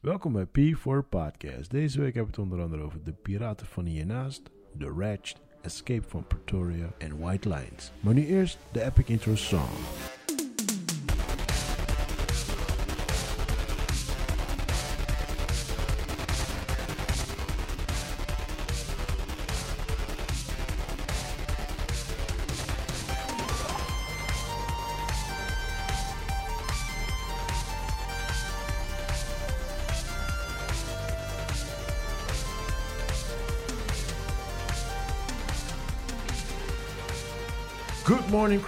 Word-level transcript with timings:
Welkom 0.00 0.32
bij 0.32 0.46
P4 0.46 1.08
Podcast. 1.08 1.70
Deze 1.70 2.00
week 2.00 2.14
hebben 2.14 2.34
we 2.34 2.40
het 2.40 2.50
onder 2.50 2.60
andere 2.60 2.82
over 2.82 3.04
de 3.04 3.12
Piraten 3.12 3.66
van 3.66 3.84
hiernaast, 3.84 4.42
The 4.78 4.94
Ratched, 4.98 5.40
Escape 5.62 6.02
from 6.02 6.26
Pretoria 6.26 6.92
en 6.98 7.18
White 7.18 7.48
Lines. 7.48 7.92
Maar 8.00 8.14
nu 8.14 8.26
eerst 8.26 8.58
de 8.72 8.82
epic 8.84 9.06
intro 9.06 9.34
song. 9.34 9.70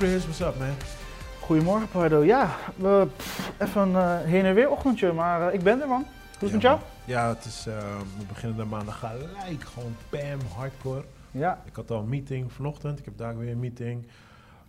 Chris, 0.01 0.25
what's 0.25 0.41
up 0.41 0.59
man? 0.59 0.75
Goedemorgen 1.41 1.89
Pardo. 1.89 2.25
Ja, 2.25 2.57
we, 2.77 3.09
pff, 3.17 3.53
even 3.59 3.81
een 3.81 3.97
eh, 3.97 4.25
heen 4.25 4.45
en 4.45 4.55
weer 4.55 4.71
ochtendje, 4.71 5.13
maar 5.13 5.49
eh, 5.49 5.55
ik 5.55 5.63
ben 5.63 5.81
er 5.81 5.89
man. 5.89 6.03
Hoe 6.39 6.49
is 6.49 6.53
het 6.53 6.53
met 6.53 6.63
jou? 6.63 6.81
Ja, 7.05 7.29
het 7.29 7.45
is, 7.45 7.67
eh, 7.67 7.99
we 8.19 8.25
beginnen 8.29 8.57
de 8.57 8.65
maandag 8.65 8.99
gelijk, 8.99 9.63
gewoon 9.65 9.97
bam, 10.11 10.41
hardcore. 10.57 11.05
Ja, 11.31 11.63
Ik 11.65 11.77
had 11.77 11.91
al 11.91 11.99
een 11.99 12.09
meeting 12.09 12.53
vanochtend, 12.53 12.99
ik 12.99 13.05
heb 13.05 13.17
daar 13.17 13.39
weer 13.39 13.51
een 13.51 13.61
meeting. 13.61 14.07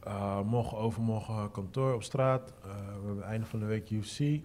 Uh, 0.07 0.39
morgen, 0.41 0.77
overmorgen 0.77 1.51
kantoor 1.51 1.93
op 1.93 2.03
straat. 2.03 2.53
Uh, 2.65 2.71
we 3.01 3.05
hebben 3.05 3.23
einde 3.23 3.45
van 3.45 3.59
de 3.59 3.65
week 3.65 3.89
UFC. 3.89 4.19
Uh, 4.19 4.41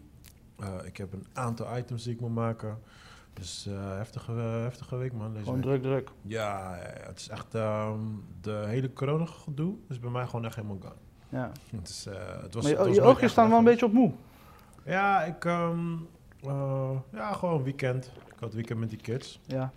ik 0.85 0.97
heb 0.97 1.13
een 1.13 1.27
aantal 1.33 1.77
items 1.77 2.03
die 2.03 2.13
ik 2.13 2.21
moet 2.21 2.35
maken. 2.35 2.79
Dus 3.37 3.67
uh, 3.69 3.97
heftige, 3.97 4.33
heftige 4.33 4.97
week 4.97 5.13
man. 5.13 5.33
Deze 5.33 5.45
gewoon 5.45 5.61
week. 5.61 5.65
druk 5.65 5.83
druk. 5.83 6.11
Ja, 6.23 6.77
ja, 6.77 6.83
ja, 6.83 7.07
het 7.07 7.19
is 7.19 7.29
echt 7.29 7.55
ehm, 7.55 8.01
de 8.41 8.65
hele 8.67 8.93
corona 8.93 9.25
gedoe. 9.27 9.75
is 9.89 10.01
bij 10.01 10.11
mij 10.11 10.27
gewoon 10.27 10.45
echt 10.45 10.55
helemaal 10.55 10.79
gone. 10.81 10.95
Ja. 11.29 11.51
Het, 11.77 11.89
is, 11.89 12.07
eh, 12.07 12.15
het 12.43 12.55
was, 12.55 12.63
Maar 12.63 12.73
je, 12.73 12.79
het 12.79 12.87
was 12.87 12.97
je 12.97 13.03
oogjes 13.03 13.31
staan 13.31 13.49
wel 13.49 13.59
een 13.59 13.65
beetje 13.65 13.87
op 13.87 13.93
moe. 13.93 14.13
Ja, 14.85 15.23
ik... 15.23 15.45
ehm, 15.45 15.95
eh, 16.43 16.91
ja, 17.13 17.33
gewoon 17.33 17.63
weekend. 17.63 18.13
Ik 18.35 18.41
had 18.41 18.55
weekend 18.55 18.79
met 18.81 18.91
die 18.91 18.99
kids. 18.99 19.41
Ja, 19.47 19.73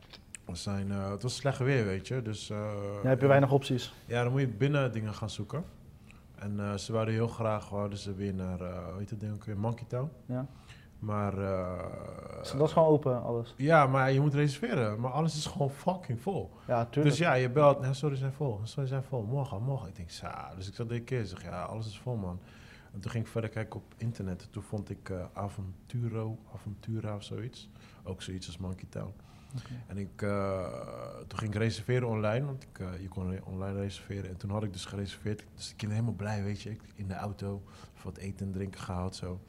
We 0.46 0.56
zijn, 0.56 0.92
het 0.92 1.24
was 1.24 1.36
slecht 1.36 1.58
weer, 1.58 1.86
weet 1.86 2.08
je. 2.08 2.22
Dus, 2.22 2.48
dan 2.48 3.10
heb 3.10 3.22
je 3.22 3.28
weinig 3.28 3.52
opties. 3.52 3.94
Ja, 4.06 4.24
dan 4.24 4.32
moet 4.32 4.42
je 4.42 4.48
binnen 4.48 4.92
dingen 4.92 5.14
gaan 5.14 5.30
zoeken. 5.30 5.64
En 6.36 6.80
ze 6.80 6.92
wouden 6.92 7.14
heel 7.14 7.28
graag, 7.28 7.70
wouden 7.70 7.98
ze 7.98 8.14
weer 8.14 8.34
naar, 8.34 8.58
hoe 8.60 8.98
heet 8.98 9.10
het 9.10 9.20
ding 9.20 9.34
ook 9.34 9.44
weer, 9.44 9.58
Monkey 9.58 9.86
Town. 9.88 10.10
Ja. 10.26 10.48
Maar, 11.00 11.36
Dus 12.40 12.52
dat 12.52 12.68
is 12.68 12.74
gewoon 12.74 12.88
open, 12.88 13.24
alles. 13.24 13.54
ja, 13.58 13.88
maar 13.88 14.12
je 14.12 14.20
moet 14.20 14.34
reserveren. 14.34 15.00
Maar 15.00 15.12
alles 15.12 15.36
is 15.38 15.46
gewoon 15.46 15.70
fucking 15.70 16.22
vol. 16.22 16.52
Ja, 16.68 16.86
tuurlijk. 16.86 17.16
Dus 17.16 17.18
ja, 17.18 17.34
je 17.34 17.50
belt, 17.50 17.80
nee, 17.82 17.94
sorry, 17.94 18.16
zijn 18.16 18.34
vol. 18.34 18.60
Sorry, 18.64 18.90
zijn 18.90 19.04
vol. 19.04 19.22
Morgen, 19.24 19.62
morgen. 19.64 19.88
Ik 19.88 19.96
denk, 19.96 20.10
sa. 20.10 20.54
Dus 20.56 20.68
ik 20.68 20.74
zat 20.76 20.90
een 20.92 21.04
keer, 21.04 21.26
zeg, 21.26 21.44
ja, 21.44 21.64
alles 21.64 21.88
is 21.88 22.00
vol, 22.00 22.16
man. 22.16 22.40
En 22.94 23.00
toen 23.00 23.12
ging 23.12 23.24
ik 23.26 23.32
verder 23.32 23.50
kijken 23.50 23.80
op 23.80 23.94
internet. 23.98 24.48
Toen 24.52 24.64
vond 24.64 24.90
ik 24.90 25.10
eh 25.10 25.24
Aventuro, 25.34 26.38
Aventura 26.54 27.16
of 27.16 27.24
zoiets. 27.24 27.70
Ook 28.04 28.22
zoiets 28.22 28.48
als 28.48 28.58
Monkey 28.58 28.86
Town. 28.90 29.14
En 29.88 29.98
ik, 29.98 30.22
eh, 30.22 30.68
toen 31.28 31.40
ging 31.40 31.54
ik 31.54 31.60
reserveren 31.60 32.08
online, 32.08 32.46
want 32.46 32.64
ik, 32.64 32.80
je 33.02 33.08
kon 33.08 33.44
online 33.44 33.80
reserveren. 33.80 34.30
En 34.30 34.38
toen 34.38 34.50
had 34.50 34.64
ik 34.64 34.74
dus 34.74 34.86
gereserveerd. 34.86 35.44
Dus 35.56 35.70
ik 35.70 35.78
ben 35.78 35.90
helemaal 35.90 36.14
blij, 36.14 36.44
weet 36.44 36.62
je. 36.62 36.70
Ik 36.70 36.82
in 36.96 37.08
de 37.08 37.14
auto 37.14 37.64
wat 38.04 38.18
eten 38.18 38.46
en 38.46 38.52
drinken 38.52 38.80
gehaald 38.82 39.16
zo. 39.16 39.40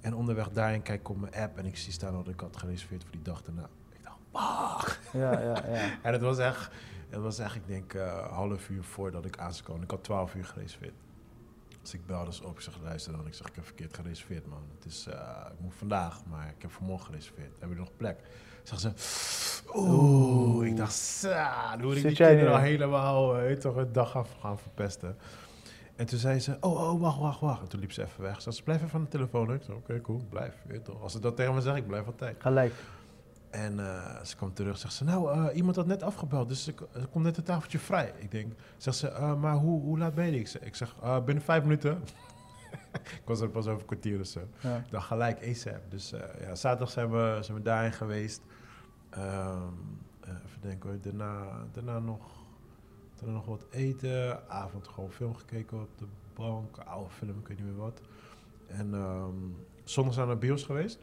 En 0.00 0.14
onderweg 0.14 0.48
daarin 0.48 0.82
kijk 0.82 1.00
ik 1.00 1.08
op 1.08 1.20
mijn 1.20 1.34
app 1.34 1.58
en 1.58 1.66
ik 1.66 1.76
zie 1.76 1.92
staan 1.92 2.12
dat 2.12 2.28
ik 2.28 2.40
had 2.40 2.56
gereserveerd 2.56 3.02
voor 3.02 3.12
die 3.12 3.22
dag 3.22 3.42
daarna. 3.42 3.68
Ik 3.92 4.02
dacht, 4.02 4.18
fuck. 4.82 5.00
Ja, 5.12 5.40
ja, 5.40 5.64
ja. 5.68 5.98
En 6.02 6.12
het 6.12 6.22
was 6.22 6.38
echt, 6.38 6.70
het 7.08 7.20
was 7.20 7.38
echt 7.38 7.54
ik 7.54 7.66
denk, 7.66 7.94
eh 7.94 8.32
half 8.32 8.68
uur 8.68 8.82
voordat 8.84 9.24
ik 9.24 9.38
aan 9.38 9.52
zou 9.52 9.64
komen. 9.64 9.82
Ik 9.82 9.90
had 9.90 10.04
12 10.04 10.34
uur 10.34 10.44
gereserveerd. 10.44 10.94
Dus 11.80 11.94
ik 11.94 12.06
belde 12.06 12.32
ze 12.32 12.44
op, 12.44 12.54
ik 12.54 12.60
zeg, 12.60 12.78
luister 12.82 13.12
dan. 13.12 13.26
Ik 13.26 13.34
zeg, 13.34 13.46
ik 13.46 13.54
heb 13.54 13.64
verkeerd 13.64 13.94
gereserveerd, 13.94 14.46
man. 14.46 14.62
Het 14.74 14.92
is, 14.92 15.06
eh, 15.06 15.46
ik 15.52 15.60
moet 15.60 15.74
vandaag, 15.74 16.20
maar 16.26 16.48
ik 16.56 16.62
heb 16.62 16.70
voor 16.72 16.86
morgen 16.86 17.06
gereserveerd. 17.06 17.50
Hebben 17.58 17.68
jullie 17.68 17.84
nog 17.84 17.96
plek? 17.96 18.18
Zeg 18.62 18.80
ze, 18.80 18.92
oeh. 19.74 20.66
Ik 20.66 20.76
dacht, 20.76 20.92
sa, 20.94 21.76
moet 21.76 21.96
ik 21.96 22.02
die 22.02 22.16
kinderen 22.16 22.52
al 22.52 22.58
helemaal, 22.58 23.36
eh, 23.36 23.42
weet 23.42 23.56
je 23.56 23.62
toch, 23.62 23.76
een 23.76 23.92
dag 23.92 24.10
gaan, 24.10 24.26
gaan 24.40 24.58
verpesten. 24.58 25.16
En 26.00 26.06
toen 26.06 26.18
zei 26.18 26.40
ze, 26.40 26.56
oh, 26.60 26.80
oh, 26.92 27.00
wacht, 27.00 27.18
wacht, 27.18 27.40
wacht. 27.40 27.60
En 27.62 27.68
toen 27.68 27.80
liep 27.80 27.92
ze 27.92 28.02
even 28.02 28.22
weg. 28.22 28.42
Ze 28.42 28.50
zei, 28.50 28.64
blijf 28.64 28.82
even 28.82 28.94
aan 28.98 29.04
de 29.04 29.10
telefoon. 29.10 29.52
Ik 29.52 29.62
zei, 29.62 29.76
oké, 29.76 30.00
cool, 30.00 30.26
blijf. 30.30 30.54
Weet 30.66 30.84
toch. 30.84 31.02
Als 31.02 31.12
ze 31.12 31.20
dat 31.20 31.36
tegen 31.36 31.54
me 31.54 31.60
zegt, 31.60 31.76
ik 31.76 31.86
blijf 31.86 32.06
altijd. 32.06 32.36
Gelijk. 32.38 32.74
En 33.50 33.78
eh, 33.80 34.22
ze 34.24 34.36
kwam 34.36 34.52
terug, 34.54 34.78
zegt 34.78 34.94
ze, 34.94 35.04
nou, 35.04 35.32
eh, 35.48 35.56
iemand 35.56 35.76
had 35.76 35.86
net 35.86 36.02
afgebeld, 36.02 36.48
dus 36.48 36.68
ik- 36.68 36.80
er 36.92 37.06
komt 37.10 37.24
net 37.24 37.36
een 37.36 37.42
tafeltje 37.42 37.78
vrij. 37.78 38.12
Ik 38.18 38.30
denk, 38.30 38.52
zegt 38.76 38.96
ze, 38.96 39.08
eh, 39.08 39.34
maar 39.34 39.54
hoe, 39.54 39.82
hoe 39.82 39.98
laat 39.98 40.14
ben 40.14 40.26
je? 40.26 40.38
Ik 40.38 40.48
zeg, 40.48 40.62
ik 40.62 40.74
zeg 40.74 40.94
binnen 41.24 41.44
vijf 41.44 41.62
minuten. 41.62 42.02
ik 42.92 43.22
was 43.24 43.40
er 43.40 43.48
pas 43.48 43.66
over 43.66 43.80
een 43.80 43.86
kwartier 43.86 44.20
of 44.20 44.26
zo. 44.26 44.40
Ja. 44.60 44.84
Dacht 44.90 45.06
gelijk 45.06 45.48
ASAP. 45.48 45.80
Dus 45.90 46.10
ja, 46.40 46.54
zaterdag 46.54 46.90
zijn 46.90 47.10
we, 47.10 47.38
zijn 47.40 47.56
we 47.56 47.62
daarin 47.62 47.92
geweest. 47.92 48.42
Eh, 49.10 49.56
even 50.26 50.60
denken 50.60 50.88
hoor, 50.90 50.98
daarna, 51.00 51.42
daarna, 51.72 51.98
nog, 51.98 52.30
daarna 53.20 53.34
nog 53.34 53.46
wat 53.46 53.66
eten. 53.70 54.48
Avond 54.48 54.88
gewoon 54.88 55.10
film 55.10 55.34
gekeken 55.34 55.80
op 55.80 55.98
de 55.98 56.06
bank, 56.34 56.76
oude 56.78 57.10
film, 57.10 57.38
ik 57.38 57.48
weet 57.48 57.56
niet 57.56 57.66
meer 57.66 57.76
wat. 57.76 58.00
En 58.66 58.94
ehm, 58.94 59.34
zondag 59.84 60.14
zijn 60.14 60.26
we 60.26 60.32
naar 60.32 60.40
bios 60.40 60.64
geweest. 60.64 60.98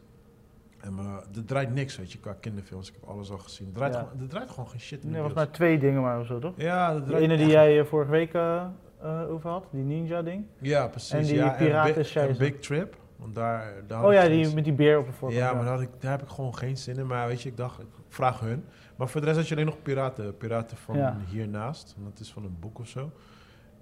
En 0.80 0.94
maar 0.94 1.22
er 1.34 1.44
draait 1.44 1.74
niks, 1.74 1.96
weet 1.96 2.12
je, 2.12 2.18
qua 2.18 2.36
kinderfilms. 2.40 2.88
Ik 2.88 2.94
heb 3.00 3.08
alles 3.10 3.30
al 3.30 3.38
gezien. 3.38 3.66
Er 3.66 3.74
draait, 3.74 3.94
Ja. 3.94 4.00
gewoon, 4.00 4.20
er 4.22 4.28
draait 4.28 4.50
gewoon 4.50 4.68
geen 4.68 4.80
shit 4.80 5.02
in 5.02 5.06
de 5.08 5.12
Nee, 5.14 5.22
was 5.22 5.32
maar 5.32 5.50
twee 5.50 5.78
dingen 5.78 6.02
maar 6.02 6.20
of 6.20 6.26
zo, 6.26 6.38
toch? 6.38 6.52
Ja, 6.56 6.94
er 6.94 7.02
draait 7.04 7.22
ene 7.22 7.36
die 7.36 7.46
jij 7.46 7.78
eh, 7.80 7.84
vorige 7.84 8.10
week 8.10 8.34
eh, 8.34 8.64
eh, 9.02 9.30
over 9.30 9.50
had, 9.50 9.64
die 9.70 9.82
ninja 9.82 10.22
ding. 10.22 10.44
Ja, 10.58 10.86
precies. 10.88 11.12
en 11.12 11.22
die 11.22 11.34
ja, 11.34 11.48
Piraten 11.50 11.94
en 11.96 12.04
Scheiße. 12.04 12.38
Big 12.38 12.58
Trip. 12.58 12.96
Want 13.16 13.34
daar, 13.34 13.72
Oh 14.02 14.12
ja, 14.12 14.28
die 14.28 14.54
met 14.54 14.64
die 14.64 14.72
beer 14.72 14.98
op 14.98 15.06
de 15.06 15.12
voorkant. 15.12 15.42
Ja, 15.42 15.52
maar 15.52 15.64
daar, 15.64 15.72
had 15.72 15.82
ik, 15.82 15.88
daar 15.98 16.10
heb 16.10 16.22
ik 16.22 16.28
gewoon 16.28 16.54
geen 16.54 16.76
zin 16.76 16.96
in. 16.96 17.06
Maar 17.06 17.26
weet 17.28 17.42
je, 17.42 17.48
ik 17.48 17.56
dacht, 17.56 17.80
ik 17.80 17.86
vraag 18.08 18.40
hun. 18.40 18.64
Maar 18.98 19.08
voor 19.08 19.20
de 19.20 19.26
rest 19.26 19.38
had 19.38 19.48
je 19.48 19.54
alleen 19.54 19.66
nog 19.66 19.82
Piraten. 19.82 20.36
Piraten 20.36 20.76
van 20.76 20.96
Ja. 20.96 21.16
hiernaast. 21.28 21.94
En 21.96 22.04
dat 22.04 22.20
is 22.20 22.32
van 22.32 22.44
een 22.44 22.56
boek 22.60 22.78
of 22.78 22.88
zo. 22.88 23.12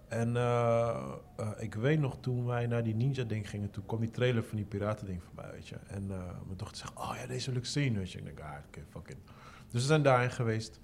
En 0.09 0.37
eh, 0.37 1.13
eh, 1.37 1.49
ik 1.59 1.75
weet 1.75 2.01
nog, 2.01 2.17
toen 2.21 2.47
wij 2.47 2.67
naar 2.67 2.83
die 2.83 2.95
ninja-ding 2.95 3.49
gingen... 3.51 3.71
toen 3.71 3.87
kwam 3.87 4.01
die 4.01 4.11
trailer 4.11 4.45
van 4.45 4.57
die 4.57 4.67
Piraten-ding 4.67 5.23
voorbij, 5.23 5.51
weet 5.51 5.69
je. 5.69 5.77
En 5.87 6.11
eh, 6.11 6.17
mijn 6.47 6.57
dochter 6.57 6.77
zegt, 6.77 6.93
oh 6.99 7.13
ja, 7.21 7.27
deze 7.27 7.51
wil 7.51 7.59
ik 7.59 7.67
zien, 7.67 7.97
weet 7.97 8.13
je. 8.13 8.19
Ik 8.19 8.25
denk, 8.25 8.41
ah, 8.41 8.53
oké, 8.67 8.81
fuck 8.91 9.09
it. 9.09 9.17
Dus 9.71 9.81
we 9.81 9.87
zijn 9.87 10.03
daarin 10.03 10.31
geweest. 10.31 10.81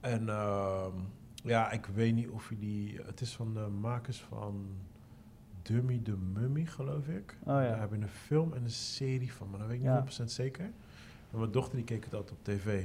En 0.00 0.28
ehm, 0.28 0.92
ja, 1.34 1.70
ik 1.70 1.86
weet 1.86 2.14
niet 2.14 2.28
of 2.28 2.48
je 2.48 2.58
die... 2.58 3.00
Het 3.06 3.20
is 3.20 3.34
van 3.36 3.54
de 3.54 3.60
makers 3.68 4.20
van 4.20 4.66
Dummy 5.62 6.00
de 6.02 6.16
Mummy, 6.16 6.64
geloof 6.66 7.06
ik. 7.08 7.36
Oh 7.40 7.46
ja. 7.46 7.60
Daar 7.60 7.78
hebben 7.78 7.98
we 7.98 8.04
een 8.04 8.10
film 8.10 8.52
en 8.52 8.62
een 8.62 8.70
serie 8.70 9.32
van, 9.32 9.50
maar 9.50 9.58
dat 9.58 9.68
weet 9.68 9.78
ik 9.78 9.82
Ja. 9.84 10.00
niet 10.04 10.18
100% 10.20 10.24
zeker. 10.24 10.64
En 11.32 11.38
mijn 11.38 11.50
dochter 11.50 11.76
die 11.76 11.84
keek 11.84 12.04
het 12.04 12.14
altijd 12.14 12.38
op 12.38 12.44
tv. 12.44 12.84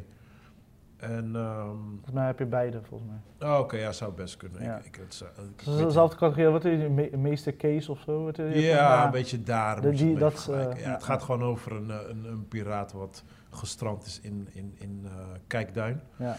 En, 0.98 1.36
ehm, 1.36 1.70
Volgens 1.92 2.12
mij 2.14 2.26
heb 2.26 2.40
je 2.40 2.46
beide, 2.46 2.82
volgens 2.84 3.10
mij. 3.10 3.50
oh, 3.50 3.60
oké, 3.60 3.78
ja, 3.78 3.92
zou 3.92 4.14
best 4.14 4.38
kunnen. 4.38 4.62
Ja. 4.64 4.78
Ik, 4.78 4.86
ik, 4.86 4.96
het 4.96 5.14
zou- 5.14 5.30
ik 5.58 5.66
dezelfde 5.66 6.18
categorie, 6.18 6.50
wat 6.50 6.66
is 6.66 6.82
het, 6.82 6.92
Me- 6.92 7.18
meester 7.18 7.56
Case 7.56 7.92
of 7.92 8.00
zo? 8.00 8.24
Wat, 8.24 8.36
je- 8.36 8.44
Ja, 8.44 9.06
een 9.06 9.12
beetje 9.12 9.44
daar. 9.44 9.82
de- 9.82 9.90
die- 9.92 10.16
dat, 10.18 10.48
eh, 10.52 10.82
ja, 10.84 10.92
het 10.92 11.04
gaat 11.04 11.24
gewoon 11.24 11.44
over 11.44 11.72
een, 11.72 11.92
eh, 11.92 11.98
een, 12.10 12.24
een 12.26 12.48
piraat 12.48 12.92
wat 12.92 13.24
gestrand 13.50 14.06
is 14.06 14.20
in, 14.22 14.48
in, 14.52 14.74
in 14.78 15.02
eh, 15.06 15.12
Kijkduin. 15.48 16.02
Ja, 16.16 16.36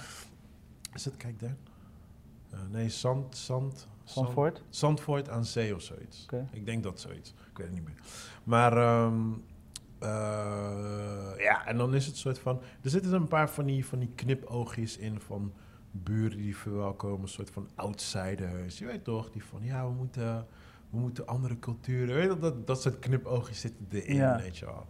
Is 0.95 1.05
het 1.05 1.17
Kijkduin? 1.17 1.57
Eh, 2.51 2.59
nee, 2.71 2.89
Zand, 2.89 3.37
Zand, 3.37 3.89
Zand, 4.05 4.63
Zandvoort. 4.69 5.29
Aan 5.29 5.45
zee 5.45 5.75
of 5.75 5.83
zoiets. 5.83 6.27
Ik 6.51 6.67
denk 6.67 6.83
dat 6.83 7.01
zoiets. 7.01 7.31
Ik 7.51 7.59
weet 7.59 7.67
het 7.67 7.75
niet 7.77 7.85
meer. 7.85 7.99
Maar 8.45 8.77
ehm, 8.77 9.23
eh, 9.99 11.33
ja, 11.39 11.67
en 11.67 11.77
dan 11.77 11.95
is 11.95 12.07
het 12.07 12.17
soort 12.17 12.39
van... 12.39 12.61
Er 12.83 12.91
zitten 12.91 13.13
een 13.13 13.29
paar 13.29 13.51
van 13.51 13.65
die, 13.65 13.87
van 13.87 13.99
die 13.99 14.11
knipoogjes 14.15 14.97
in 14.97 15.21
van 15.21 15.53
buren 15.91 16.37
die 16.37 16.57
verwelkomen. 16.57 17.21
Een 17.23 17.29
soort 17.29 17.51
van 17.51 17.69
outsiders. 17.75 18.79
Je 18.79 18.87
weet 18.87 19.05
toch? 19.05 19.31
Die 19.31 19.45
van, 19.45 19.63
ja, 19.63 19.87
we 19.87 19.93
moeten, 19.93 20.47
we 20.91 20.99
moeten 20.99 21.27
andere 21.27 21.59
culturen... 21.59 22.15
Weet 22.15 22.33
je, 22.33 22.39
dat, 22.39 22.67
dat 22.67 22.83
soort 22.83 22.99
knipoogjes 22.99 23.61
zitten 23.61 23.87
erin, 23.91 24.15
Ja. 24.17 24.37
weet 24.39 24.57
je 24.59 24.65
wel. 24.65 24.87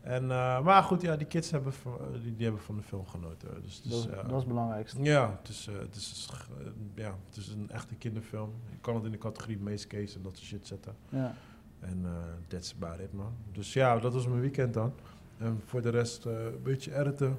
En, 0.00 0.22
eh, 0.22 0.60
maar 0.60 0.82
goed, 0.82 1.00
ja, 1.02 1.16
die 1.16 1.26
kids 1.26 1.50
hebben 1.50 1.72
van, 1.72 1.98
die, 2.22 2.34
die 2.34 2.44
hebben 2.44 2.62
van 2.62 2.76
de 2.76 2.82
film 2.82 3.06
genoten. 3.06 3.62
Dus, 3.62 3.82
dus, 3.82 3.90
Dat, 4.02 4.14
dat 4.14 4.24
is 4.30 4.36
het 4.36 4.46
belangrijkste. 4.46 5.02
Ja, 5.02 5.36
het 5.38 5.48
is, 5.48 5.66
eh, 5.66 5.78
het, 5.78 5.94
is, 5.96 6.28
eh, 6.32 6.66
ja, 6.94 7.14
het 7.28 7.36
is 7.36 7.48
een 7.48 7.70
echte 7.70 7.94
kinderfilm. 7.94 8.52
Je 8.70 8.78
kan 8.80 8.94
het 8.94 9.04
in 9.04 9.10
de 9.10 9.18
categorie 9.18 9.58
meest 9.58 9.86
case 9.86 10.16
en 10.16 10.22
dat 10.22 10.36
soort 10.36 10.46
shit 10.46 10.66
zetten. 10.66 10.96
Ja. 11.08 11.34
En 11.80 12.00
eh 12.04 12.10
that's 12.46 12.74
about 12.80 13.00
it, 13.00 13.12
man. 13.12 13.32
Dus 13.52 13.72
ja, 13.72 13.98
dat 13.98 14.14
was 14.14 14.26
mijn 14.26 14.40
weekend 14.40 14.74
dan. 14.74 14.92
En 15.38 15.60
voor 15.64 15.82
de 15.82 15.88
rest 15.90 16.26
eh, 16.26 16.32
een 16.32 16.62
beetje 16.62 16.98
editen. 16.98 17.38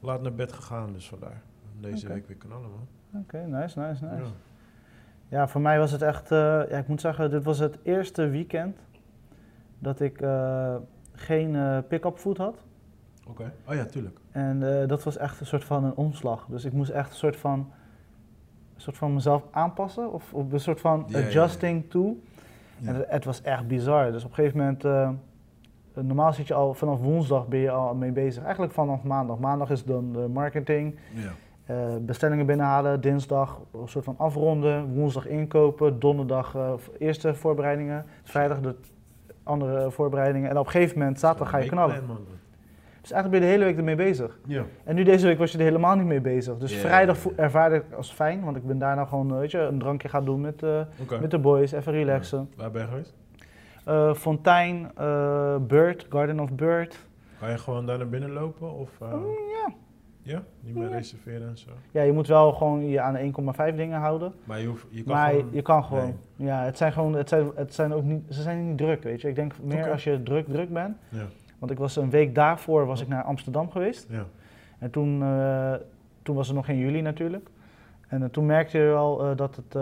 Laat 0.00 0.22
naar 0.22 0.34
bed 0.34 0.52
gegaan, 0.52 0.92
dus 0.92 1.08
vandaar. 1.08 1.42
Deze 1.80 2.08
week 2.08 2.26
weer 2.26 2.36
knallen, 2.36 2.70
man. 2.70 3.22
Oké, 3.22 3.46
nice, 3.46 3.78
nice, 3.80 4.04
nice. 4.04 4.22
Ja. 4.22 4.30
Ja, 5.28 5.48
voor 5.48 5.60
mij 5.60 5.78
was 5.78 5.90
het 5.90 6.02
echt, 6.02 6.30
eh, 6.30 6.38
ja, 6.38 6.78
ik 6.78 6.88
moet 6.88 7.00
zeggen, 7.00 7.30
dit 7.30 7.44
was 7.44 7.58
het 7.58 7.78
eerste 7.82 8.28
weekend 8.28 8.78
dat 9.78 10.00
ik 10.00 10.18
geen 11.12 11.84
pick-up 11.88 12.18
food 12.18 12.36
had. 12.36 12.56
Oké. 13.26 13.52
Oh 13.68 13.74
ja, 13.74 13.84
tuurlijk. 13.84 14.18
En 14.30 14.60
dat 14.86 15.02
was 15.02 15.16
echt 15.16 15.40
een 15.40 15.46
soort 15.46 15.64
van 15.64 15.84
een 15.84 15.94
omslag. 15.94 16.46
Dus 16.48 16.64
ik 16.64 16.72
moest 16.72 16.90
echt 16.90 17.10
een 17.10 17.16
soort 17.16 17.36
van, 17.36 17.58
een 18.74 18.80
soort 18.80 18.96
van 18.96 19.14
mezelf 19.14 19.44
aanpassen. 19.50 20.12
Of, 20.12 20.34
of 20.34 20.52
een 20.52 20.60
soort 20.60 20.80
van 20.80 21.04
adjusting 21.04 21.90
to. 21.90 22.16
Ja. 22.80 22.88
En 22.88 22.94
het, 22.94 23.04
het 23.08 23.24
was 23.24 23.42
echt 23.42 23.66
bizar. 23.68 24.12
Dus 24.12 24.24
op 24.24 24.28
een 24.30 24.34
gegeven 24.34 24.58
moment, 24.58 24.84
eh, 24.84 25.10
normaal 25.94 26.32
zit 26.32 26.46
je 26.46 26.54
al 26.54 26.74
vanaf 26.74 27.00
woensdag 27.00 27.46
ben 27.48 27.58
je 27.58 27.70
al 27.70 27.94
mee 27.94 28.12
bezig. 28.12 28.42
Eigenlijk 28.42 28.72
vanaf 28.72 29.02
maandag. 29.02 29.38
Maandag 29.38 29.70
is 29.70 29.84
dan 29.84 30.12
de 30.12 30.28
marketing, 30.32 30.98
Ja. 31.14 31.30
eh, 31.64 31.96
bestellingen 32.00 32.46
binnenhalen. 32.46 33.00
Dinsdag 33.00 33.60
een 33.72 33.88
soort 33.88 34.04
van 34.04 34.14
afronden. 34.18 34.94
Woensdag 34.94 35.26
inkopen. 35.26 35.98
Donderdag 35.98 36.54
eh, 36.54 36.72
eerste 36.98 37.34
voorbereidingen. 37.34 38.04
Vrijdag 38.22 38.60
de 38.60 38.74
andere 39.42 39.90
voorbereidingen. 39.90 40.50
En 40.50 40.58
op 40.58 40.64
een 40.66 40.72
gegeven 40.72 40.98
moment, 40.98 41.18
zaterdag 41.18 41.50
ga 41.50 41.58
je 41.58 41.68
knallen. 41.68 42.02
Dus 43.08 43.16
eigenlijk 43.16 43.30
ben 43.30 43.50
je 43.50 43.56
de 43.56 43.60
hele 43.62 43.64
week 43.72 43.88
ermee 43.88 44.06
bezig. 44.06 44.38
Ja. 44.46 44.64
En 44.84 44.94
nu 44.94 45.02
deze 45.02 45.26
week 45.26 45.38
was 45.38 45.52
je 45.52 45.58
er 45.58 45.64
helemaal 45.64 45.96
niet 45.96 46.06
mee 46.06 46.20
bezig. 46.20 46.56
Dus 46.58 46.74
vrijdag 46.74 47.24
ja. 47.24 47.30
ervaarde 47.36 47.76
ik 47.76 47.84
als 47.96 48.12
fijn, 48.12 48.44
want 48.44 48.56
ik 48.56 48.66
ben 48.66 48.78
daarna 48.78 49.04
gewoon 49.04 49.30
eh, 49.32 49.38
weet 49.38 49.50
je, 49.50 49.58
een 49.58 49.78
drankje 49.78 50.08
gaan 50.08 50.24
doen 50.24 50.40
met, 50.40 50.62
eh, 50.62 50.80
met 51.20 51.30
de 51.30 51.38
boys, 51.38 51.72
even 51.72 51.92
relaxen. 51.92 52.50
Waar 52.56 52.70
ben 52.70 52.82
je 52.82 52.88
geweest? 52.88 53.14
Eh, 53.84 54.14
Fontein, 54.14 54.90
eh, 54.96 55.56
Bird, 55.60 56.06
Garden 56.08 56.40
of 56.40 56.52
Bird. 56.52 56.98
Kan 57.38 57.50
je 57.50 57.58
gewoon 57.58 57.86
daar 57.86 57.98
naar 57.98 58.08
binnen 58.08 58.32
lopen? 58.32 58.72
Of, 58.74 58.90
eh, 59.00 59.12
Mm, 59.12 59.24
ja. 59.66 59.72
ja? 60.22 60.42
Niet 60.60 60.74
meer 60.74 60.88
Ja. 60.88 60.96
reserveren 60.96 61.48
en 61.48 61.58
zo? 61.58 61.70
ja, 61.90 62.02
je 62.02 62.12
moet 62.12 62.26
wel 62.26 62.52
gewoon 62.52 62.88
je 62.88 63.00
aan 63.00 63.12
de 63.14 63.20
1,5 63.20 63.76
dingen 63.76 63.98
houden. 63.98 64.32
Maar 64.44 64.60
je, 64.60 64.66
hoeft, 64.66 64.86
je 64.90 65.02
kan 65.02 65.14
maar 65.14 65.30
gewoon... 65.30 65.48
je 65.52 65.62
kan 65.62 65.84
gewoon. 65.84 66.14
Nee. 66.36 66.48
Ja, 66.48 66.64
het 66.64 66.76
zijn 66.76 66.92
gewoon, 66.92 67.14
het 67.14 67.28
zijn, 67.28 67.50
het 67.54 67.74
zijn 67.74 67.92
ook 67.92 68.04
niet, 68.04 68.22
ze 68.28 68.42
zijn 68.42 68.68
niet 68.68 68.78
druk, 68.78 69.02
weet 69.02 69.20
je. 69.20 69.28
Ik 69.28 69.34
denk 69.34 69.52
meer 69.62 69.90
als 69.90 70.04
je 70.04 70.22
druk, 70.22 70.46
druk 70.48 70.72
bent. 70.72 70.96
Ja, 71.08 71.26
Want 71.58 71.70
ik 71.72 71.78
was 71.78 71.96
een 71.96 72.10
week 72.10 72.34
daarvoor 72.34 72.86
was 72.86 73.00
ik 73.00 73.08
naar 73.08 73.22
Amsterdam 73.22 73.70
geweest. 73.70 74.06
ja. 74.10 74.24
En 74.78 74.90
toen, 74.90 75.22
eh, 75.22 75.74
toen 76.22 76.36
was 76.36 76.46
het 76.46 76.56
nog 76.56 76.68
in 76.68 76.76
juli 76.78 77.00
natuurlijk. 77.00 77.48
En 78.08 78.22
eh, 78.22 78.28
toen 78.28 78.46
merkte 78.46 78.78
je 78.78 78.84
wel 78.84 79.24
eh, 79.30 79.36
dat 79.36 79.56
het 79.56 79.76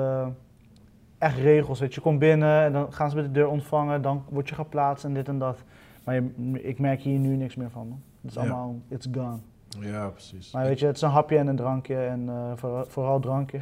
echt 1.18 1.38
regels 1.38 1.80
is. 1.80 1.94
Je 1.94 2.00
komt 2.00 2.18
binnen 2.18 2.62
en 2.62 2.72
dan 2.72 2.92
gaan 2.92 3.08
ze 3.08 3.14
bij 3.14 3.24
de 3.24 3.30
deur 3.30 3.48
ontvangen, 3.48 4.02
dan 4.02 4.24
word 4.28 4.48
je 4.48 4.54
geplaatst 4.54 5.04
en 5.04 5.14
dit 5.14 5.28
en 5.28 5.38
dat. 5.38 5.58
Maar 6.04 6.14
je- 6.14 6.60
ik 6.62 6.78
merk 6.78 7.00
hier 7.00 7.18
nu 7.18 7.36
niks 7.36 7.54
meer 7.54 7.70
van. 7.70 7.88
man. 7.88 8.02
Het 8.20 8.30
is 8.30 8.36
Ja. 8.36 8.40
allemaal, 8.40 8.80
it's 8.88 9.08
gone. 9.12 9.38
ja, 9.80 10.08
precies. 10.08 10.52
Maar 10.52 10.64
weet 10.64 10.78
je, 10.78 10.86
het 10.86 10.96
is 10.96 11.02
een 11.02 11.10
hapje 11.10 11.38
en 11.38 11.46
een 11.46 11.56
drankje 11.56 11.96
en 11.96 12.30
vooral, 12.54 12.84
vooral 12.86 13.20
drankje. 13.20 13.58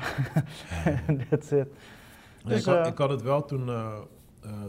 That's 1.31 1.51
it. 1.51 1.67
Dus, 2.45 2.59
ik, 2.59 2.65
had, 2.65 2.87
ik 2.87 2.99
had 2.99 3.11
het 3.11 3.23
wel 3.23 3.45
toen, 3.45 3.71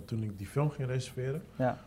toen 0.05 0.23
ik 0.23 0.37
die 0.37 0.47
film 0.47 0.69
ging 0.69 0.87
reserveren. 0.87 1.43
Ja, 1.55 1.77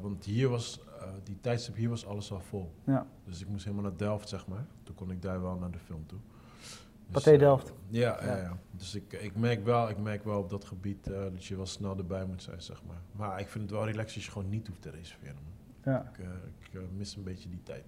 want 0.00 0.24
hier 0.24 0.48
was, 0.48 0.80
eh, 1.00 1.08
die 1.24 1.38
tijdstip 1.40 1.74
hier 1.74 1.88
was 1.88 2.06
alles 2.06 2.32
al 2.32 2.40
vol. 2.40 2.72
ja. 2.84 3.06
Dus 3.24 3.40
ik 3.40 3.48
moest 3.48 3.64
helemaal 3.64 3.90
naar 3.90 3.96
Delft, 3.98 4.28
zeg 4.28 4.46
maar. 4.46 4.66
Toen 4.82 4.94
kon 4.94 5.10
ik 5.10 5.22
daar 5.22 5.42
wel 5.42 5.54
naar 5.56 5.70
de 5.70 5.78
film 5.78 6.06
toe. 6.06 6.18
Dus, 6.60 7.12
Pathé 7.12 7.32
eh, 7.32 7.38
Delft. 7.38 7.72
ja, 7.88 8.18
ja. 8.24 8.36
Ja. 8.36 8.56
Dus 8.70 8.94
ik, 8.94 9.12
ik, 9.12 9.36
merk 9.36 9.64
wel, 9.64 9.88
ik 9.88 9.98
merk 9.98 10.24
wel 10.24 10.38
op 10.38 10.50
dat 10.50 10.64
gebied 10.64 11.10
eh, 11.10 11.20
dat 11.32 11.44
je 11.44 11.56
wel 11.56 11.66
snel 11.66 11.96
erbij 11.96 12.24
moet 12.24 12.42
zijn, 12.42 12.62
zeg 12.62 12.82
maar. 12.86 13.00
Maar 13.12 13.40
ik 13.40 13.48
vind 13.48 13.64
het 13.64 13.72
wel 13.72 13.86
relaxed 13.86 14.14
als 14.14 14.24
je 14.24 14.30
gewoon 14.30 14.48
niet 14.48 14.66
hoeft 14.66 14.82
te 14.82 14.90
reserveren. 14.90 15.34
man. 15.34 15.54
Ja. 15.94 16.10
Ik, 16.12 16.18
eh, 16.18 16.26
ik 16.58 16.74
eh, 16.74 16.80
mis 16.96 17.16
een 17.16 17.22
beetje 17.22 17.48
die 17.48 17.62
tijd. 17.62 17.84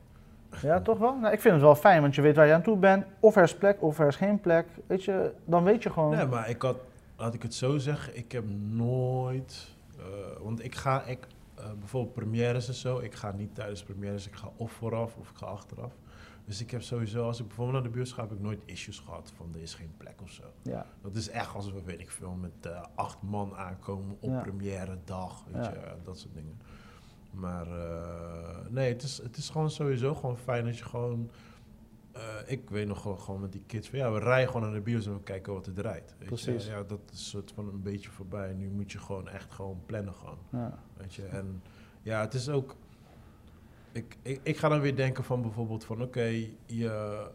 ja, 0.62 0.80
toch 0.80 0.98
wel? 0.98 1.18
Nou, 1.18 1.32
ik 1.32 1.40
vind 1.40 1.54
het 1.54 1.62
wel 1.62 1.74
fijn, 1.74 2.00
want 2.00 2.14
je 2.14 2.22
weet 2.22 2.36
waar 2.36 2.46
je 2.46 2.52
aan 2.52 2.62
toe 2.62 2.76
bent. 2.76 3.04
Of 3.20 3.36
er 3.36 3.42
is 3.42 3.54
plek, 3.54 3.82
of 3.82 3.98
er 3.98 4.06
is 4.06 4.16
geen 4.16 4.40
plek. 4.40 4.66
Weet 4.86 5.04
je, 5.04 5.32
dan 5.44 5.64
weet 5.64 5.82
je 5.82 5.90
gewoon. 5.90 6.16
Nee, 6.16 6.26
maar 6.26 6.48
ik 6.48 6.62
had, 6.62 6.76
laat 7.16 7.34
ik 7.34 7.42
het 7.42 7.54
zo 7.54 7.78
zeggen, 7.78 8.16
ik 8.16 8.32
heb 8.32 8.44
nooit, 8.70 9.68
eh, 9.68 9.77
want 10.42 10.64
ik 10.64 10.74
ga, 10.74 11.02
ik, 11.04 11.26
eh, 11.54 11.64
bijvoorbeeld 11.78 12.14
premières 12.14 12.68
en 12.68 12.74
zo, 12.74 12.98
ik 12.98 13.14
ga 13.14 13.32
niet 13.32 13.54
tijdens 13.54 13.82
premières, 13.82 14.26
ik 14.26 14.34
ga 14.34 14.50
of 14.56 14.72
vooraf 14.72 15.16
of 15.16 15.30
ik 15.30 15.36
ga 15.36 15.46
achteraf. 15.46 15.92
Dus 16.44 16.60
ik 16.60 16.70
heb 16.70 16.82
sowieso, 16.82 17.24
als 17.26 17.40
ik 17.40 17.46
bijvoorbeeld 17.46 17.76
naar 17.82 17.86
de 17.92 17.96
buurt 17.96 18.12
ga, 18.12 18.22
heb 18.22 18.32
ik 18.32 18.40
nooit 18.40 18.62
issues 18.64 18.98
gehad 18.98 19.32
van 19.36 19.50
er 19.54 19.60
is 19.60 19.74
geen 19.74 19.90
plek 19.96 20.20
of 20.22 20.30
zo. 20.30 20.42
Ja. 20.62 20.86
Dat 21.02 21.16
is 21.16 21.28
echt 21.28 21.54
als 21.54 21.72
we, 21.72 21.82
weet 21.82 22.00
ik 22.00 22.10
veel, 22.10 22.32
met 22.32 22.66
eh, 22.72 22.82
acht 22.94 23.22
man 23.22 23.56
aankomen 23.56 24.16
op 24.20 24.30
Ja. 24.30 24.40
première 24.40 24.98
dag, 25.04 25.44
weet 25.52 25.64
Ja. 25.64 25.70
je, 25.70 25.76
eh, 25.76 25.92
dat 26.02 26.18
soort 26.18 26.34
dingen. 26.34 26.58
Maar 27.30 27.66
eh, 27.66 28.56
nee, 28.68 28.92
het 28.92 29.02
is, 29.02 29.18
het 29.22 29.36
is 29.36 29.48
gewoon 29.50 29.70
sowieso 29.70 30.14
gewoon 30.14 30.38
fijn 30.38 30.64
dat 30.64 30.78
je 30.78 30.84
gewoon, 30.84 31.30
eh, 31.30 31.36
ik 32.46 32.70
weet 32.70 32.86
nog 32.86 33.02
gewoon, 33.02 33.20
gewoon 33.20 33.40
met 33.40 33.52
die 33.52 33.62
kids 33.66 33.88
van 33.88 33.98
ja, 33.98 34.12
we 34.12 34.18
rijden 34.18 34.46
gewoon 34.52 34.62
naar 34.62 34.74
de 34.76 34.80
bios 34.80 35.06
en 35.06 35.12
we 35.14 35.22
kijken 35.22 35.52
wat 35.52 35.66
er 35.66 35.72
draait. 35.72 36.14
Weet 36.18 36.28
Precies. 36.28 36.64
Je? 36.64 36.70
Ja, 36.70 36.82
dat 36.82 37.00
is 37.12 37.28
soort 37.28 37.52
van 37.54 37.68
een 37.68 37.82
beetje 37.82 38.10
voorbij. 38.10 38.52
Nu 38.54 38.68
moet 38.70 38.92
je 38.92 38.98
gewoon 38.98 39.28
echt 39.28 39.52
gewoon 39.52 39.80
plannen 39.86 40.14
gewoon, 40.14 40.38
Ja. 40.52 40.78
weet 40.96 41.14
je. 41.14 41.22
En 41.26 41.62
ja, 42.02 42.20
het 42.20 42.34
is 42.34 42.48
ook, 42.48 42.76
ik, 43.92 44.16
ik, 44.22 44.40
ik 44.42 44.56
ga 44.56 44.68
dan 44.68 44.80
weer 44.80 44.96
denken 44.96 45.24
van 45.24 45.42
bijvoorbeeld 45.42 45.84
van 45.84 46.02
oké, 46.02 46.22
je, 46.22 46.50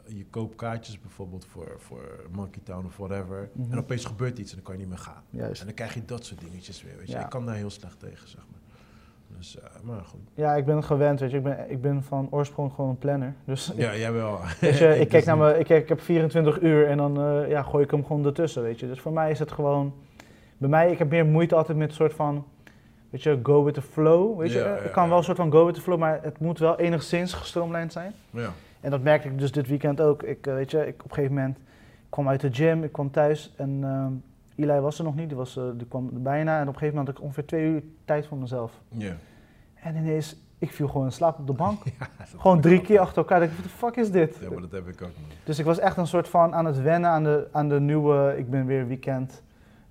je 0.07 0.25
koopt 0.29 0.55
kaartjes 0.55 0.99
bijvoorbeeld 0.99 1.45
voor, 1.45 1.75
voor 1.77 2.25
Monkey 2.31 2.61
Town 2.63 2.85
of 2.85 2.97
whatever. 2.97 3.49
Mhm. 3.53 3.71
En 3.71 3.77
opeens 3.77 4.05
gebeurt 4.05 4.39
iets 4.39 4.49
en 4.49 4.55
dan 4.55 4.65
kan 4.65 4.73
je 4.73 4.79
niet 4.79 4.89
meer 4.89 4.97
gaan. 4.97 5.23
Juist. 5.29 5.59
En 5.59 5.65
dan 5.67 5.75
krijg 5.75 5.93
je 5.93 6.05
dat 6.05 6.25
soort 6.25 6.39
dingetjes 6.39 6.83
weer, 6.83 6.97
weet 6.97 7.07
je. 7.07 7.13
Ja. 7.13 7.23
Ik 7.23 7.29
kan 7.29 7.45
daar 7.45 7.55
heel 7.55 7.69
slecht 7.69 7.99
tegen, 7.99 8.29
zeg 8.29 8.45
maar. 8.51 8.59
Dus, 9.37 9.59
eh, 9.59 9.63
maar 9.83 10.01
goed. 10.05 10.19
Ja, 10.33 10.55
ik 10.55 10.65
ben 10.65 10.83
gewend, 10.83 11.19
weet 11.19 11.31
je. 11.31 11.37
Ik 11.37 11.43
ben, 11.43 11.65
ik 11.67 11.81
ben 11.81 12.03
van 12.03 12.27
oorsprong 12.31 12.71
gewoon 12.73 12.89
een 12.89 12.97
planner. 12.97 13.33
Dus 13.45 13.71
Ja, 13.75 13.95
jij 13.95 14.11
wel. 14.11 14.39
weet 14.59 14.77
je, 14.77 14.87
ik, 14.99 15.09
kijk 15.09 15.11
dus 15.11 15.25
naar 15.25 15.35
niet. 15.35 15.45
mijn, 15.45 15.59
ik, 15.59 15.65
kijk, 15.65 15.81
ik 15.83 15.89
heb 15.89 16.01
24 16.01 16.61
uur 16.61 16.87
en 16.87 16.97
dan 16.97 17.17
eh, 17.17 17.49
ja, 17.49 17.63
gooi 17.63 17.83
ik 17.83 17.91
hem 17.91 18.05
gewoon 18.05 18.25
ertussen, 18.25 18.61
weet 18.63 18.79
je. 18.79 18.87
Dus 18.87 18.99
voor 18.99 19.13
mij 19.13 19.31
is 19.31 19.39
het 19.39 19.51
gewoon... 19.51 19.93
Bij 20.57 20.69
mij, 20.69 20.91
ik 20.91 20.97
heb 20.97 21.09
meer 21.09 21.25
moeite 21.25 21.55
altijd 21.55 21.77
met 21.77 21.89
een 21.89 21.95
soort 21.95 22.13
van... 22.13 22.45
Weet 23.09 23.23
je, 23.23 23.39
go 23.43 23.63
with 23.63 23.73
the 23.73 23.81
flow, 23.81 24.39
weet 24.39 24.51
je. 24.51 24.57
Ja, 24.59 24.67
ja, 24.67 24.75
ik 24.75 24.91
kan 24.91 25.09
wel 25.09 25.17
een 25.17 25.23
soort 25.23 25.37
van 25.37 25.51
go 25.51 25.65
with 25.65 25.75
the 25.75 25.81
flow, 25.81 25.99
maar 25.99 26.19
het 26.21 26.39
moet 26.39 26.59
wel 26.59 26.79
enigszins 26.79 27.33
gestroomlijnd 27.33 27.91
zijn. 27.91 28.13
Ja. 28.29 28.49
En 28.81 28.91
dat 28.91 29.01
merkte 29.01 29.27
ik 29.27 29.39
dus 29.39 29.51
dit 29.51 29.67
weekend 29.67 30.01
ook. 30.01 30.23
Ik, 30.23 30.47
eh, 30.47 30.53
weet 30.53 30.71
je, 30.71 30.87
ik 30.87 31.03
op 31.03 31.09
een 31.09 31.15
gegeven 31.15 31.35
moment 31.35 31.57
ik 31.57 32.09
kwam 32.09 32.29
uit 32.29 32.41
de 32.41 32.53
gym, 32.53 32.83
ik 32.83 32.91
kwam 32.91 33.11
thuis 33.11 33.53
en 33.57 33.79
ehm 33.83 34.11
Eli 34.55 34.79
was 34.79 34.97
er 34.97 35.03
nog 35.03 35.15
niet, 35.15 35.27
die, 35.27 35.37
was, 35.37 35.57
eh, 35.57 35.63
die 35.73 35.87
kwam 35.87 36.09
bijna. 36.13 36.55
En 36.55 36.61
op 36.61 36.67
een 36.67 36.73
gegeven 36.79 36.95
moment 36.95 37.07
had 37.07 37.17
ik 37.17 37.23
ongeveer 37.23 37.45
twee 37.45 37.65
uur 37.65 37.83
tijd 38.05 38.27
voor 38.27 38.37
mezelf. 38.37 38.81
En 39.73 39.95
ineens, 39.95 40.35
ik 40.57 40.71
viel 40.71 40.87
gewoon 40.87 41.05
in 41.05 41.11
slaap 41.11 41.39
op 41.39 41.47
de 41.47 41.53
bank. 41.53 41.81
Ja, 41.99 42.07
gewoon 42.37 42.61
drie 42.61 42.81
keer 42.81 42.99
achter 42.99 43.17
elkaar. 43.17 43.41
Ik 43.41 43.47
dacht, 43.49 43.59
what 43.59 43.71
the 43.71 43.77
fuck 43.77 43.95
is 43.95 44.11
dit? 44.11 44.37
Ja, 44.41 44.49
maar 44.49 44.61
dat 44.61 44.71
heb 44.71 44.87
ik 44.87 45.01
ook 45.01 45.07
niet. 45.07 45.37
Dus 45.43 45.59
ik 45.59 45.65
was 45.65 45.79
echt 45.79 45.97
een 45.97 46.07
soort 46.07 46.27
van 46.27 46.53
aan 46.55 46.65
het 46.65 46.81
wennen 46.81 47.09
aan 47.09 47.23
de, 47.23 47.47
aan 47.51 47.69
de 47.69 47.79
nieuwe, 47.79 48.35
ik 48.37 48.49
ben 48.49 48.65
weer 48.65 48.87
weekend 48.87 49.43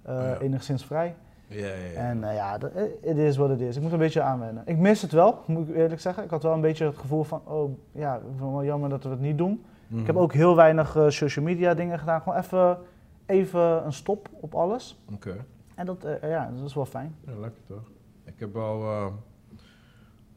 Oh 0.06 0.14
ja. 0.14 0.38
enigszins 0.38 0.85
vrij. 0.85 1.14
Ja, 1.47 1.67
ja, 1.67 1.75
ja. 1.75 1.99
En 1.99 2.25
eh, 2.29 2.35
ja, 2.35 2.59
het 3.03 3.17
is 3.17 3.37
wat 3.37 3.49
het 3.49 3.61
is. 3.61 3.76
Ik 3.76 3.82
moet 3.82 3.93
een 3.93 3.99
beetje 3.99 4.23
aanwennen. 4.23 4.62
Ik 4.67 4.79
mis 4.79 5.03
het 5.03 5.12
wel, 5.12 5.43
moet 5.47 5.69
ik 5.69 5.75
eerlijk 5.75 6.00
zeggen. 6.00 6.25
Ik 6.25 6.31
had 6.31 6.43
wel 6.43 6.53
een 6.53 6.61
beetje 6.61 6.85
het 6.85 6.99
gevoel 6.99 7.23
van, 7.23 7.41
oh 7.44 7.79
ja, 7.93 8.14
ik 8.14 8.20
vind 8.20 8.41
het 8.41 8.50
wel 8.50 8.64
jammer 8.64 8.88
dat 8.88 9.02
we 9.02 9.09
het 9.09 9.21
niet 9.21 9.38
doen. 9.38 9.64
Mhm. 9.87 10.00
Ik 10.00 10.07
heb 10.07 10.16
ook 10.16 10.33
heel 10.33 10.57
weinig 10.57 10.97
social 11.09 11.45
media 11.45 11.75
dingen 11.75 11.99
gedaan. 11.99 12.21
Gewoon 12.21 12.38
even, 12.38 12.78
even 13.26 13.85
een 13.85 13.93
stop 13.93 14.29
op 14.33 14.55
alles. 14.55 14.99
Oké. 15.12 15.45
En 15.75 15.87
dat, 15.87 16.05
eh, 16.05 16.31
ja, 16.31 16.50
dat 16.57 16.64
is 16.64 16.75
wel 16.75 16.87
fijn. 16.87 17.17
Ja, 17.26 17.33
lekker 17.38 17.62
toch? 17.67 17.91
Ik 18.25 18.41
heb 18.41 18.57
al 18.57 18.83
eh, 18.83 19.12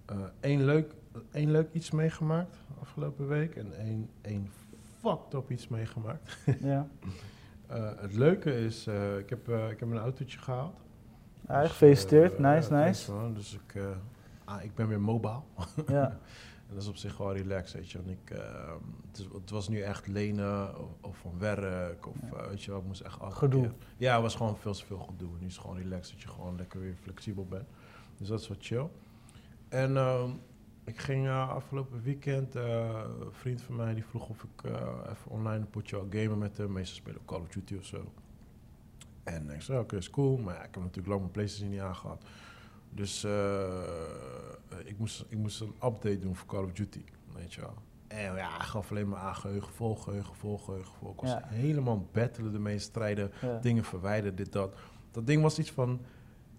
eh, 0.06 0.18
één, 0.40 0.66
leuk, 0.66 0.94
één 1.32 1.52
leuk 1.52 1.74
iets 1.74 1.92
meegemaakt 1.92 2.58
afgelopen 2.82 3.28
week 3.28 3.56
en 3.56 3.78
één, 3.78 4.10
één 4.22 4.50
fucked 5.00 5.34
up 5.34 5.52
iets 5.52 5.68
meegemaakt. 5.68 6.38
ja. 6.60 6.88
Het 8.02 8.14
leuke 8.16 8.60
is, 8.60 8.88
ik, 9.20 9.30
heb, 9.30 9.48
ik 9.50 9.80
heb 9.80 9.92
een 9.92 9.98
autootje 9.98 10.40
gehaald. 10.40 10.76
Ja, 11.48 11.62
Dus, 11.62 11.70
gefeliciteerd. 11.70 12.40
nice, 12.40 12.74
nice. 12.74 13.12
man. 13.12 13.34
Dus 13.34 13.54
ik, 13.54 13.82
ah, 14.44 14.64
ik 14.64 14.76
ben 14.76 14.88
weer 14.88 15.02
mobile. 15.02 15.40
Ja, 15.88 16.18
En 16.68 16.74
dat 16.74 16.84
is 16.84 16.90
op 16.90 16.96
zich 16.96 17.18
wel 17.18 17.34
relaxed, 17.36 17.74
weet 17.74 17.92
je. 17.92 17.98
Want 17.98 18.10
ik, 18.10 18.30
eh, 18.30 18.72
het, 19.08 19.20
is- 19.20 19.28
het 19.34 19.50
was 19.50 19.68
nu 19.70 19.82
echt 19.82 20.08
lenen 20.08 20.80
of, 20.80 20.90
of 21.02 21.18
van 21.18 21.40
werk 21.40 22.08
of 22.08 22.16
eh, 22.34 22.48
weet 22.48 22.64
je 22.64 22.72
wel, 22.72 22.80
ik 22.80 22.86
moest 22.86 23.02
echt 23.02 23.18
Gedoe. 23.22 23.62
keer- 23.62 23.74
Ja, 23.98 24.14
het 24.14 24.22
was 24.22 24.36
gewoon 24.36 24.58
veel 24.58 24.74
te 24.74 24.86
veel 24.86 24.98
gedoe. 25.00 25.30
Nu 25.40 25.46
is 25.48 25.54
het 25.56 25.62
gewoon 25.62 25.78
relaxed 25.78 26.14
dat 26.14 26.22
je 26.22 26.28
gewoon 26.28 26.56
lekker 26.58 26.80
weer 26.80 26.96
flexibel 27.02 27.46
bent. 27.46 27.68
Dus 28.18 28.28
dat 28.28 28.40
is 28.40 28.48
wat 28.48 28.58
chill. 28.60 28.88
En 29.70 29.98
ehm, 29.98 30.30
ik 30.84 30.98
ging 31.00 31.26
eh, 31.26 31.50
afgelopen 31.50 32.02
weekend, 32.02 32.56
eh, 32.56 33.02
een 33.20 33.32
vriend 33.34 33.62
van 33.62 33.76
mij 33.76 33.94
die 33.94 34.06
vroeg 34.06 34.30
of 34.30 34.44
ik 34.44 34.64
even 35.10 35.32
online 35.32 35.56
een 35.60 35.70
potje 35.70 35.96
wil 36.08 36.22
gamen 36.24 36.38
met 36.38 36.58
hem. 36.58 36.72
Meestal 36.72 36.96
spelen 36.96 37.20
we 37.20 37.26
Call 37.26 37.40
of 37.42 37.48
Duty 37.48 37.76
of 37.76 37.86
zo. 37.86 38.12
En 39.24 39.50
ik 39.50 39.62
zei, 39.62 39.80
oké, 39.80 39.96
is 39.96 40.10
cool. 40.10 40.38
Maar 40.38 40.54
ja, 40.56 40.60
ik 40.64 40.74
heb 40.74 40.84
natuurlijk 40.84 41.08
lang 41.08 41.20
mijn 41.20 41.32
PlayStation 41.32 41.70
niet 41.70 41.80
aangehad. 41.80 42.24
Dus 42.90 43.24
ik, 44.86 44.98
moest, 44.98 45.26
ik 45.30 45.38
moest 45.38 45.62
een 45.62 45.74
update 45.84 46.20
doen 46.20 46.36
voor 46.36 46.48
Call 46.48 46.64
of 46.64 46.72
Duty, 46.72 47.04
weet 47.34 47.54
je 47.54 47.62
wel. 47.62 47.74
En 48.08 48.24
ja, 48.36 48.58
hij 48.58 48.66
gaf 48.66 48.92
alleen 48.92 49.10
maar 49.10 49.20
aan 49.20 49.36
geheugen, 49.36 49.74
vol 49.74 49.96
geheugen, 49.96 50.36
vol 50.36 50.58
geheugen, 50.58 50.94
vol. 51.00 51.12
Ik 51.12 51.20
was 51.22 51.30
Ja. 51.30 51.42
helemaal 51.48 52.08
battelen 52.12 52.54
ermee, 52.54 52.80
strijden, 52.80 53.32
ja. 53.42 53.58
dingen 53.60 53.84
verwijderen, 53.84 54.36
dit, 54.36 54.52
dat. 54.52 54.76
Dat 55.12 55.28
ding 55.28 55.42
was 55.42 55.60
iets 55.60 55.72
van 55.72 56.00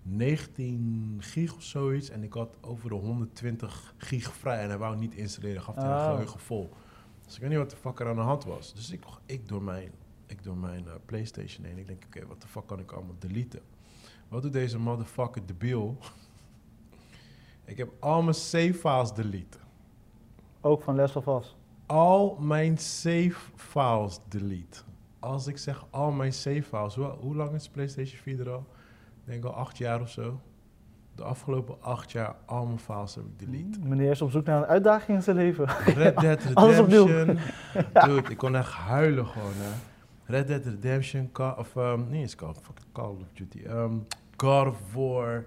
19 0.03 1.17
gig 1.21 1.55
of 1.55 1.63
zoiets. 1.63 2.09
En 2.11 2.23
ik 2.23 2.33
had 2.33 2.57
over 2.61 2.89
de 2.89 2.95
120 2.95 3.95
gig 3.97 4.33
vrij 4.35 4.61
en 4.63 4.69
hij 4.69 4.79
wou 4.79 4.97
niet 4.97 5.15
installeren. 5.15 5.63
Gaf 5.63 5.75
hij 5.75 5.85
een 5.85 5.91
Oh. 5.91 6.11
geheugen 6.11 6.41
vol. 6.41 6.71
Dus 7.25 7.35
ik 7.35 7.41
weet 7.41 7.51
niet 7.51 7.59
wat 7.59 7.71
de 7.71 7.77
fuck 7.77 8.01
er 8.01 8.09
aan 8.09 8.15
de 8.17 8.21
hand 8.21 8.45
was. 8.45 8.75
Dus 8.75 8.91
ik, 8.91 9.03
ik 9.27 9.49
door 9.49 9.63
mijn, 9.63 9.91
ik 10.27 10.43
door 10.43 10.57
mijn 10.57 10.87
eh, 10.87 10.93
Playstation 11.05 11.65
heen. 11.67 11.79
Ik 11.79 11.87
denk, 11.87 12.03
oké, 12.07 12.27
wat 12.27 12.41
de 12.43 12.49
fuck 12.49 12.67
kan 12.67 12.79
ik 12.79 12.93
allemaal 12.93 13.15
deleten? 13.19 13.61
Wat 14.29 14.43
doet 14.43 14.53
deze 14.53 14.79
motherfucker 14.79 15.47
debiel? 15.47 15.99
Ik 17.67 17.77
heb 17.77 17.89
al 18.01 18.23
mijn 18.23 18.35
save 18.35 18.75
files 18.75 19.13
delete. 19.15 19.59
Ook 20.61 20.83
van 20.83 20.97
Last 20.97 21.17
of 21.17 21.27
Us. 21.27 21.57
Al 21.87 22.37
mijn 22.41 22.79
save 22.79 23.35
files 23.55 24.21
delete. 24.29 24.81
Als 25.19 25.47
ik 25.47 25.59
zeg 25.59 25.85
al 25.91 26.11
mijn 26.11 26.33
save 26.33 26.63
files, 26.63 26.95
hoe, 26.95 27.07
hoe 27.07 27.37
lang 27.37 27.53
is 27.53 27.69
PlayStation 27.69 28.19
4 28.19 28.41
er 28.41 28.51
al? 28.51 28.67
Ik 29.25 29.33
denk 29.33 29.45
al 29.45 29.53
acht 29.53 29.79
jaar 29.79 30.01
of 30.01 30.11
zo. 30.11 30.41
De 31.15 31.23
afgelopen 31.23 31.83
acht 31.83 32.13
jaar, 32.13 32.37
al 32.45 32.67
mijn 32.67 32.79
files 32.79 33.15
heb 33.15 33.25
ik 33.25 33.39
delete. 33.39 33.79
Meneer 33.81 34.11
is 34.11 34.23
op 34.23 34.31
zoek 34.31 34.45
naar 34.45 34.59
een 34.59 34.69
uitdaging 34.69 35.17
in 35.17 35.23
zijn 35.23 35.37
leven. 35.37 35.69
Red 35.85 36.17
Dead. 36.17 36.43
Redemption. 36.55 37.39
Dude, 38.07 38.31
ik 38.31 38.37
kon 38.37 38.57
echt 38.57 38.73
huilen 38.73 39.27
gewoon, 39.27 39.53
hè. 39.55 39.73
Red 40.25 40.47
Dead 40.47 40.65
Redemption, 40.65 41.33
Call, 41.33 41.55
of 41.59 41.75
um, 41.75 42.07
nee, 42.11 42.23
is 42.23 42.35
Call, 42.35 42.55
Call 42.93 43.11
of 43.11 43.17
Duty. 43.33 43.65
Um, 43.67 44.07
God 44.37 44.67
of 44.67 44.95
War, 44.95 45.45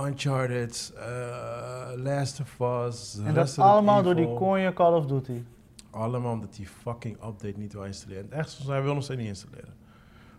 Uncharted, 0.00 0.94
uh, 0.96 2.02
Last 2.02 2.40
of 2.40 2.86
Us, 2.86 3.18
En 3.24 3.34
dat 3.34 3.58
allemaal 3.58 4.02
door 4.02 4.14
die 4.14 4.34
konje 4.34 4.72
Call 4.72 4.92
of 4.92 5.06
Duty. 5.06 5.42
Allemaal 5.90 6.32
omdat 6.32 6.54
die 6.54 6.66
fucking 6.66 7.14
update 7.14 7.54
niet 7.56 7.72
wil 7.72 7.84
installeren. 7.84 8.30
En 8.30 8.38
echt, 8.38 8.66
hij 8.66 8.82
wil 8.82 8.94
nog 8.94 9.02
steeds 9.02 9.18
niet 9.18 9.28
installeren. 9.28 9.74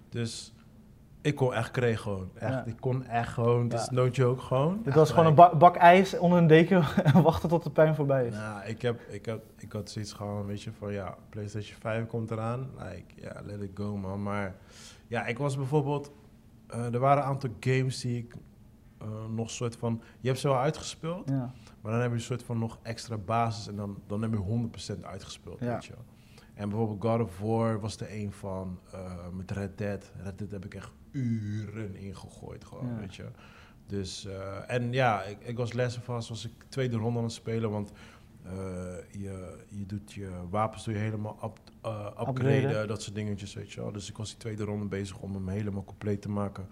Dus 0.10 0.54
ik 1.22 1.36
kon 1.36 1.54
echt 1.54 1.72
kregen 1.72 2.00
gewoon. 2.00 2.30
Echt, 2.34 2.52
Ja. 2.52 2.66
Ik 2.66 2.76
kon 2.80 3.06
echt 3.06 3.34
gewoon, 3.34 3.64
het 3.70 3.74
is 3.82 3.90
no 3.90 4.08
joke 4.08 4.42
gewoon. 4.42 4.80
Dit 4.84 4.94
was 4.94 5.12
gewoon 5.12 5.26
een 5.26 5.58
bak 5.58 5.76
ijs 5.76 6.18
onder 6.18 6.38
een 6.38 6.48
deken 6.48 6.84
en 7.14 7.22
wachten 7.22 7.50
tot 7.50 7.64
de 7.64 7.70
pijn 7.70 7.96
voorbij 7.96 8.28
is. 8.28 8.34
Nou, 8.34 8.66
ik, 8.66 8.82
heb, 8.82 9.02
ik, 9.10 9.26
heb, 9.26 9.44
ik 9.58 9.72
had 9.72 9.90
zoiets 9.90 10.14
gewoon, 10.14 10.46
weet 10.46 10.62
je, 10.62 10.72
van 10.72 10.94
ja, 10.94 11.16
PlayStation 11.30 11.80
5 11.80 12.08
komt 12.08 12.32
eraan. 12.32 12.70
Like, 12.78 13.22
ja, 13.22 13.42
let 13.46 13.62
it 13.62 13.72
go, 13.74 13.98
man. 13.98 14.24
Maar 14.24 14.56
ja, 15.08 15.26
ik 15.26 15.38
was 15.38 15.58
bijvoorbeeld, 15.58 16.12
eh, 16.68 16.94
er 16.94 17.00
waren 17.00 17.24
een 17.24 17.30
aantal 17.30 17.50
games 17.60 18.02
die 18.02 18.18
ik 18.18 18.36
eh, 18.98 19.08
nog 19.30 19.50
soort 19.50 19.76
van, 19.76 20.02
je 20.20 20.28
hebt 20.28 20.40
ze 20.40 20.48
wel 20.48 20.58
uitgespeeld, 20.58 21.30
Ja. 21.30 21.54
maar 21.82 21.92
dan 21.92 22.02
heb 22.02 22.10
je 22.10 22.16
een 22.16 22.22
soort 22.22 22.44
van 22.44 22.60
nog 22.60 22.80
extra 22.82 23.18
basis 23.18 23.68
en 23.68 23.76
dan, 23.76 24.02
dan 24.08 24.22
heb 24.22 24.32
je 24.32 24.38
100% 24.38 25.04
uitgespeeld, 25.06 25.60
Ja. 25.60 25.74
weet 25.74 25.86
je 25.86 25.94
wel. 25.94 26.06
En 26.54 26.70
bijvoorbeeld 26.70 27.02
God 27.04 27.22
of 27.28 27.40
War 27.40 27.80
was 27.80 27.98
er 28.00 28.14
een 28.14 28.32
van, 28.32 28.80
eh, 28.92 29.28
met 29.34 29.52
Red 29.52 29.78
Dead. 29.78 30.12
Red 30.24 30.38
Dead 30.38 30.52
heb 30.52 30.66
ik 30.66 30.74
echt 30.74 30.92
uren 31.12 31.96
ingegooid 31.96 32.66
gewoon, 32.66 32.88
Ja. 32.88 32.96
weet 33.00 33.16
je. 33.16 33.26
Dus, 33.88 34.26
eh, 34.26 34.58
en 34.72 34.94
ja, 34.94 35.24
ik, 35.24 35.38
ik 35.40 35.58
was 35.58 35.74
Last 35.74 35.98
of 35.98 36.08
Us, 36.18 36.30
was 36.30 36.46
ik 36.46 36.52
tweede 36.70 36.98
ronde 36.98 37.18
aan 37.18 37.24
het 37.26 37.34
spelen, 37.34 37.70
want 37.72 37.92
je, 39.12 39.58
je 39.70 39.86
doet 39.86 40.12
je 40.14 40.30
wapens 40.50 40.84
doe 40.86 40.94
je 40.94 41.00
helemaal 41.00 41.38
up, 41.44 41.60
upgraden, 41.78 42.28
Upgraden. 42.30 42.88
dat 42.88 43.02
soort 43.02 43.16
dingetjes, 43.16 43.54
weet 43.54 43.72
je 43.72 43.82
wel. 43.82 43.92
Dus 43.92 44.10
ik 44.10 44.18
was 44.18 44.30
die 44.30 44.38
tweede 44.38 44.64
ronde 44.64 44.86
bezig 44.86 45.20
om 45.20 45.34
hem 45.34 45.48
helemaal 45.48 45.84
compleet 45.84 46.22
te 46.22 46.30
maken. 46.30 46.68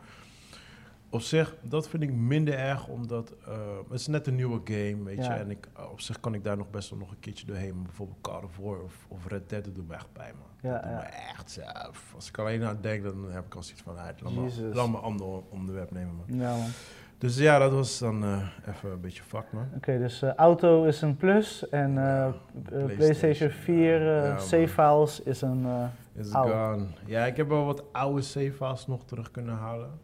Op 1.16 1.22
zich, 1.22 1.56
dat 1.62 1.88
vind 1.88 2.04
ik 2.04 2.12
minder 2.14 2.54
erg, 2.54 2.88
omdat 2.88 3.34
eh, 3.48 3.54
het 3.90 4.00
is 4.00 4.08
net 4.08 4.28
een 4.28 4.36
nieuwe 4.36 4.62
game, 4.64 5.04
weet 5.04 5.18
Ja. 5.18 5.34
je. 5.34 5.40
En 5.40 5.52
ik, 5.52 5.68
eh, 5.76 5.92
op 5.92 6.02
zich 6.02 6.20
kan 6.20 6.34
ik 6.34 6.44
daar 6.44 6.58
nog 6.58 6.70
best 6.70 6.90
wel 6.90 7.00
nog 7.00 7.12
een 7.12 7.20
keertje 7.20 7.46
doorheen. 7.46 7.76
Maar 7.76 7.84
bijvoorbeeld 7.84 8.22
Call 8.22 8.44
of 8.44 8.58
War 8.58 8.82
of, 8.82 9.06
of 9.08 9.28
Red 9.28 9.50
Dead, 9.50 9.66
dat 9.66 9.76
doet 9.76 9.88
me 9.88 9.94
echt 9.94 10.14
pijn, 10.14 10.34
man. 10.40 10.72
Ja, 10.72 10.80
dat 10.80 10.82
doet 10.82 10.92
ja. 10.92 10.98
me 10.98 11.04
echt 11.04 11.52
zelf. 11.52 12.12
Als 12.16 12.28
ik 12.28 12.38
alleen 12.38 12.64
aan 12.64 12.78
denk, 12.82 13.04
dan 13.04 13.32
heb 13.32 13.46
ik 13.46 13.56
al 13.56 13.64
zoiets 13.64 13.82
van, 13.82 13.98
uit, 13.98 14.22
laat, 14.22 14.34
me, 14.34 14.88
me 14.92 14.98
ander 14.98 15.28
onderwerp 15.50 15.92
nemen, 15.92 16.16
man. 16.16 16.38
Ja, 16.38 16.58
man. 16.58 16.70
Dus 17.18 17.38
ja, 17.38 17.60
dat 17.60 17.72
was 17.72 18.00
dan 18.00 18.24
eh, 18.24 18.48
even 18.68 18.92
een 18.92 19.02
beetje 19.02 19.24
fuck, 19.24 19.46
man. 19.52 19.68
Oké, 19.76 19.98
dus 19.98 20.24
auto 20.24 20.84
is 20.84 21.02
een 21.02 21.18
plus 21.18 21.70
en 21.70 21.94
PlayStation, 21.94 22.96
PlayStation 22.96 23.50
4 23.50 24.02
eh, 24.02 24.24
ja, 24.24 24.38
save 24.38 24.68
files 24.68 25.22
is 25.22 25.42
een... 25.42 25.66
Is 26.14 26.32
gone. 26.32 26.86
Ja, 27.06 27.26
ik 27.26 27.38
heb 27.38 27.48
wel 27.48 27.66
wat 27.66 27.84
oude 27.92 28.22
save 28.22 28.52
files 28.52 28.88
nog 28.88 29.06
terug 29.06 29.32
kunnen 29.32 29.56
halen. 29.56 30.04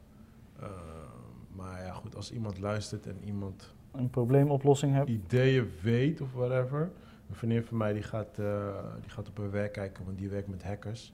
Eh, 1.61 1.67
maar 1.71 1.83
ja, 1.85 1.93
goed, 1.93 2.15
als 2.15 2.31
iemand 2.31 2.59
luistert 2.59 3.07
en 3.07 3.23
iemand 3.25 3.73
een 3.91 4.09
probleemoplossing 4.09 4.93
hebt. 4.93 5.09
ideeën 5.09 5.71
weet 5.81 6.21
of 6.21 6.33
whatever. 6.33 6.91
Een 7.29 7.35
vriendin 7.35 7.63
van 7.63 7.77
mij 7.77 7.93
die 7.93 8.03
gaat, 8.03 8.39
eh, 8.39 8.67
die 9.01 9.09
gaat 9.09 9.27
op 9.29 9.37
haar 9.37 9.51
werk 9.51 9.71
kijken, 9.71 10.05
want 10.05 10.17
die 10.17 10.29
werkt 10.29 10.47
met 10.47 10.63
hackers. 10.63 11.13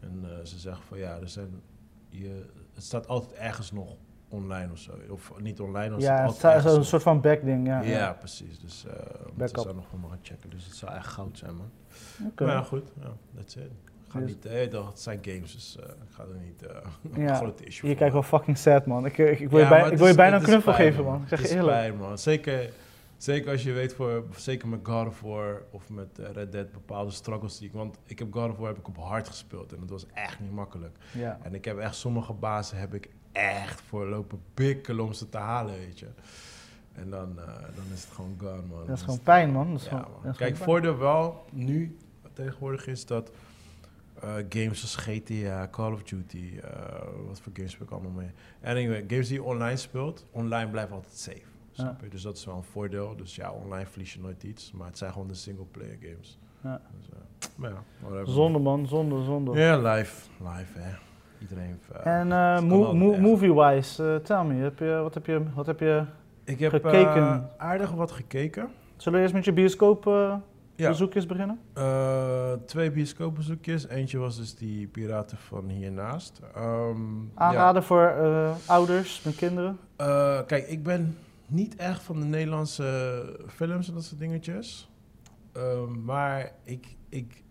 En 0.00 0.20
eh, 0.24 0.44
ze 0.44 0.58
zegt 0.58 0.80
van 0.84 0.98
ja, 0.98 1.18
er 1.20 1.28
zijn, 1.28 1.62
je, 2.08 2.44
het 2.72 2.84
staat 2.84 3.08
altijd 3.08 3.32
ergens 3.32 3.72
nog 3.72 3.96
online 4.28 4.72
of 4.72 4.78
zo. 4.78 4.92
Of 5.08 5.32
niet 5.40 5.60
online, 5.60 5.94
het 5.94 6.02
Ja, 6.02 6.26
het 6.26 6.62
zo'n 6.62 6.74
nog. 6.74 6.84
soort 6.86 7.02
van 7.02 7.20
backding, 7.20 7.66
ja. 7.66 7.80
Ja, 7.82 8.12
precies. 8.12 8.60
Dus 8.60 8.84
eh 8.86 8.92
we 8.92 8.98
moeten 9.16 9.36
Backup. 9.36 9.64
daar 9.64 9.74
nog 9.74 9.86
van 9.88 10.04
gaan 10.08 10.18
checken. 10.22 10.50
Dus 10.50 10.64
het 10.64 10.74
zou 10.74 10.92
echt 10.92 11.06
goud 11.06 11.38
zijn, 11.38 11.56
man. 11.56 11.70
Maar 12.38 12.48
ja, 12.48 12.62
goed. 12.62 12.92
Ja, 13.00 13.12
that's 13.34 13.56
it. 13.56 13.70
Ga 14.14 14.20
Dus- 14.20 14.28
niet, 14.28 14.44
eh, 14.46 14.86
het 14.86 15.00
zijn 15.00 15.18
games, 15.22 15.52
dus 15.52 15.76
eh, 15.80 15.88
ik 15.88 16.10
ga 16.14 16.22
er 16.22 16.38
niet 16.44 16.62
eh 16.66 16.76
Ja, 17.26 17.34
grote 17.34 17.64
issue 17.64 17.88
Je 17.90 17.96
kijkt 17.96 18.12
wel 18.12 18.22
fucking 18.22 18.58
sad, 18.58 18.86
man. 18.86 19.06
Ik, 19.06 19.18
ik, 19.18 19.40
ik 19.40 19.50
wil, 19.50 19.58
Ja, 19.60 19.64
je, 19.64 19.70
bij- 19.82 19.90
ik 19.92 19.98
wil 19.98 20.06
je 20.06 20.14
bijna 20.14 20.36
een 20.36 20.42
knuffel 20.42 20.72
pijn, 20.74 20.88
geven, 20.88 21.04
man. 21.04 21.22
Ik 21.22 21.28
zeg 21.28 21.38
Het 21.38 21.48
je 21.48 21.54
is 21.54 21.60
eerlijk. 21.60 21.76
pijn, 21.78 21.96
man. 21.96 22.18
Zeker, 22.18 22.70
zeker 23.16 23.50
als 23.50 23.62
je 23.62 23.72
weet, 23.72 23.94
voor, 23.94 24.24
zeker 24.36 24.68
met 24.68 24.80
God 24.82 25.06
of 25.06 25.20
War 25.20 25.62
of 25.70 25.90
met 25.90 26.18
Red 26.32 26.52
Dead, 26.52 26.72
bepaalde 26.72 27.10
struggles 27.10 27.58
die 27.58 27.68
ik... 27.68 27.74
Want 27.74 27.98
ik 28.06 28.18
heb 28.18 28.32
God 28.32 28.50
of 28.50 28.56
War 28.56 28.68
heb 28.68 28.78
ik 28.78 28.88
op 28.88 28.96
hard 28.96 29.28
gespeeld 29.28 29.72
en 29.72 29.80
het 29.80 29.90
was 29.90 30.06
echt 30.12 30.40
niet 30.40 30.52
makkelijk. 30.52 30.96
Ja. 31.12 31.38
En 31.42 31.54
ik 31.54 31.64
heb 31.64 31.78
echt 31.78 31.94
sommige 31.94 32.32
bazen 32.32 32.78
heb 32.78 32.94
ik 32.94 33.08
echt 33.32 33.80
voor 33.80 34.06
lopen 34.06 34.40
bikkelen 34.54 35.04
om 35.04 35.12
ze 35.12 35.28
te 35.28 35.38
halen, 35.38 35.74
weet 35.74 35.98
je. 35.98 36.06
En 36.92 37.10
dan, 37.10 37.34
dan 37.74 37.84
is 37.94 38.04
het 38.04 38.10
gewoon 38.12 38.34
gone, 38.38 38.62
man. 38.70 38.86
Dat 38.86 38.96
is 38.96 39.02
gewoon 39.02 39.22
pijn, 39.22 39.50
man. 39.50 39.70
Dat 39.72 39.80
is 39.80 39.84
ja, 39.88 39.90
gewoon, 39.90 40.12
man. 40.12 40.20
dat 40.22 40.32
is 40.32 40.38
Kijk, 40.38 40.56
voordeel 40.56 40.98
wel 40.98 41.44
nu 41.50 41.96
tegenwoordig 42.32 42.86
is 42.86 43.06
dat 43.06 43.30
games 44.48 44.82
als 44.82 44.96
GTA, 44.96 45.68
Call 45.70 45.92
of 45.92 46.02
Duty, 46.02 46.52
eh, 46.62 46.70
wat 47.26 47.40
voor 47.40 47.52
games 47.54 47.72
heb 47.72 47.82
ik 47.82 47.90
allemaal 47.90 48.10
mee. 48.10 48.30
Anyway, 48.64 49.04
games 49.08 49.28
die 49.28 49.36
je 49.36 49.42
online 49.44 49.76
speelt, 49.76 50.26
online 50.30 50.70
blijven 50.70 50.94
altijd 50.94 51.16
safe. 51.16 51.42
Snap 51.72 52.00
je? 52.02 52.08
Dus 52.08 52.22
dat 52.22 52.36
is 52.36 52.44
wel 52.44 52.56
een 52.56 52.62
voordeel. 52.62 53.16
Dus 53.16 53.36
ja, 53.36 53.52
online 53.52 53.86
verlies 53.86 54.12
je 54.14 54.20
nooit 54.20 54.42
iets, 54.42 54.72
maar 54.72 54.86
het 54.86 54.98
zijn 54.98 55.12
gewoon 55.12 55.28
de 55.28 55.34
single 55.34 55.64
player 55.64 55.96
games. 56.00 56.38
Ja. 56.62 56.80
Dus, 56.98 57.08
eh, 57.08 57.48
maar 57.56 57.70
ja, 57.70 57.82
whatever. 58.00 58.28
Zonde, 58.32 58.58
man. 58.58 58.86
Zonde, 58.86 59.22
zonde. 59.24 59.58
Ja, 59.58 59.76
live. 59.94 60.28
Live, 60.38 60.78
hè. 60.78 60.96
Iedereen. 61.40 61.80
eh, 61.92 62.20
En 62.20 62.32
eh, 62.32 62.60
mo- 62.60 62.92
mo- 62.94 63.16
movie-wise, 63.18 64.12
eh, 64.14 64.16
tell 64.16 64.44
me, 64.44 64.54
heb 64.54 64.78
je, 64.78 64.98
wat, 65.02 65.14
heb 65.14 65.26
je, 65.26 65.42
wat 65.54 65.66
heb 65.66 65.80
je... 65.80 66.04
Ik 66.44 66.58
heb 66.58 66.70
gekeken. 66.70 67.22
eh, 67.22 67.38
aardig 67.56 67.90
wat 67.90 68.10
gekeken. 68.12 68.68
Zullen 68.96 69.18
we 69.18 69.24
eerst 69.24 69.34
met 69.34 69.44
je 69.44 69.52
bioscoop 69.52 70.06
eh, 70.06 70.34
Ja. 70.76 70.88
bezoekjes 70.88 71.26
beginnen? 71.26 71.60
Eh, 71.74 72.52
twee 72.66 72.90
bioscoopbezoekjes. 72.90 73.88
Eentje 73.88 74.18
was 74.18 74.36
dus 74.36 74.54
die 74.54 74.86
Piraten 74.86 75.38
van 75.38 75.68
hiernaast. 75.68 76.40
Ehm, 76.54 77.22
ja. 77.22 77.28
Aanraden 77.34 77.82
voor 77.82 78.06
eh, 78.06 78.54
ouders 78.66 79.22
met 79.22 79.34
kinderen? 79.36 79.78
Eh, 79.96 80.40
kijk, 80.46 80.66
ik 80.68 80.82
ben 80.82 81.16
niet 81.46 81.76
echt 81.76 82.02
van 82.02 82.20
de 82.20 82.26
Nederlandse 82.26 83.46
films 83.48 83.88
en 83.88 83.94
dat 83.94 84.04
soort 84.04 84.20
dingetjes. 84.20 84.90
Ehm, 85.52 86.04
maar 86.04 86.52
ik, 86.64 86.96
ik, 87.08 87.42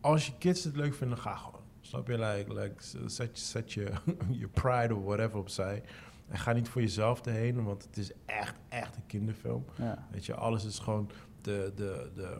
als 0.00 0.26
je 0.26 0.32
kids 0.38 0.64
het 0.64 0.76
leuk 0.76 0.94
vinden, 0.94 1.18
ga 1.18 1.34
gewoon. 1.36 1.60
Snap 1.80 2.06
je? 2.08 2.18
Like, 2.18 2.54
like, 2.54 2.74
zet, 3.06 3.38
je- 3.38 3.44
zet 3.44 3.72
je, 3.74 3.90
je 4.28 4.48
pride 4.48 4.94
of 4.94 5.04
whatever 5.04 5.38
opzij. 5.38 5.82
En 6.28 6.38
ga 6.38 6.52
niet 6.52 6.68
voor 6.68 6.80
jezelf 6.80 7.26
erheen, 7.26 7.64
want 7.64 7.84
het 7.84 7.96
is 7.96 8.10
echt, 8.26 8.54
echt 8.68 8.96
een 8.96 9.06
kinderfilm. 9.06 9.64
Ja. 9.76 10.06
Weet 10.10 10.26
je, 10.26 10.34
alles 10.34 10.64
is 10.64 10.78
gewoon 10.78 11.10
de, 11.46 11.72
de, 11.74 12.10
de 12.14 12.38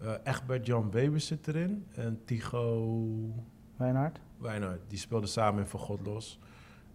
eh 0.00 0.12
Egbert 0.24 0.66
Jan 0.66 0.90
Bebers 0.90 1.26
zit 1.26 1.48
erin 1.48 1.86
en 1.94 2.20
Tycho 2.24 3.08
Wijnard? 3.76 4.20
Wijnard, 4.38 4.80
die 4.88 4.98
speelden 4.98 5.28
samen 5.28 5.62
in 5.62 5.68
Van 5.68 5.80
God 5.80 6.00
Los. 6.06 6.38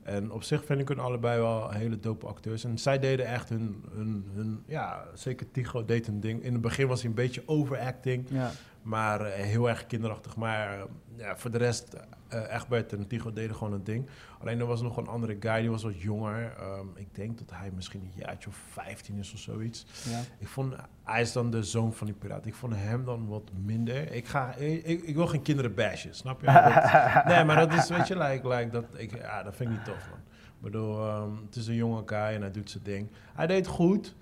En 0.03 0.31
op 0.31 0.43
zich 0.43 0.65
vind 0.65 0.79
ik 0.79 0.87
hun 0.87 0.99
allebei 0.99 1.39
wel 1.39 1.69
hele 1.71 1.99
dope 1.99 2.25
acteurs. 2.25 2.63
En 2.63 2.77
zij 2.77 2.99
deden 2.99 3.25
echt 3.25 3.49
hun, 3.49 3.83
hun, 3.91 4.25
hun 4.33 4.63
ja, 4.65 5.05
zeker 5.13 5.51
Tycho 5.51 5.85
deed 5.85 6.07
een 6.07 6.19
ding. 6.19 6.43
In 6.43 6.53
het 6.53 6.61
begin 6.61 6.87
was 6.87 6.99
hij 7.01 7.09
een 7.09 7.15
beetje 7.15 7.43
overacting, 7.45 8.25
Ja. 8.29 8.51
Maar 8.81 9.21
eh, 9.21 9.43
heel 9.43 9.69
erg 9.69 9.85
kinderachtig. 9.85 10.35
Maar 10.35 10.73
eh, 10.79 10.83
ja, 11.15 11.37
voor 11.37 11.51
de 11.51 11.57
rest, 11.57 11.93
eh 12.27 12.53
Egbert 12.55 12.93
en 12.93 13.07
Tycho 13.07 13.33
deden 13.33 13.55
gewoon 13.55 13.73
een 13.73 13.83
ding. 13.83 14.07
Alleen 14.39 14.59
er 14.59 14.65
was 14.65 14.81
nog 14.81 14.97
een 14.97 15.07
andere 15.07 15.37
guy, 15.39 15.59
die 15.59 15.69
was 15.69 15.83
wat 15.83 16.01
jonger. 16.01 16.53
Ehm, 16.57 16.85
ik 16.95 17.15
denk 17.15 17.37
dat 17.37 17.49
hij 17.53 17.71
misschien 17.75 18.01
een 18.01 18.11
jaartje 18.25 18.49
of 18.49 18.55
15 18.71 19.17
is 19.17 19.33
of 19.33 19.39
zoiets. 19.39 19.85
ja. 20.09 20.19
Ik 20.37 20.47
vond, 20.47 20.73
hij 21.03 21.21
is 21.21 21.31
dan 21.31 21.51
de 21.51 21.63
zoon 21.63 21.93
van 21.93 22.07
die 22.07 22.15
piraat. 22.15 22.45
Ik 22.45 22.55
vond 22.55 22.73
hem 22.75 23.05
dan 23.05 23.27
wat 23.27 23.51
minder. 23.65 24.11
Ik, 24.11 24.25
ga, 24.27 24.53
ik, 24.55 24.83
ik, 24.85 25.01
ik 25.03 25.15
wil 25.15 25.27
geen 25.27 25.41
kinderen 25.41 25.73
bashen, 25.75 26.15
snap 26.15 26.41
je? 26.41 26.45
Dat- 27.13 27.25
nee, 27.25 27.43
maar 27.43 27.55
dat 27.67 27.73
is, 27.73 27.89
weet 27.89 28.07
je, 28.07 28.17
like, 28.17 28.47
like, 28.47 28.69
dat, 28.69 28.85
ik, 28.93 29.17
ja, 29.17 29.43
dat 29.43 29.55
vind 29.55 29.69
ik 29.69 29.75
niet 29.75 29.85
tof, 29.85 30.09
man. 30.09 30.19
Ik 30.45 30.61
bedoel, 30.65 31.07
ehm, 31.07 31.31
het 31.45 31.55
is 31.55 31.67
een 31.67 31.75
jonge 31.75 32.03
guy 32.05 32.17
en 32.19 32.41
hij 32.41 32.51
doet 32.51 32.69
zijn 32.69 32.83
ding. 32.83 33.11
Hij 33.33 33.47
deed 33.47 33.67
goed, 33.67 34.15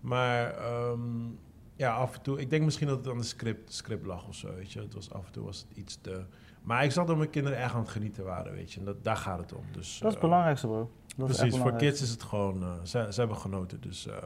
maar 0.00 0.54
ehm, 0.54 1.00
ja, 1.76 1.94
af 1.94 2.14
en 2.14 2.22
toe... 2.22 2.40
Ik 2.40 2.50
denk 2.50 2.64
misschien 2.64 2.86
dat 2.86 2.98
het 2.98 3.08
aan 3.08 3.18
de 3.18 3.24
script, 3.24 3.72
script 3.72 4.06
lag 4.06 4.28
of 4.28 4.34
zo, 4.34 4.54
weet 4.54 4.72
je. 4.72 4.80
Het 4.80 4.94
was, 4.94 5.12
af 5.12 5.26
en 5.26 5.32
toe 5.32 5.44
was 5.44 5.66
het 5.68 5.76
iets 5.76 5.98
te... 6.00 6.24
Maar 6.62 6.84
ik 6.84 6.92
zag 6.92 7.06
dat 7.06 7.16
mijn 7.16 7.30
kinderen 7.30 7.58
echt 7.58 7.74
aan 7.74 7.80
het 7.80 7.88
genieten 7.88 8.24
waren, 8.24 8.52
weet 8.52 8.72
je. 8.72 8.78
En 8.78 8.84
dat, 8.84 9.04
daar 9.04 9.16
gaat 9.16 9.38
het 9.38 9.52
om. 9.52 9.64
Dus, 9.72 9.72
Dat 9.72 9.84
is 9.84 9.98
het 10.00 10.14
eh, 10.14 10.20
belangrijkste, 10.20 10.66
bro. 10.66 10.90
Dat 11.16 11.26
Precies, 11.26 11.56
voor 11.56 11.76
kids 11.76 12.02
is 12.02 12.10
het 12.10 12.22
gewoon, 12.22 12.62
eh, 12.62 12.72
ze, 12.82 13.06
ze 13.10 13.20
hebben 13.20 13.36
genoten. 13.36 13.80
Dus, 13.80 14.06
eh, 14.06 14.16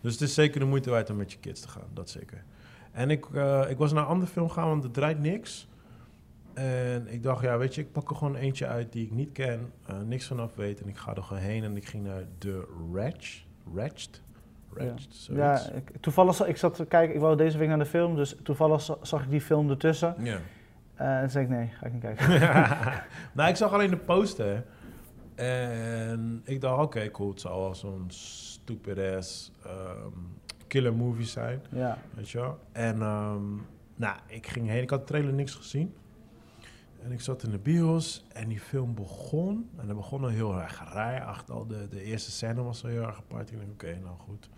dus 0.00 0.12
het 0.12 0.20
is 0.20 0.34
zeker 0.34 0.60
de 0.60 0.66
moeite 0.66 0.90
waard 0.90 1.10
om 1.10 1.16
met 1.16 1.32
je 1.32 1.38
kids 1.38 1.60
te 1.60 1.68
gaan, 1.68 1.88
dat 1.92 2.10
zeker. 2.10 2.44
En 2.92 3.10
ik, 3.10 3.26
ik 3.68 3.78
was 3.78 3.92
naar 3.92 4.02
een 4.02 4.08
andere 4.08 4.30
film 4.30 4.50
gaan, 4.50 4.68
want 4.68 4.84
er 4.84 4.90
draait 4.90 5.18
niks. 5.18 5.68
En 6.54 7.12
ik 7.12 7.22
dacht, 7.22 7.42
ja, 7.42 7.58
weet 7.58 7.74
je, 7.74 7.80
ik 7.80 7.92
pak 7.92 8.10
er 8.10 8.16
gewoon 8.16 8.36
eentje 8.36 8.66
uit 8.66 8.92
die 8.92 9.04
ik 9.04 9.10
niet 9.10 9.32
ken, 9.32 9.72
niks 10.04 10.26
vanaf 10.26 10.54
weet. 10.54 10.80
En 10.80 10.88
ik 10.88 10.96
ga 10.96 11.14
er 11.14 11.22
gewoon 11.22 11.42
heen 11.42 11.64
en 11.64 11.76
ik 11.76 11.86
ging 11.86 12.04
naar 12.04 12.24
The 12.38 12.68
Ratch. 12.92 13.42
Wretched? 13.72 14.22
Wretched, 14.74 15.26
Ja, 15.26 15.56
zoiets. 15.56 15.70
ik, 15.90 15.92
toevallig, 16.00 16.46
ik 16.46 16.56
zat 16.56 16.74
te 16.74 16.84
kijken, 16.86 17.14
ik 17.14 17.20
wou 17.20 17.36
deze 17.36 17.58
week 17.58 17.68
naar 17.68 17.78
de 17.78 17.84
film, 17.86 18.16
dus 18.16 18.36
toevallig 18.42 18.80
za- 18.80 18.96
zag 19.02 19.22
ik 19.22 19.30
die 19.30 19.40
film 19.40 19.70
ertussen. 19.70 20.14
Ja. 20.18 20.38
Eh, 20.94 21.18
en 21.20 21.30
zei 21.30 21.44
ik, 21.44 21.50
nee, 21.50 21.66
ga 21.68 21.86
ik 21.86 21.92
niet 21.92 22.02
kijken. 22.02 22.28
nou, 23.34 23.48
ik 23.50 23.56
zag 23.56 23.72
alleen 23.72 23.90
de 23.90 23.96
poster. 23.96 24.64
En 25.34 26.40
ik 26.44 26.60
dacht, 26.60 26.82
oké, 26.82 27.10
cool. 27.10 27.30
Het 27.30 27.40
zal 27.40 27.60
wel 27.60 27.74
zo'n 27.74 28.04
stupid 28.08 28.98
ass 28.98 29.52
ehm, 29.64 30.08
killer 30.66 30.94
movie 30.94 31.26
zijn. 31.26 31.62
ja, 31.70 31.98
Weet 32.14 32.30
je 32.30 32.38
wel? 32.40 32.58
En 32.72 33.02
ehm, 33.02 33.42
nou, 33.96 34.16
ik 34.26 34.46
ging 34.46 34.68
heen. 34.68 34.82
Ik 34.82 34.90
had 34.90 34.98
de 35.00 35.04
trailer 35.06 35.32
niks 35.32 35.54
gezien. 35.54 35.94
En 37.02 37.12
ik 37.12 37.20
zat 37.20 37.42
in 37.42 37.50
de 37.50 37.58
bios 37.58 38.24
en 38.32 38.48
die 38.48 38.60
film 38.60 38.94
begon. 38.94 39.70
En 39.78 39.86
dat 39.86 39.96
begon 39.96 40.22
al 40.22 40.28
heel 40.28 40.60
erg. 40.60 40.94
Achter 41.26 41.54
al 41.54 41.66
de, 41.66 41.88
de 41.90 42.02
eerste 42.02 42.30
scène 42.30 42.62
was 42.62 42.84
al 42.84 42.90
heel 42.90 43.02
erg 43.02 43.16
apart. 43.16 43.50
Ik 43.50 43.56
dacht, 43.58 43.70
oké, 43.70 43.98
nou 44.02 44.16
goed. 44.18 44.48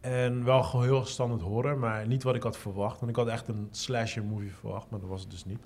En 0.00 0.44
wel 0.44 0.62
gewoon 0.62 0.84
heel 0.84 1.04
standaard 1.04 1.40
horror, 1.42 1.78
maar 1.78 2.06
niet 2.06 2.22
wat 2.22 2.34
ik 2.34 2.42
had 2.42 2.56
verwacht. 2.56 2.98
Want 2.98 3.10
ik 3.10 3.16
had 3.16 3.28
echt 3.28 3.48
een 3.48 3.68
slasher 3.70 4.24
movie 4.24 4.52
verwacht, 4.54 4.90
maar 4.90 5.00
dat 5.00 5.08
was 5.08 5.20
het 5.20 5.30
dus 5.30 5.44
niet. 5.44 5.60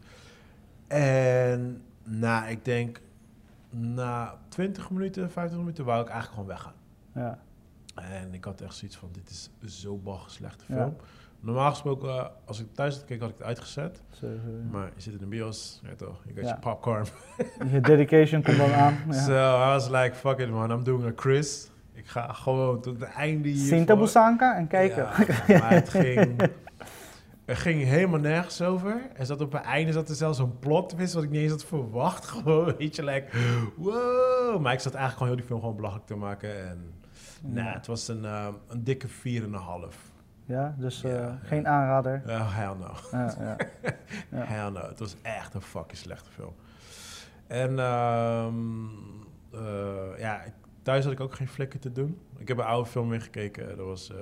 En 0.87 1.83
nou, 2.05 2.49
ik 2.51 2.65
denk 2.65 3.01
na 3.71 4.39
20 4.49 4.91
minuten, 4.91 5.23
25 5.31 5.59
minuten 5.59 5.85
wou 5.85 6.01
ik 6.03 6.09
eigenlijk 6.09 6.35
gewoon 6.35 6.49
weggaan. 6.49 6.75
ja, 7.15 7.39
En 7.95 8.35
ik 8.35 8.45
had 8.45 8.61
echt 8.61 8.75
zoiets 8.75 8.97
van, 8.97 9.09
dit 9.13 9.31
is 9.31 9.81
zo 9.81 9.97
bagger 9.97 10.31
slechte 10.31 10.65
Ja. 10.69 10.75
film. 10.75 10.97
Normaal 11.43 11.71
gesproken, 11.71 12.09
eh, 12.09 12.27
als 12.45 12.61
ik 12.61 12.67
thuis 12.75 12.93
had 12.93 13.01
gekeken, 13.03 13.23
had 13.23 13.31
ik 13.33 13.39
het 13.39 13.47
uitgezet. 13.47 14.03
ja. 14.21 14.29
Maar 14.71 14.91
je 14.95 15.01
zit 15.01 15.13
in 15.13 15.19
de 15.19 15.27
bios, 15.27 15.81
ja 15.85 15.95
toch, 15.95 16.23
je 16.27 16.33
got 16.41 16.49
je 16.49 16.57
popcorn. 16.61 17.05
Je 17.73 17.81
dedication 17.81 18.43
komt 18.43 18.57
dan 18.57 18.73
aan. 18.73 18.97
Ja. 19.11 19.13
So 19.13 19.33
I 19.33 19.67
was 19.67 19.89
like, 19.89 20.15
fuck 20.15 20.39
it 20.39 20.51
man, 20.51 20.71
I'm 20.71 20.85
doing 20.85 21.05
a 21.05 21.13
Chris. 21.17 21.70
Ga 22.11 22.33
gewoon 22.33 22.81
tot 22.81 23.00
het 23.00 23.11
einde 23.11 23.49
hier. 23.49 23.67
Sinta 23.67 23.97
Busanka 23.97 24.57
en 24.57 24.67
kijken. 24.67 25.09
Ja, 25.47 25.59
maar 25.59 25.71
het 25.71 25.88
ging, 25.88 26.40
het 27.45 27.59
ging 27.59 27.83
helemaal 27.85 28.21
nergens 28.21 28.62
over. 28.62 29.00
Er 29.17 29.26
zat 29.26 29.40
op 29.40 29.52
het 29.52 29.62
einde 29.62 29.93
zat 29.93 30.09
er 30.09 30.14
zelfs 30.14 30.38
een 30.38 30.59
plot 30.59 30.88
twist 30.88 31.14
wat 31.14 31.23
ik 31.23 31.31
niet 31.31 31.40
eens 31.40 31.50
had 31.50 31.64
verwacht. 31.64 32.25
Gewoon, 32.33 32.75
weet 32.79 32.97
je, 32.97 33.05
like, 33.05 33.26
wow. 33.76 34.61
Maar 34.61 34.73
ik 34.73 34.81
zat 34.81 34.95
eigenlijk 34.95 35.12
gewoon 35.12 35.29
heel 35.29 35.37
die 35.37 35.47
film 35.47 35.61
gewoon 35.61 35.76
belachelijk 35.76 36.07
te 36.07 36.17
maken. 36.17 36.69
En 36.69 36.93
nou, 37.40 37.69
het 37.69 37.87
was 37.87 38.09
een, 38.09 38.25
eh, 38.25 38.47
een 38.69 38.85
dikke 38.85 39.09
4,5. 39.09 39.12
Ja, 40.45 40.75
dus 40.79 41.02
eh, 41.05 41.26
geen 41.43 41.69
aanrader. 41.69 42.23
Uh, 42.26 42.57
hell 42.57 42.75
no. 42.79 42.90
Ja, 43.12 43.35
ja. 43.40 43.57
Ja. 44.38 44.45
Hell 44.45 44.71
no. 44.71 44.81
Het 44.88 44.99
was 44.99 45.17
echt 45.23 45.55
een 45.55 45.62
fucking 45.62 45.97
slechte 45.99 46.31
film. 46.31 46.55
En 47.47 47.79
ehm, 47.79 48.55
eh, 49.52 50.19
ja, 50.19 50.43
ik- 50.43 50.52
thuis 50.83 51.05
had 51.05 51.13
ik 51.13 51.21
ook 51.21 51.35
geen 51.35 51.49
flikken 51.49 51.81
te 51.81 51.93
doen. 51.93 52.19
Ik 52.39 52.49
heb 52.49 52.59
een 52.59 52.65
oude 52.65 52.89
film 52.89 53.09
weer 53.09 53.21
gekeken. 53.21 53.77
Dat 53.77 53.87
was 53.87 54.11
eh 54.11 54.17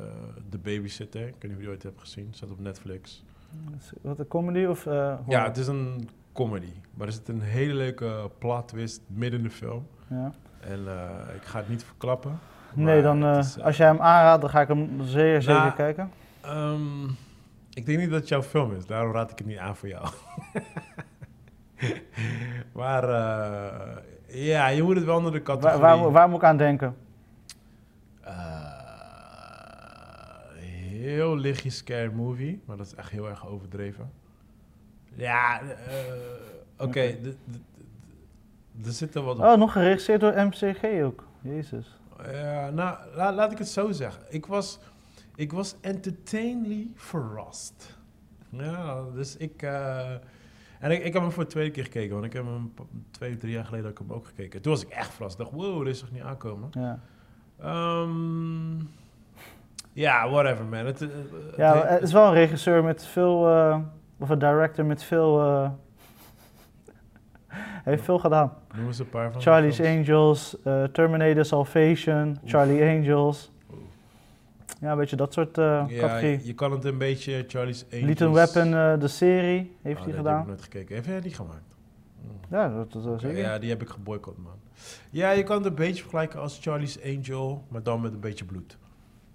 The 0.48 0.58
Babysitter. 0.58 1.26
Ik 1.26 1.34
weet 1.38 1.42
niet 1.42 1.52
of 1.52 1.56
je 1.56 1.62
die 1.62 1.68
ooit 1.68 1.82
hebt 1.82 2.00
gezien. 2.00 2.28
Staat 2.30 2.50
op 2.50 2.60
Netflix. 2.60 3.24
Wat, 4.00 4.18
een 4.18 4.28
comedy 4.28 4.64
of 4.64 4.86
eh? 4.86 5.14
Ja, 5.26 5.44
het 5.44 5.56
is 5.56 5.66
een 5.66 6.08
comedy. 6.32 6.72
Maar 6.94 7.06
er 7.06 7.12
zit 7.12 7.28
een 7.28 7.40
hele 7.40 7.74
leuke 7.74 8.30
plot 8.38 8.68
twist 8.68 9.00
midden 9.06 9.38
in 9.38 9.44
de 9.44 9.52
film. 9.52 9.86
Ja. 10.08 10.32
En 10.60 10.88
eh, 10.88 11.34
ik 11.34 11.42
ga 11.42 11.58
het 11.58 11.68
niet 11.68 11.84
verklappen. 11.84 12.38
Nee, 12.74 13.02
dan 13.02 13.24
is, 13.24 13.60
als 13.60 13.76
jij 13.76 13.86
hem 13.86 14.00
aanraadt, 14.00 14.40
dan 14.40 14.50
ga 14.50 14.60
ik 14.60 14.68
hem 14.68 15.02
zeer 15.02 15.42
zeker 15.42 15.60
Nou, 15.60 15.74
kijken. 15.74 16.10
Ehm, 16.40 17.04
ik 17.72 17.86
denk 17.86 17.98
niet 17.98 18.10
dat 18.10 18.20
het 18.20 18.28
jouw 18.28 18.42
film 18.42 18.74
is, 18.74 18.86
daarom 18.86 19.12
raad 19.12 19.30
ik 19.30 19.38
het 19.38 19.46
niet 19.46 19.58
aan 19.58 19.76
voor 19.76 19.88
jou. 19.88 20.08
maar 22.80 23.02
ja, 24.28 24.66
je 24.66 24.82
moet 24.82 24.96
het 24.96 25.04
wel 25.04 25.16
onder 25.16 25.32
de 25.32 25.42
Waar, 25.42 25.56
categorie... 25.56 25.80
waar, 25.80 26.10
waar 26.12 26.28
moet 26.28 26.38
ik 26.38 26.44
aan 26.44 26.56
denken? 26.56 26.96
Eh, 28.20 28.66
heel 30.90 31.36
lichtje 31.36 31.70
scary 31.70 32.12
movie, 32.12 32.60
maar 32.64 32.76
dat 32.76 32.86
is 32.86 32.94
echt 32.94 33.10
heel 33.10 33.28
erg 33.28 33.46
overdreven. 33.46 34.10
Ja, 35.14 35.60
eh, 35.60 35.66
oké. 36.78 37.16
D- 37.22 37.36
d- 37.52 38.86
Er 38.86 38.92
zitten 38.92 39.24
wat... 39.24 39.38
Oh, 39.38 39.54
nog 39.56 39.72
geregisseerd 39.72 40.20
door 40.20 40.34
MCG 40.46 41.02
ook. 41.04 41.24
Jezus. 41.40 41.98
Ja, 42.32 42.70
nou, 42.70 42.98
la- 43.14 43.32
laat 43.32 43.52
ik 43.52 43.58
het 43.58 43.68
zo 43.68 43.92
zeggen. 43.92 44.22
Ik 44.28 44.46
was, 44.46 44.78
ik 45.34 45.52
was 45.52 45.74
entertainly 45.80 46.86
verrast. 46.94 47.96
Ja, 48.50 49.02
dus 49.14 49.36
ik... 49.36 49.62
eh, 49.62 50.10
en 50.80 50.90
ik, 50.90 51.04
ik 51.04 51.12
heb 51.12 51.22
hem 51.22 51.30
voor 51.32 51.44
de 51.44 51.50
tweede 51.50 51.70
keer 51.70 51.84
gekeken, 51.84 52.12
want 52.12 52.24
ik 52.24 52.32
heb 52.32 52.44
hem 52.44 52.72
twee, 53.10 53.36
drie 53.36 53.52
jaar 53.52 53.64
geleden 53.64 53.86
heb 53.86 54.00
ik 54.00 54.06
hem 54.06 54.16
ook 54.16 54.26
gekeken. 54.26 54.62
Toen 54.62 54.72
was 54.72 54.82
ik 54.82 54.88
echt 54.88 55.10
verrast. 55.14 55.38
Ik 55.38 55.44
dacht, 55.44 55.56
wow, 55.56 55.78
dit 55.84 55.94
is 55.94 56.00
toch 56.00 56.10
niet 56.12 56.22
aankomen? 56.22 56.68
Ja, 56.70 56.98
Ehm, 57.62 58.78
ja, 59.92 60.30
whatever, 60.30 60.64
man. 60.64 60.86
Het, 60.86 61.00
eh, 61.02 61.08
ja 61.56 61.74
het- 61.76 61.88
het 61.88 62.02
is 62.02 62.12
wel 62.12 62.26
een 62.26 62.32
regisseur 62.34 62.84
met 62.84 63.06
veel... 63.06 63.48
eh, 63.48 63.78
of 64.18 64.28
een 64.28 64.38
director 64.38 64.84
met 64.84 65.02
veel... 65.02 65.40
eh, 65.40 65.70
hij 67.56 67.60
heeft 67.92 68.04
veel 68.04 68.18
gedaan. 68.18 68.52
Noem 68.76 68.86
eens 68.86 68.98
een 68.98 69.08
paar 69.08 69.32
van 69.32 69.40
Charlie's. 69.42 69.80
Angels, 69.80 70.62
eh, 70.62 70.84
Terminator 70.84 71.44
Salvation, 71.44 72.28
Oef. 72.28 72.50
Charlie 72.50 72.82
Angels. 72.84 73.52
Ja, 74.78 74.90
een 74.92 74.98
beetje 74.98 75.16
dat 75.16 75.32
soort 75.32 75.58
eh 75.58 75.64
Ja, 75.64 75.86
categorie. 76.00 76.38
je, 76.38 76.46
je 76.46 76.54
kan 76.54 76.72
het 76.72 76.84
een 76.84 76.98
beetje 76.98 77.44
Charlie's 77.48 77.84
Angels... 77.92 78.06
Lethal 78.06 78.32
Weapon, 78.32 78.74
eh, 78.74 79.00
de 79.00 79.08
serie, 79.08 79.58
heeft 79.58 79.70
Oh, 79.82 79.82
hij 79.82 79.94
Die 79.94 80.04
heb 80.04 80.16
gedaan. 80.16 80.40
ik 80.40 80.46
nooit 80.46 80.62
gekeken. 80.62 80.94
Heeft 80.94 81.06
hij 81.06 81.20
die 81.20 81.34
gemaakt? 81.34 81.74
Hm. 82.20 82.54
Ja, 82.54 82.68
dat, 82.68 82.92
dat 82.92 83.14
is 83.14 83.20
zeker. 83.20 83.38
Ja, 83.38 83.58
die 83.58 83.70
heb 83.70 83.82
ik 83.82 83.88
geboycott, 83.88 84.38
man. 84.38 84.52
Ja, 85.10 85.30
je 85.30 85.42
kan 85.42 85.56
het 85.56 85.66
een 85.66 85.74
beetje 85.74 86.00
vergelijken 86.02 86.40
als 86.40 86.58
Charlie's 86.60 86.98
Angel, 87.04 87.64
maar 87.68 87.82
dan 87.82 88.00
met 88.00 88.12
een 88.12 88.20
beetje 88.20 88.44
bloed. 88.44 88.78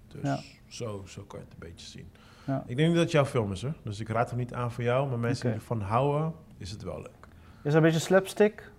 Dus 0.08 0.22
Ja. 0.22 0.40
zo, 0.66 1.02
zo 1.06 1.22
kan 1.22 1.38
je 1.38 1.44
het 1.44 1.54
een 1.54 1.68
beetje 1.68 1.86
zien. 1.86 2.08
Ja. 2.46 2.64
Ik 2.66 2.76
denk 2.76 2.78
niet 2.88 2.96
dat 2.96 3.02
het 3.04 3.12
jouw 3.12 3.24
film 3.24 3.52
is, 3.52 3.62
hoor. 3.62 3.74
Dus 3.82 4.00
ik 4.00 4.08
raad 4.08 4.30
hem 4.30 4.38
niet 4.38 4.54
aan 4.54 4.72
voor 4.72 4.84
jou, 4.84 5.08
maar 5.08 5.18
mensen 5.18 5.46
Oké. 5.46 5.52
die 5.58 5.68
ervan 5.68 5.80
houden, 5.88 6.32
is 6.58 6.70
het 6.70 6.82
wel 6.82 6.96
leuk. 6.96 7.08
Is 7.62 7.62
dat 7.62 7.74
een 7.74 7.82
beetje 7.82 7.98
slapstick 7.98 8.70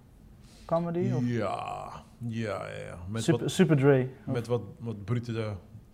comedy? 0.65 1.11
Of 1.13 1.21
Ja, 1.25 1.89
ja, 2.17 2.67
ja. 2.67 2.67
ja. 2.67 2.97
Met, 3.09 3.23
Super, 3.23 3.41
wat, 3.41 3.51
Super 3.51 3.77
Dre? 3.77 4.07
Met 4.25 4.47
wat, 4.47 4.61
wat 4.79 5.03
brute 5.05 5.31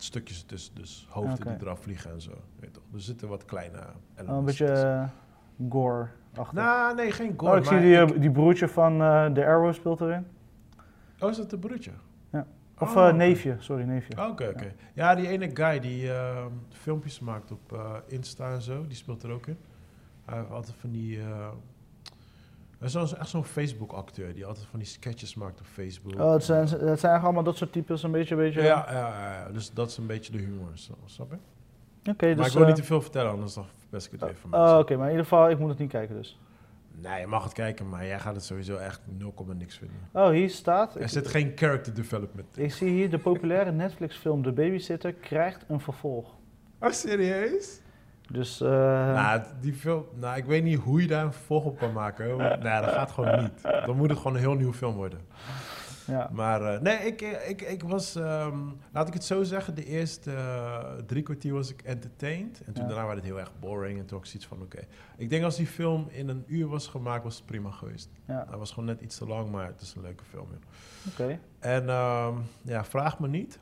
stukjes 0.03 0.39
ertussen. 0.41 0.75
Dus 0.75 1.07
hoofden 1.09 1.33
Oké. 1.47 1.57
die 1.57 1.67
eraf 1.67 1.79
vliegen 1.79 2.11
en 2.11 2.21
zo. 2.21 2.31
Weet 2.59 2.73
toch. 2.73 2.83
Er 2.93 3.01
zitten 3.01 3.27
wat 3.27 3.45
kleine 3.45 3.77
Oh, 3.77 3.85
elementen 4.15 4.35
een 4.35 4.45
beetje 4.45 4.65
tussen. 4.65 5.01
eh, 5.01 5.69
gore 5.69 6.07
achter. 6.35 6.55
Nou, 6.57 6.95
nee, 6.95 7.11
geen 7.11 7.33
gore. 7.37 7.51
oh, 7.51 7.57
ik 7.57 7.65
zie 7.65 7.79
die, 7.79 8.01
ik- 8.01 8.11
eh, 8.15 8.21
die 8.21 8.31
broertje 8.31 8.67
van 8.67 9.01
eh 9.01 9.25
The 9.25 9.45
Arrow 9.45 9.73
speelt 9.73 10.01
erin. 10.01 10.25
Oh, 11.19 11.29
is 11.29 11.37
dat 11.37 11.49
de 11.49 11.57
broertje? 11.57 11.91
Ja. 12.31 12.45
Of 12.79 12.95
Oh, 12.95 13.03
oké. 13.03 13.13
neefje, 13.15 13.55
sorry, 13.59 13.83
neefje. 13.83 14.27
Oké, 14.29 14.47
oké. 14.47 14.73
Ja, 14.93 15.15
die 15.15 15.27
ene 15.27 15.49
guy 15.53 15.79
die 15.79 16.13
eh, 16.13 16.45
filmpjes 16.69 17.19
maakt 17.19 17.51
op 17.51 17.79
Insta 18.07 18.51
en 18.53 18.61
zo, 18.61 18.87
die 18.87 18.97
speelt 18.97 19.23
er 19.23 19.31
ook 19.31 19.47
in. 19.47 19.57
Hij 20.25 20.37
heeft 20.37 20.51
altijd 20.51 20.75
van 20.75 20.91
die... 20.91 21.19
eh, 22.81 22.91
hij 22.93 23.01
is 23.03 23.09
zo'n- 23.09 23.19
echt 23.19 23.29
zo'n 23.29 23.45
Facebook-acteur 23.45 24.33
die 24.33 24.45
altijd 24.45 24.65
van 24.65 24.79
die 24.79 24.87
sketches 24.87 25.35
maakt 25.35 25.59
op 25.59 25.65
Facebook. 25.65 26.13
Oh, 26.19 26.31
het 26.33 26.43
zijn, 26.43 26.61
het 26.61 26.69
zijn 26.69 26.85
eigenlijk 26.85 27.23
allemaal 27.23 27.43
dat 27.43 27.57
soort 27.57 27.71
types, 27.71 28.03
een 28.03 28.11
beetje, 28.11 28.35
een 28.35 28.41
beetje. 28.41 28.61
Ja, 28.61 28.85
ja, 28.91 29.33
ja, 29.33 29.49
dus 29.51 29.71
dat 29.73 29.89
is 29.89 29.97
een 29.97 30.07
beetje 30.07 30.31
de 30.31 30.37
humor, 30.37 30.69
snap 31.05 31.31
je? 31.31 31.37
Oké, 32.11 32.25
maar 32.25 32.35
dus... 32.35 32.47
ik 32.47 32.53
wil 32.53 32.61
eh, 32.61 32.67
niet 32.67 32.75
te 32.75 32.83
veel 32.83 33.01
vertellen, 33.01 33.31
anders 33.31 33.53
dan 33.53 33.65
verpest 33.79 34.05
ik 34.13 34.19
het 34.19 34.29
even 34.29 34.53
oh, 34.53 34.59
mensen. 34.59 34.77
oké, 34.77 34.95
maar 34.95 35.05
in 35.05 35.11
ieder 35.11 35.25
geval, 35.27 35.49
ik 35.49 35.59
moet 35.59 35.69
het 35.69 35.77
niet 35.79 35.89
kijken 35.91 36.15
dus. 36.15 36.39
Nee, 36.95 37.19
je 37.19 37.27
mag 37.27 37.43
het 37.43 37.53
kijken, 37.53 37.89
maar 37.89 38.05
jij 38.05 38.19
gaat 38.19 38.35
het 38.35 38.43
sowieso 38.43 38.75
echt 38.75 39.01
0, 39.17 39.33
niks 39.57 39.77
vinden. 39.77 39.97
Oh, 40.11 40.29
hier 40.29 40.49
staat... 40.49 40.95
Er 40.95 41.01
ik- 41.01 41.07
zit 41.07 41.27
geen 41.27 41.51
character 41.55 41.93
development 41.93 42.57
in. 42.57 42.63
Ik 42.63 42.73
zie 42.73 42.89
hier 42.89 43.09
de 43.09 43.17
populaire 43.17 43.71
Netflix-film 43.83 44.41
De 44.43 44.51
Babysitter 44.51 45.13
krijgt 45.13 45.65
een 45.67 45.79
vervolg. 45.79 46.35
Oh, 46.79 46.91
serieus? 46.91 47.81
Dus, 48.31 48.61
eh, 48.61 48.69
Nou, 49.13 49.41
die 49.61 49.73
film, 49.73 50.05
nou, 50.15 50.37
ik 50.37 50.45
weet 50.45 50.63
niet 50.63 50.79
hoe 50.79 51.01
je 51.01 51.07
daar 51.07 51.25
een 51.25 51.33
vervolg 51.33 51.63
op 51.65 51.77
kan 51.77 51.93
maken. 51.93 52.29
hoor. 52.29 52.37
Nee, 52.41 52.81
dat 52.81 52.91
gaat 52.91 53.11
gewoon 53.11 53.39
niet. 53.41 53.61
Dan 53.85 53.97
moet 53.97 54.09
het 54.09 54.17
gewoon 54.17 54.33
een 54.33 54.39
heel 54.39 54.53
nieuw 54.53 54.73
film 54.73 54.95
worden. 54.95 55.19
ja. 56.07 56.29
Maar 56.33 56.61
eh, 56.61 56.81
nee, 56.81 56.97
ik, 56.97 57.21
eh, 57.21 57.49
ik, 57.49 57.61
ik 57.61 57.83
was, 57.83 58.15
ehm, 58.15 58.57
laat 58.91 59.07
ik 59.07 59.13
het 59.13 59.23
zo 59.23 59.43
zeggen, 59.43 59.75
de 59.75 59.85
eerste 59.85 60.31
drie 61.05 61.23
kwartier 61.23 61.53
was 61.53 61.69
ik 61.71 61.81
entertained. 61.81 62.61
En 62.65 62.73
toen 62.73 62.83
Ja. 62.83 62.89
daarna 62.89 63.05
werd 63.05 63.17
het 63.17 63.25
heel 63.27 63.39
erg 63.39 63.51
boring. 63.59 63.99
En 63.99 64.05
toen 64.05 64.17
had 64.17 64.25
ik 64.25 64.31
zoiets 64.31 64.47
van, 64.49 64.61
oké. 64.61 64.79
Ik 65.17 65.29
denk 65.29 65.43
als 65.43 65.55
die 65.55 65.67
film 65.67 66.07
in 66.09 66.29
een 66.29 66.43
uur 66.47 66.67
was 66.67 66.87
gemaakt, 66.87 67.23
was 67.23 67.35
het 67.35 67.45
prima 67.45 67.71
geweest. 67.71 68.09
ja, 68.27 68.45
Hij 68.49 68.57
was 68.57 68.69
gewoon 68.69 68.85
net 68.85 69.01
iets 69.01 69.17
te 69.17 69.27
lang, 69.27 69.51
maar 69.51 69.65
het 69.65 69.81
is 69.81 69.93
een 69.95 70.01
leuke 70.01 70.23
film. 70.29 70.47
oké. 71.11 71.39
En 71.59 71.89
ehm, 71.89 72.33
ja, 72.61 72.83
vraag 72.83 73.19
me 73.19 73.27
niet. 73.27 73.59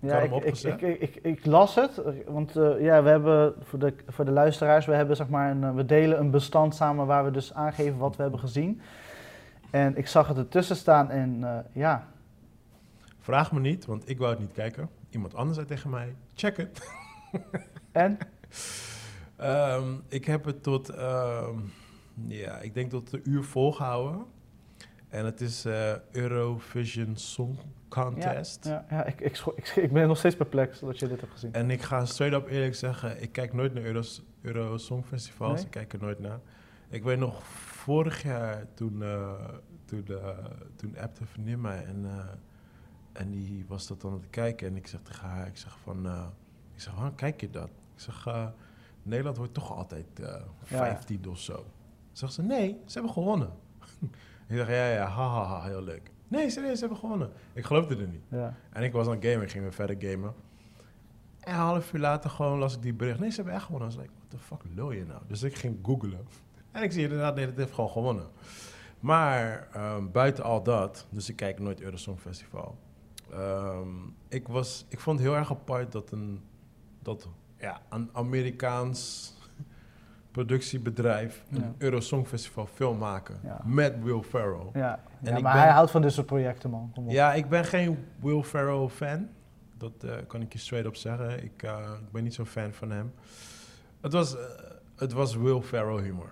Ja, 0.00 0.18
ik, 0.18 0.44
ik, 0.44 0.80
ik, 0.80 1.16
ik, 1.22 1.46
las 1.46 1.74
het, 1.74 2.00
want 2.26 2.56
eh, 2.56 2.80
ja, 2.80 3.02
we 3.02 3.08
hebben 3.08 3.54
voor 3.62 3.78
de, 3.78 3.94
voor 4.06 4.24
de 4.24 4.30
luisteraars, 4.30 4.86
we, 4.86 4.94
hebben, 4.94 5.16
zeg 5.16 5.28
maar 5.28 5.50
een, 5.50 5.64
eh, 5.64 5.74
we 5.74 5.84
delen 5.84 6.18
een 6.18 6.30
bestand 6.30 6.74
samen 6.74 7.06
waar 7.06 7.24
we 7.24 7.30
dus 7.30 7.54
aangeven 7.54 7.98
wat 7.98 8.16
we 8.16 8.22
hebben 8.22 8.40
gezien. 8.40 8.80
En 9.70 9.96
ik 9.96 10.06
zag 10.06 10.28
het 10.28 10.36
ertussen 10.36 10.76
staan 10.76 11.10
en 11.10 11.44
eh, 11.44 11.58
ja, 11.72 12.08
Vraag 13.20 13.52
me 13.52 13.60
niet, 13.60 13.86
want 13.86 14.08
ik 14.08 14.18
wou 14.18 14.30
het 14.30 14.40
niet 14.40 14.52
kijken. 14.52 14.88
Iemand 15.10 15.34
anders 15.34 15.56
zei 15.56 15.68
tegen 15.68 15.90
mij, 15.90 16.14
check 16.34 16.56
het. 16.56 16.88
en? 17.92 18.18
Ehm, 19.36 19.94
ik 20.08 20.24
heb 20.24 20.44
het 20.44 20.62
tot, 20.62 20.88
ehm, 20.88 21.58
ja, 22.26 22.58
ik 22.58 22.74
denk 22.74 22.90
tot 22.90 23.12
een 23.12 23.22
uur 23.24 23.44
volgehouden. 23.44 24.24
En 25.10 25.24
het 25.24 25.40
is 25.40 25.64
eh, 25.64 25.92
Eurovision 26.10 27.16
Song 27.16 27.58
Contest. 27.88 28.64
Ja, 28.64 28.86
ja 28.90 29.04
ik, 29.04 29.20
ik, 29.20 29.38
ik, 29.56 29.68
ik 29.68 29.92
ben 29.92 30.08
nog 30.08 30.18
steeds 30.18 30.36
perplex 30.36 30.80
dat 30.80 30.98
je 30.98 31.08
dit 31.08 31.20
hebt 31.20 31.32
gezien. 31.32 31.52
En 31.52 31.70
ik 31.70 31.82
ga 31.82 32.04
straight 32.04 32.42
up 32.42 32.48
eerlijk 32.48 32.74
zeggen, 32.74 33.22
ik 33.22 33.32
kijk 33.32 33.52
nooit 33.52 33.74
naar 33.74 33.82
Euros, 33.82 34.22
Euro 34.40 34.76
Songfestivals. 34.76 35.54
Nee? 35.54 35.64
Ik 35.64 35.70
kijk 35.70 35.92
er 35.92 35.98
nooit 36.00 36.18
naar. 36.18 36.40
Ik 36.88 37.02
weet 37.02 37.18
nog, 37.18 37.46
vorig 37.46 38.22
jaar 38.22 38.66
toen, 38.74 39.02
eh 39.02 39.44
toen, 39.84 40.04
eh 40.06 40.28
toen 40.76 40.98
appte 40.98 41.20
een 41.20 41.26
vriendin 41.26 41.60
mij 41.60 41.84
en, 41.84 42.06
en 43.12 43.30
die 43.30 43.64
was 43.68 43.86
dat 43.86 44.00
dan 44.00 44.12
aan 44.12 44.18
het 44.20 44.30
kijken. 44.30 44.68
En 44.68 44.76
ik 44.76 44.86
zeg 44.86 45.00
tegen 45.00 45.28
haar, 45.28 45.46
ik 45.46 45.56
zeg 45.56 45.78
van, 45.82 46.06
ik 46.74 46.80
zeg, 46.80 46.94
waarom 46.94 47.14
kijk 47.14 47.40
je 47.40 47.50
dat? 47.50 47.68
Ik 47.68 48.00
zeg, 48.00 48.28
Nederland 49.02 49.36
wordt 49.36 49.54
toch 49.54 49.76
altijd 49.76 50.20
eh 50.20 50.26
Ja. 50.26 50.76
15 50.76 51.28
of 51.28 51.38
zo. 51.38 51.66
Zegt 52.12 52.32
ze, 52.32 52.42
nee, 52.42 52.76
ze 52.86 52.92
hebben 52.92 53.12
gewonnen. 53.12 53.50
ik 54.50 54.56
zeg, 54.56 54.68
ja, 54.68 54.88
ja, 54.90 55.06
ha, 55.06 55.28
ha, 55.28 55.44
ha, 55.44 55.62
heel 55.62 55.82
leuk. 55.82 56.10
Nee, 56.28 56.50
serieus, 56.50 56.74
ze 56.74 56.80
hebben 56.80 56.98
gewonnen. 56.98 57.30
Ik 57.52 57.64
geloofde 57.64 57.96
er 57.96 58.08
niet. 58.08 58.22
Ja. 58.28 58.54
En 58.72 58.82
ik 58.82 58.92
was 58.92 59.06
aan 59.06 59.14
het 59.14 59.24
gamen, 59.24 59.42
ik 59.42 59.50
ging 59.50 59.62
weer 59.62 59.72
verder 59.72 59.96
gamen. 59.98 60.34
En 61.40 61.52
een 61.54 61.60
half 61.60 61.92
uur 61.92 62.00
later 62.00 62.30
gewoon 62.30 62.58
las 62.58 62.74
ik 62.74 62.82
die 62.82 62.94
bericht. 62.94 63.18
Nee, 63.18 63.30
ze 63.30 63.36
hebben 63.36 63.54
echt 63.54 63.64
gewonnen. 63.64 63.88
Ik 63.90 63.96
was 63.96 64.04
like, 64.04 64.16
what 64.18 64.30
the 64.30 64.46
fuck 64.46 64.74
lul 64.74 64.90
je 64.90 65.04
nou? 65.04 65.20
Dus 65.26 65.42
ik 65.42 65.54
ging 65.54 65.78
googlen. 65.82 66.26
En 66.72 66.82
ik 66.82 66.92
zie 66.92 67.02
inderdaad, 67.02 67.34
nee, 67.34 67.46
het 67.46 67.56
heeft 67.56 67.72
gewoon 67.72 67.90
gewonnen. 67.90 68.26
Maar 69.00 69.68
ehm, 69.72 70.10
buiten 70.10 70.44
al 70.44 70.62
dat, 70.62 71.06
dus 71.10 71.28
ik 71.28 71.36
kijk 71.36 71.58
nooit 71.58 71.80
Eurosong 71.80 72.20
Festival. 72.20 72.78
Ehm, 73.32 73.88
ik, 74.28 74.48
was, 74.48 74.86
ik 74.88 75.00
vond 75.00 75.18
het 75.18 75.28
heel 75.28 75.36
erg 75.36 75.50
apart 75.50 75.92
dat 75.92 76.10
een, 76.10 76.40
dat, 77.02 77.28
ja, 77.56 77.80
een 77.88 78.10
Amerikaans 78.12 79.32
productiebedrijf 80.30 81.44
een 81.50 81.58
Ja. 81.60 81.72
Eurosong 81.78 82.26
Festival 82.26 82.66
film 82.66 82.98
maken. 82.98 83.40
Ja. 83.42 83.60
Met 83.64 84.02
Will 84.02 84.22
Ferrell. 84.22 84.66
Ja, 84.72 85.00
En 85.22 85.34
ja 85.34 85.40
maar 85.40 85.52
ben- 85.52 85.62
hij 85.62 85.70
houdt 85.70 85.90
van 85.90 86.02
dit 86.02 86.12
soort 86.12 86.26
projecten, 86.26 86.70
man. 86.70 86.90
Kom 86.94 87.04
op. 87.04 87.10
Ja, 87.10 87.34
ik 87.34 87.48
ben 87.48 87.64
geen 87.64 87.98
Will 88.20 88.42
Ferrell 88.42 88.88
fan. 88.88 89.28
Dat 89.78 89.92
eh, 90.04 90.12
kan 90.26 90.40
ik 90.40 90.52
je 90.52 90.58
straight 90.58 90.88
op 90.88 90.96
zeggen. 90.96 91.44
Ik, 91.44 91.62
eh, 91.62 91.90
ik 92.00 92.10
ben 92.12 92.22
niet 92.22 92.34
zo'n 92.34 92.46
fan 92.46 92.72
van 92.72 92.90
hem. 92.90 93.12
Het 94.00 94.12
was, 94.12 94.36
eh, 94.36 94.42
het 94.96 95.12
was 95.12 95.34
Will 95.36 95.60
Ferrell 95.60 96.02
humor. 96.02 96.30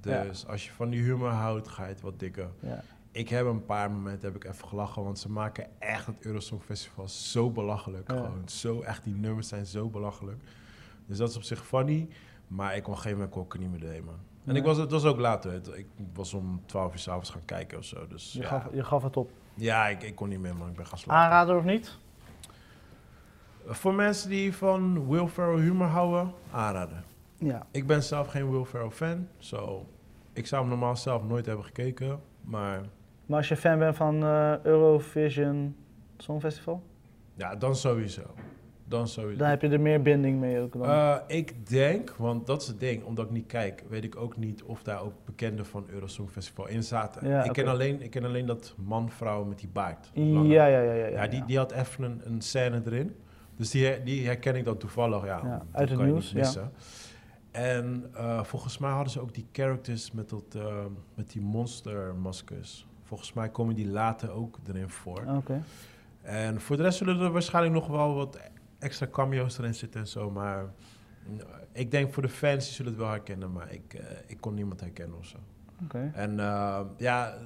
Dus 0.00 0.46
als 0.46 0.64
je 0.66 0.72
van 0.72 0.90
die 0.90 1.02
humor 1.02 1.30
houdt, 1.30 1.68
ga 1.68 1.82
je 1.82 1.88
het 1.92 2.00
wat 2.00 2.18
dikker. 2.18 2.48
Ja. 2.60 2.82
Ik 3.10 3.28
heb 3.28 3.46
een 3.46 3.64
paar 3.64 3.90
momenten 3.90 4.32
heb 4.32 4.36
ik 4.44 4.50
even 4.50 4.68
gelachen, 4.68 5.02
want 5.04 5.18
ze 5.18 5.30
maken 5.30 5.66
echt 5.78 6.06
het 6.06 6.16
Eurosong 6.20 6.62
Festival 6.62 7.08
zo 7.08 7.50
belachelijk. 7.50 8.08
Gewoon 8.12 8.42
zo 8.48 8.80
echt, 8.80 9.04
die 9.04 9.14
nummers 9.14 9.48
zijn 9.48 9.66
zo 9.66 9.88
belachelijk. 9.88 10.38
Dus 11.06 11.18
dat 11.18 11.28
is 11.30 11.36
op 11.36 11.42
zich 11.42 11.66
funny, 11.66 12.08
maar 12.48 12.76
ik 12.76 12.82
kon 12.82 12.98
geen 12.98 13.12
moment 13.12 13.30
kon 13.30 13.44
ik 13.44 13.52
er 13.52 13.58
niet 13.58 13.70
meer 13.70 13.80
doorheen, 13.80 14.04
man. 14.04 14.18
En 14.44 14.56
ik 14.56 14.64
was, 14.64 14.76
het 14.76 14.90
was 14.90 15.04
ook 15.04 15.18
later. 15.18 15.52
Het- 15.52 15.68
Ik 15.76 15.86
was 16.14 16.34
om 16.34 16.62
12 16.66 16.92
uur 16.92 16.98
s'avonds 16.98 17.30
gaan 17.30 17.44
kijken 17.44 17.78
of 17.78 17.84
zo. 17.84 18.06
Dus 18.06 18.32
Je, 18.32 18.40
ja, 18.40 18.48
gaf, 18.48 18.66
je 18.72 18.84
gaf 18.84 19.02
het 19.02 19.16
op. 19.16 19.30
ja 19.54 19.86
ik, 19.88 20.02
ik 20.02 20.14
kon 20.14 20.28
niet 20.28 20.40
meer, 20.40 20.56
man. 20.56 20.68
Ik 20.68 20.76
ben 20.76 20.86
gaan 20.86 20.98
slapen. 20.98 21.22
Aanrader 21.22 21.56
of 21.56 21.64
niet? 21.64 21.98
Voor 23.66 23.94
mensen 23.94 24.30
die 24.30 24.54
van 24.56 25.08
Will 25.08 25.26
Ferrell 25.26 25.60
humor 25.60 25.86
houden, 25.86 26.32
aanraden. 26.50 27.04
Ja. 27.36 27.66
Ik 27.70 27.86
ben 27.86 28.02
zelf 28.02 28.26
geen 28.26 28.50
Will 28.50 28.64
Ferrell 28.64 28.90
fan, 28.90 29.28
zo 29.38 29.86
ik 30.32 30.46
zou 30.46 30.60
hem 30.60 30.70
normaal 30.70 30.96
zelf 30.96 31.24
nooit 31.24 31.46
hebben 31.46 31.64
gekeken, 31.64 32.20
maar 32.40 32.80
Maar 33.26 33.36
als 33.38 33.48
je 33.48 33.56
fan 33.56 33.78
bent 33.78 33.96
van 33.96 34.22
eh, 34.22 34.64
Eurovision 34.64 35.76
Songfestival, 36.16 36.82
ja, 37.34 37.56
dan 37.56 37.76
sowieso. 37.76 38.22
Dan 38.88 39.08
dan 39.36 39.48
heb 39.48 39.62
je 39.62 39.68
er 39.68 39.80
meer 39.80 40.02
binding 40.02 40.40
mee 40.40 40.60
ook 40.60 40.72
dan. 40.72 40.84
Eh, 40.84 41.16
ik 41.26 41.68
denk, 41.68 42.14
want 42.16 42.46
dat 42.46 42.62
is 42.62 42.68
het 42.68 42.80
ding, 42.80 43.04
omdat 43.04 43.24
ik 43.24 43.30
niet 43.30 43.46
kijk, 43.46 43.84
weet 43.88 44.04
ik 44.04 44.16
ook 44.16 44.36
niet 44.36 44.62
of 44.62 44.82
daar 44.82 45.02
ook 45.02 45.12
bekenden 45.24 45.66
van 45.66 45.86
Eurosong 45.88 46.30
Festival 46.30 46.68
in 46.68 46.82
zaten. 46.82 47.28
Ja, 47.28 47.42
ik, 47.42 47.52
ken 47.52 47.66
alleen, 47.66 48.02
ik 48.02 48.10
ken 48.10 48.24
alleen 48.24 48.46
dat 48.46 48.74
man-vrouw 48.76 49.44
met 49.44 49.58
die 49.58 49.68
baard. 49.68 50.10
ja, 50.12 50.24
Lange. 50.24 50.48
ja, 50.48 50.66
ja, 50.66 50.80
ja, 50.80 50.92
ja. 50.92 51.06
Ja, 51.06 51.26
die, 51.26 51.44
die 51.44 51.56
had 51.56 51.72
even 51.72 52.04
een, 52.04 52.20
een 52.24 52.40
scène 52.40 52.82
erin. 52.86 53.16
Dus 53.56 53.70
die, 53.70 54.02
die 54.02 54.26
herken 54.26 54.56
ik 54.56 54.64
dan 54.64 54.76
toevallig. 54.76 55.24
Ja, 55.24 55.62
uit 55.72 55.90
het 55.90 56.02
nieuws, 56.02 56.32
missen. 56.32 56.72
En 57.50 58.10
eh, 58.14 58.42
volgens 58.42 58.78
mij 58.78 58.90
hadden 58.90 59.12
ze 59.12 59.20
ook 59.20 59.34
die 59.34 59.46
characters 59.52 60.12
met, 60.12 60.28
dat, 60.28 60.54
eh, 60.54 60.84
met 61.14 61.30
die 61.30 61.42
monstermaskers. 61.42 62.86
Volgens 63.02 63.32
mij 63.32 63.48
komen 63.48 63.74
die 63.74 63.88
later 63.88 64.30
ook 64.30 64.58
erin 64.68 64.88
voor. 64.88 65.22
Oké. 65.36 65.62
En 66.22 66.60
voor 66.60 66.76
de 66.76 66.82
rest 66.82 66.98
zullen 66.98 67.20
er 67.20 67.30
waarschijnlijk 67.30 67.74
nog 67.74 67.86
wel 67.86 68.14
wat 68.14 68.38
extra 68.78 69.06
cameo's 69.06 69.58
erin 69.58 69.74
zitten 69.74 70.00
en 70.00 70.06
zo. 70.06 70.30
Maar 70.30 70.64
mm, 71.26 71.40
ik 71.72 71.90
denk 71.90 72.12
voor 72.12 72.22
de 72.22 72.28
fans, 72.28 72.64
die 72.64 72.74
zullen 72.74 72.92
het 72.92 73.00
wel 73.00 73.10
herkennen. 73.10 73.52
Maar 73.52 73.72
ik, 73.72 73.94
eh, 73.94 74.16
ik 74.26 74.40
kon 74.40 74.54
niemand 74.54 74.80
herkennen 74.80 75.18
of 75.18 75.26
zo. 75.26 75.36
Oké. 75.84 76.10
En 76.14 76.40
eh, 76.40 76.80
ja, 76.96 77.38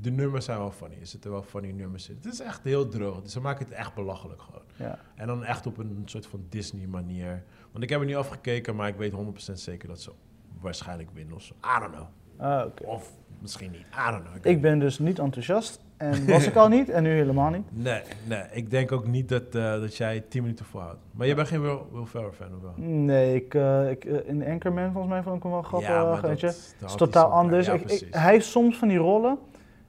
de 0.00 0.10
nummers 0.10 0.44
zijn 0.44 0.58
wel 0.58 0.70
funny. 0.70 0.96
Er 1.00 1.06
zitten 1.06 1.30
wel 1.30 1.42
funny 1.42 1.70
nummers 1.70 2.08
in. 2.08 2.16
Het 2.16 2.32
is 2.32 2.40
echt 2.40 2.64
heel 2.64 2.88
droog. 2.88 3.22
Dus 3.22 3.32
ze 3.32 3.40
maken 3.40 3.64
het 3.64 3.74
echt 3.74 3.94
belachelijk 3.94 4.42
gewoon. 4.42 4.62
Ja. 4.76 4.98
En 5.14 5.26
dan 5.26 5.44
echt 5.44 5.66
op 5.66 5.78
een 5.78 6.02
soort 6.04 6.26
van 6.26 6.44
Disney 6.48 6.86
manier. 6.86 7.44
Want 7.70 7.84
ik 7.84 7.90
heb 7.90 8.00
er 8.00 8.06
niet 8.06 8.16
afgekeken, 8.16 8.76
maar 8.76 8.88
ik 8.88 8.96
weet 8.96 9.12
100% 9.12 9.52
zeker 9.52 9.88
dat 9.88 10.00
ze 10.00 10.12
waarschijnlijk 10.60 11.10
winnen 11.10 11.34
of 11.34 11.42
zo. 11.42 11.54
I 11.54 11.80
don't 11.80 11.92
know. 11.92 12.06
Ah, 12.36 12.66
oké. 12.66 12.84
Of 12.84 13.12
misschien 13.40 13.70
niet. 13.70 13.86
I 14.08 14.10
don't 14.10 14.24
know. 14.24 14.46
Ik 14.46 14.60
ben 14.60 14.78
dus 14.78 14.98
niet 14.98 15.18
enthousiast. 15.18 15.80
En 15.98 16.26
was 16.26 16.46
ik 16.46 16.54
al 16.56 16.68
niet 16.68 16.88
en 16.88 17.02
nu 17.02 17.10
helemaal 17.10 17.50
niet. 17.50 17.62
Nee, 17.88 18.00
nee. 18.28 18.42
Ik 18.52 18.70
denk 18.70 18.92
ook 18.92 19.06
niet 19.06 19.28
dat, 19.28 19.42
eh, 19.54 19.72
dat 19.80 19.96
jij 19.96 20.20
10 20.28 20.42
minuten 20.42 20.64
volhoudt. 20.64 20.98
Maar 21.10 21.26
jij 21.26 21.36
bent 21.36 21.48
geen 21.48 21.60
Will, 21.62 21.78
Will 21.92 22.04
Ferrell 22.04 22.30
fan, 22.30 22.46
of 22.56 22.62
wel? 22.62 22.72
Nee, 22.86 23.34
ik, 23.34 23.54
eh, 23.54 23.90
ik, 23.90 24.04
eh, 24.04 24.28
in 24.28 24.44
Anchorman 24.46 24.92
volgens 24.92 25.12
mij 25.12 25.22
vond 25.22 25.36
ik 25.36 25.42
hem 25.42 25.52
wel 25.52 25.62
grappig. 25.62 25.88
maar 25.88 26.20
weet 26.22 26.40
je. 26.40 26.46
dat- 26.46 26.54
Het 26.56 26.74
dat 26.80 26.88
is 26.90 26.96
totaal 26.96 27.30
anders. 27.30 27.66
Ja, 27.66 27.72
Ik- 27.72 27.80
ik- 27.80 27.86
precies. 27.86 28.06
hij 28.10 28.32
heeft 28.32 28.46
soms 28.46 28.76
van 28.78 28.88
die 28.88 28.98
rollen. 28.98 29.38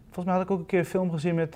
Volgens 0.06 0.26
mij 0.26 0.34
had 0.34 0.44
ik 0.44 0.52
ook 0.52 0.60
een 0.60 0.66
keer 0.66 0.80
een 0.80 0.86
film 0.86 1.12
gezien 1.12 1.36
met 1.36 1.54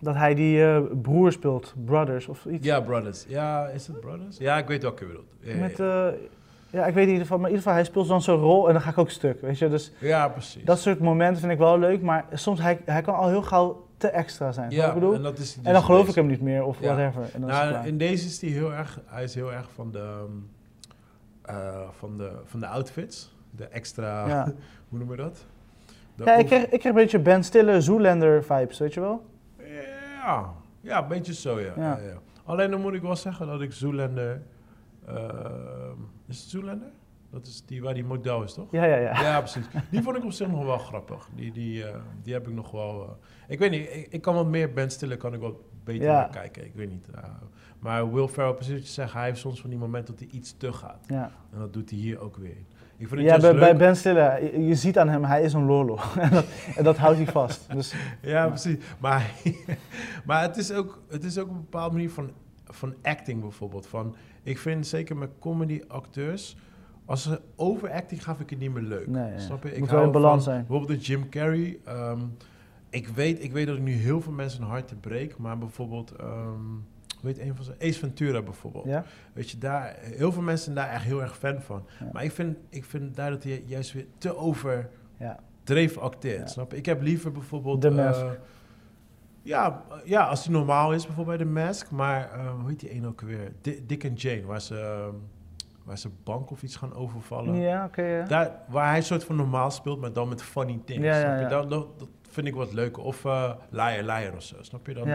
dat 0.00 0.14
hij 0.14 0.34
die 0.34 0.80
broer 0.96 1.32
speelt, 1.32 1.74
Brothers 1.84 2.28
of 2.28 2.44
iets. 2.46 2.66
Ja, 2.66 2.80
Brothers. 2.80 3.24
Ja, 3.28 3.66
is 3.68 3.86
het 3.86 4.00
Brothers? 4.00 4.36
Ja, 4.38 4.58
ik 4.58 4.66
weet 4.66 4.82
welke 4.82 5.02
je 5.04 5.08
bedoelt. 5.10 5.32
Ja, 5.40 5.52
ja, 5.52 5.58
Met, 5.60 5.76
ja. 5.76 6.12
Ja, 6.70 6.86
ik 6.86 6.94
weet 6.94 7.04
in 7.04 7.10
ieder 7.10 7.22
geval, 7.22 7.38
maar 7.38 7.48
in 7.50 7.54
ieder 7.54 7.68
geval, 7.68 7.72
hij 7.82 7.84
speelt 7.90 8.08
dan 8.08 8.22
zo'n 8.22 8.36
rol 8.40 8.66
en 8.66 8.72
dan 8.72 8.82
ga 8.82 8.90
ik 8.90 8.98
ook 8.98 9.10
stuk, 9.10 9.40
weet 9.40 9.58
je. 9.58 9.68
Dus 9.68 9.92
ja, 10.00 10.28
precies. 10.28 10.64
dat 10.64 10.78
soort 10.80 10.98
momenten 11.00 11.40
vind 11.40 11.52
ik 11.52 11.58
wel 11.58 11.78
leuk, 11.78 12.02
maar 12.02 12.24
soms 12.32 12.60
hij, 12.60 12.80
hij 12.84 13.02
kan 13.02 13.14
al 13.14 13.28
heel 13.28 13.42
gauw 13.42 13.86
te 13.96 14.08
extra 14.08 14.52
zijn, 14.52 14.70
ja, 14.70 14.82
je 14.82 14.88
ik 14.88 14.94
bedoel? 14.94 15.14
en 15.14 15.22
dat 15.22 15.38
is 15.38 15.58
En 15.62 15.72
dan 15.72 15.82
geloof 15.82 16.08
ik 16.08 16.14
hem 16.14 16.26
niet 16.26 16.40
meer 16.40 16.64
of 16.64 16.80
Ja. 16.80 16.94
whatever. 16.94 17.22
En 17.34 17.40
dan 17.40 17.50
Nou, 17.50 17.86
in 17.86 17.98
deze 17.98 18.26
is 18.26 18.40
hij 18.40 18.50
heel 18.50 18.72
erg, 18.72 19.00
hij 19.06 19.24
is 19.24 19.34
heel 19.34 19.52
erg 19.52 19.68
van 19.74 19.90
de, 19.92 19.98
ehm, 19.98 21.56
eh, 21.56 21.80
van 21.98 22.16
de, 22.16 22.30
van 22.44 22.60
de 22.60 22.66
outfits. 22.66 23.36
De 23.50 23.64
extra, 23.64 24.26
Ja. 24.26 24.44
hoe 24.88 24.98
noemen 24.98 25.16
we 25.16 25.22
dat? 25.22 25.44
De 26.14 26.24
Ja, 26.24 26.36
ik 26.36 26.46
kreeg, 26.46 26.62
ik 26.62 26.68
kreeg 26.68 26.84
een 26.84 26.94
beetje 26.94 27.18
Ben 27.18 27.44
Stiller, 27.44 27.82
Zoolander 27.82 28.44
vibes, 28.44 28.78
weet 28.78 28.94
je 28.94 29.00
wel? 29.00 29.24
Ja, 30.22 30.52
ja, 30.80 31.02
een 31.02 31.08
beetje 31.08 31.34
zo, 31.34 31.60
ja. 31.60 31.72
Ja. 31.76 31.98
Alleen 32.44 32.70
dan 32.70 32.80
moet 32.80 32.94
ik 32.94 33.02
wel 33.02 33.16
zeggen 33.16 33.46
dat 33.46 33.60
ik 33.60 33.72
Zoolander... 33.72 34.42
ehm, 35.06 35.16
is 36.28 36.40
het 36.40 36.48
Zoolander? 36.50 36.88
Dat 37.30 37.46
is 37.46 37.62
die 37.66 37.82
waar 37.82 37.94
die 37.94 38.04
model 38.04 38.42
is, 38.42 38.52
toch? 38.54 38.66
Ja, 38.70 38.84
ja, 38.84 38.96
ja. 38.96 39.20
Ja, 39.22 39.38
precies. 39.38 39.64
Die 39.90 40.02
vond 40.02 40.16
ik 40.16 40.24
op 40.24 40.32
zich 40.32 40.48
nog 40.48 40.64
wel 40.64 40.78
grappig. 40.78 41.28
Die, 41.34 41.52
die, 41.52 41.84
eh, 41.84 41.96
die 42.22 42.32
heb 42.32 42.48
ik 42.48 42.54
nog 42.54 42.70
wel... 42.70 43.02
eh, 43.02 43.10
ik 43.48 43.58
weet 43.58 43.70
niet, 43.70 43.88
ik, 43.92 44.06
ik 44.10 44.20
kan 44.20 44.34
wat 44.34 44.46
meer 44.46 44.72
Ben 44.72 44.90
Stiller 44.90 45.16
kan 45.16 45.34
ik 45.34 45.40
wel 45.40 45.64
beter 45.84 46.02
Ja. 46.02 46.12
naar 46.12 46.28
kijken. 46.30 46.64
Ik 46.64 46.74
weet 46.74 46.90
niet. 46.90 47.08
eh, 47.14 47.22
maar 47.78 48.12
Will 48.12 48.26
Ferrell, 48.28 48.52
precies 48.54 48.72
wat 48.74 48.86
je 48.86 48.92
zegt, 48.92 49.12
hij 49.12 49.24
heeft 49.24 49.38
soms 49.40 49.60
van 49.60 49.70
die 49.70 49.78
momenten 49.78 50.14
dat 50.16 50.22
hij 50.28 50.38
iets 50.38 50.54
te 50.56 50.72
gaat. 50.72 51.04
ja. 51.06 51.30
En 51.52 51.58
dat 51.58 51.72
doet 51.72 51.90
hij 51.90 51.98
hier 51.98 52.18
ook 52.20 52.36
weer. 52.36 52.56
Ik 52.96 53.08
vind 53.08 53.20
het 53.20 53.30
Ja, 53.30 53.38
bij, 53.38 53.54
bij 53.54 53.68
leuk- 53.68 53.78
Ben 53.78 53.96
Stiller, 53.96 54.42
je, 54.44 54.64
je 54.66 54.74
ziet 54.74 54.98
aan 54.98 55.08
hem, 55.08 55.24
hij 55.24 55.42
is 55.42 55.52
een 55.52 55.64
lolo. 55.64 55.98
en, 56.20 56.30
dat, 56.30 56.44
en 56.76 56.84
dat 56.84 56.96
houdt 56.96 57.16
hij 57.16 57.26
vast. 57.26 57.70
Dus, 57.72 57.94
Ja, 58.22 58.46
precies. 58.48 58.76
Maar, 58.98 59.30
maar 60.26 60.42
het, 60.42 60.56
is 60.56 60.72
ook, 60.72 61.02
het 61.08 61.24
is 61.24 61.38
ook 61.38 61.48
een 61.48 61.56
bepaalde 61.60 61.94
manier 61.94 62.10
van, 62.10 62.30
van 62.64 62.94
acting 63.02 63.40
bijvoorbeeld. 63.40 63.86
Van, 63.86 64.14
ik 64.48 64.58
vind 64.58 64.86
zeker 64.86 65.16
met 65.16 65.30
comedy-acteurs... 65.38 66.56
Als 67.04 67.22
ze 67.22 67.40
overacting 67.56 68.24
gaan, 68.24 68.36
vind 68.36 68.50
ik 68.50 68.58
het 68.58 68.68
niet 68.68 68.74
meer 68.74 68.88
leuk. 68.88 69.06
Nee. 69.06 69.38
Snap 69.38 69.62
je? 69.62 69.72
Ik 69.72 69.78
Moet 69.78 69.88
wel 69.88 69.96
hou 69.96 70.06
in 70.06 70.20
balans 70.20 70.44
van 70.44 70.52
zijn. 70.52 70.66
Bijvoorbeeld 70.66 71.00
de 71.00 71.06
Jim 71.06 71.28
Carrey. 71.28 71.78
ehm, 71.84 72.20
ik, 72.90 73.08
weet, 73.08 73.42
ik 73.42 73.52
weet 73.52 73.66
dat 73.66 73.76
ik 73.76 73.82
nu 73.82 73.92
heel 73.92 74.20
veel 74.20 74.32
mensen 74.32 74.62
een 74.62 74.68
hart 74.68 74.88
te 74.88 74.94
breek. 74.96 75.36
Maar 75.36 75.58
bijvoorbeeld... 75.58 76.10
ehm 76.10 76.60
weet 77.22 77.38
een 77.38 77.56
van 77.56 77.64
ze? 77.64 77.74
Ace 77.80 77.98
Ventura 77.98 78.42
bijvoorbeeld. 78.42 78.84
ja? 78.84 79.04
Weet 79.32 79.50
je, 79.50 79.58
daar, 79.58 79.96
heel 80.00 80.32
veel 80.32 80.42
mensen 80.42 80.64
zijn 80.64 80.86
daar 80.86 80.94
echt 80.94 81.04
heel 81.04 81.22
erg 81.22 81.38
fan 81.38 81.62
van. 81.62 81.86
Ja. 82.00 82.08
Maar 82.12 82.24
ik 82.24 82.32
vind, 82.32 82.56
ik 82.68 82.84
vind 82.84 83.16
daar 83.16 83.30
dat 83.30 83.42
hij 83.42 83.62
juist 83.66 83.92
weer 83.92 84.06
te 84.18 84.36
overdreven 84.36 86.02
acteert. 86.02 86.40
Ja. 86.40 86.46
Snap 86.46 86.70
je? 86.70 86.76
Ik 86.76 86.86
heb 86.86 87.02
liever 87.02 87.32
bijvoorbeeld... 87.32 87.90
Mask. 87.90 88.24
Ja, 89.48 89.82
eh, 89.90 89.96
ja, 90.04 90.24
als 90.26 90.44
hij 90.44 90.54
normaal 90.54 90.92
is, 90.92 91.06
bijvoorbeeld 91.06 91.36
bij 91.36 91.46
The 91.46 91.52
Mask. 91.52 91.90
Maar 91.90 92.30
eh, 92.32 92.50
hoe 92.60 92.68
heet 92.68 92.80
die 92.80 92.94
een 92.94 93.06
ook 93.06 93.20
weer? 93.20 93.52
Di- 93.60 93.86
Dick 93.86 94.04
en 94.04 94.14
Jane, 94.14 94.44
waar 94.44 94.60
ze, 94.60 94.78
ehm, 94.80 95.14
waar 95.84 95.98
ze 95.98 96.08
bank 96.24 96.50
of 96.50 96.62
iets 96.62 96.76
gaan 96.76 96.94
overvallen. 96.94 97.54
Ja, 97.54 97.84
oké, 97.84 98.02
ja. 98.02 98.24
Daar, 98.24 98.50
waar 98.68 98.86
hij 98.88 98.96
een 98.96 99.02
soort 99.02 99.24
van 99.24 99.36
normaal 99.36 99.70
speelt, 99.70 100.00
maar 100.00 100.12
dan 100.12 100.28
met 100.28 100.42
funny 100.42 100.80
things. 100.84 101.04
Ja, 101.04 101.16
ja, 101.18 101.20
snap 101.20 101.36
je? 101.36 101.42
ja. 101.42 101.48
Dat, 101.48 101.70
dat, 101.70 101.98
dat 101.98 102.08
vind 102.28 102.46
ik 102.46 102.54
wat 102.54 102.72
leuker. 102.72 103.02
Of 103.02 103.24
uh, 103.24 103.52
Liar 103.70 104.02
Liar 104.02 104.34
of 104.34 104.42
zo, 104.42 104.56
snap 104.60 104.86
je? 104.86 104.94
Dan, 104.94 105.08